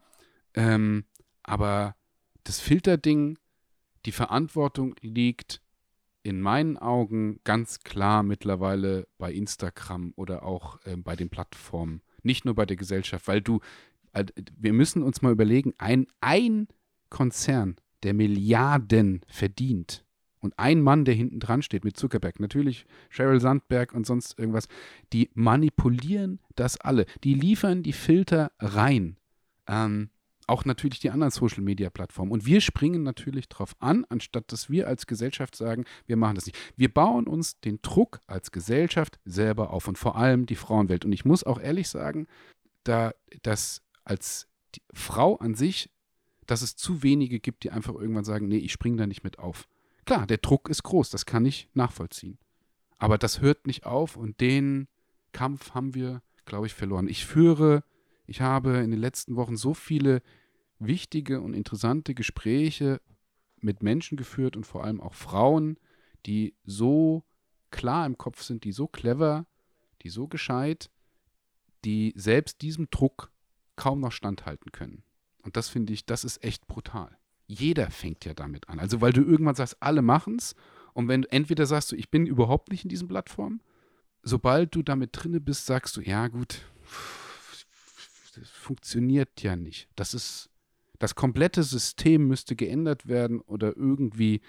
Ähm, 0.55 1.07
aber 1.43 1.97
das 2.45 2.61
Filterding, 2.61 3.39
die 4.05 4.13
Verantwortung 4.13 4.95
liegt 5.01 5.63
in 6.23 6.41
meinen 6.41 6.77
Augen 6.77 7.41
ganz 7.45 7.81
klar 7.81 8.23
mittlerweile 8.23 9.09
bei 9.17 9.33
Instagram 9.33 10.13
oder 10.17 10.43
auch 10.43 10.79
äh, 10.85 10.97
bei 10.97 11.17
den 11.17 11.31
Plattformen, 11.31 12.03
nicht 12.23 12.45
nur 12.45 12.55
bei 12.55 12.67
der 12.67 12.77
Gesellschaft, 12.77 13.27
weil 13.27 13.41
du, 13.41 13.61
äh, 14.13 14.27
wir 14.55 14.75
müssen 14.75 15.03
uns 15.03 15.23
mal 15.23 15.33
überlegen, 15.33 15.73
ein, 15.79 16.07
ein 16.21 16.69
Konzern, 17.09 17.77
der 18.03 18.13
Milliarden 18.13 19.23
verdient 19.29 20.06
und 20.41 20.59
ein 20.59 20.81
Mann, 20.81 21.05
der 21.05 21.15
hinten 21.15 21.41
dran 21.41 21.63
steht 21.63 21.85
mit 21.85 21.97
Zuckerberg, 21.97 22.41
natürlich 22.41 22.87
Sheryl 23.11 23.41
Sandberg 23.41 23.93
und 23.93 24.07
sonst 24.07 24.39
irgendwas, 24.39 24.69
die 25.13 25.31
manipulieren 25.35 26.41
das 26.55 26.81
alle, 26.81 27.07
die 27.25 27.35
liefern 27.35 27.83
die 27.83 27.93
Filter 27.93 28.53
rein. 28.59 29.17
Ähm, 29.67 30.11
auch 30.47 30.65
natürlich 30.65 31.01
die 31.01 31.11
anderen 31.11 31.33
Social-Media-Plattformen. 31.33 32.31
Und 32.31 32.47
wir 32.47 32.61
springen 32.61 33.03
natürlich 33.03 33.49
drauf 33.49 33.75
an, 33.81 34.07
anstatt 34.09 34.53
dass 34.53 34.71
wir 34.71 34.87
als 34.87 35.07
Gesellschaft 35.07 35.57
sagen, 35.57 35.85
wir 36.07 36.17
machen 36.17 36.37
das 36.37 36.47
nicht. 36.47 36.57
Wir 36.77 36.93
bauen 36.93 37.27
uns 37.27 37.59
den 37.61 37.81
Druck 37.83 38.21
als 38.27 38.53
Gesellschaft 38.53 39.19
selber 39.25 39.71
auf 39.71 39.89
und 39.89 39.99
vor 39.99 40.17
allem 40.17 40.47
die 40.47 40.55
Frauenwelt. 40.55 41.05
Und 41.05 41.13
ich 41.13 41.25
muss 41.25 41.43
auch 41.43 41.61
ehrlich 41.61 41.89
sagen, 41.89 42.29
da 42.85 43.13
das 43.43 43.83
als 44.05 44.47
Frau 44.93 45.37
an 45.37 45.55
sich, 45.55 45.91
dass 46.47 46.63
es 46.63 46.77
zu 46.77 47.03
wenige 47.03 47.41
gibt, 47.41 47.65
die 47.65 47.73
einfach 47.73 47.95
irgendwann 47.95 48.25
sagen, 48.25 48.47
nee, 48.47 48.59
ich 48.59 48.73
springe 48.73 48.99
da 48.99 49.07
nicht 49.07 49.25
mit 49.25 49.41
auf. 49.41 49.67
Klar, 50.07 50.27
der 50.27 50.39
Druck 50.39 50.71
ist 50.71 50.83
groß, 50.83 51.11
das 51.11 51.27
kann 51.27 51.45
ich 51.45 51.69
nachvollziehen. 51.75 52.39
Aber 52.97 53.19
das 53.19 53.41
hört 53.41 53.67
nicht 53.67 53.85
auf 53.85 54.17
und 54.17 54.41
den 54.41 54.89
Kampf 55.33 55.75
haben 55.75 55.95
wir, 55.95 56.23
glaube 56.47 56.67
ich, 56.67 56.73
verloren. 56.73 57.09
Ich 57.09 57.27
führe 57.27 57.83
ich 58.27 58.41
habe 58.41 58.79
in 58.79 58.91
den 58.91 59.01
letzten 59.01 59.37
Wochen 59.37 59.57
so 59.57 59.73
viele 59.73 60.23
wichtige 60.79 61.41
und 61.41 61.55
interessante 61.55 62.15
Gespräche 62.15 63.01
mit 63.61 63.83
Menschen 63.83 64.17
geführt 64.17 64.57
und 64.57 64.67
vor 64.67 64.85
allem 64.85 65.01
auch 65.01 65.15
Frauen, 65.15 65.79
die 66.27 66.55
so 66.65 67.25
klar 67.71 68.05
im 68.05 68.19
Kopf 68.19 68.43
sind, 68.43 68.65
die 68.65 68.73
so 68.73 68.87
clever, 68.89 69.47
die 70.03 70.09
so 70.09 70.29
gescheit, 70.29 70.91
die 71.85 72.13
selbst 72.17 72.63
diesem 72.63 72.91
Druck 72.91 73.31
kaum 73.77 74.01
noch 74.01 74.13
standhalten 74.13 74.73
können. 74.73 75.03
Und 75.43 75.57
das 75.57 75.69
finde 75.69 75.93
ich, 75.93 76.05
das 76.05 76.25
ist 76.25 76.43
echt 76.43 76.67
brutal. 76.67 77.17
Jeder 77.47 77.91
fängt 77.91 78.25
ja 78.25 78.35
damit 78.35 78.69
an. 78.69 78.79
Also 78.79 79.01
weil 79.01 79.13
du 79.13 79.23
irgendwann 79.23 79.55
sagst, 79.55 79.77
alle 79.81 80.03
machen 80.03 80.37
es 80.37 80.55
und 80.95 81.09
wenn 81.09 81.23
du 81.23 81.33
entweder 81.33 81.67
sagst 81.67 81.93
du, 81.93 81.97
ich 81.97 82.11
bin 82.11 82.27
überhaupt 82.27 82.71
nicht 82.71 82.85
in 82.85 82.89
diesen 82.89 83.09
Plattformen, 83.09 83.61
sobald 84.23 84.75
du 84.75 84.83
damit 84.83 85.11
drinne 85.13 85.41
bist, 85.41 85.67
sagst 85.67 85.97
du, 85.97 86.01
ja 86.01 86.29
gut, 86.29 86.63
das 88.35 88.51
funktioniert 88.51 89.43
ja 89.43 89.57
nicht. 89.57 89.89
Das 89.95 90.15
ist, 90.15 90.51
das 90.99 91.15
komplette 91.15 91.63
System 91.63 92.27
müsste 92.27 92.57
geändert 92.57 93.07
werden 93.07 93.41
oder 93.41 93.77
irgendwie 93.77 94.41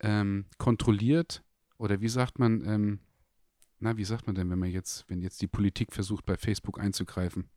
ähm, 0.00 0.46
kontrolliert. 0.58 1.42
Oder 1.76 2.00
wie 2.00 2.08
sagt 2.08 2.38
man, 2.38 2.64
ähm, 2.64 3.00
na, 3.78 3.96
wie 3.96 4.04
sagt 4.04 4.26
man 4.26 4.36
denn, 4.36 4.48
wenn 4.50 4.58
man 4.58 4.70
jetzt, 4.70 5.04
wenn 5.08 5.20
jetzt 5.20 5.42
die 5.42 5.48
Politik 5.48 5.92
versucht, 5.92 6.24
bei 6.24 6.36
Facebook 6.36 6.78
einzugreifen 6.78 7.48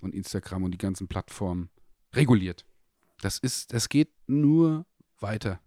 und 0.00 0.14
Instagram 0.14 0.62
und 0.62 0.70
die 0.70 0.78
ganzen 0.78 1.08
Plattformen 1.08 1.68
reguliert? 2.14 2.64
Das 3.20 3.38
ist, 3.38 3.72
das 3.72 3.88
geht 3.88 4.10
nur 4.26 4.86
weiter. 5.18 5.60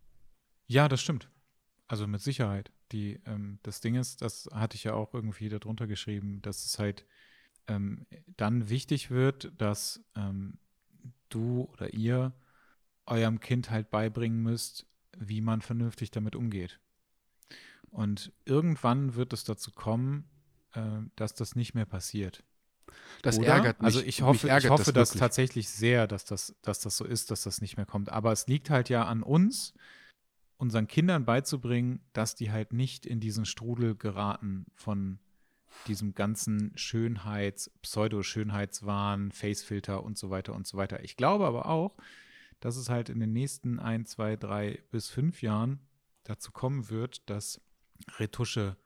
Ja, 0.67 0.87
das 0.87 1.01
stimmt. 1.01 1.29
Also 1.87 2.07
mit 2.07 2.21
Sicherheit. 2.21 2.71
Die, 2.91 3.19
ähm, 3.25 3.59
das 3.63 3.81
Ding 3.81 3.95
ist, 3.95 4.21
das 4.21 4.49
hatte 4.53 4.75
ich 4.75 4.83
ja 4.83 4.93
auch 4.93 5.13
irgendwie 5.13 5.49
darunter 5.49 5.87
geschrieben, 5.87 6.41
dass 6.41 6.65
es 6.65 6.79
halt 6.79 7.05
ähm, 7.67 8.05
dann 8.37 8.69
wichtig 8.69 9.11
wird, 9.11 9.51
dass 9.57 10.03
ähm, 10.15 10.57
du 11.29 11.69
oder 11.73 11.93
ihr 11.93 12.33
eurem 13.05 13.39
Kind 13.39 13.69
halt 13.69 13.89
beibringen 13.91 14.41
müsst, 14.41 14.85
wie 15.17 15.41
man 15.41 15.61
vernünftig 15.61 16.11
damit 16.11 16.35
umgeht. 16.35 16.79
Und 17.89 18.31
irgendwann 18.45 19.15
wird 19.15 19.33
es 19.33 19.43
dazu 19.43 19.71
kommen, 19.71 20.29
äh, 20.73 21.01
dass 21.15 21.33
das 21.33 21.55
nicht 21.55 21.73
mehr 21.73 21.85
passiert. 21.85 22.43
Das 23.21 23.37
Oder? 23.37 23.47
ärgert 23.47 23.81
mich. 23.81 23.85
Also 23.85 24.01
ich 24.01 24.21
hoffe, 24.21 24.47
ich 24.47 24.69
hoffe 24.69 24.93
das, 24.93 25.11
das 25.11 25.19
tatsächlich 25.19 25.69
sehr, 25.69 26.07
dass 26.07 26.25
das, 26.25 26.55
dass 26.61 26.79
das 26.79 26.97
so 26.97 27.05
ist, 27.05 27.31
dass 27.31 27.43
das 27.43 27.61
nicht 27.61 27.77
mehr 27.77 27.85
kommt. 27.85 28.09
Aber 28.09 28.31
es 28.31 28.47
liegt 28.47 28.69
halt 28.69 28.89
ja 28.89 29.05
an 29.05 29.21
uns, 29.23 29.73
unseren 30.57 30.87
Kindern 30.87 31.25
beizubringen, 31.25 32.01
dass 32.13 32.35
die 32.35 32.51
halt 32.51 32.73
nicht 32.73 33.05
in 33.05 33.19
diesen 33.19 33.45
Strudel 33.45 33.95
geraten 33.95 34.65
von 34.75 35.19
diesem 35.87 36.13
ganzen 36.13 36.71
Schönheits-, 36.75 37.71
Pseudo-Schönheitswahn, 37.81 39.31
Facefilter 39.31 40.03
und 40.03 40.17
so 40.17 40.29
weiter 40.29 40.53
und 40.53 40.67
so 40.67 40.77
weiter. 40.77 41.03
Ich 41.03 41.15
glaube 41.15 41.45
aber 41.45 41.67
auch, 41.67 41.95
dass 42.59 42.75
es 42.75 42.89
halt 42.89 43.09
in 43.09 43.19
den 43.19 43.33
nächsten 43.33 43.79
ein, 43.79 44.05
zwei, 44.05 44.35
drei 44.35 44.83
bis 44.91 45.09
fünf 45.09 45.41
Jahren 45.41 45.79
dazu 46.23 46.51
kommen 46.51 46.89
wird, 46.89 47.29
dass 47.29 47.61
Retusche 48.19 48.77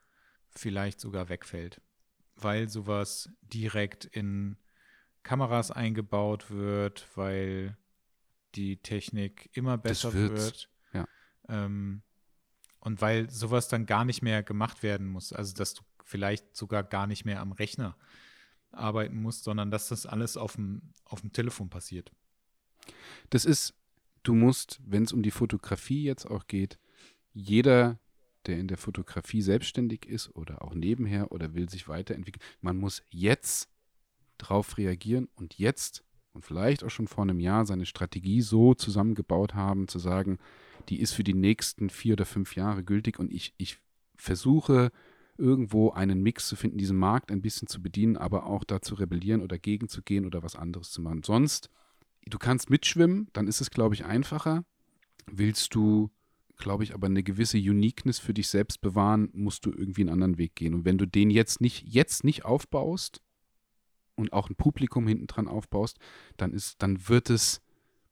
vielleicht 0.50 1.00
sogar 1.00 1.28
wegfällt, 1.28 1.80
weil 2.36 2.68
sowas 2.68 3.30
direkt 3.42 4.04
in 4.04 4.56
Kameras 5.22 5.70
eingebaut 5.70 6.50
wird, 6.50 7.08
weil 7.16 7.76
die 8.54 8.76
Technik 8.78 9.50
immer 9.52 9.78
besser 9.78 10.12
wird. 10.12 10.68
Ja. 10.92 11.06
Ähm, 11.48 12.02
und 12.80 13.00
weil 13.00 13.28
sowas 13.30 13.68
dann 13.68 13.86
gar 13.86 14.04
nicht 14.04 14.22
mehr 14.22 14.42
gemacht 14.42 14.82
werden 14.82 15.08
muss. 15.08 15.32
Also, 15.32 15.54
dass 15.54 15.74
du 15.74 15.82
vielleicht 16.04 16.56
sogar 16.56 16.84
gar 16.84 17.06
nicht 17.06 17.24
mehr 17.24 17.40
am 17.40 17.52
Rechner 17.52 17.96
arbeiten 18.70 19.20
musst, 19.20 19.44
sondern 19.44 19.70
dass 19.70 19.88
das 19.88 20.06
alles 20.06 20.36
auf 20.36 20.54
dem, 20.54 20.92
auf 21.04 21.20
dem 21.20 21.32
Telefon 21.32 21.68
passiert. 21.68 22.12
Das 23.30 23.44
ist, 23.44 23.74
du 24.22 24.34
musst, 24.34 24.80
wenn 24.84 25.02
es 25.02 25.12
um 25.12 25.22
die 25.22 25.30
Fotografie 25.30 26.04
jetzt 26.04 26.26
auch 26.26 26.46
geht, 26.46 26.78
jeder, 27.32 27.98
der 28.46 28.58
in 28.58 28.68
der 28.68 28.78
Fotografie 28.78 29.42
selbstständig 29.42 30.06
ist 30.06 30.34
oder 30.34 30.62
auch 30.62 30.74
nebenher 30.74 31.32
oder 31.32 31.54
will 31.54 31.68
sich 31.68 31.88
weiterentwickeln, 31.88 32.42
man 32.60 32.76
muss 32.76 33.02
jetzt 33.10 33.68
drauf 34.38 34.78
reagieren 34.78 35.28
und 35.36 35.58
jetzt 35.58 36.04
und 36.32 36.44
vielleicht 36.44 36.84
auch 36.84 36.90
schon 36.90 37.08
vor 37.08 37.24
einem 37.24 37.40
Jahr 37.40 37.64
seine 37.64 37.86
Strategie 37.86 38.42
so 38.42 38.74
zusammengebaut 38.74 39.54
haben, 39.54 39.88
zu 39.88 39.98
sagen, 39.98 40.38
die 40.88 41.00
ist 41.00 41.12
für 41.12 41.24
die 41.24 41.34
nächsten 41.34 41.90
vier 41.90 42.12
oder 42.12 42.26
fünf 42.26 42.54
Jahre 42.54 42.84
gültig 42.84 43.18
und 43.18 43.32
ich, 43.32 43.54
ich 43.56 43.78
versuche 44.16 44.92
irgendwo 45.38 45.90
einen 45.90 46.22
Mix 46.22 46.48
zu 46.48 46.56
finden, 46.56 46.78
diesen 46.78 46.98
Markt 46.98 47.30
ein 47.30 47.42
bisschen 47.42 47.68
zu 47.68 47.82
bedienen, 47.82 48.16
aber 48.16 48.46
auch 48.46 48.64
da 48.64 48.80
zu 48.80 48.94
rebellieren 48.94 49.42
oder 49.42 49.58
gegenzugehen 49.58 50.26
oder 50.26 50.42
was 50.42 50.56
anderes 50.56 50.90
zu 50.90 51.02
machen. 51.02 51.22
Sonst, 51.22 51.70
du 52.26 52.38
kannst 52.38 52.70
mitschwimmen, 52.70 53.28
dann 53.32 53.48
ist 53.48 53.60
es, 53.60 53.70
glaube 53.70 53.94
ich, 53.94 54.04
einfacher. 54.04 54.64
Willst 55.30 55.74
du, 55.74 56.10
glaube 56.56 56.84
ich, 56.84 56.94
aber 56.94 57.06
eine 57.06 57.22
gewisse 57.22 57.58
Uniqueness 57.58 58.18
für 58.18 58.34
dich 58.34 58.48
selbst 58.48 58.80
bewahren, 58.80 59.30
musst 59.32 59.66
du 59.66 59.70
irgendwie 59.70 60.02
einen 60.02 60.10
anderen 60.10 60.38
Weg 60.38 60.54
gehen. 60.54 60.74
Und 60.74 60.84
wenn 60.84 60.98
du 60.98 61.06
den 61.06 61.30
jetzt 61.30 61.60
nicht, 61.60 61.86
jetzt 61.86 62.24
nicht 62.24 62.44
aufbaust 62.44 63.20
und 64.14 64.32
auch 64.32 64.48
ein 64.48 64.56
Publikum 64.56 65.06
hinten 65.06 65.26
dran 65.26 65.48
aufbaust, 65.48 65.98
dann 66.36 66.52
ist, 66.52 66.82
dann 66.82 67.08
wird 67.08 67.30
es 67.30 67.60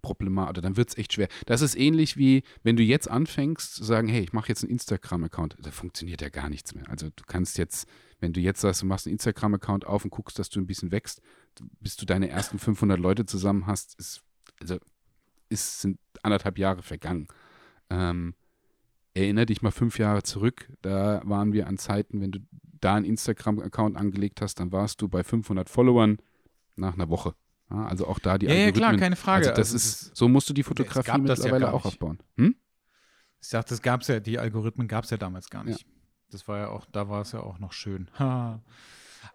problematisch, 0.05 0.51
oder 0.51 0.63
dann 0.63 0.77
wird 0.77 0.91
es 0.91 0.99
echt 0.99 1.15
schwer. 1.15 1.29
Das 1.47 1.63
ist 1.63 1.77
ähnlich 1.77 2.17
wie, 2.19 2.43
wenn 2.63 2.77
du 2.77 2.83
jetzt 2.83 3.11
anfängst 3.11 3.75
zu 3.75 3.85
sagen, 3.85 4.07
hey, 4.07 4.23
ich 4.23 4.35
mache 4.35 4.49
jetzt 4.49 4.63
einen 4.63 4.71
Instagram-Account. 4.73 5.57
Da 5.63 5.71
funktioniert 5.71 6.21
ja 6.21 6.29
gar 6.29 6.51
nichts 6.51 6.75
mehr. 6.75 6.89
Also 6.91 7.09
du 7.09 7.25
kannst 7.27 7.57
jetzt, 7.57 7.89
wenn 8.21 8.35
du 8.35 8.41
jetzt 8.41 8.61
sagst, 8.61 8.83
du 8.83 8.87
machst 8.87 9.07
einen 9.07 9.15
Instagram-Account 9.15 9.87
auf 9.87 10.05
und 10.05 10.11
guckst, 10.11 10.39
dass 10.39 10.51
du 10.51 10.61
ein 10.61 10.67
bisschen 10.67 10.93
wächst, 10.93 11.23
bis 11.81 11.97
du 11.97 12.05
deine 12.05 12.29
ersten 12.29 12.59
500 12.59 13.01
Leute 13.01 13.25
zusammen 13.25 13.67
hast, 13.67 13.99
ist, 13.99 14.23
also 14.61 14.79
ist, 15.49 15.81
sind 15.81 15.99
anderthalb 16.23 16.59
Jahre 16.59 16.83
vergangen. 16.83 17.27
Ähm, 17.91 18.35
erinnere 19.15 19.47
dich 19.47 19.63
mal 19.63 19.71
fünf 19.71 19.99
Jahre 19.99 20.23
zurück, 20.23 20.73
da 20.83 21.23
waren 21.25 21.53
wir 21.53 21.67
an 21.67 21.79
Zeiten, 21.79 22.21
wenn 22.21 22.33
du 22.33 22.41
da 22.81 22.97
einen 22.97 23.05
Instagram-Account 23.07 23.97
angelegt 23.97 24.41
hast, 24.41 24.61
dann 24.61 24.73
warst 24.73 25.01
du 25.01 25.09
bei 25.09 25.23
500 25.23 25.71
Followern 25.71 26.19
nach 26.77 26.95
einer 26.95 27.09
Woche. 27.09 27.35
Ja, 27.71 27.87
also 27.87 28.07
auch 28.07 28.19
da 28.19 28.37
die 28.37 28.47
Ja, 28.47 28.55
ja 28.55 28.73
klar, 28.73 28.97
keine 28.97 29.17
Frage. 29.17 29.49
Also 29.49 29.57
das 29.57 29.73
also 29.73 29.77
ist, 29.77 30.17
so 30.17 30.29
musst 30.29 30.49
du 30.51 30.53
die 30.53 30.63
Fotografie 30.63 31.19
mittlerweile 31.19 31.67
ja 31.67 31.73
auch 31.73 31.85
aufbauen. 31.85 32.19
Hm? 32.37 32.57
Ich 33.41 33.49
sagte, 33.49 33.71
das 33.71 33.83
gab 33.83 34.03
es 34.03 34.09
ja, 34.09 34.21
die 34.21 34.39
Algorithmen 34.39 34.89
gab 34.89 35.05
es 35.05 35.11
ja 35.11 35.17
damals 35.17 35.51
gar 35.51 35.65
nicht. 35.65 35.83
Ja. 35.83 35.87
Das 36.31 36.49
war 36.49 36.59
ja 36.59 36.69
auch, 36.69 36.87
da 36.91 37.09
war 37.09 37.23
es 37.23 37.33
ja 37.33 37.41
auch 37.41 37.59
noch 37.59 37.73
schön. 37.73 38.11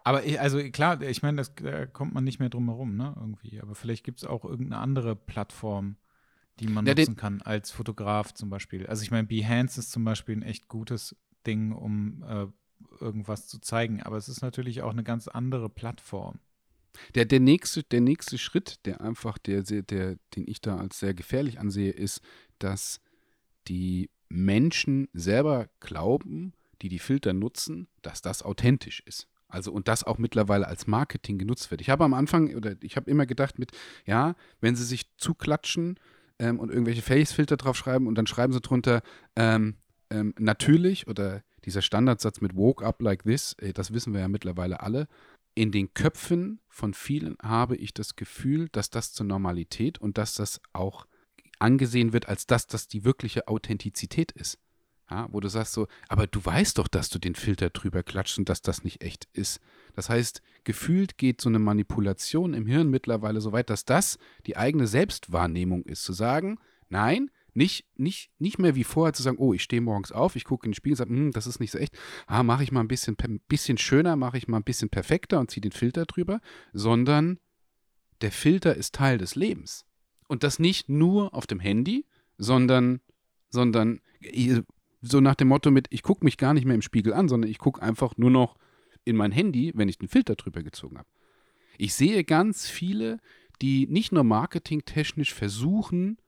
Aber 0.04 0.24
ich, 0.24 0.40
also 0.40 0.58
klar, 0.70 1.00
ich 1.02 1.22
meine, 1.22 1.42
da 1.42 1.86
kommt 1.86 2.14
man 2.14 2.24
nicht 2.24 2.38
mehr 2.38 2.48
drum 2.48 2.68
herum, 2.68 2.96
ne, 2.96 3.14
irgendwie. 3.16 3.60
Aber 3.60 3.74
vielleicht 3.74 4.04
gibt 4.04 4.18
es 4.18 4.24
auch 4.24 4.44
irgendeine 4.44 4.80
andere 4.80 5.16
Plattform, 5.16 5.96
die 6.58 6.66
man 6.66 6.86
ja, 6.86 6.94
nutzen 6.94 7.16
kann, 7.16 7.40
als 7.42 7.70
Fotograf 7.70 8.34
zum 8.34 8.50
Beispiel. 8.50 8.86
Also 8.86 9.02
ich 9.02 9.10
meine, 9.10 9.26
Behance 9.26 9.80
ist 9.80 9.92
zum 9.92 10.04
Beispiel 10.04 10.36
ein 10.36 10.42
echt 10.42 10.68
gutes 10.68 11.16
Ding, 11.46 11.72
um 11.72 12.22
äh, 12.22 12.46
irgendwas 13.00 13.46
zu 13.46 13.60
zeigen. 13.60 14.02
Aber 14.02 14.16
es 14.16 14.28
ist 14.28 14.42
natürlich 14.42 14.82
auch 14.82 14.90
eine 14.90 15.04
ganz 15.04 15.28
andere 15.28 15.68
Plattform. 15.68 16.40
Der, 17.14 17.24
der, 17.24 17.40
nächste, 17.40 17.82
der 17.82 18.00
nächste 18.00 18.36
Schritt, 18.36 18.84
der 18.84 19.00
einfach, 19.00 19.38
der, 19.38 19.62
der, 19.62 20.16
den 20.34 20.46
ich 20.46 20.60
da 20.60 20.76
als 20.76 20.98
sehr 20.98 21.14
gefährlich 21.14 21.58
ansehe, 21.58 21.92
ist, 21.92 22.20
dass 22.58 23.00
die 23.68 24.10
Menschen 24.28 25.08
selber 25.12 25.68
glauben, 25.80 26.52
die 26.82 26.88
die 26.88 26.98
Filter 26.98 27.32
nutzen, 27.32 27.88
dass 28.02 28.22
das 28.22 28.42
authentisch 28.42 29.00
ist. 29.06 29.28
Also 29.48 29.72
und 29.72 29.88
das 29.88 30.04
auch 30.04 30.18
mittlerweile 30.18 30.66
als 30.66 30.86
Marketing 30.86 31.38
genutzt 31.38 31.70
wird. 31.70 31.80
Ich 31.80 31.90
habe 31.90 32.04
am 32.04 32.14
Anfang 32.14 32.54
oder 32.54 32.76
ich 32.82 32.96
habe 32.96 33.10
immer 33.10 33.26
gedacht 33.26 33.58
mit, 33.58 33.72
ja, 34.06 34.36
wenn 34.60 34.76
sie 34.76 34.84
sich 34.84 35.16
zuklatschen 35.16 35.98
ähm, 36.40 36.58
und 36.58 36.70
irgendwelche 36.70 37.02
Face-Filter 37.02 37.56
draufschreiben 37.56 38.08
und 38.08 38.16
dann 38.16 38.26
schreiben 38.26 38.52
sie 38.52 38.60
drunter 38.60 39.02
ähm, 39.36 39.76
ähm, 40.10 40.34
natürlich 40.38 41.06
oder 41.06 41.42
dieser 41.64 41.82
Standardsatz 41.82 42.40
mit 42.40 42.56
woke 42.56 42.84
up 42.84 43.00
like 43.00 43.22
this, 43.22 43.54
äh, 43.60 43.72
das 43.72 43.92
wissen 43.92 44.12
wir 44.12 44.20
ja 44.20 44.28
mittlerweile 44.28 44.80
alle. 44.80 45.06
In 45.54 45.70
den 45.70 45.92
Köpfen 45.94 46.60
von 46.68 46.94
vielen 46.94 47.36
habe 47.42 47.76
ich 47.76 47.92
das 47.92 48.16
Gefühl, 48.16 48.68
dass 48.72 48.88
das 48.88 49.12
zur 49.12 49.26
Normalität 49.26 50.00
und 50.00 50.16
dass 50.16 50.34
das 50.34 50.60
auch 50.72 51.06
angesehen 51.58 52.12
wird, 52.12 52.28
als 52.28 52.46
dass 52.46 52.66
das 52.66 52.88
die 52.88 53.04
wirkliche 53.04 53.46
Authentizität 53.46 54.32
ist. 54.32 54.58
Ja, 55.10 55.28
wo 55.32 55.40
du 55.40 55.48
sagst 55.48 55.72
so, 55.72 55.88
aber 56.08 56.28
du 56.28 56.44
weißt 56.44 56.78
doch, 56.78 56.86
dass 56.86 57.08
du 57.08 57.18
den 57.18 57.34
Filter 57.34 57.70
drüber 57.70 58.04
klatschst 58.04 58.38
und 58.38 58.48
dass 58.48 58.62
das 58.62 58.84
nicht 58.84 59.02
echt 59.02 59.28
ist. 59.32 59.60
Das 59.96 60.08
heißt, 60.08 60.40
gefühlt 60.62 61.18
geht 61.18 61.40
so 61.40 61.48
eine 61.48 61.58
Manipulation 61.58 62.54
im 62.54 62.66
Hirn 62.66 62.90
mittlerweile 62.90 63.40
so 63.40 63.50
weit, 63.50 63.70
dass 63.70 63.84
das 63.84 64.18
die 64.46 64.56
eigene 64.56 64.86
Selbstwahrnehmung 64.86 65.82
ist. 65.82 66.04
Zu 66.04 66.12
sagen, 66.12 66.58
nein, 66.88 67.30
nicht, 67.54 67.86
nicht, 67.96 68.30
nicht 68.38 68.60
mehr 68.60 68.76
wie 68.76 68.84
vorher 68.84 69.12
zu 69.12 69.24
sagen, 69.24 69.38
oh, 69.38 69.52
ich 69.52 69.62
stehe 69.62 69.82
morgens 69.82 70.12
auf, 70.12 70.36
ich 70.36 70.44
gucke 70.44 70.66
in 70.66 70.70
den 70.70 70.76
Spiegel 70.76 70.92
und 70.92 70.98
sage, 70.98 71.10
hm, 71.10 71.32
das 71.32 71.48
ist 71.48 71.58
nicht 71.58 71.72
so 71.72 71.78
echt. 71.78 71.98
Ah, 72.28 72.44
mache 72.44 72.62
ich 72.62 72.70
mal 72.70 72.80
ein 72.80 72.88
bisschen, 72.88 73.16
bisschen 73.48 73.78
schöner, 73.78 74.14
mache 74.14 74.38
ich 74.38 74.46
mal 74.46 74.58
ein 74.58 74.64
bisschen 74.64 74.90
perfekter 74.90 75.40
und 75.40 75.50
ziehe 75.50 75.60
den 75.60 75.72
Filter 75.72 76.06
drüber, 76.06 76.40
sondern 76.72 77.40
der 78.20 78.30
Filter 78.30 78.76
ist 78.76 78.94
Teil 78.94 79.18
des 79.18 79.34
Lebens. 79.34 79.84
Und 80.28 80.44
das 80.44 80.60
nicht 80.60 80.88
nur 80.88 81.34
auf 81.34 81.48
dem 81.48 81.58
Handy, 81.58 82.06
sondern, 82.38 83.00
sondern 83.48 84.00
so 85.00 85.20
nach 85.20 85.34
dem 85.34 85.48
Motto 85.48 85.70
mit, 85.70 85.86
ich 85.90 86.02
gucke 86.02 86.24
mich 86.24 86.36
gar 86.36 86.54
nicht 86.54 86.64
mehr 86.64 86.74
im 86.74 86.82
Spiegel 86.82 87.12
an, 87.14 87.28
sondern 87.28 87.50
ich 87.50 87.58
gucke 87.58 87.82
einfach 87.82 88.16
nur 88.16 88.30
noch 88.30 88.56
in 89.04 89.16
mein 89.16 89.32
Handy, 89.32 89.72
wenn 89.74 89.88
ich 89.88 89.98
den 89.98 90.08
Filter 90.08 90.34
drüber 90.34 90.62
gezogen 90.62 90.98
habe. 90.98 91.08
Ich 91.78 91.94
sehe 91.94 92.24
ganz 92.24 92.68
viele, 92.68 93.18
die 93.62 93.86
nicht 93.86 94.12
nur 94.12 94.24
marketingtechnisch 94.24 95.32
versuchen, 95.32 96.18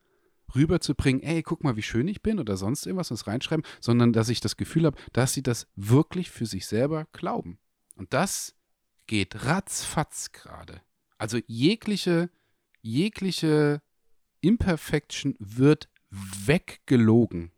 rüberzubringen, 0.54 1.22
ey, 1.22 1.42
guck 1.42 1.64
mal, 1.64 1.76
wie 1.76 1.82
schön 1.82 2.08
ich 2.08 2.22
bin 2.22 2.38
oder 2.38 2.56
sonst 2.56 2.86
irgendwas, 2.86 3.10
was 3.10 3.26
reinschreiben, 3.26 3.64
sondern 3.80 4.12
dass 4.12 4.28
ich 4.28 4.40
das 4.40 4.56
Gefühl 4.56 4.86
habe, 4.86 4.98
dass 5.12 5.32
sie 5.32 5.42
das 5.42 5.66
wirklich 5.76 6.30
für 6.30 6.46
sich 6.46 6.66
selber 6.66 7.06
glauben. 7.12 7.58
Und 7.96 8.12
das 8.12 8.54
geht 9.06 9.44
ratzfatz 9.46 10.32
gerade. 10.32 10.82
Also 11.18 11.38
jegliche, 11.46 12.30
jegliche 12.80 13.82
Imperfection 14.40 15.36
wird 15.38 15.88
weggelogen. 16.10 17.52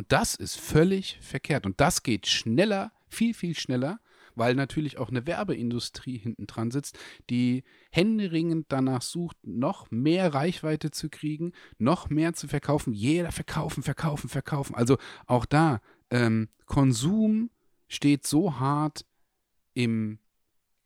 Und 0.00 0.12
das 0.12 0.34
ist 0.34 0.58
völlig 0.58 1.18
verkehrt. 1.20 1.66
Und 1.66 1.78
das 1.78 2.02
geht 2.02 2.26
schneller, 2.26 2.90
viel, 3.06 3.34
viel 3.34 3.54
schneller, 3.54 4.00
weil 4.34 4.54
natürlich 4.54 4.96
auch 4.96 5.10
eine 5.10 5.26
Werbeindustrie 5.26 6.16
hinten 6.16 6.46
dran 6.46 6.70
sitzt, 6.70 6.98
die 7.28 7.64
händeringend 7.90 8.64
danach 8.70 9.02
sucht, 9.02 9.36
noch 9.42 9.90
mehr 9.90 10.32
Reichweite 10.32 10.90
zu 10.90 11.10
kriegen, 11.10 11.52
noch 11.76 12.08
mehr 12.08 12.32
zu 12.32 12.48
verkaufen. 12.48 12.94
Jeder 12.94 13.30
verkaufen, 13.30 13.82
verkaufen, 13.82 14.30
verkaufen. 14.30 14.74
Also 14.74 14.96
auch 15.26 15.44
da, 15.44 15.82
ähm, 16.08 16.48
Konsum 16.64 17.50
steht 17.86 18.26
so 18.26 18.58
hart 18.58 19.04
im 19.74 20.18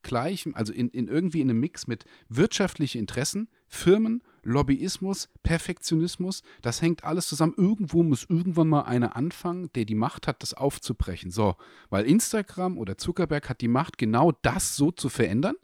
gleichen, 0.03 0.57
also 0.57 0.73
in, 0.73 0.89
in 0.89 1.07
irgendwie 1.07 1.41
in 1.41 1.51
einem 1.51 1.61
Mix 1.61 1.87
mit 1.87 2.05
wirtschaftlichen 2.29 2.99
Interessen, 2.99 3.49
Firmen 3.69 4.25
Lobbyismus, 4.45 5.29
Perfektionismus, 5.43 6.43
das 6.63 6.83
hängt 6.83 7.05
alles 7.05 7.27
zusammen. 7.29 7.55
Irgendwo 7.57 8.03
muss 8.03 8.27
irgendwann 8.29 8.69
mal 8.69 8.83
einer 8.83 9.17
anfangen, 9.17 9.71
der 9.75 9.85
die 9.85 9.95
Macht 9.95 10.27
hat, 10.27 10.43
das 10.43 10.55
aufzubrechen. 10.55 11.31
So, 11.31 11.57
weil 11.91 12.07
Instagram 12.07 12.79
oder 12.79 12.97
Zuckerberg 12.97 13.49
hat 13.49 13.61
die 13.61 13.69
Macht, 13.69 13.99
genau 13.99 14.33
das 14.43 14.77
so 14.77 14.91
zu 14.91 15.09
verändern 15.09 15.57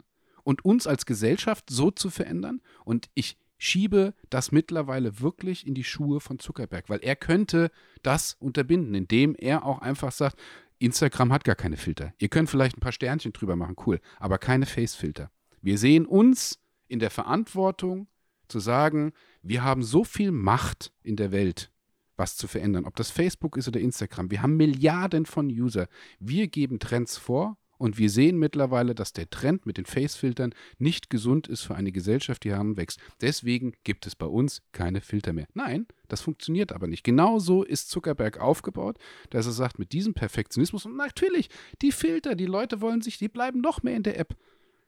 und 0.43 0.65
uns 0.65 0.87
als 0.87 1.05
Gesellschaft 1.05 1.65
so 1.69 1.91
zu 1.91 2.09
verändern. 2.09 2.61
Und 2.83 3.09
ich 3.13 3.37
schiebe 3.57 4.15
das 4.29 4.51
mittlerweile 4.51 5.19
wirklich 5.19 5.67
in 5.67 5.75
die 5.75 5.83
Schuhe 5.83 6.19
von 6.19 6.39
Zuckerberg, 6.39 6.89
weil 6.89 6.99
er 7.03 7.15
könnte 7.15 7.69
das 8.01 8.35
unterbinden, 8.39 8.95
indem 8.95 9.35
er 9.35 9.65
auch 9.65 9.79
einfach 9.79 10.11
sagt, 10.11 10.39
Instagram 10.79 11.31
hat 11.31 11.43
gar 11.43 11.55
keine 11.55 11.77
Filter. 11.77 12.11
Ihr 12.17 12.29
könnt 12.29 12.49
vielleicht 12.49 12.75
ein 12.75 12.81
paar 12.81 12.91
Sternchen 12.91 13.33
drüber 13.33 13.55
machen, 13.55 13.75
cool, 13.85 14.01
aber 14.19 14.39
keine 14.39 14.65
Face-Filter. 14.65 15.29
Wir 15.61 15.77
sehen 15.77 16.07
uns 16.07 16.59
in 16.87 16.97
der 16.97 17.11
Verantwortung, 17.11 18.07
zu 18.51 18.59
sagen, 18.59 19.13
wir 19.41 19.63
haben 19.63 19.81
so 19.81 20.03
viel 20.03 20.31
Macht 20.31 20.91
in 21.01 21.15
der 21.15 21.31
Welt, 21.31 21.71
was 22.17 22.35
zu 22.35 22.47
verändern, 22.47 22.85
ob 22.85 22.95
das 22.95 23.09
Facebook 23.09 23.57
ist 23.57 23.67
oder 23.67 23.79
Instagram. 23.79 24.29
Wir 24.29 24.41
haben 24.43 24.57
Milliarden 24.57 25.25
von 25.25 25.47
User. 25.47 25.87
Wir 26.19 26.47
geben 26.47 26.79
Trends 26.79 27.17
vor 27.17 27.57
und 27.81 27.97
wir 27.97 28.11
sehen 28.11 28.37
mittlerweile, 28.37 28.93
dass 28.93 29.11
der 29.11 29.31
Trend 29.31 29.65
mit 29.65 29.77
den 29.77 29.87
Face-Filtern 29.87 30.53
nicht 30.77 31.09
gesund 31.09 31.47
ist 31.47 31.61
für 31.63 31.73
eine 31.73 31.91
Gesellschaft, 31.91 32.43
die 32.43 32.51
heranwächst. 32.51 32.99
Deswegen 33.21 33.73
gibt 33.83 34.05
es 34.05 34.15
bei 34.15 34.27
uns 34.27 34.61
keine 34.71 35.01
Filter 35.01 35.33
mehr. 35.33 35.47
Nein, 35.55 35.87
das 36.07 36.21
funktioniert 36.21 36.73
aber 36.73 36.85
nicht. 36.85 37.03
Genauso 37.03 37.63
ist 37.63 37.89
Zuckerberg 37.89 38.39
aufgebaut, 38.39 38.99
dass 39.31 39.47
er 39.47 39.53
sagt, 39.53 39.79
mit 39.79 39.93
diesem 39.93 40.13
Perfektionismus 40.13 40.85
und 40.85 40.95
natürlich, 40.95 41.49
die 41.81 41.91
Filter, 41.91 42.35
die 42.35 42.45
Leute 42.45 42.81
wollen 42.81 43.01
sich, 43.01 43.17
die 43.17 43.29
bleiben 43.29 43.61
noch 43.61 43.81
mehr 43.81 43.95
in 43.95 44.03
der 44.03 44.19
App. 44.19 44.35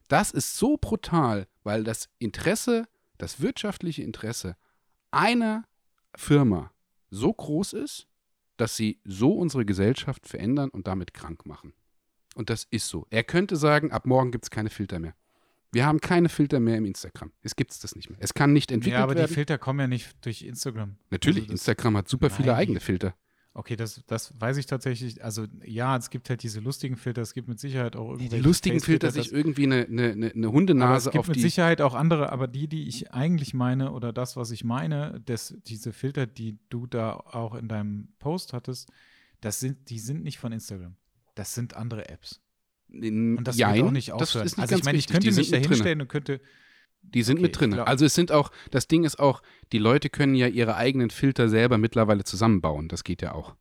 Das 0.08 0.30
ist 0.30 0.58
so 0.58 0.78
brutal, 0.78 1.48
weil 1.64 1.84
das 1.84 2.10
Interesse 2.20 2.88
das 3.24 3.40
wirtschaftliche 3.40 4.04
Interesse 4.04 4.58
einer 5.12 5.64
Firma 6.14 6.72
so 7.10 7.32
groß 7.32 7.74
ist, 7.74 8.08
dass 8.58 8.76
sie 8.76 9.00
so 9.06 9.34
unsere 9.34 9.66
Gesellschaft 9.66 10.28
verändern 10.28 10.70
und 10.70 10.88
damit 10.88 11.14
krank 11.14 11.46
machen. 11.46 11.74
Und 12.36 12.50
das 12.50 12.68
ist 12.70 12.90
so. 12.90 13.08
Er 13.10 13.24
könnte 13.24 13.56
sagen, 13.56 13.92
ab 13.92 14.06
morgen 14.06 14.32
gibt 14.32 14.44
es 14.44 14.50
keine 14.50 14.70
Filter 14.70 15.00
mehr. 15.00 15.16
Wir 15.72 15.86
haben 15.86 16.02
keine 16.02 16.28
Filter 16.30 16.60
mehr 16.60 16.78
im 16.78 16.86
Instagram. 16.86 17.32
Es 17.42 17.56
gibt 17.56 17.72
es 17.72 17.80
das 17.80 17.96
nicht 17.96 18.10
mehr. 18.10 18.20
Es 18.22 18.34
kann 18.34 18.52
nicht 18.54 18.72
entwickelt 18.72 18.94
werden. 18.94 19.00
Ja, 19.00 19.04
aber 19.04 19.16
werden. 19.16 19.28
die 19.30 19.34
Filter 19.34 19.58
kommen 19.58 19.80
ja 19.80 19.88
nicht 19.88 20.14
durch 20.26 20.42
Instagram. 20.42 20.98
Natürlich, 21.10 21.44
also 21.44 21.54
Instagram 21.54 21.98
hat 21.98 22.10
super 22.10 22.30
viele 22.30 22.56
eigene 22.56 22.80
Filter. 22.80 23.16
Okay, 23.56 23.76
das, 23.76 24.02
das 24.08 24.34
weiß 24.40 24.58
ich 24.58 24.66
tatsächlich. 24.66 25.24
Also 25.24 25.46
ja, 25.64 25.96
es 25.96 26.10
gibt 26.10 26.28
halt 26.30 26.42
diese 26.42 26.60
lustigen 26.60 26.98
Filter, 26.98 27.22
es 27.22 27.36
gibt 27.36 27.48
mit 27.48 27.60
Sicherheit 27.60 27.96
auch 27.96 28.10
irgendwie. 28.10 28.30
Die 28.30 28.40
lustigen 28.40 28.80
Filter, 28.80 29.12
sich 29.12 29.32
irgendwie 29.32 29.66
eine, 29.66 29.86
eine, 29.86 30.32
eine 30.34 30.52
Hundenase 30.52 31.10
auf 31.10 31.14
die. 31.14 31.20
Es 31.20 31.26
gibt 31.26 31.36
mit 31.36 31.42
Sicherheit 31.44 31.80
auch 31.80 31.94
andere, 31.94 32.32
aber 32.32 32.48
die, 32.48 32.68
die 32.68 32.88
ich 32.88 33.14
eigentlich 33.14 33.54
meine 33.54 33.92
oder 33.92 34.12
das, 34.12 34.36
was 34.36 34.50
ich 34.50 34.64
meine, 34.64 35.22
das, 35.26 35.56
diese 35.68 35.94
Filter, 35.94 36.26
die 36.26 36.58
du 36.70 36.88
da 36.88 37.14
auch 37.14 37.54
in 37.54 37.68
deinem 37.68 38.08
Post 38.18 38.54
hattest, 38.54 38.92
das 39.40 39.60
sind, 39.60 39.90
die 39.92 40.00
sind 40.00 40.24
nicht 40.24 40.40
von 40.40 40.52
Instagram. 40.52 40.96
Das 41.36 41.54
sind 41.54 41.76
andere 41.76 42.10
Apps. 42.10 42.42
Und 42.90 43.44
das 43.44 43.58
Jein, 43.58 43.76
wird 43.76 43.86
auch 43.86 43.92
nicht 43.92 44.12
aufhören. 44.14 44.46
Nicht 44.46 44.58
also 44.58 44.76
ich 44.76 44.84
meine, 44.84 44.98
ich 44.98 45.08
könnte 45.08 45.32
mich 45.32 45.52
da 45.52 45.58
hinstellen 45.58 46.02
und 46.02 46.08
könnte 46.08 46.42
die 47.04 47.24
sind 47.24 47.38
okay, 47.38 47.44
mit 47.44 47.60
drin. 47.60 47.74
Also 47.80 48.06
es 48.06 48.16
sind 48.16 48.32
auch, 48.32 48.52
das 48.72 48.88
Ding 48.88 49.04
ist 49.04 49.20
auch, 49.20 49.42
die 49.72 49.78
Leute 49.78 50.10
können 50.10 50.36
ja 50.36 50.48
ihre 50.48 50.76
eigenen 50.76 51.10
Filter 51.10 51.50
selber 51.50 51.78
mittlerweile 51.78 52.24
zusammenbauen. 52.24 52.88
Das 52.88 53.04
geht 53.04 53.22
ja 53.22 53.34
auch. 53.34 53.56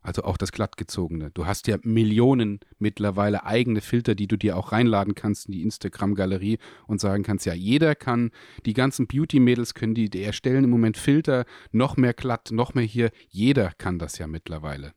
Also 0.00 0.22
auch 0.22 0.36
das 0.36 0.52
glattgezogene. 0.52 1.30
Du 1.32 1.46
hast 1.46 1.66
ja 1.66 1.76
Millionen 1.82 2.60
mittlerweile 2.78 3.44
eigene 3.44 3.80
Filter, 3.80 4.14
die 4.14 4.28
du 4.28 4.36
dir 4.36 4.56
auch 4.56 4.72
reinladen 4.72 5.14
kannst 5.14 5.46
in 5.46 5.52
die 5.52 5.62
Instagram-Galerie 5.62 6.58
und 6.86 7.00
sagen 7.00 7.24
kannst, 7.24 7.46
ja, 7.46 7.52
jeder 7.52 7.94
kann, 7.94 8.30
die 8.64 8.74
ganzen 8.74 9.06
Beauty-Mädels 9.06 9.74
können 9.74 9.94
die, 9.94 10.08
die 10.08 10.22
erstellen 10.22 10.64
im 10.64 10.70
Moment 10.70 10.96
Filter, 10.96 11.44
noch 11.72 11.96
mehr 11.96 12.14
glatt, 12.14 12.50
noch 12.52 12.74
mehr 12.74 12.84
hier. 12.84 13.10
Jeder 13.28 13.72
kann 13.76 13.98
das 13.98 14.18
ja 14.18 14.26
mittlerweile 14.26 14.94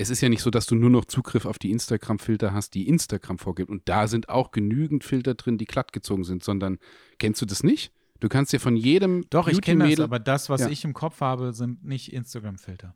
es 0.00 0.10
ist 0.10 0.20
ja 0.20 0.28
nicht 0.28 0.42
so, 0.42 0.50
dass 0.50 0.66
du 0.66 0.76
nur 0.76 0.90
noch 0.90 1.06
Zugriff 1.06 1.44
auf 1.44 1.58
die 1.58 1.72
Instagram-Filter 1.72 2.52
hast, 2.52 2.74
die 2.74 2.86
Instagram 2.86 3.38
vorgibt. 3.38 3.68
Und 3.68 3.88
da 3.88 4.06
sind 4.06 4.28
auch 4.28 4.52
genügend 4.52 5.02
Filter 5.02 5.34
drin, 5.34 5.58
die 5.58 5.64
glatt 5.64 5.92
gezogen 5.92 6.22
sind, 6.22 6.44
sondern 6.44 6.78
kennst 7.18 7.42
du 7.42 7.46
das 7.46 7.64
nicht? 7.64 7.92
Du 8.20 8.28
kannst 8.28 8.52
dir 8.52 8.60
von 8.60 8.76
jedem. 8.76 9.24
Doch, 9.30 9.48
ich 9.48 9.60
kenne 9.60 9.90
das, 9.90 9.98
aber 9.98 10.20
das, 10.20 10.48
was 10.48 10.60
ja. 10.62 10.68
ich 10.68 10.84
im 10.84 10.94
Kopf 10.94 11.20
habe, 11.20 11.52
sind 11.52 11.84
nicht 11.84 12.12
Instagram-Filter. 12.12 12.94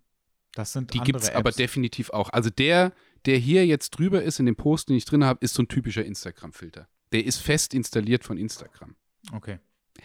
Das 0.55 0.73
sind 0.73 0.95
Die 0.95 1.01
gibt 1.01 1.21
es 1.21 1.31
aber 1.31 1.51
definitiv 1.51 2.11
auch. 2.11 2.29
Also 2.31 2.51
der, 2.51 2.93
der 3.27 3.37
hier 3.37 3.67
jetzt 3.67 3.91
drüber 3.91 4.23
ist 4.23 4.39
in 4.39 4.47
dem 4.47 4.55
Post, 4.55 4.89
den 4.89 4.97
ich 4.97 5.05
drin 5.05 5.25
habe, 5.25 5.45
ist 5.45 5.55
so 5.55 5.63
ein 5.65 5.69
typischer 5.69 6.05
Instagram-Filter. 6.05 6.87
Der 7.11 7.25
ist 7.25 7.39
fest 7.39 7.75
installiert 7.75 8.23
von 8.23 8.37
Instagram. 8.37 8.95
Okay. 9.33 9.59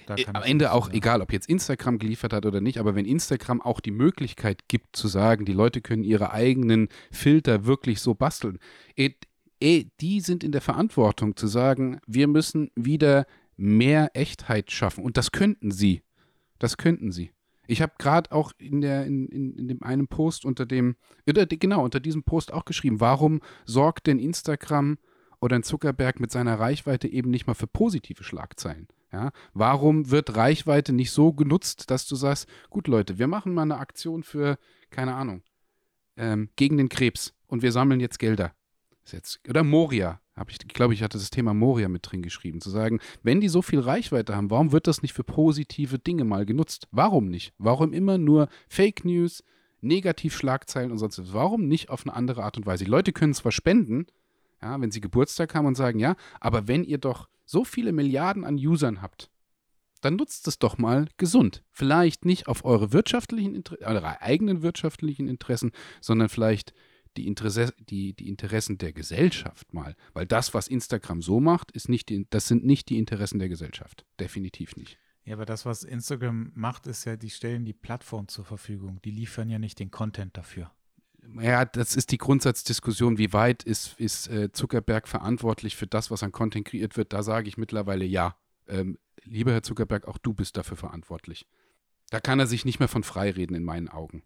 Äh, 0.07 0.25
am 0.33 0.43
Ende 0.43 0.71
auch 0.71 0.85
sagen. 0.85 0.97
egal, 0.97 1.21
ob 1.21 1.33
jetzt 1.33 1.49
Instagram 1.49 1.99
geliefert 1.99 2.33
hat 2.33 2.45
oder 2.45 2.61
nicht, 2.61 2.79
aber 2.79 2.95
wenn 2.95 3.05
Instagram 3.05 3.61
auch 3.61 3.79
die 3.79 3.91
Möglichkeit 3.91 4.67
gibt 4.67 4.95
zu 4.95 5.07
sagen, 5.07 5.45
die 5.45 5.53
Leute 5.53 5.81
können 5.81 6.03
ihre 6.03 6.31
eigenen 6.31 6.89
Filter 7.11 7.65
wirklich 7.65 8.01
so 8.01 8.13
basteln, 8.13 8.59
eh, 8.95 9.11
eh, 9.59 9.85
die 9.99 10.21
sind 10.21 10.43
in 10.43 10.51
der 10.51 10.61
Verantwortung 10.61 11.35
zu 11.35 11.47
sagen, 11.47 11.99
wir 12.05 12.27
müssen 12.27 12.71
wieder 12.75 13.25
mehr 13.57 14.11
Echtheit 14.13 14.71
schaffen. 14.71 15.03
Und 15.03 15.17
das 15.17 15.31
könnten 15.31 15.71
sie. 15.71 16.03
Das 16.59 16.77
könnten 16.77 17.11
sie. 17.11 17.31
Ich 17.67 17.81
habe 17.81 17.93
gerade 17.97 18.31
auch 18.31 18.53
in, 18.57 18.81
der, 18.81 19.05
in, 19.05 19.27
in, 19.27 19.55
in 19.55 19.67
dem 19.67 19.83
einen 19.83 20.07
Post 20.07 20.45
unter 20.45 20.65
dem, 20.65 20.95
genau, 21.25 21.83
unter 21.83 21.99
diesem 21.99 22.23
Post 22.23 22.53
auch 22.53 22.63
geschrieben, 22.63 23.01
warum 23.01 23.41
sorgt 23.65 24.07
denn 24.07 24.19
Instagram 24.19 24.97
oder 25.41 25.57
ein 25.57 25.63
Zuckerberg 25.63 26.19
mit 26.19 26.31
seiner 26.31 26.59
Reichweite 26.59 27.07
eben 27.09 27.29
nicht 27.29 27.45
mal 27.45 27.55
für 27.55 27.67
positive 27.67 28.23
Schlagzeilen? 28.23 28.87
Ja, 29.11 29.31
warum 29.53 30.11
wird 30.11 30.35
Reichweite 30.35 30.91
nicht 30.91 31.11
so 31.11 31.31
genutzt, 31.31 31.89
dass 31.89 32.07
du 32.07 32.15
sagst, 32.15 32.47
gut 32.69 32.87
Leute, 32.87 33.17
wir 33.17 33.27
machen 33.27 33.53
mal 33.53 33.61
eine 33.61 33.77
Aktion 33.77 34.23
für, 34.23 34.57
keine 34.89 35.15
Ahnung, 35.15 35.43
ähm, 36.17 36.49
gegen 36.57 36.77
den 36.77 36.89
Krebs 36.89 37.33
und 37.47 37.61
wir 37.61 37.71
sammeln 37.71 38.01
jetzt 38.01 38.19
Gelder. 38.19 38.53
Jetzt, 39.05 39.39
oder 39.47 39.63
Moria, 39.63 40.19
habe 40.35 40.51
ich, 40.51 40.59
glaube 40.67 40.93
ich, 40.93 41.01
hatte 41.01 41.17
das 41.17 41.29
Thema 41.29 41.53
Moria 41.53 41.87
mit 41.87 42.11
drin 42.11 42.21
geschrieben, 42.21 42.59
zu 42.59 42.69
sagen, 42.69 42.99
wenn 43.23 43.39
die 43.39 43.47
so 43.47 43.61
viel 43.61 43.79
Reichweite 43.79 44.35
haben, 44.35 44.51
warum 44.51 44.71
wird 44.71 44.87
das 44.87 45.01
nicht 45.01 45.13
für 45.13 45.23
positive 45.23 45.97
Dinge 45.99 46.25
mal 46.25 46.45
genutzt? 46.45 46.87
Warum 46.91 47.29
nicht? 47.29 47.53
Warum 47.57 47.93
immer 47.93 48.17
nur 48.17 48.49
Fake 48.67 49.05
News, 49.05 49.43
Negativschlagzeilen 49.81 50.91
und 50.91 50.97
sonst 50.97 51.19
was? 51.19 51.33
Warum 51.33 51.67
nicht 51.67 51.89
auf 51.89 52.05
eine 52.05 52.15
andere 52.15 52.43
Art 52.43 52.57
und 52.57 52.65
Weise? 52.65 52.83
Die 52.83 52.91
Leute 52.91 53.13
können 53.13 53.33
zwar 53.33 53.51
spenden, 53.51 54.07
ja, 54.61 54.79
wenn 54.79 54.91
sie 54.91 55.01
Geburtstag 55.01 55.55
haben 55.55 55.65
und 55.65 55.75
sagen, 55.75 55.99
ja, 55.99 56.15
aber 56.39 56.67
wenn 56.67 56.83
ihr 56.83 56.97
doch 56.97 57.29
so 57.47 57.63
viele 57.63 57.91
Milliarden 57.91 58.43
an 58.43 58.55
Usern 58.55 59.01
habt, 59.01 59.31
dann 60.01 60.15
nutzt 60.15 60.47
es 60.47 60.59
doch 60.59 60.77
mal 60.77 61.07
gesund. 61.17 61.63
Vielleicht 61.71 62.25
nicht 62.25 62.47
auf 62.47 62.63
eure 62.65 62.93
wirtschaftlichen, 62.93 63.55
Inter 63.55 63.77
eure 63.81 64.21
eigenen 64.21 64.61
wirtschaftlichen 64.61 65.27
Interessen, 65.27 65.71
sondern 66.01 66.29
vielleicht 66.29 66.73
die, 67.15 67.25
Interesse, 67.25 67.73
die, 67.79 68.13
die 68.13 68.29
Interessen 68.29 68.77
der 68.77 68.93
Gesellschaft 68.93 69.73
mal. 69.73 69.95
Weil 70.13 70.27
das, 70.27 70.53
was 70.53 70.67
Instagram 70.67 71.23
so 71.23 71.39
macht, 71.39 71.71
ist 71.71 71.89
nicht 71.89 72.09
die, 72.09 72.27
das 72.29 72.47
sind 72.47 72.63
nicht 72.63 72.89
die 72.89 72.99
Interessen 72.99 73.39
der 73.39 73.49
Gesellschaft. 73.49 74.05
Definitiv 74.19 74.75
nicht. 74.75 74.99
Ja, 75.23 75.33
aber 75.33 75.45
das, 75.45 75.65
was 75.65 75.83
Instagram 75.83 76.51
macht, 76.53 76.87
ist 76.87 77.05
ja, 77.05 77.17
die 77.17 77.29
stellen 77.29 77.65
die 77.65 77.73
Plattform 77.73 78.27
zur 78.27 78.45
Verfügung. 78.45 79.01
Die 79.03 79.11
liefern 79.11 79.49
ja 79.49 79.59
nicht 79.59 79.79
den 79.79 79.91
Content 79.91 80.37
dafür. 80.37 80.71
Ja, 81.35 81.65
das 81.65 81.95
ist 81.95 82.11
die 82.11 82.17
Grundsatzdiskussion, 82.17 83.17
wie 83.17 83.33
weit 83.33 83.63
ist, 83.63 83.99
ist 83.99 84.29
äh, 84.29 84.51
Zuckerberg 84.51 85.07
verantwortlich 85.07 85.75
für 85.75 85.87
das, 85.87 86.09
was 86.09 86.23
an 86.23 86.31
Content 86.31 86.67
kreiert 86.67 86.95
wird. 86.95 87.13
Da 87.13 87.23
sage 87.23 87.49
ich 87.49 87.57
mittlerweile 87.57 88.05
ja. 88.05 88.35
Ähm, 88.67 88.97
lieber 89.23 89.51
Herr 89.51 89.63
Zuckerberg, 89.63 90.07
auch 90.07 90.17
du 90.17 90.33
bist 90.33 90.57
dafür 90.57 90.77
verantwortlich. 90.77 91.45
Da 92.09 92.19
kann 92.19 92.39
er 92.39 92.47
sich 92.47 92.63
nicht 92.63 92.79
mehr 92.79 92.87
von 92.87 93.03
freireden 93.03 93.55
in 93.55 93.63
meinen 93.63 93.89
Augen. 93.89 94.23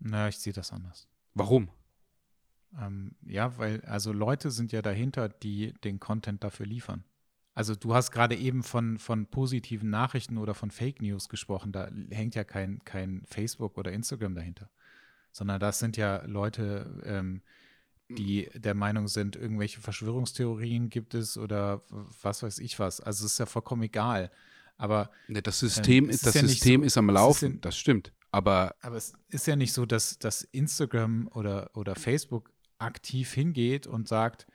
Na, 0.00 0.28
ich 0.28 0.38
sehe 0.38 0.52
das 0.52 0.72
anders. 0.72 1.06
Warum? 1.34 1.70
Ähm, 2.78 3.14
ja, 3.24 3.56
weil 3.58 3.80
also 3.82 4.12
Leute 4.12 4.50
sind 4.50 4.72
ja 4.72 4.82
dahinter, 4.82 5.28
die 5.28 5.74
den 5.84 6.00
Content 6.00 6.42
dafür 6.42 6.66
liefern. 6.66 7.04
Also 7.54 7.74
du 7.74 7.94
hast 7.94 8.10
gerade 8.10 8.34
eben 8.34 8.62
von, 8.62 8.98
von 8.98 9.26
positiven 9.26 9.90
Nachrichten 9.90 10.38
oder 10.38 10.54
von 10.54 10.70
Fake 10.70 11.02
News 11.02 11.28
gesprochen. 11.28 11.70
Da 11.70 11.90
hängt 12.10 12.34
ja 12.34 12.44
kein, 12.44 12.82
kein 12.84 13.22
Facebook 13.26 13.76
oder 13.76 13.92
Instagram 13.92 14.34
dahinter, 14.34 14.70
sondern 15.32 15.58
das 15.58 15.78
sind 15.78 15.96
ja 15.96 16.24
Leute, 16.26 17.02
ähm, 17.04 17.42
die 18.08 18.48
der 18.54 18.74
Meinung 18.74 19.08
sind, 19.08 19.36
irgendwelche 19.36 19.80
Verschwörungstheorien 19.80 20.90
gibt 20.90 21.14
es 21.14 21.38
oder 21.38 21.82
was 22.20 22.42
weiß 22.42 22.58
ich 22.58 22.78
was. 22.78 23.00
Also 23.00 23.24
es 23.24 23.32
ist 23.32 23.38
ja 23.38 23.46
vollkommen 23.46 23.82
egal. 23.82 24.30
Aber 24.76 25.10
ne, 25.28 25.42
das 25.42 25.58
System, 25.58 26.04
ähm, 26.04 26.10
das 26.10 26.22
ist, 26.22 26.34
ja 26.34 26.40
System 26.42 26.80
so, 26.82 26.86
ist 26.86 26.98
am 26.98 27.10
Laufen, 27.10 27.54
ist 27.54 27.64
das 27.64 27.76
stimmt. 27.76 28.12
Aber, 28.30 28.74
aber 28.80 28.96
es 28.96 29.12
ist 29.28 29.46
ja 29.46 29.56
nicht 29.56 29.72
so, 29.72 29.86
dass, 29.86 30.18
dass 30.18 30.42
Instagram 30.42 31.28
oder, 31.28 31.70
oder 31.74 31.94
Facebook 31.94 32.50
aktiv 32.78 33.32
hingeht 33.32 33.86
und 33.86 34.08
sagt, 34.08 34.46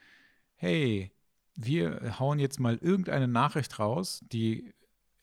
hey, 0.56 1.12
wir 1.56 2.20
hauen 2.20 2.40
jetzt 2.40 2.60
mal 2.60 2.78
irgendeine 2.78 3.28
Nachricht 3.28 3.80
raus, 3.80 4.24
die 4.32 4.74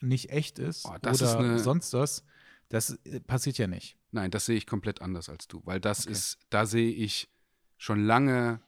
nicht 0.01 0.31
echt 0.31 0.59
ist 0.59 0.85
oh, 0.87 0.95
oder 0.95 1.11
ist 1.11 1.65
sonst 1.65 1.93
was. 1.93 2.25
Das 2.69 2.99
äh, 3.05 3.21
passiert 3.21 3.59
ja 3.59 3.67
nicht. 3.67 3.97
Nein, 4.11 4.31
das 4.31 4.47
sehe 4.47 4.57
ich 4.57 4.67
komplett 4.67 5.03
anders 5.03 5.29
als 5.29 5.49
du, 5.49 5.63
weil 5.65 5.81
das 5.81 6.05
okay. 6.07 6.13
ist, 6.13 6.39
da 6.51 6.67
sehe 6.67 6.91
ich 6.91 7.29
schon 7.77 8.05
lange, 8.05 8.61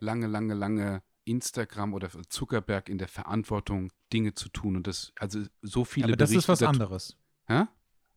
lange, 0.00 0.26
lange, 0.26 0.54
lange 0.54 1.02
Instagram 1.24 1.94
oder 1.94 2.10
Zuckerberg 2.28 2.88
in 2.88 2.98
der 2.98 3.08
Verantwortung, 3.08 3.92
Dinge 4.12 4.34
zu 4.34 4.48
tun. 4.48 4.76
Und 4.76 4.86
das, 4.86 5.12
also 5.18 5.44
so 5.62 5.84
viele. 5.84 6.08
Aber 6.08 6.16
das 6.16 6.30
Berichte 6.30 6.52
ist 6.52 6.60
was 6.60 6.68
anderes. 6.68 7.16
Hä? 7.46 7.64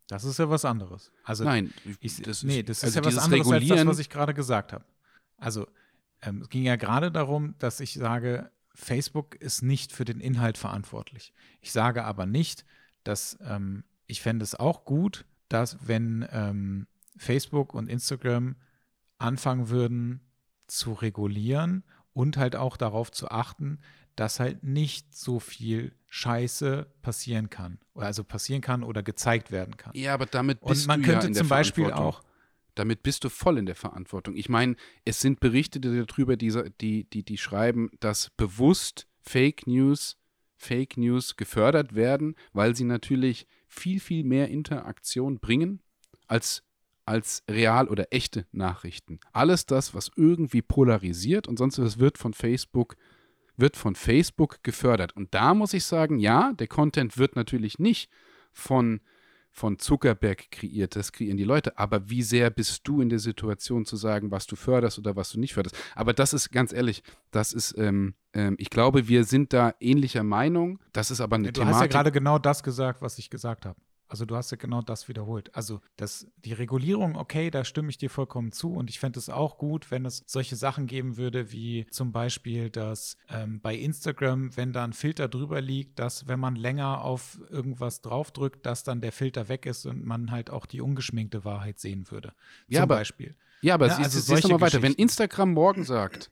Das 0.07 0.23
ist 0.23 0.39
ja 0.39 0.49
was 0.49 0.65
anderes. 0.65 1.11
Also 1.23 1.43
Nein, 1.45 1.73
ich, 2.01 2.21
das 2.21 2.43
nee, 2.43 2.63
das 2.63 2.79
ist 2.79 2.83
also 2.83 2.99
ja 2.99 3.05
was 3.05 3.17
anderes 3.17 3.49
als 3.49 3.67
das, 3.67 3.85
was 3.85 3.99
ich 3.99 4.09
gerade 4.09 4.33
gesagt 4.33 4.73
habe. 4.73 4.83
Also 5.37 5.67
ähm, 6.21 6.41
es 6.41 6.49
ging 6.49 6.63
ja 6.63 6.75
gerade 6.75 7.11
darum, 7.11 7.55
dass 7.59 7.79
ich 7.79 7.93
sage, 7.93 8.51
Facebook 8.73 9.35
ist 9.35 9.61
nicht 9.61 9.91
für 9.93 10.03
den 10.03 10.19
Inhalt 10.19 10.57
verantwortlich. 10.57 11.33
Ich 11.61 11.71
sage 11.71 12.03
aber 12.03 12.25
nicht, 12.25 12.65
dass 13.03 13.37
ähm, 13.41 13.83
ich 14.11 14.21
fände 14.21 14.43
es 14.43 14.55
auch 14.55 14.85
gut, 14.85 15.25
dass 15.49 15.77
wenn 15.87 16.27
ähm, 16.31 16.87
Facebook 17.17 17.73
und 17.73 17.87
Instagram 17.87 18.55
anfangen 19.17 19.69
würden 19.69 20.21
zu 20.67 20.93
regulieren 20.93 21.83
und 22.13 22.37
halt 22.37 22.55
auch 22.55 22.77
darauf 22.77 23.11
zu 23.11 23.29
achten, 23.29 23.79
dass 24.15 24.39
halt 24.39 24.63
nicht 24.63 25.15
so 25.15 25.39
viel 25.39 25.93
Scheiße 26.07 26.87
passieren 27.01 27.49
kann. 27.49 27.79
Also 27.95 28.23
passieren 28.23 28.61
kann 28.61 28.83
oder 28.83 29.03
gezeigt 29.03 29.51
werden 29.51 29.77
kann. 29.77 29.93
Ja, 29.95 30.13
aber 30.13 30.25
damit 30.25 30.61
bist 30.61 30.83
und 30.83 30.87
man 30.87 31.01
du 31.01 31.07
könnte 31.09 31.25
ja 31.25 31.29
in 31.29 31.35
zum 31.35 31.47
Beispiel 31.47 31.91
auch 31.91 32.21
damit 32.75 33.03
bist 33.03 33.23
du 33.23 33.29
voll 33.29 33.57
in 33.57 33.65
der 33.65 33.75
Verantwortung. 33.75 34.35
Ich 34.35 34.47
meine, 34.47 34.75
es 35.03 35.19
sind 35.19 35.41
Berichte 35.41 35.79
darüber, 35.81 36.37
die, 36.37 36.53
die, 36.79 37.03
die, 37.03 37.23
die 37.23 37.37
schreiben, 37.37 37.91
dass 37.99 38.29
bewusst 38.37 39.07
Fake 39.21 39.67
News, 39.67 40.17
Fake 40.55 40.95
News 40.95 41.35
gefördert 41.35 41.95
werden, 41.95 42.35
weil 42.53 42.75
sie 42.75 42.85
natürlich 42.85 43.45
viel, 43.71 43.99
viel 43.99 44.23
mehr 44.23 44.49
Interaktion 44.49 45.39
bringen 45.39 45.81
als, 46.27 46.63
als 47.05 47.43
real 47.49 47.87
oder 47.87 48.07
echte 48.11 48.45
Nachrichten. 48.51 49.19
Alles 49.31 49.65
das, 49.65 49.95
was 49.95 50.11
irgendwie 50.15 50.61
polarisiert 50.61 51.47
und 51.47 51.57
sonst 51.57 51.79
was 51.79 51.97
wird 51.97 52.17
von 52.17 52.33
Facebook 52.33 52.95
wird 53.57 53.77
von 53.77 53.95
Facebook 53.95 54.63
gefördert. 54.63 55.15
Und 55.15 55.33
da 55.35 55.53
muss 55.53 55.73
ich 55.73 55.85
sagen, 55.85 56.19
ja, 56.19 56.53
der 56.53 56.67
Content 56.67 57.17
wird 57.17 57.35
natürlich 57.35 57.79
nicht 57.79 58.09
von 58.53 59.01
von 59.51 59.77
Zuckerberg 59.77 60.49
kreiert, 60.49 60.95
das 60.95 61.11
kreieren 61.11 61.37
die 61.37 61.43
Leute. 61.43 61.77
Aber 61.77 62.09
wie 62.09 62.23
sehr 62.23 62.49
bist 62.49 62.87
du 62.87 63.01
in 63.01 63.09
der 63.09 63.19
Situation 63.19 63.85
zu 63.85 63.97
sagen, 63.97 64.31
was 64.31 64.47
du 64.47 64.55
förderst 64.55 64.97
oder 64.97 65.15
was 65.15 65.31
du 65.31 65.39
nicht 65.39 65.53
förderst? 65.53 65.75
Aber 65.95 66.13
das 66.13 66.33
ist 66.33 66.51
ganz 66.51 66.71
ehrlich, 66.71 67.03
das 67.31 67.53
ist, 67.53 67.77
ähm, 67.77 68.15
ähm, 68.33 68.55
ich 68.57 68.69
glaube, 68.69 69.07
wir 69.07 69.25
sind 69.25 69.53
da 69.53 69.73
ähnlicher 69.79 70.23
Meinung. 70.23 70.79
Das 70.93 71.11
ist 71.11 71.21
aber 71.21 71.35
eine 71.35 71.47
ja, 71.47 71.51
du 71.51 71.61
Thematik. 71.61 71.71
Du 71.71 71.75
hast 71.75 71.81
ja 71.81 71.87
gerade 71.87 72.11
genau 72.11 72.39
das 72.39 72.63
gesagt, 72.63 73.01
was 73.01 73.17
ich 73.17 73.29
gesagt 73.29 73.65
habe. 73.65 73.79
Also 74.11 74.25
du 74.25 74.35
hast 74.35 74.51
ja 74.51 74.57
genau 74.57 74.81
das 74.81 75.07
wiederholt. 75.07 75.55
Also 75.55 75.79
das, 75.95 76.27
die 76.43 76.51
Regulierung, 76.51 77.15
okay, 77.15 77.49
da 77.49 77.63
stimme 77.63 77.89
ich 77.89 77.97
dir 77.97 78.09
vollkommen 78.09 78.51
zu. 78.51 78.73
Und 78.73 78.89
ich 78.89 78.99
fände 78.99 79.17
es 79.17 79.29
auch 79.29 79.57
gut, 79.57 79.89
wenn 79.89 80.05
es 80.05 80.21
solche 80.27 80.57
Sachen 80.57 80.85
geben 80.85 81.15
würde, 81.15 81.53
wie 81.53 81.85
zum 81.91 82.11
Beispiel, 82.11 82.69
dass 82.69 83.15
ähm, 83.29 83.61
bei 83.61 83.73
Instagram, 83.73 84.57
wenn 84.57 84.73
da 84.73 84.83
ein 84.83 84.91
Filter 84.91 85.29
drüber 85.29 85.61
liegt, 85.61 85.97
dass 85.97 86.27
wenn 86.27 86.41
man 86.41 86.57
länger 86.57 87.05
auf 87.05 87.39
irgendwas 87.49 88.01
draufdrückt, 88.01 88.65
dass 88.65 88.83
dann 88.83 88.99
der 88.99 89.13
Filter 89.13 89.47
weg 89.47 89.65
ist 89.65 89.85
und 89.85 90.03
man 90.03 90.29
halt 90.29 90.49
auch 90.49 90.65
die 90.65 90.81
ungeschminkte 90.81 91.45
Wahrheit 91.45 91.79
sehen 91.79 92.11
würde. 92.11 92.33
Ja, 92.67 92.79
zum 92.79 92.83
aber, 92.83 92.95
Beispiel. 92.95 93.37
Ja, 93.61 93.75
aber 93.75 93.87
ja, 93.87 93.95
siehst, 93.95 94.05
also 94.07 94.19
siehst 94.19 94.43
du 94.43 94.49
mal 94.49 94.59
weiter. 94.59 94.81
Wenn 94.81 94.93
Instagram 94.93 95.53
morgen 95.53 95.85
sagt, 95.85 96.31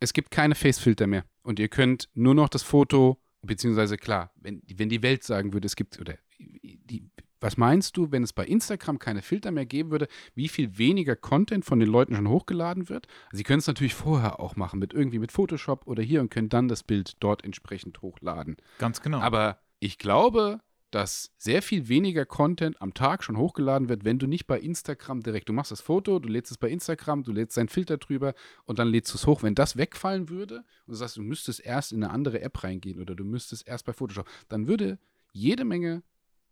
es 0.00 0.12
gibt 0.12 0.32
keine 0.32 0.56
Facefilter 0.56 1.06
mehr 1.06 1.24
und 1.44 1.60
ihr 1.60 1.68
könnt 1.68 2.08
nur 2.14 2.34
noch 2.34 2.48
das 2.48 2.64
Foto 2.64 3.22
beziehungsweise 3.42 3.96
klar, 3.96 4.32
wenn, 4.36 4.62
wenn 4.74 4.88
die 4.88 5.02
Welt 5.02 5.24
sagen 5.24 5.52
würde, 5.52 5.66
es 5.66 5.76
gibt, 5.76 6.00
oder 6.00 6.16
die, 6.38 7.10
was 7.42 7.56
meinst 7.56 7.96
du, 7.96 8.12
wenn 8.12 8.22
es 8.22 8.32
bei 8.32 8.44
Instagram 8.44 8.98
keine 8.98 9.22
Filter 9.22 9.50
mehr 9.50 9.66
geben 9.66 9.90
würde, 9.90 10.08
wie 10.34 10.48
viel 10.48 10.78
weniger 10.78 11.16
Content 11.16 11.64
von 11.64 11.80
den 11.80 11.88
Leuten 11.88 12.14
schon 12.14 12.28
hochgeladen 12.28 12.88
wird? 12.88 13.06
Also 13.26 13.38
sie 13.38 13.44
können 13.44 13.58
es 13.58 13.66
natürlich 13.66 13.94
vorher 13.94 14.40
auch 14.40 14.56
machen, 14.56 14.78
mit 14.78 14.94
irgendwie 14.94 15.18
mit 15.18 15.32
Photoshop 15.32 15.86
oder 15.86 16.02
hier 16.02 16.20
und 16.20 16.30
können 16.30 16.48
dann 16.48 16.68
das 16.68 16.82
Bild 16.82 17.16
dort 17.20 17.44
entsprechend 17.44 18.02
hochladen. 18.02 18.56
Ganz 18.78 19.02
genau. 19.02 19.20
Aber 19.20 19.58
ich 19.80 19.98
glaube, 19.98 20.60
dass 20.92 21.32
sehr 21.38 21.62
viel 21.62 21.88
weniger 21.88 22.26
Content 22.26 22.80
am 22.80 22.92
Tag 22.92 23.24
schon 23.24 23.38
hochgeladen 23.38 23.88
wird, 23.88 24.04
wenn 24.04 24.18
du 24.18 24.26
nicht 24.26 24.46
bei 24.46 24.60
Instagram 24.60 25.22
direkt, 25.22 25.48
du 25.48 25.54
machst 25.54 25.70
das 25.72 25.80
Foto, 25.80 26.18
du 26.18 26.28
lädst 26.28 26.52
es 26.52 26.58
bei 26.58 26.68
Instagram, 26.68 27.24
du 27.24 27.32
lädst 27.32 27.56
deinen 27.56 27.70
Filter 27.70 27.96
drüber 27.96 28.34
und 28.66 28.78
dann 28.78 28.88
lädst 28.88 29.12
du 29.12 29.16
es 29.16 29.26
hoch. 29.26 29.42
Wenn 29.42 29.54
das 29.54 29.76
wegfallen 29.76 30.28
würde 30.28 30.56
und 30.86 30.92
du 30.92 30.94
sagst, 30.94 31.16
du 31.16 31.22
müsstest 31.22 31.64
erst 31.64 31.92
in 31.92 32.04
eine 32.04 32.12
andere 32.12 32.42
App 32.42 32.62
reingehen 32.62 33.00
oder 33.00 33.14
du 33.14 33.24
müsstest 33.24 33.66
erst 33.66 33.86
bei 33.86 33.94
Photoshop, 33.94 34.28
dann 34.48 34.68
würde 34.68 34.98
jede 35.32 35.64
Menge 35.64 36.02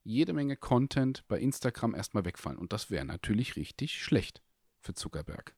jede 0.02 0.32
Menge 0.32 0.56
Content 0.56 1.24
bei 1.28 1.38
Instagram 1.38 1.94
erstmal 1.94 2.24
wegfallen. 2.24 2.58
Und 2.58 2.72
das 2.72 2.90
wäre 2.90 3.04
natürlich 3.04 3.56
richtig 3.56 4.02
schlecht 4.02 4.42
für 4.80 4.94
Zuckerberg. 4.94 5.54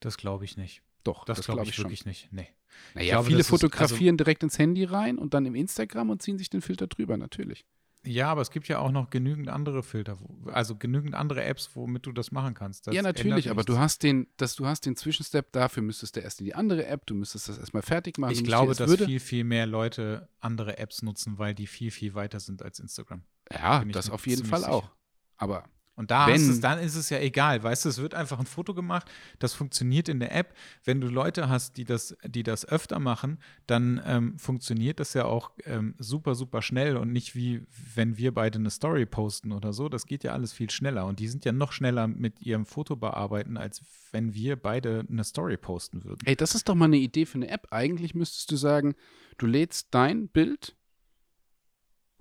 Das 0.00 0.16
glaube 0.16 0.44
ich 0.44 0.56
nicht. 0.56 0.82
Doch, 1.02 1.24
das, 1.24 1.38
das 1.38 1.46
glaube 1.46 1.62
glaub 1.62 1.68
ich, 1.68 1.78
wirklich 1.78 2.00
schon. 2.00 2.08
nicht. 2.08 2.28
Nee. 2.32 2.48
Naja, 2.94 3.14
glaube, 3.14 3.28
viele 3.28 3.44
fotografieren 3.44 4.16
ist, 4.16 4.20
also, 4.20 4.24
direkt 4.24 4.42
ins 4.42 4.58
Handy 4.58 4.84
rein 4.84 5.18
und 5.18 5.34
dann 5.34 5.46
im 5.46 5.54
Instagram 5.54 6.10
und 6.10 6.20
ziehen 6.20 6.36
sich 6.36 6.50
den 6.50 6.60
Filter 6.60 6.86
drüber, 6.86 7.16
natürlich. 7.16 7.64
Ja, 8.06 8.28
aber 8.28 8.40
es 8.40 8.50
gibt 8.50 8.68
ja 8.68 8.78
auch 8.78 8.92
noch 8.92 9.10
genügend 9.10 9.48
andere 9.48 9.82
Filter, 9.82 10.16
also 10.46 10.76
genügend 10.76 11.14
andere 11.14 11.42
Apps, 11.42 11.70
womit 11.74 12.06
du 12.06 12.12
das 12.12 12.30
machen 12.30 12.54
kannst. 12.54 12.86
Das 12.86 12.94
ja, 12.94 13.02
natürlich, 13.02 13.50
aber 13.50 13.64
du 13.64 13.78
hast 13.78 14.04
den, 14.04 14.28
dass 14.36 14.54
du 14.54 14.66
hast 14.66 14.86
den 14.86 14.94
Zwischenstep, 14.94 15.50
dafür 15.52 15.82
müsstest 15.82 16.14
du 16.14 16.20
erst 16.20 16.40
in 16.40 16.46
die 16.46 16.54
andere 16.54 16.86
App, 16.86 17.06
du 17.06 17.14
müsstest 17.14 17.48
das 17.48 17.58
erstmal 17.58 17.82
fertig 17.82 18.18
machen. 18.18 18.32
Ich 18.32 18.44
glaube, 18.44 18.74
dass 18.74 18.88
würde. 18.88 19.06
viel, 19.06 19.18
viel 19.18 19.44
mehr 19.44 19.66
Leute 19.66 20.28
andere 20.38 20.78
Apps 20.78 21.02
nutzen, 21.02 21.38
weil 21.38 21.54
die 21.54 21.66
viel, 21.66 21.90
viel 21.90 22.14
weiter 22.14 22.38
sind 22.38 22.62
als 22.62 22.78
Instagram. 22.78 23.22
Ja, 23.52 23.84
das 23.84 24.10
auf 24.10 24.26
jeden 24.26 24.44
Fall 24.44 24.60
sicher. 24.60 24.72
auch. 24.72 24.90
Aber 25.36 25.64
Und 25.98 26.10
da 26.10 26.26
Wenn- 26.26 26.50
es, 26.50 26.60
dann 26.60 26.78
ist 26.78 26.94
es 26.94 27.08
ja 27.08 27.18
egal, 27.20 27.62
weißt 27.62 27.86
du, 27.86 27.88
es 27.88 27.96
wird 27.96 28.12
einfach 28.12 28.38
ein 28.38 28.44
Foto 28.44 28.74
gemacht, 28.74 29.10
das 29.38 29.54
funktioniert 29.54 30.10
in 30.10 30.20
der 30.20 30.34
App. 30.34 30.54
Wenn 30.84 31.00
du 31.00 31.06
Leute 31.08 31.48
hast, 31.48 31.78
die 31.78 31.84
das, 31.84 32.14
die 32.22 32.42
das 32.42 32.68
öfter 32.68 32.98
machen, 32.98 33.38
dann 33.66 34.02
ähm, 34.04 34.38
funktioniert 34.38 35.00
das 35.00 35.14
ja 35.14 35.24
auch 35.24 35.52
ähm, 35.64 35.94
super, 35.98 36.34
super 36.34 36.60
schnell 36.60 36.98
und 36.98 37.12
nicht 37.12 37.34
wie 37.34 37.62
wenn 37.94 38.18
wir 38.18 38.34
beide 38.34 38.58
eine 38.58 38.68
Story 38.68 39.06
posten 39.06 39.52
oder 39.52 39.72
so. 39.72 39.88
Das 39.88 40.04
geht 40.04 40.22
ja 40.22 40.34
alles 40.34 40.52
viel 40.52 40.68
schneller 40.68 41.06
und 41.06 41.18
die 41.18 41.28
sind 41.28 41.46
ja 41.46 41.52
noch 41.52 41.72
schneller 41.72 42.06
mit 42.08 42.42
ihrem 42.42 42.66
Foto 42.66 42.94
bearbeiten, 42.94 43.56
als 43.56 43.82
wenn 44.12 44.34
wir 44.34 44.56
beide 44.56 45.06
eine 45.10 45.24
Story 45.24 45.56
posten 45.56 46.04
würden. 46.04 46.20
Ey, 46.26 46.36
das 46.36 46.54
ist 46.54 46.68
doch 46.68 46.74
mal 46.74 46.84
eine 46.86 46.98
Idee 46.98 47.24
für 47.24 47.36
eine 47.36 47.48
App. 47.48 47.68
Eigentlich 47.70 48.14
müsstest 48.14 48.50
du 48.50 48.56
sagen, 48.56 48.96
du 49.38 49.46
lädst 49.46 49.88
dein 49.92 50.28
Bild 50.28 50.75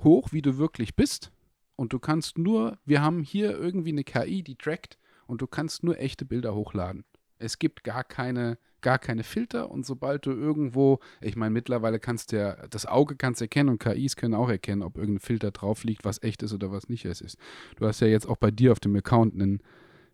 hoch, 0.06 0.32
wie 0.32 0.42
du 0.42 0.58
wirklich 0.58 0.96
bist. 0.96 1.34
Und 1.76 1.92
du 1.92 2.00
kannst 2.00 2.38
nur, 2.38 2.78
wir 2.86 3.02
haben 3.02 3.22
hier 3.22 3.58
irgendwie 3.58 3.90
eine 3.90 4.06
KI, 4.06 4.42
die 4.44 4.56
trackt 4.56 4.98
und 5.28 5.42
du 5.42 5.48
kannst 5.48 5.84
nur 5.84 6.00
echte 6.00 6.24
Bilder 6.24 6.56
hochladen. 6.56 7.04
Es 7.38 7.60
gibt 7.60 7.84
gar 7.84 8.06
keine, 8.06 8.58
gar 8.80 8.98
keine 8.98 9.24
Filter 9.24 9.70
und 9.70 9.86
sobald 9.86 10.26
du 10.26 10.32
irgendwo, 10.32 11.00
ich 11.20 11.36
meine, 11.36 11.52
mittlerweile 11.52 12.00
kannst 12.00 12.32
du 12.32 12.38
ja, 12.38 12.68
das 12.68 12.86
Auge 12.86 13.18
kannst 13.18 13.42
erkennen 13.42 13.70
und 13.70 13.80
KIs 13.80 14.16
können 14.16 14.36
auch 14.36 14.48
erkennen, 14.48 14.84
ob 14.84 14.98
irgendein 14.98 15.20
Filter 15.20 15.52
drauf 15.52 15.84
liegt, 15.84 16.06
was 16.06 16.24
echt 16.24 16.44
ist 16.44 16.54
oder 16.54 16.72
was 16.72 16.88
nicht 16.88 17.04
es 17.04 17.20
ist. 17.20 17.38
Du 17.76 17.86
hast 17.86 18.00
ja 18.00 18.08
jetzt 18.08 18.30
auch 18.30 18.38
bei 18.38 18.52
dir 18.52 18.72
auf 18.72 18.80
dem 18.80 18.96
Account 18.96 19.34
einen, 19.34 19.60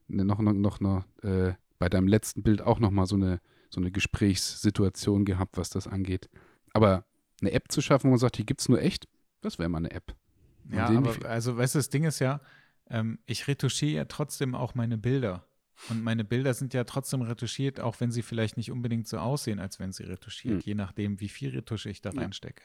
noch, 0.08 0.40
noch, 0.40 0.54
noch, 0.54 0.80
noch 0.80 1.06
äh, 1.22 1.54
bei 1.78 1.90
deinem 1.90 2.08
letzten 2.08 2.42
Bild 2.42 2.62
auch 2.62 2.80
nochmal 2.80 3.06
so 3.06 3.16
eine, 3.16 3.40
so 3.70 3.80
eine 3.80 3.92
Gesprächssituation 3.92 5.26
gehabt, 5.26 5.58
was 5.58 5.70
das 5.70 5.88
angeht. 5.88 6.30
Aber 6.74 7.06
eine 7.42 7.52
App 7.52 7.72
zu 7.72 7.82
schaffen, 7.82 8.06
wo 8.06 8.12
man 8.12 8.20
sagt, 8.20 8.38
die 8.38 8.46
gibt 8.46 8.62
es 8.62 8.70
nur 8.70 8.82
echt, 8.82 9.08
das 9.42 9.60
wäre 9.60 9.70
mal 9.70 9.80
eine 9.80 9.92
App. 9.92 10.16
Und 10.70 10.76
Ja, 10.76 10.88
sehen, 10.88 10.98
aber 10.98 11.30
also, 11.30 11.58
weißt 11.58 11.76
du, 11.76 11.80
das 11.80 11.90
Ding 11.90 12.04
ist 12.04 12.20
ja, 12.20 12.42
ähm, 12.90 13.20
ich 13.26 13.48
retuschiere 13.48 13.92
ja 13.94 14.06
trotzdem 14.06 14.56
auch 14.56 14.76
meine 14.76 14.98
Bilder. 14.98 15.46
Und 15.90 16.04
meine 16.04 16.24
Bilder 16.24 16.54
sind 16.54 16.74
ja 16.76 16.84
trotzdem 16.84 17.22
retuschiert, 17.24 17.80
auch 17.80 18.00
wenn 18.00 18.12
sie 18.12 18.22
vielleicht 18.22 18.56
nicht 18.56 18.72
unbedingt 18.72 19.08
so 19.08 19.18
aussehen, 19.18 19.60
als 19.60 19.80
wenn 19.80 19.92
sie 19.92 20.04
retuschiert, 20.04 20.62
Hm. 20.64 20.68
je 20.68 20.76
nachdem, 20.76 21.20
wie 21.20 21.30
viel 21.30 21.50
Retusche 21.50 21.90
ich 21.90 22.02
da 22.02 22.12
Ja. 22.12 22.22
reinstecke. 22.22 22.64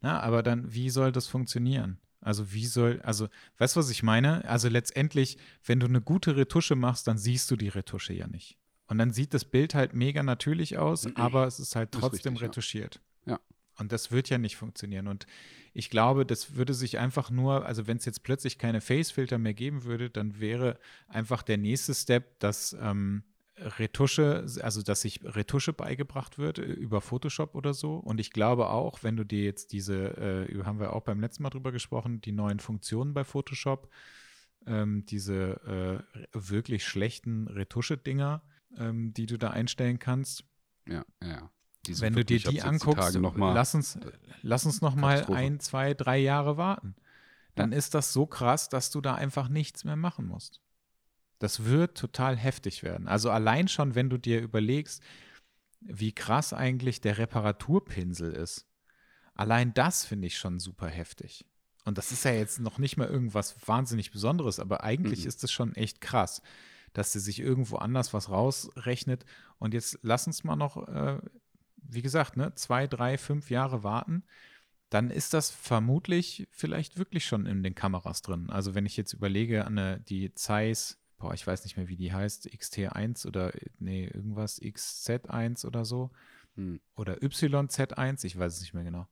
Na, 0.00 0.20
aber 0.20 0.42
dann, 0.42 0.72
wie 0.74 0.90
soll 0.90 1.12
das 1.12 1.28
funktionieren? 1.28 1.98
Also, 2.20 2.52
wie 2.52 2.66
soll, 2.66 3.00
also, 3.02 3.28
weißt 3.58 3.76
du, 3.76 3.80
was 3.80 3.90
ich 3.90 4.02
meine? 4.02 4.44
Also, 4.44 4.68
letztendlich, 4.68 5.38
wenn 5.64 5.78
du 5.78 5.86
eine 5.86 6.00
gute 6.00 6.36
Retusche 6.36 6.74
machst, 6.74 7.06
dann 7.06 7.16
siehst 7.16 7.48
du 7.50 7.56
die 7.56 7.68
Retusche 7.68 8.12
ja 8.12 8.26
nicht. 8.26 8.58
Und 8.86 8.98
dann 8.98 9.12
sieht 9.12 9.34
das 9.34 9.44
Bild 9.44 9.74
halt 9.74 9.94
mega 9.94 10.22
natürlich 10.24 10.78
aus, 10.78 11.14
aber 11.14 11.46
es 11.46 11.60
ist 11.60 11.76
halt 11.76 11.94
Ist 11.94 12.00
trotzdem 12.00 12.32
richtig, 12.32 12.40
ja. 12.40 12.46
retuschiert. 12.48 13.00
Ja. 13.26 13.40
Und 13.78 13.92
das 13.92 14.10
wird 14.10 14.28
ja 14.28 14.38
nicht 14.38 14.56
funktionieren. 14.56 15.06
Und 15.06 15.26
ich 15.72 15.90
glaube, 15.90 16.26
das 16.26 16.56
würde 16.56 16.74
sich 16.74 16.98
einfach 16.98 17.30
nur, 17.30 17.64
also 17.64 17.86
wenn 17.86 17.98
es 17.98 18.04
jetzt 18.04 18.22
plötzlich 18.22 18.58
keine 18.58 18.80
Face-Filter 18.80 19.38
mehr 19.38 19.54
geben 19.54 19.84
würde, 19.84 20.10
dann 20.10 20.40
wäre 20.40 20.78
einfach 21.08 21.42
der 21.42 21.58
nächste 21.58 21.94
Step, 21.94 22.40
dass 22.40 22.76
ähm, 22.80 23.22
Retusche, 23.56 24.46
also 24.62 24.82
dass 24.82 25.02
sich 25.02 25.20
Retusche 25.24 25.72
beigebracht 25.72 26.38
wird 26.38 26.58
äh, 26.58 26.62
über 26.62 27.00
Photoshop 27.00 27.54
oder 27.54 27.74
so. 27.74 27.96
Und 27.96 28.20
ich 28.20 28.30
glaube 28.30 28.70
auch, 28.70 29.02
wenn 29.02 29.16
du 29.16 29.24
dir 29.24 29.44
jetzt 29.44 29.72
diese, 29.72 30.48
äh, 30.48 30.64
haben 30.64 30.80
wir 30.80 30.92
auch 30.92 31.02
beim 31.02 31.20
letzten 31.20 31.42
Mal 31.42 31.50
drüber 31.50 31.72
gesprochen, 31.72 32.20
die 32.20 32.32
neuen 32.32 32.60
Funktionen 32.60 33.14
bei 33.14 33.24
Photoshop, 33.24 33.88
ähm, 34.66 35.06
diese 35.06 36.04
äh, 36.12 36.18
wirklich 36.32 36.84
schlechten 36.84 37.48
Retusche-Dinger, 37.48 38.42
ähm, 38.76 39.14
die 39.14 39.26
du 39.26 39.38
da 39.38 39.50
einstellen 39.50 39.98
kannst, 39.98 40.44
ja, 40.86 41.04
ja. 41.22 41.50
Die 41.86 42.00
wenn 42.00 42.14
du 42.14 42.24
dir 42.24 42.38
die 42.38 42.62
anguckst, 42.62 43.14
noch 43.18 43.36
mal, 43.36 43.54
lass 43.54 43.74
uns, 43.74 43.98
lass 44.42 44.66
uns 44.66 44.80
noch 44.80 44.94
mal 44.94 45.24
ein, 45.32 45.60
zwei, 45.60 45.94
drei 45.94 46.18
Jahre 46.18 46.56
warten. 46.56 46.94
Dann 47.54 47.72
ist 47.72 47.94
das 47.94 48.12
so 48.12 48.26
krass, 48.26 48.68
dass 48.68 48.90
du 48.90 49.00
da 49.00 49.14
einfach 49.14 49.48
nichts 49.48 49.84
mehr 49.84 49.96
machen 49.96 50.26
musst. 50.26 50.60
Das 51.38 51.64
wird 51.64 51.96
total 51.96 52.36
heftig 52.36 52.82
werden. 52.82 53.08
Also 53.08 53.30
allein 53.30 53.68
schon, 53.68 53.94
wenn 53.94 54.10
du 54.10 54.18
dir 54.18 54.40
überlegst, 54.40 55.02
wie 55.80 56.12
krass 56.12 56.52
eigentlich 56.52 57.00
der 57.00 57.18
Reparaturpinsel 57.18 58.32
ist. 58.32 58.66
Allein 59.34 59.72
das 59.74 60.04
finde 60.04 60.26
ich 60.26 60.36
schon 60.36 60.58
super 60.58 60.88
heftig. 60.88 61.46
Und 61.84 61.96
das 61.96 62.10
ist 62.12 62.24
ja 62.24 62.32
jetzt 62.32 62.58
noch 62.60 62.78
nicht 62.78 62.96
mal 62.96 63.08
irgendwas 63.08 63.56
wahnsinnig 63.66 64.10
Besonderes, 64.10 64.58
aber 64.58 64.82
eigentlich 64.82 65.22
Mhm. 65.22 65.28
ist 65.28 65.44
es 65.44 65.52
schon 65.52 65.74
echt 65.74 66.00
krass, 66.00 66.42
dass 66.92 67.12
sie 67.12 67.20
sich 67.20 67.38
irgendwo 67.40 67.76
anders 67.76 68.12
was 68.12 68.30
rausrechnet. 68.30 69.24
Und 69.58 69.74
jetzt 69.74 69.98
lass 70.02 70.26
uns 70.26 70.42
mal 70.44 70.56
noch, 70.56 70.88
äh, 70.88 71.18
wie 71.88 72.02
gesagt, 72.02 72.36
ne, 72.36 72.54
zwei, 72.54 72.86
drei, 72.86 73.18
fünf 73.18 73.50
Jahre 73.50 73.82
warten. 73.82 74.24
Dann 74.90 75.10
ist 75.10 75.34
das 75.34 75.50
vermutlich 75.50 76.46
vielleicht 76.50 76.96
wirklich 76.98 77.26
schon 77.26 77.44
in 77.46 77.62
den 77.62 77.74
Kameras 77.74 78.22
drin. 78.22 78.48
Also 78.48 78.74
wenn 78.74 78.86
ich 78.86 78.96
jetzt 78.96 79.12
überlege 79.12 79.64
an 79.66 79.78
eine, 79.78 80.00
die 80.00 80.32
Zeiss, 80.34 80.98
boah, 81.18 81.34
ich 81.34 81.46
weiß 81.46 81.64
nicht 81.64 81.76
mehr, 81.76 81.88
wie 81.88 81.96
die 81.96 82.12
heißt, 82.12 82.46
XT1 82.48 83.26
oder 83.26 83.52
nee, 83.78 84.06
irgendwas, 84.06 84.60
XZ1 84.62 85.66
oder 85.66 85.84
so 85.84 86.10
Hm. 86.56 86.80
oder 86.96 87.18
YZ1, 87.22 88.24
ich 88.24 88.38
weiß 88.38 88.54
es 88.54 88.60
nicht 88.62 88.74
mehr 88.74 88.84
genau, 88.84 89.06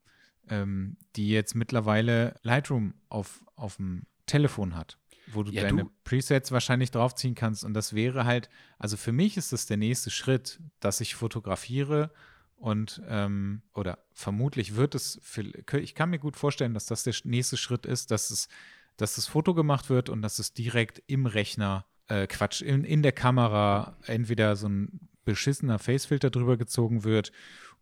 ähm, 0.48 0.96
die 1.16 1.28
jetzt 1.28 1.54
mittlerweile 1.54 2.34
Lightroom 2.42 2.94
auf, 3.08 3.44
auf 3.56 3.76
dem 3.76 4.04
Telefon 4.26 4.74
hat, 4.74 4.98
wo 5.26 5.42
du 5.42 5.52
Ja, 5.52 5.62
deine 5.62 5.84
du- 5.84 5.90
Presets 6.04 6.50
wahrscheinlich 6.52 6.90
draufziehen 6.90 7.34
kannst. 7.34 7.64
Und 7.64 7.74
das 7.74 7.92
wäre 7.94 8.24
halt, 8.24 8.48
also 8.78 8.96
für 8.96 9.12
mich 9.12 9.36
ist 9.36 9.52
das 9.52 9.66
der 9.66 9.76
nächste 9.76 10.10
Schritt, 10.10 10.60
dass 10.80 11.00
ich 11.00 11.14
fotografiere 11.14 12.10
und 12.56 13.02
ähm, 13.06 13.62
oder 13.74 13.98
vermutlich 14.12 14.76
wird 14.76 14.94
es, 14.94 15.18
für, 15.22 15.42
ich 15.78 15.94
kann 15.94 16.10
mir 16.10 16.18
gut 16.18 16.36
vorstellen, 16.36 16.74
dass 16.74 16.86
das 16.86 17.02
der 17.04 17.14
nächste 17.24 17.56
Schritt 17.56 17.86
ist, 17.86 18.10
dass 18.10 18.30
es, 18.30 18.48
dass 18.96 19.16
das 19.16 19.26
Foto 19.26 19.54
gemacht 19.54 19.90
wird 19.90 20.08
und 20.08 20.22
dass 20.22 20.38
es 20.38 20.54
direkt 20.54 21.02
im 21.06 21.26
Rechner, 21.26 21.86
äh, 22.08 22.26
Quatsch, 22.26 22.62
in, 22.62 22.84
in 22.84 23.02
der 23.02 23.12
Kamera 23.12 23.98
entweder 24.06 24.56
so 24.56 24.68
ein 24.68 25.08
beschissener 25.24 25.78
Facefilter 25.78 26.30
drüber 26.30 26.56
gezogen 26.56 27.04
wird 27.04 27.32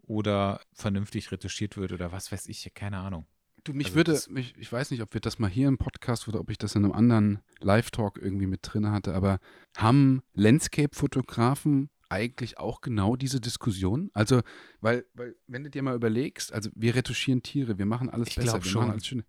oder 0.02 0.60
vernünftig 0.72 1.30
retuschiert 1.30 1.76
wird 1.76 1.92
oder 1.92 2.10
was 2.12 2.32
weiß 2.32 2.48
ich, 2.48 2.70
keine 2.74 2.98
Ahnung. 2.98 3.26
Du, 3.62 3.72
mich 3.72 3.86
Also 3.86 3.96
würde, 3.96 4.20
mich, 4.28 4.54
ich 4.58 4.70
weiß 4.70 4.90
nicht, 4.90 5.00
ob 5.00 5.14
wir 5.14 5.22
das 5.22 5.38
mal 5.38 5.48
hier 5.48 5.68
im 5.68 5.78
Podcast 5.78 6.28
oder 6.28 6.40
ob 6.40 6.50
ich 6.50 6.58
das 6.58 6.74
in 6.74 6.84
einem 6.84 6.92
anderen 6.92 7.38
Live-Talk 7.60 8.18
irgendwie 8.20 8.46
mit 8.46 8.60
drin 8.62 8.90
hatte, 8.90 9.14
aber 9.14 9.38
haben 9.76 10.22
Landscape-Fotografen 10.34 11.88
eigentlich 12.08 12.58
auch 12.58 12.80
genau 12.80 13.16
diese 13.16 13.40
Diskussion? 13.40 14.10
Also, 14.14 14.42
weil, 14.80 15.06
weil, 15.14 15.36
wenn 15.46 15.64
du 15.64 15.70
dir 15.70 15.82
mal 15.82 15.94
überlegst, 15.94 16.52
also 16.52 16.70
wir 16.74 16.94
retuschieren 16.94 17.42
Tiere, 17.42 17.78
wir 17.78 17.86
machen 17.86 18.10
alles 18.10 18.28
Ich 18.28 18.36
besser, 18.36 18.62
wir 18.62 18.70
schon. 18.70 18.82
machen 18.82 18.92
alles 18.92 19.06
schön. 19.06 19.24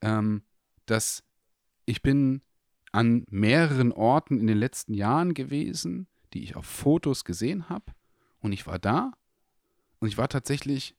Ähm, 0.00 0.42
dass 0.86 1.24
ich 1.84 2.02
bin 2.02 2.42
an 2.92 3.24
mehreren 3.30 3.92
Orten 3.92 4.38
in 4.38 4.46
den 4.46 4.58
letzten 4.58 4.94
Jahren 4.94 5.34
gewesen, 5.34 6.06
die 6.32 6.42
ich 6.42 6.56
auf 6.56 6.66
Fotos 6.66 7.24
gesehen 7.24 7.68
habe 7.68 7.92
und 8.40 8.52
ich 8.52 8.66
war 8.66 8.78
da 8.78 9.12
und 9.98 10.08
ich 10.08 10.18
war 10.18 10.28
tatsächlich 10.28 10.94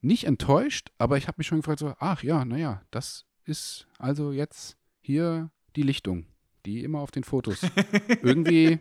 nicht 0.00 0.24
enttäuscht, 0.24 0.90
aber 0.98 1.16
ich 1.16 1.26
habe 1.26 1.36
mich 1.38 1.46
schon 1.46 1.58
gefragt, 1.58 1.80
so, 1.80 1.94
ach 1.98 2.22
ja, 2.22 2.44
naja, 2.44 2.82
das 2.90 3.26
ist 3.44 3.86
also 3.98 4.32
jetzt 4.32 4.76
hier 5.00 5.50
die 5.74 5.82
Lichtung, 5.82 6.26
die 6.64 6.82
immer 6.84 7.00
auf 7.00 7.10
den 7.10 7.24
Fotos 7.24 7.60
irgendwie. 8.22 8.78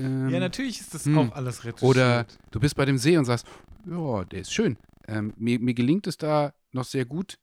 Ähm, 0.00 0.28
ja, 0.30 0.40
natürlich 0.40 0.80
ist 0.80 0.94
das 0.94 1.04
hm. 1.04 1.18
auch 1.18 1.32
alles 1.32 1.64
retuschiert. 1.64 1.90
oder 1.90 2.26
du 2.50 2.60
bist 2.60 2.76
bei 2.76 2.84
dem 2.84 2.98
See 2.98 3.16
und 3.16 3.24
sagst, 3.24 3.46
ja, 3.86 4.24
der 4.24 4.40
ist 4.40 4.52
schön. 4.52 4.76
Ähm, 5.06 5.32
mir, 5.36 5.58
mir 5.60 5.74
gelingt 5.74 6.06
es 6.06 6.16
da 6.16 6.52
noch 6.72 6.84
sehr 6.84 7.04
gut, 7.04 7.38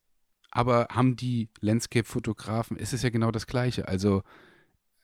aber 0.50 0.88
haben 0.90 1.16
die 1.16 1.48
Landscape-Fotografen, 1.60 2.76
es 2.78 2.92
ist 2.92 3.02
ja 3.02 3.10
genau 3.10 3.30
das 3.30 3.46
Gleiche. 3.46 3.88
Also 3.88 4.22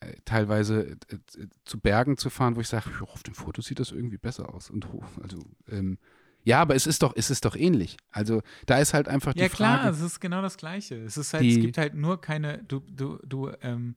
äh, 0.01 0.15
teilweise 0.25 0.97
äh, 1.09 1.15
äh, 1.15 1.47
zu 1.65 1.79
Bergen 1.81 2.17
zu 2.17 2.31
fahren, 2.31 2.57
wo 2.57 2.61
ich 2.61 2.69
sage, 2.69 2.91
ja, 2.91 3.07
auf 3.07 3.23
dem 3.23 3.35
Foto 3.35 3.63
sieht 3.63 3.81
das 3.81 3.91
irgendwie 3.91 4.19
besser 4.19 4.55
aus. 4.55 4.71
Und 4.71 4.93
hoch. 4.93 5.05
Also, 5.23 5.39
ähm, 5.71 5.99
ja, 6.43 6.61
aber 6.61 6.75
es 6.75 6.87
ist 6.87 7.03
doch, 7.03 7.15
es 7.17 7.31
ist 7.31 7.45
doch 7.45 7.57
ähnlich. 7.57 7.97
Also 8.11 8.43
da 8.67 8.79
ist 8.79 8.93
halt 8.93 9.09
einfach 9.09 9.35
ja 9.35 9.49
die 9.49 9.55
klar, 9.55 9.79
Frage, 9.81 9.97
es 9.97 10.03
ist 10.03 10.21
genau 10.21 10.43
das 10.43 10.57
Gleiche. 10.57 10.97
Es 10.97 11.17
ist 11.17 11.33
halt, 11.33 11.45
es 11.45 11.55
Die- 11.55 11.61
gibt 11.61 11.79
halt 11.79 11.95
nur 11.95 12.21
keine, 12.21 12.63
du, 12.65 12.81
du, 12.81 13.19
du, 13.25 13.51
ähm, 13.63 13.97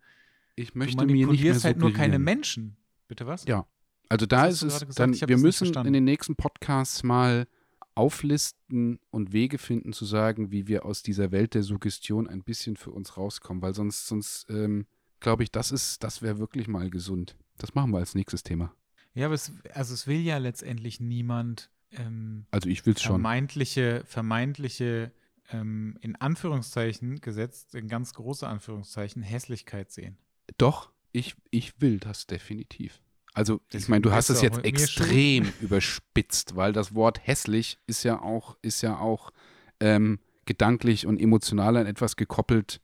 ich 0.56 0.72
du 0.72 0.78
möchte 0.80 0.98
mir 0.98 1.06
nicht 1.08 1.16
mehr 1.16 1.28
manipulierst 1.28 1.66
halt 1.66 1.78
nur 1.78 1.94
keine. 1.94 2.20
Menschen. 2.20 2.78
Bitte 3.08 3.28
was? 3.28 3.46
Ja. 3.46 3.66
Also 4.10 4.26
da 4.26 4.46
ist 4.46 4.64
es 4.64 4.86
dann, 4.96 5.14
wir 5.14 5.38
müssen 5.38 5.74
in 5.86 5.94
den 5.94 6.06
nächsten 6.06 6.36
Podcasts 6.36 7.04
mal 7.04 7.48
auflisten 7.96 9.00
und 9.10 9.34
Wege 9.34 9.58
finden 9.58 9.92
zu 9.92 10.06
sagen, 10.06 10.52
wie 10.52 10.68
wir 10.68 10.86
aus 10.86 11.02
dieser 11.02 11.32
Welt 11.32 11.56
der 11.56 11.64
Suggestion 11.64 12.28
ein 12.28 12.44
bisschen 12.44 12.78
für 12.78 12.92
uns 12.92 13.18
rauskommen, 13.18 13.62
weil 13.62 13.74
sonst, 13.74 14.08
sonst 14.08 14.50
ähm, 14.50 14.86
glaube 15.20 15.44
ich, 15.44 15.52
das 15.52 15.72
ist, 15.72 16.04
das 16.04 16.22
wäre 16.22 16.38
wirklich 16.38 16.68
mal 16.68 16.90
gesund. 16.90 17.36
Das 17.58 17.74
machen 17.74 17.92
wir 17.92 17.98
als 17.98 18.14
nächstes 18.14 18.44
Thema. 18.44 18.74
Ja, 19.14 19.26
aber 19.26 19.36
es, 19.36 19.52
also 19.74 19.96
es 19.96 20.06
will 20.06 20.22
ja 20.22 20.38
letztendlich 20.38 21.00
niemand 21.00 21.72
ähm, 21.92 22.46
Also 22.52 22.70
ich 22.70 22.86
will 22.86 22.94
es 22.94 23.02
schon. 23.02 23.14
vermeintliche, 23.14 24.04
vermeintliche, 24.06 25.12
ähm, 25.50 25.98
in 26.02 26.16
Anführungszeichen 26.16 27.22
gesetzt, 27.22 27.76
in 27.76 27.88
ganz 27.88 28.14
große 28.14 28.48
Anführungszeichen, 28.48 29.22
Hässlichkeit 29.22 29.92
sehen. 29.92 30.18
Doch, 30.58 30.92
ich, 31.18 31.36
ich 31.52 31.82
will 31.82 32.00
das 32.00 32.28
definitiv. 32.28 33.02
Also, 33.34 33.62
ich 33.72 33.88
meine, 33.88 34.02
du 34.02 34.12
hast 34.12 34.30
es 34.30 34.42
jetzt 34.42 34.64
extrem 34.66 35.52
überspitzt, 35.62 36.56
weil 36.56 36.74
das 36.74 36.96
Wort 36.96 37.20
hässlich 37.26 37.78
ist 37.86 38.04
ja 38.04 38.20
auch, 38.20 38.58
ist 38.64 38.82
ja 38.82 38.98
auch 39.00 39.32
ähm, 39.80 40.20
gedanklich 40.46 41.06
und 41.06 41.22
emotional 41.22 41.78
an 41.78 41.86
etwas 41.86 42.16
gekoppelt, 42.16 42.82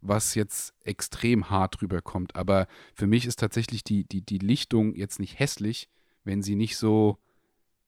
was 0.00 0.36
jetzt 0.36 0.74
extrem 0.84 1.50
hart 1.50 1.82
rüberkommt. 1.82 2.36
Aber 2.36 2.68
für 2.94 3.08
mich 3.08 3.26
ist 3.26 3.40
tatsächlich 3.40 3.82
die, 3.82 4.04
die, 4.04 4.20
die 4.20 4.38
Lichtung 4.38 4.94
jetzt 4.94 5.18
nicht 5.18 5.40
hässlich, 5.40 5.88
wenn 6.22 6.42
sie 6.42 6.54
nicht 6.54 6.76
so 6.76 7.18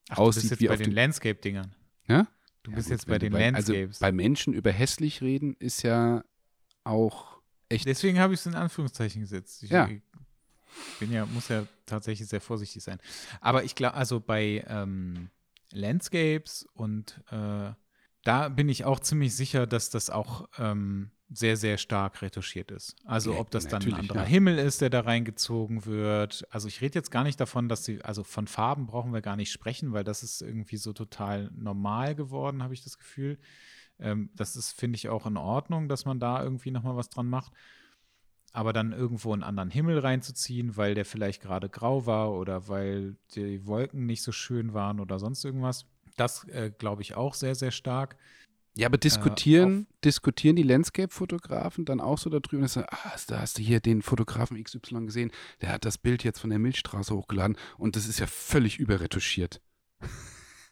Ach, 0.09 0.17
aussieht 0.17 0.43
du 0.43 0.49
bist 0.49 0.51
jetzt 0.51 0.61
wie 0.61 0.67
bei 0.67 0.83
den 0.83 0.91
Landscape-Dingern. 0.91 1.73
Ja? 2.07 2.27
Du 2.63 2.71
Ja, 2.71 2.75
bist 2.75 2.89
gut, 2.89 2.97
jetzt 2.97 3.07
bei 3.07 3.19
den 3.19 3.31
bei, 3.31 3.39
Landscapes. 3.49 4.01
Also 4.01 4.01
bei 4.01 4.11
Menschen 4.11 4.53
über 4.53 4.71
hässlich 4.71 5.21
reden 5.21 5.55
ist 5.59 5.83
ja 5.83 6.23
auch 6.83 7.38
echt. 7.69 7.85
Deswegen 7.85 8.19
habe 8.19 8.33
ich 8.33 8.39
es 8.41 8.45
in 8.45 8.55
Anführungszeichen 8.55 9.21
gesetzt. 9.21 9.63
Ich, 9.63 9.69
Ja. 9.69 9.89
bin 10.99 11.11
ja, 11.11 11.25
muss 11.25 11.47
ja 11.47 11.65
tatsächlich 11.85 12.27
sehr 12.27 12.41
vorsichtig 12.41 12.83
sein. 12.83 12.99
Aber 13.41 13.63
ich 13.63 13.75
glaube, 13.75 13.95
also 13.95 14.19
bei 14.19 14.63
ähm, 14.67 15.29
Landscapes 15.71 16.67
und 16.73 17.21
äh, 17.31 17.71
da 18.23 18.49
bin 18.49 18.69
ich 18.69 18.85
auch 18.85 18.99
ziemlich 18.99 19.35
sicher, 19.35 19.65
dass 19.65 19.89
das 19.89 20.09
auch 20.09 20.47
ähm, 20.57 21.11
sehr, 21.31 21.57
sehr 21.57 21.77
stark 21.77 22.21
retuschiert 22.21 22.71
ist. 22.71 22.95
Also 23.05 23.33
Ja, 23.33 23.39
ob 23.39 23.51
das 23.51 23.67
dann 23.67 23.83
ein 23.83 23.93
anderer 23.93 24.21
ja. 24.23 24.25
Himmel 24.25 24.57
ist, 24.57 24.81
der 24.81 24.89
da 24.89 25.01
reingezogen 25.01 25.85
wird. 25.85 26.45
Also 26.49 26.67
ich 26.67 26.81
rede 26.81 26.95
jetzt 26.95 27.11
gar 27.11 27.23
nicht 27.23 27.39
davon, 27.39 27.69
dass 27.69 27.85
sie, 27.85 28.01
also 28.03 28.23
von 28.23 28.47
Farben 28.47 28.87
brauchen 28.87 29.13
wir 29.13 29.21
gar 29.21 29.35
nicht 29.35 29.51
sprechen, 29.51 29.93
weil 29.93 30.03
das 30.03 30.23
ist 30.23 30.41
irgendwie 30.41 30.77
so 30.77 30.91
total 30.91 31.49
normal 31.55 32.15
geworden, 32.15 32.63
habe 32.63 32.73
ich 32.73 32.83
das 32.83 32.97
Gefühl. 32.97 33.37
Ähm, 33.99 34.29
das 34.35 34.55
ist, 34.55 34.71
finde 34.71 34.95
ich, 34.95 35.09
auch 35.09 35.25
in 35.25 35.37
Ordnung, 35.37 35.87
dass 35.87 36.05
man 36.05 36.19
da 36.19 36.43
irgendwie 36.43 36.71
nochmal 36.71 36.95
was 36.95 37.09
dran 37.09 37.27
macht. 37.27 37.51
Aber 38.51 38.73
dann 38.73 38.93
irgendwo 38.93 39.31
einen 39.33 39.43
anderen 39.43 39.69
Himmel 39.69 39.99
reinzuziehen, 39.99 40.75
weil 40.75 40.95
der 40.95 41.05
vielleicht 41.05 41.41
gerade 41.41 41.69
grau 41.69 42.05
war 42.05 42.31
oder 42.31 42.67
weil 42.67 43.15
die 43.35 43.65
Wolken 43.67 44.05
nicht 44.05 44.23
so 44.23 44.31
schön 44.31 44.73
waren 44.73 44.99
oder 44.99 45.19
sonst 45.19 45.45
irgendwas, 45.45 45.85
das 46.17 46.45
äh, 46.45 46.71
glaube 46.75 47.03
ich 47.03 47.15
auch 47.15 47.35
sehr, 47.35 47.53
sehr 47.53 47.71
stark. 47.71 48.17
Ja, 48.75 48.87
aber 48.87 48.97
diskutieren, 48.97 49.87
diskutieren 50.05 50.55
die 50.55 50.63
Landscape-Fotografen 50.63 51.85
dann 51.85 51.99
auch 51.99 52.17
so 52.17 52.29
darüber, 52.29 52.61
dass 52.61 52.73
sie, 52.73 52.87
ah, 52.87 53.15
da 53.27 53.41
hast 53.41 53.57
du 53.57 53.61
hier 53.61 53.79
den 53.81 54.01
Fotografen 54.01 54.61
XY 54.63 55.05
gesehen, 55.05 55.31
der 55.61 55.73
hat 55.73 55.85
das 55.85 55.97
Bild 55.97 56.23
jetzt 56.23 56.39
von 56.39 56.49
der 56.49 56.59
Milchstraße 56.59 57.13
hochgeladen 57.13 57.57
und 57.77 57.95
das 57.95 58.07
ist 58.07 58.19
ja 58.19 58.27
völlig 58.27 58.79
überretuschiert. 58.79 59.61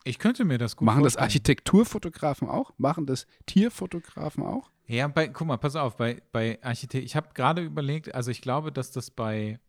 Ich 0.08 0.20
könnte 0.20 0.46
mir 0.46 0.58
das 0.58 0.76
gut 0.76 0.86
Machen 0.86 1.04
das 1.04 1.14
vorstellen. 1.14 1.24
Architekturfotografen 1.26 2.50
auch? 2.50 2.74
Machen 2.78 3.06
das 3.06 3.28
Tierfotografen 3.46 4.44
auch? 4.44 4.72
Ja, 4.86 5.08
bei, 5.08 5.28
guck 5.28 5.48
mal, 5.48 5.58
pass 5.58 5.76
auf, 5.76 5.98
bei, 5.98 6.22
bei 6.32 6.60
Architekt, 6.64 7.04
ich 7.04 7.16
habe 7.16 7.30
gerade 7.34 7.62
überlegt, 7.62 8.16
also 8.16 8.32
ich 8.32 8.42
glaube, 8.42 8.72
dass 8.72 8.92
das 8.92 9.12
bei 9.12 9.60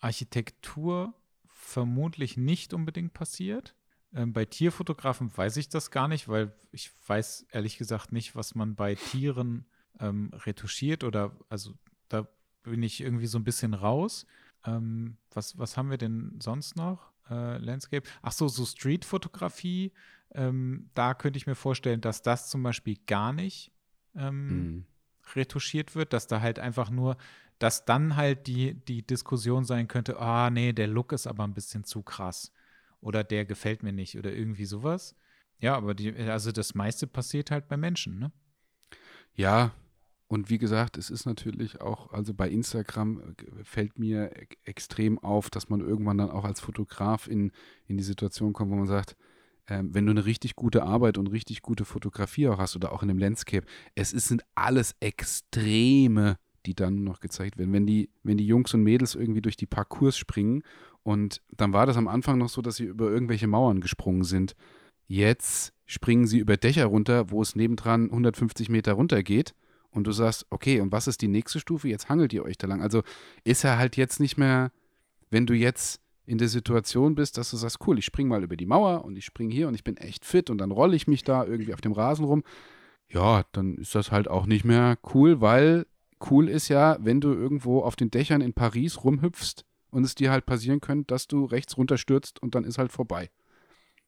Architektur 0.00 1.12
vermutlich 1.46 2.36
nicht 2.36 2.72
unbedingt 2.72 3.12
passiert. 3.12 3.74
Ähm, 4.14 4.32
bei 4.32 4.46
Tierfotografen 4.46 5.36
weiß 5.36 5.58
ich 5.58 5.68
das 5.68 5.90
gar 5.90 6.08
nicht, 6.08 6.28
weil 6.28 6.54
ich 6.72 6.90
weiß 7.06 7.46
ehrlich 7.52 7.76
gesagt 7.76 8.12
nicht, 8.12 8.34
was 8.34 8.54
man 8.54 8.74
bei 8.74 8.94
Tieren 8.94 9.66
ähm, 10.00 10.30
retuschiert 10.32 11.04
oder, 11.04 11.36
also 11.48 11.72
da 12.08 12.26
bin 12.62 12.82
ich 12.82 13.00
irgendwie 13.00 13.26
so 13.26 13.38
ein 13.38 13.44
bisschen 13.44 13.74
raus. 13.74 14.26
Ähm, 14.64 15.18
was, 15.30 15.58
was 15.58 15.76
haben 15.76 15.90
wir 15.90 15.98
denn 15.98 16.38
sonst 16.40 16.76
noch? 16.76 17.13
Äh, 17.30 17.58
Landscape. 17.58 18.08
Ach 18.22 18.32
so, 18.32 18.48
so 18.48 18.64
Streetfotografie. 18.64 19.92
Ähm, 20.32 20.90
da 20.94 21.14
könnte 21.14 21.36
ich 21.36 21.46
mir 21.46 21.54
vorstellen, 21.54 22.00
dass 22.00 22.22
das 22.22 22.50
zum 22.50 22.62
Beispiel 22.62 22.98
gar 23.06 23.32
nicht 23.32 23.72
ähm, 24.14 24.48
Hm. 24.48 24.84
retuschiert 25.34 25.94
wird, 25.94 26.12
dass 26.12 26.26
da 26.26 26.40
halt 26.40 26.58
einfach 26.58 26.90
nur, 26.90 27.16
dass 27.58 27.84
dann 27.84 28.16
halt 28.16 28.46
die, 28.46 28.74
die 28.74 29.06
Diskussion 29.06 29.64
sein 29.64 29.88
könnte, 29.88 30.18
ah 30.18 30.50
nee, 30.50 30.72
der 30.72 30.88
Look 30.88 31.12
ist 31.12 31.26
aber 31.26 31.44
ein 31.44 31.54
bisschen 31.54 31.84
zu 31.84 32.02
krass 32.02 32.52
oder 33.00 33.22
der 33.24 33.44
gefällt 33.44 33.82
mir 33.82 33.92
nicht 33.92 34.18
oder 34.18 34.32
irgendwie 34.32 34.64
sowas. 34.66 35.14
Ja, 35.58 35.76
aber 35.76 35.94
die, 35.94 36.14
also 36.14 36.52
das 36.52 36.74
meiste 36.74 37.06
passiert 37.06 37.50
halt 37.50 37.68
bei 37.68 37.76
Menschen, 37.76 38.18
ne? 38.18 38.32
Ja, 39.34 39.72
und 40.34 40.50
wie 40.50 40.58
gesagt, 40.58 40.98
es 40.98 41.10
ist 41.10 41.26
natürlich 41.26 41.80
auch, 41.80 42.12
also 42.12 42.34
bei 42.34 42.50
Instagram 42.50 43.20
äh, 43.20 43.62
fällt 43.62 44.00
mir 44.00 44.32
e- 44.36 44.48
extrem 44.64 45.20
auf, 45.20 45.48
dass 45.48 45.68
man 45.68 45.80
irgendwann 45.80 46.18
dann 46.18 46.30
auch 46.30 46.44
als 46.44 46.58
Fotograf 46.58 47.28
in, 47.28 47.52
in 47.86 47.96
die 47.96 48.02
Situation 48.02 48.52
kommt, 48.52 48.72
wo 48.72 48.74
man 48.74 48.88
sagt, 48.88 49.16
ähm, 49.68 49.94
wenn 49.94 50.04
du 50.06 50.10
eine 50.10 50.26
richtig 50.26 50.56
gute 50.56 50.82
Arbeit 50.82 51.18
und 51.18 51.28
richtig 51.28 51.62
gute 51.62 51.84
Fotografie 51.84 52.48
auch 52.48 52.58
hast 52.58 52.74
oder 52.74 52.90
auch 52.90 53.04
in 53.04 53.10
einem 53.10 53.20
Landscape, 53.20 53.64
es 53.94 54.12
ist, 54.12 54.26
sind 54.26 54.42
alles 54.56 54.96
Extreme, 54.98 56.36
die 56.66 56.74
dann 56.74 57.04
noch 57.04 57.20
gezeigt 57.20 57.56
werden. 57.56 57.72
Wenn 57.72 57.86
die, 57.86 58.10
wenn 58.24 58.36
die 58.36 58.46
Jungs 58.46 58.74
und 58.74 58.82
Mädels 58.82 59.14
irgendwie 59.14 59.42
durch 59.42 59.56
die 59.56 59.66
Parcours 59.66 60.18
springen 60.18 60.64
und 61.04 61.42
dann 61.56 61.72
war 61.72 61.86
das 61.86 61.96
am 61.96 62.08
Anfang 62.08 62.38
noch 62.38 62.48
so, 62.48 62.60
dass 62.60 62.74
sie 62.74 62.86
über 62.86 63.08
irgendwelche 63.08 63.46
Mauern 63.46 63.80
gesprungen 63.80 64.24
sind. 64.24 64.56
Jetzt 65.06 65.72
springen 65.86 66.26
sie 66.26 66.40
über 66.40 66.56
Dächer 66.56 66.86
runter, 66.86 67.30
wo 67.30 67.40
es 67.40 67.54
nebendran 67.54 68.06
150 68.06 68.68
Meter 68.68 68.94
runter 68.94 69.22
geht 69.22 69.54
und 69.94 70.06
du 70.06 70.12
sagst, 70.12 70.46
okay, 70.50 70.80
und 70.80 70.92
was 70.92 71.06
ist 71.06 71.22
die 71.22 71.28
nächste 71.28 71.60
Stufe? 71.60 71.88
Jetzt 71.88 72.08
hangelt 72.08 72.32
ihr 72.32 72.44
euch 72.44 72.58
da 72.58 72.66
lang. 72.66 72.82
Also 72.82 73.02
ist 73.44 73.64
er 73.64 73.78
halt 73.78 73.96
jetzt 73.96 74.20
nicht 74.20 74.36
mehr, 74.36 74.72
wenn 75.30 75.46
du 75.46 75.54
jetzt 75.54 76.00
in 76.26 76.38
der 76.38 76.48
Situation 76.48 77.14
bist, 77.14 77.38
dass 77.38 77.50
du 77.50 77.56
sagst, 77.56 77.78
cool, 77.86 77.98
ich 77.98 78.04
spring 78.04 78.28
mal 78.28 78.42
über 78.42 78.56
die 78.56 78.66
Mauer 78.66 79.04
und 79.04 79.16
ich 79.16 79.24
spring 79.24 79.50
hier 79.50 79.68
und 79.68 79.74
ich 79.74 79.84
bin 79.84 79.96
echt 79.96 80.24
fit 80.24 80.50
und 80.50 80.58
dann 80.58 80.70
rolle 80.70 80.96
ich 80.96 81.06
mich 81.06 81.22
da 81.22 81.44
irgendwie 81.44 81.74
auf 81.74 81.80
dem 81.80 81.92
Rasen 81.92 82.24
rum. 82.24 82.42
Ja, 83.08 83.44
dann 83.52 83.76
ist 83.76 83.94
das 83.94 84.10
halt 84.10 84.28
auch 84.28 84.46
nicht 84.46 84.64
mehr 84.64 84.98
cool, 85.14 85.40
weil 85.40 85.86
cool 86.30 86.48
ist 86.48 86.68
ja, 86.68 86.96
wenn 87.00 87.20
du 87.20 87.32
irgendwo 87.32 87.82
auf 87.82 87.96
den 87.96 88.10
Dächern 88.10 88.40
in 88.40 88.54
Paris 88.54 89.04
rumhüpfst 89.04 89.64
und 89.90 90.04
es 90.04 90.14
dir 90.14 90.30
halt 90.30 90.46
passieren 90.46 90.80
könnte, 90.80 91.06
dass 91.06 91.28
du 91.28 91.44
rechts 91.44 91.76
runterstürzt 91.76 92.42
und 92.42 92.54
dann 92.54 92.64
ist 92.64 92.78
halt 92.78 92.90
vorbei. 92.90 93.30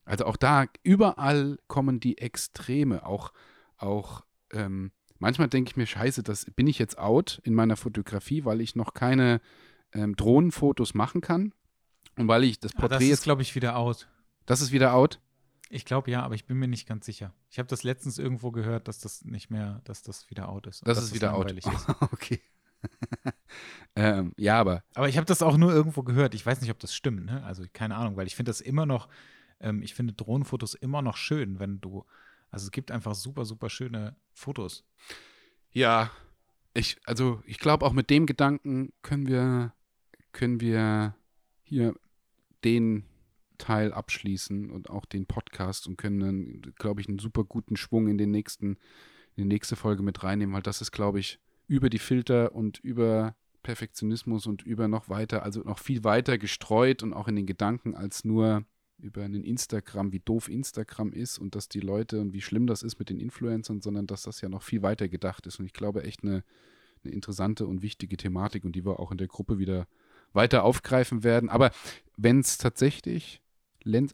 Also 0.04 0.24
auch 0.24 0.36
da, 0.36 0.66
überall 0.82 1.58
kommen 1.66 2.00
die 2.00 2.18
Extreme, 2.18 3.04
auch, 3.04 3.32
auch 3.76 4.24
ähm, 4.52 4.92
manchmal 5.18 5.48
denke 5.48 5.70
ich 5.70 5.76
mir, 5.76 5.86
scheiße, 5.86 6.22
das 6.22 6.46
bin 6.56 6.66
ich 6.66 6.78
jetzt 6.78 6.98
out 6.98 7.40
in 7.44 7.54
meiner 7.54 7.76
Fotografie, 7.76 8.44
weil 8.44 8.60
ich 8.60 8.76
noch 8.76 8.94
keine 8.94 9.40
ähm, 9.92 10.16
Drohnenfotos 10.16 10.94
machen 10.94 11.20
kann. 11.20 11.52
Und 12.16 12.28
weil 12.28 12.44
ich 12.44 12.58
das 12.60 12.72
Ah, 12.72 12.80
das 12.80 12.90
Porträt 12.90 13.10
ist, 13.10 13.24
glaube 13.24 13.42
ich, 13.42 13.54
wieder 13.54 13.76
out. 13.76 14.08
das 14.46 14.60
ist 14.60 14.72
wieder 14.72 14.94
out. 14.94 15.20
Ich 15.68 15.84
glaube 15.84 16.10
ja, 16.10 16.22
aber 16.22 16.34
ich 16.36 16.46
bin 16.46 16.58
mir 16.58 16.68
nicht 16.68 16.86
ganz 16.86 17.06
sicher. 17.06 17.34
Ich 17.50 17.58
habe 17.58 17.68
das 17.68 17.82
letztens 17.82 18.18
irgendwo 18.18 18.52
gehört, 18.52 18.86
dass 18.86 19.00
das 19.00 19.24
nicht 19.24 19.50
mehr, 19.50 19.80
dass 19.84 20.02
das 20.02 20.30
wieder 20.30 20.48
out 20.48 20.66
ist. 20.68 20.86
Das 20.86 20.96
dass 20.98 21.06
ist 21.06 21.14
wieder 21.14 21.34
out. 21.34 21.50
ist. 21.50 21.66
okay. 22.12 22.40
ähm, 23.96 24.32
ja, 24.36 24.60
aber 24.60 24.84
Aber 24.94 25.08
ich 25.08 25.16
habe 25.16 25.26
das 25.26 25.42
auch 25.42 25.56
nur 25.56 25.72
irgendwo 25.72 26.02
gehört. 26.02 26.34
Ich 26.34 26.44
weiß 26.46 26.60
nicht, 26.60 26.70
ob 26.70 26.78
das 26.78 26.94
stimmt. 26.94 27.26
Ne? 27.26 27.42
Also 27.44 27.64
keine 27.72 27.96
Ahnung, 27.96 28.16
weil 28.16 28.26
ich 28.26 28.36
finde 28.36 28.50
das 28.50 28.60
immer 28.60 28.86
noch, 28.86 29.08
ähm, 29.60 29.82
ich 29.82 29.94
finde 29.94 30.12
Drohnenfotos 30.12 30.74
immer 30.74 31.02
noch 31.02 31.16
schön, 31.16 31.58
wenn 31.58 31.80
du, 31.80 32.04
also 32.56 32.68
es 32.68 32.70
gibt 32.70 32.90
einfach 32.90 33.14
super, 33.14 33.44
super 33.44 33.68
schöne 33.68 34.16
Fotos. 34.32 34.82
Ja, 35.72 36.10
ich, 36.72 36.96
also 37.04 37.42
ich 37.44 37.58
glaube 37.58 37.84
auch 37.84 37.92
mit 37.92 38.08
dem 38.08 38.24
Gedanken 38.24 38.94
können 39.02 39.28
wir, 39.28 39.74
können 40.32 40.62
wir 40.62 41.14
hier 41.64 41.94
den 42.64 43.04
Teil 43.58 43.92
abschließen 43.92 44.70
und 44.70 44.88
auch 44.88 45.04
den 45.04 45.26
Podcast 45.26 45.86
und 45.86 45.98
können 45.98 46.20
dann, 46.20 46.74
glaube 46.76 47.02
ich, 47.02 47.10
einen 47.10 47.18
super 47.18 47.44
guten 47.44 47.76
Schwung 47.76 48.08
in 48.08 48.16
den 48.16 48.30
nächsten, 48.30 48.78
in 49.34 49.42
die 49.42 49.54
nächste 49.54 49.76
Folge 49.76 50.02
mit 50.02 50.24
reinnehmen, 50.24 50.54
weil 50.54 50.62
das 50.62 50.80
ist, 50.80 50.92
glaube 50.92 51.20
ich, 51.20 51.38
über 51.66 51.90
die 51.90 51.98
Filter 51.98 52.54
und 52.54 52.78
über 52.78 53.36
Perfektionismus 53.64 54.46
und 54.46 54.62
über 54.62 54.88
noch 54.88 55.10
weiter, 55.10 55.42
also 55.42 55.60
noch 55.60 55.78
viel 55.78 56.04
weiter 56.04 56.38
gestreut 56.38 57.02
und 57.02 57.12
auch 57.12 57.28
in 57.28 57.36
den 57.36 57.44
Gedanken 57.44 57.94
als 57.94 58.24
nur 58.24 58.64
über 58.98 59.24
einen 59.24 59.44
Instagram, 59.44 60.12
wie 60.12 60.20
doof 60.20 60.48
Instagram 60.48 61.12
ist 61.12 61.38
und 61.38 61.54
dass 61.54 61.68
die 61.68 61.80
Leute 61.80 62.20
und 62.20 62.32
wie 62.32 62.40
schlimm 62.40 62.66
das 62.66 62.82
ist 62.82 62.98
mit 62.98 63.10
den 63.10 63.20
Influencern, 63.20 63.80
sondern 63.80 64.06
dass 64.06 64.22
das 64.22 64.40
ja 64.40 64.48
noch 64.48 64.62
viel 64.62 64.82
weiter 64.82 65.08
gedacht 65.08 65.46
ist. 65.46 65.58
Und 65.58 65.66
ich 65.66 65.72
glaube 65.72 66.04
echt 66.04 66.22
eine, 66.22 66.42
eine 67.04 67.12
interessante 67.12 67.66
und 67.66 67.82
wichtige 67.82 68.16
Thematik 68.16 68.64
und 68.64 68.74
die 68.74 68.84
wir 68.84 68.98
auch 68.98 69.12
in 69.12 69.18
der 69.18 69.28
Gruppe 69.28 69.58
wieder 69.58 69.86
weiter 70.32 70.64
aufgreifen 70.64 71.24
werden. 71.24 71.48
Aber 71.48 71.70
wenn 72.16 72.40
es 72.40 72.58
tatsächlich, 72.58 73.42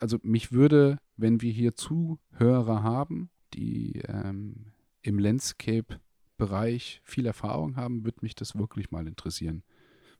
also 0.00 0.18
mich 0.22 0.52
würde, 0.52 0.98
wenn 1.16 1.40
wir 1.40 1.52
hier 1.52 1.74
Zuhörer 1.74 2.82
haben, 2.82 3.30
die 3.54 4.02
ähm, 4.08 4.72
im 5.02 5.18
Landscape-Bereich 5.18 7.00
viel 7.04 7.26
Erfahrung 7.26 7.76
haben, 7.76 8.04
würde 8.04 8.18
mich 8.22 8.34
das 8.34 8.56
wirklich 8.56 8.90
mal 8.90 9.06
interessieren. 9.06 9.62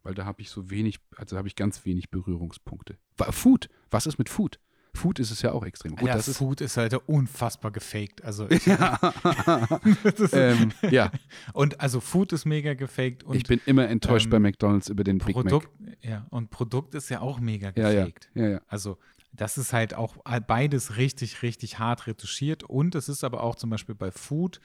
Weil 0.03 0.15
da 0.15 0.25
habe 0.25 0.43
ich 0.43 0.51
so 0.51 0.71
wenig, 0.71 0.99
also 1.17 1.37
habe 1.37 1.49
ich 1.49 1.57
ganz 1.57 1.85
wenig 1.85 2.11
Berührungspunkte. 2.11 2.99
Food, 3.31 3.69
was 3.91 4.07
ist 4.07 4.19
mit 4.19 4.29
Food? 4.29 4.59
Food 4.95 5.19
ist 5.21 5.31
es 5.31 5.41
ja 5.41 5.53
auch 5.53 5.65
extrem. 5.65 5.97
Gut, 5.97 6.07
ja, 6.07 6.15
das 6.15 6.29
ist, 6.29 6.37
Food 6.37 6.61
ist 6.61 6.77
halt 6.77 6.95
unfassbar 6.95 7.71
gefaked. 7.71 8.23
Also 8.23 8.47
ich, 8.51 8.67
ja. 8.67 8.99
ist, 10.05 10.35
ähm, 10.35 10.73
ja, 10.91 11.11
und 11.55 11.81
also 11.81 12.01
Food 12.01 12.33
ist 12.33 12.45
mega 12.45 12.75
gefaked 12.75 13.25
und 13.25 13.37
ich 13.37 13.45
bin 13.45 13.61
immer 13.65 13.89
enttäuscht 13.89 14.27
ähm, 14.27 14.31
bei 14.31 14.39
McDonalds 14.39 14.91
über 14.91 15.03
den 15.03 15.19
Big 15.19 15.35
Produkt, 15.35 15.71
ja, 16.03 16.27
und 16.29 16.51
Produkt 16.51 16.95
ist 16.95 17.09
ja 17.09 17.21
auch 17.21 17.41
mega 17.41 17.69
Mac. 17.69 17.79
Ja, 17.79 17.91
ja, 17.91 18.05
gefaked. 18.05 18.31
ja, 18.35 18.49
ja. 18.49 18.61
Also 18.67 18.99
das 19.33 19.57
ist 19.57 19.73
halt 19.73 19.95
auch 19.95 20.17
beides 20.47 20.97
richtig, 20.97 21.43
richtig 21.43 21.79
hart 21.79 22.07
retuschiert. 22.07 22.63
Und 22.63 22.95
es 22.95 23.09
ist 23.09 23.25
aber 23.25 23.43
auch 23.43 23.55
zum 23.55 23.71
Beispiel 23.71 23.95
bei 23.95 24.11
Food 24.11 24.61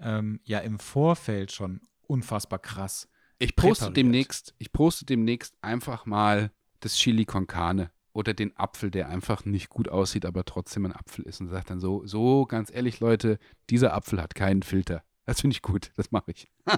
ähm, 0.00 0.40
ja 0.44 0.58
im 0.58 0.78
Vorfeld 0.78 1.52
schon 1.52 1.80
unfassbar 2.06 2.58
krass. 2.58 3.08
Ich 3.42 3.56
poste 3.56 3.86
Präpariert. 3.86 3.96
demnächst, 3.96 4.54
ich 4.58 4.72
poste 4.72 5.04
demnächst 5.04 5.56
einfach 5.62 6.06
mal 6.06 6.52
das 6.80 6.96
Chili 6.96 7.24
con 7.24 7.46
Carne 7.46 7.90
oder 8.12 8.34
den 8.34 8.56
Apfel, 8.56 8.90
der 8.90 9.08
einfach 9.08 9.44
nicht 9.44 9.68
gut 9.68 9.88
aussieht, 9.88 10.24
aber 10.26 10.44
trotzdem 10.44 10.86
ein 10.86 10.92
Apfel 10.92 11.24
ist 11.24 11.40
und 11.40 11.48
sagt 11.48 11.70
dann 11.70 11.80
so, 11.80 12.06
so 12.06 12.46
ganz 12.46 12.72
ehrlich, 12.72 13.00
Leute, 13.00 13.38
dieser 13.68 13.94
Apfel 13.94 14.22
hat 14.22 14.34
keinen 14.34 14.62
Filter. 14.62 15.02
Das 15.24 15.40
finde 15.40 15.54
ich 15.54 15.62
gut, 15.62 15.90
das 15.96 16.10
mache 16.10 16.30
ich. 16.30 16.50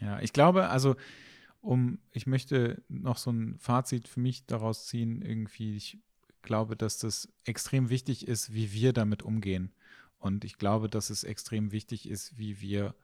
Ja, 0.00 0.18
ich 0.18 0.32
glaube, 0.32 0.68
also 0.68 0.96
um, 1.60 2.00
ich 2.10 2.26
möchte 2.26 2.82
noch 2.88 3.16
so 3.18 3.30
ein 3.30 3.56
Fazit 3.60 4.08
für 4.08 4.18
mich 4.18 4.46
daraus 4.46 4.88
ziehen, 4.88 5.22
irgendwie, 5.22 5.76
ich 5.76 6.00
glaube, 6.42 6.76
dass 6.76 6.98
das 6.98 7.32
extrem 7.44 7.88
wichtig 7.88 8.26
ist, 8.26 8.52
wie 8.52 8.72
wir 8.72 8.92
damit 8.92 9.22
umgehen. 9.22 9.72
Und 10.18 10.44
ich 10.44 10.58
glaube, 10.58 10.88
dass 10.88 11.08
es 11.08 11.22
extrem 11.22 11.70
wichtig 11.70 12.08
ist, 12.08 12.36
wie 12.36 12.60
wir 12.60 12.96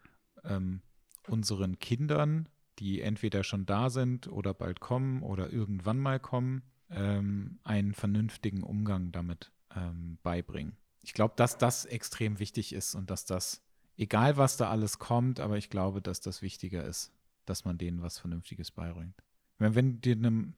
ähm, 0.43 0.83
unseren 1.29 1.79
Kindern, 1.79 2.49
die 2.79 3.01
entweder 3.01 3.45
schon 3.45 3.67
da 3.67 3.91
sind 3.91 4.29
oder 4.29 4.55
bald 4.55 4.81
kommen 4.81 5.23
oder 5.23 5.53
irgendwann 5.53 5.99
mal 5.99 6.21
kommen, 6.21 6.63
ähm, 6.91 7.59
einen 7.65 7.95
vernünftigen 7.95 8.63
Umgang 8.63 9.13
damit 9.13 9.51
ähm, 9.75 10.19
beibringen. 10.23 10.77
Ich 11.03 11.13
glaube, 11.13 11.35
dass 11.37 11.59
das 11.59 11.85
extrem 11.85 12.39
wichtig 12.39 12.73
ist 12.73 12.95
und 12.95 13.11
dass 13.11 13.25
das, 13.25 13.63
egal 13.97 14.37
was 14.37 14.57
da 14.57 14.71
alles 14.71 14.99
kommt, 14.99 15.41
aber 15.41 15.57
ich 15.57 15.71
glaube, 15.71 16.03
dass 16.03 16.21
das 16.21 16.43
wichtiger 16.43 16.85
ist, 16.85 17.13
dass 17.47 17.65
man 17.65 17.79
denen 17.79 18.03
was 18.03 18.19
Vernünftiges 18.19 18.71
beibringt. 18.71 19.15
Wenn, 19.59 19.75
wenn 19.75 19.93
du 19.95 19.99
dir 20.01 20.17
ne, 20.17 20.53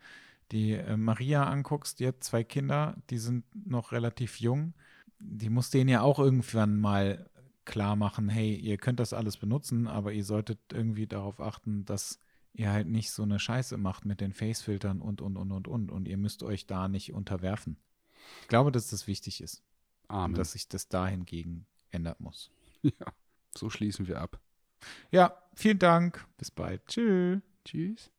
die 0.52 0.72
äh, 0.72 0.96
Maria 0.96 1.44
anguckst, 1.44 2.00
die 2.00 2.08
hat 2.08 2.24
zwei 2.24 2.44
Kinder, 2.44 2.96
die 3.10 3.18
sind 3.18 3.44
noch 3.66 3.92
relativ 3.92 4.40
jung, 4.40 4.74
die 5.20 5.50
muss 5.50 5.70
denen 5.70 5.90
ja 5.90 6.00
auch 6.00 6.18
irgendwann 6.18 6.78
mal 6.80 7.29
klar 7.70 7.96
machen, 7.96 8.28
hey, 8.28 8.54
ihr 8.54 8.76
könnt 8.76 9.00
das 9.00 9.12
alles 9.12 9.36
benutzen, 9.36 9.86
aber 9.86 10.12
ihr 10.12 10.24
solltet 10.24 10.58
irgendwie 10.72 11.06
darauf 11.06 11.40
achten, 11.40 11.84
dass 11.84 12.20
ihr 12.52 12.70
halt 12.70 12.88
nicht 12.88 13.12
so 13.12 13.22
eine 13.22 13.38
Scheiße 13.38 13.76
macht 13.76 14.04
mit 14.04 14.20
den 14.20 14.32
Facefiltern 14.32 15.00
und, 15.00 15.20
und, 15.20 15.36
und, 15.36 15.52
und, 15.52 15.68
und. 15.68 15.90
Und 15.90 16.08
ihr 16.08 16.16
müsst 16.16 16.42
euch 16.42 16.66
da 16.66 16.88
nicht 16.88 17.12
unterwerfen. 17.12 17.78
Ich 18.42 18.48
glaube, 18.48 18.72
dass 18.72 18.88
das 18.88 19.06
wichtig 19.06 19.40
ist. 19.40 19.62
Amen. 20.08 20.32
Und 20.32 20.38
dass 20.38 20.52
sich 20.52 20.68
das 20.68 20.88
dahingegen 20.88 21.66
ändern 21.90 22.16
muss. 22.18 22.50
Ja, 22.82 23.12
so 23.54 23.68
schließen 23.68 24.08
wir 24.08 24.22
ab. 24.22 24.40
Ja, 25.10 25.36
vielen 25.54 25.78
Dank. 25.78 26.26
Bis 26.38 26.50
bald. 26.50 26.86
Tschüss. 26.86 27.42
Tschüss. 27.62 28.10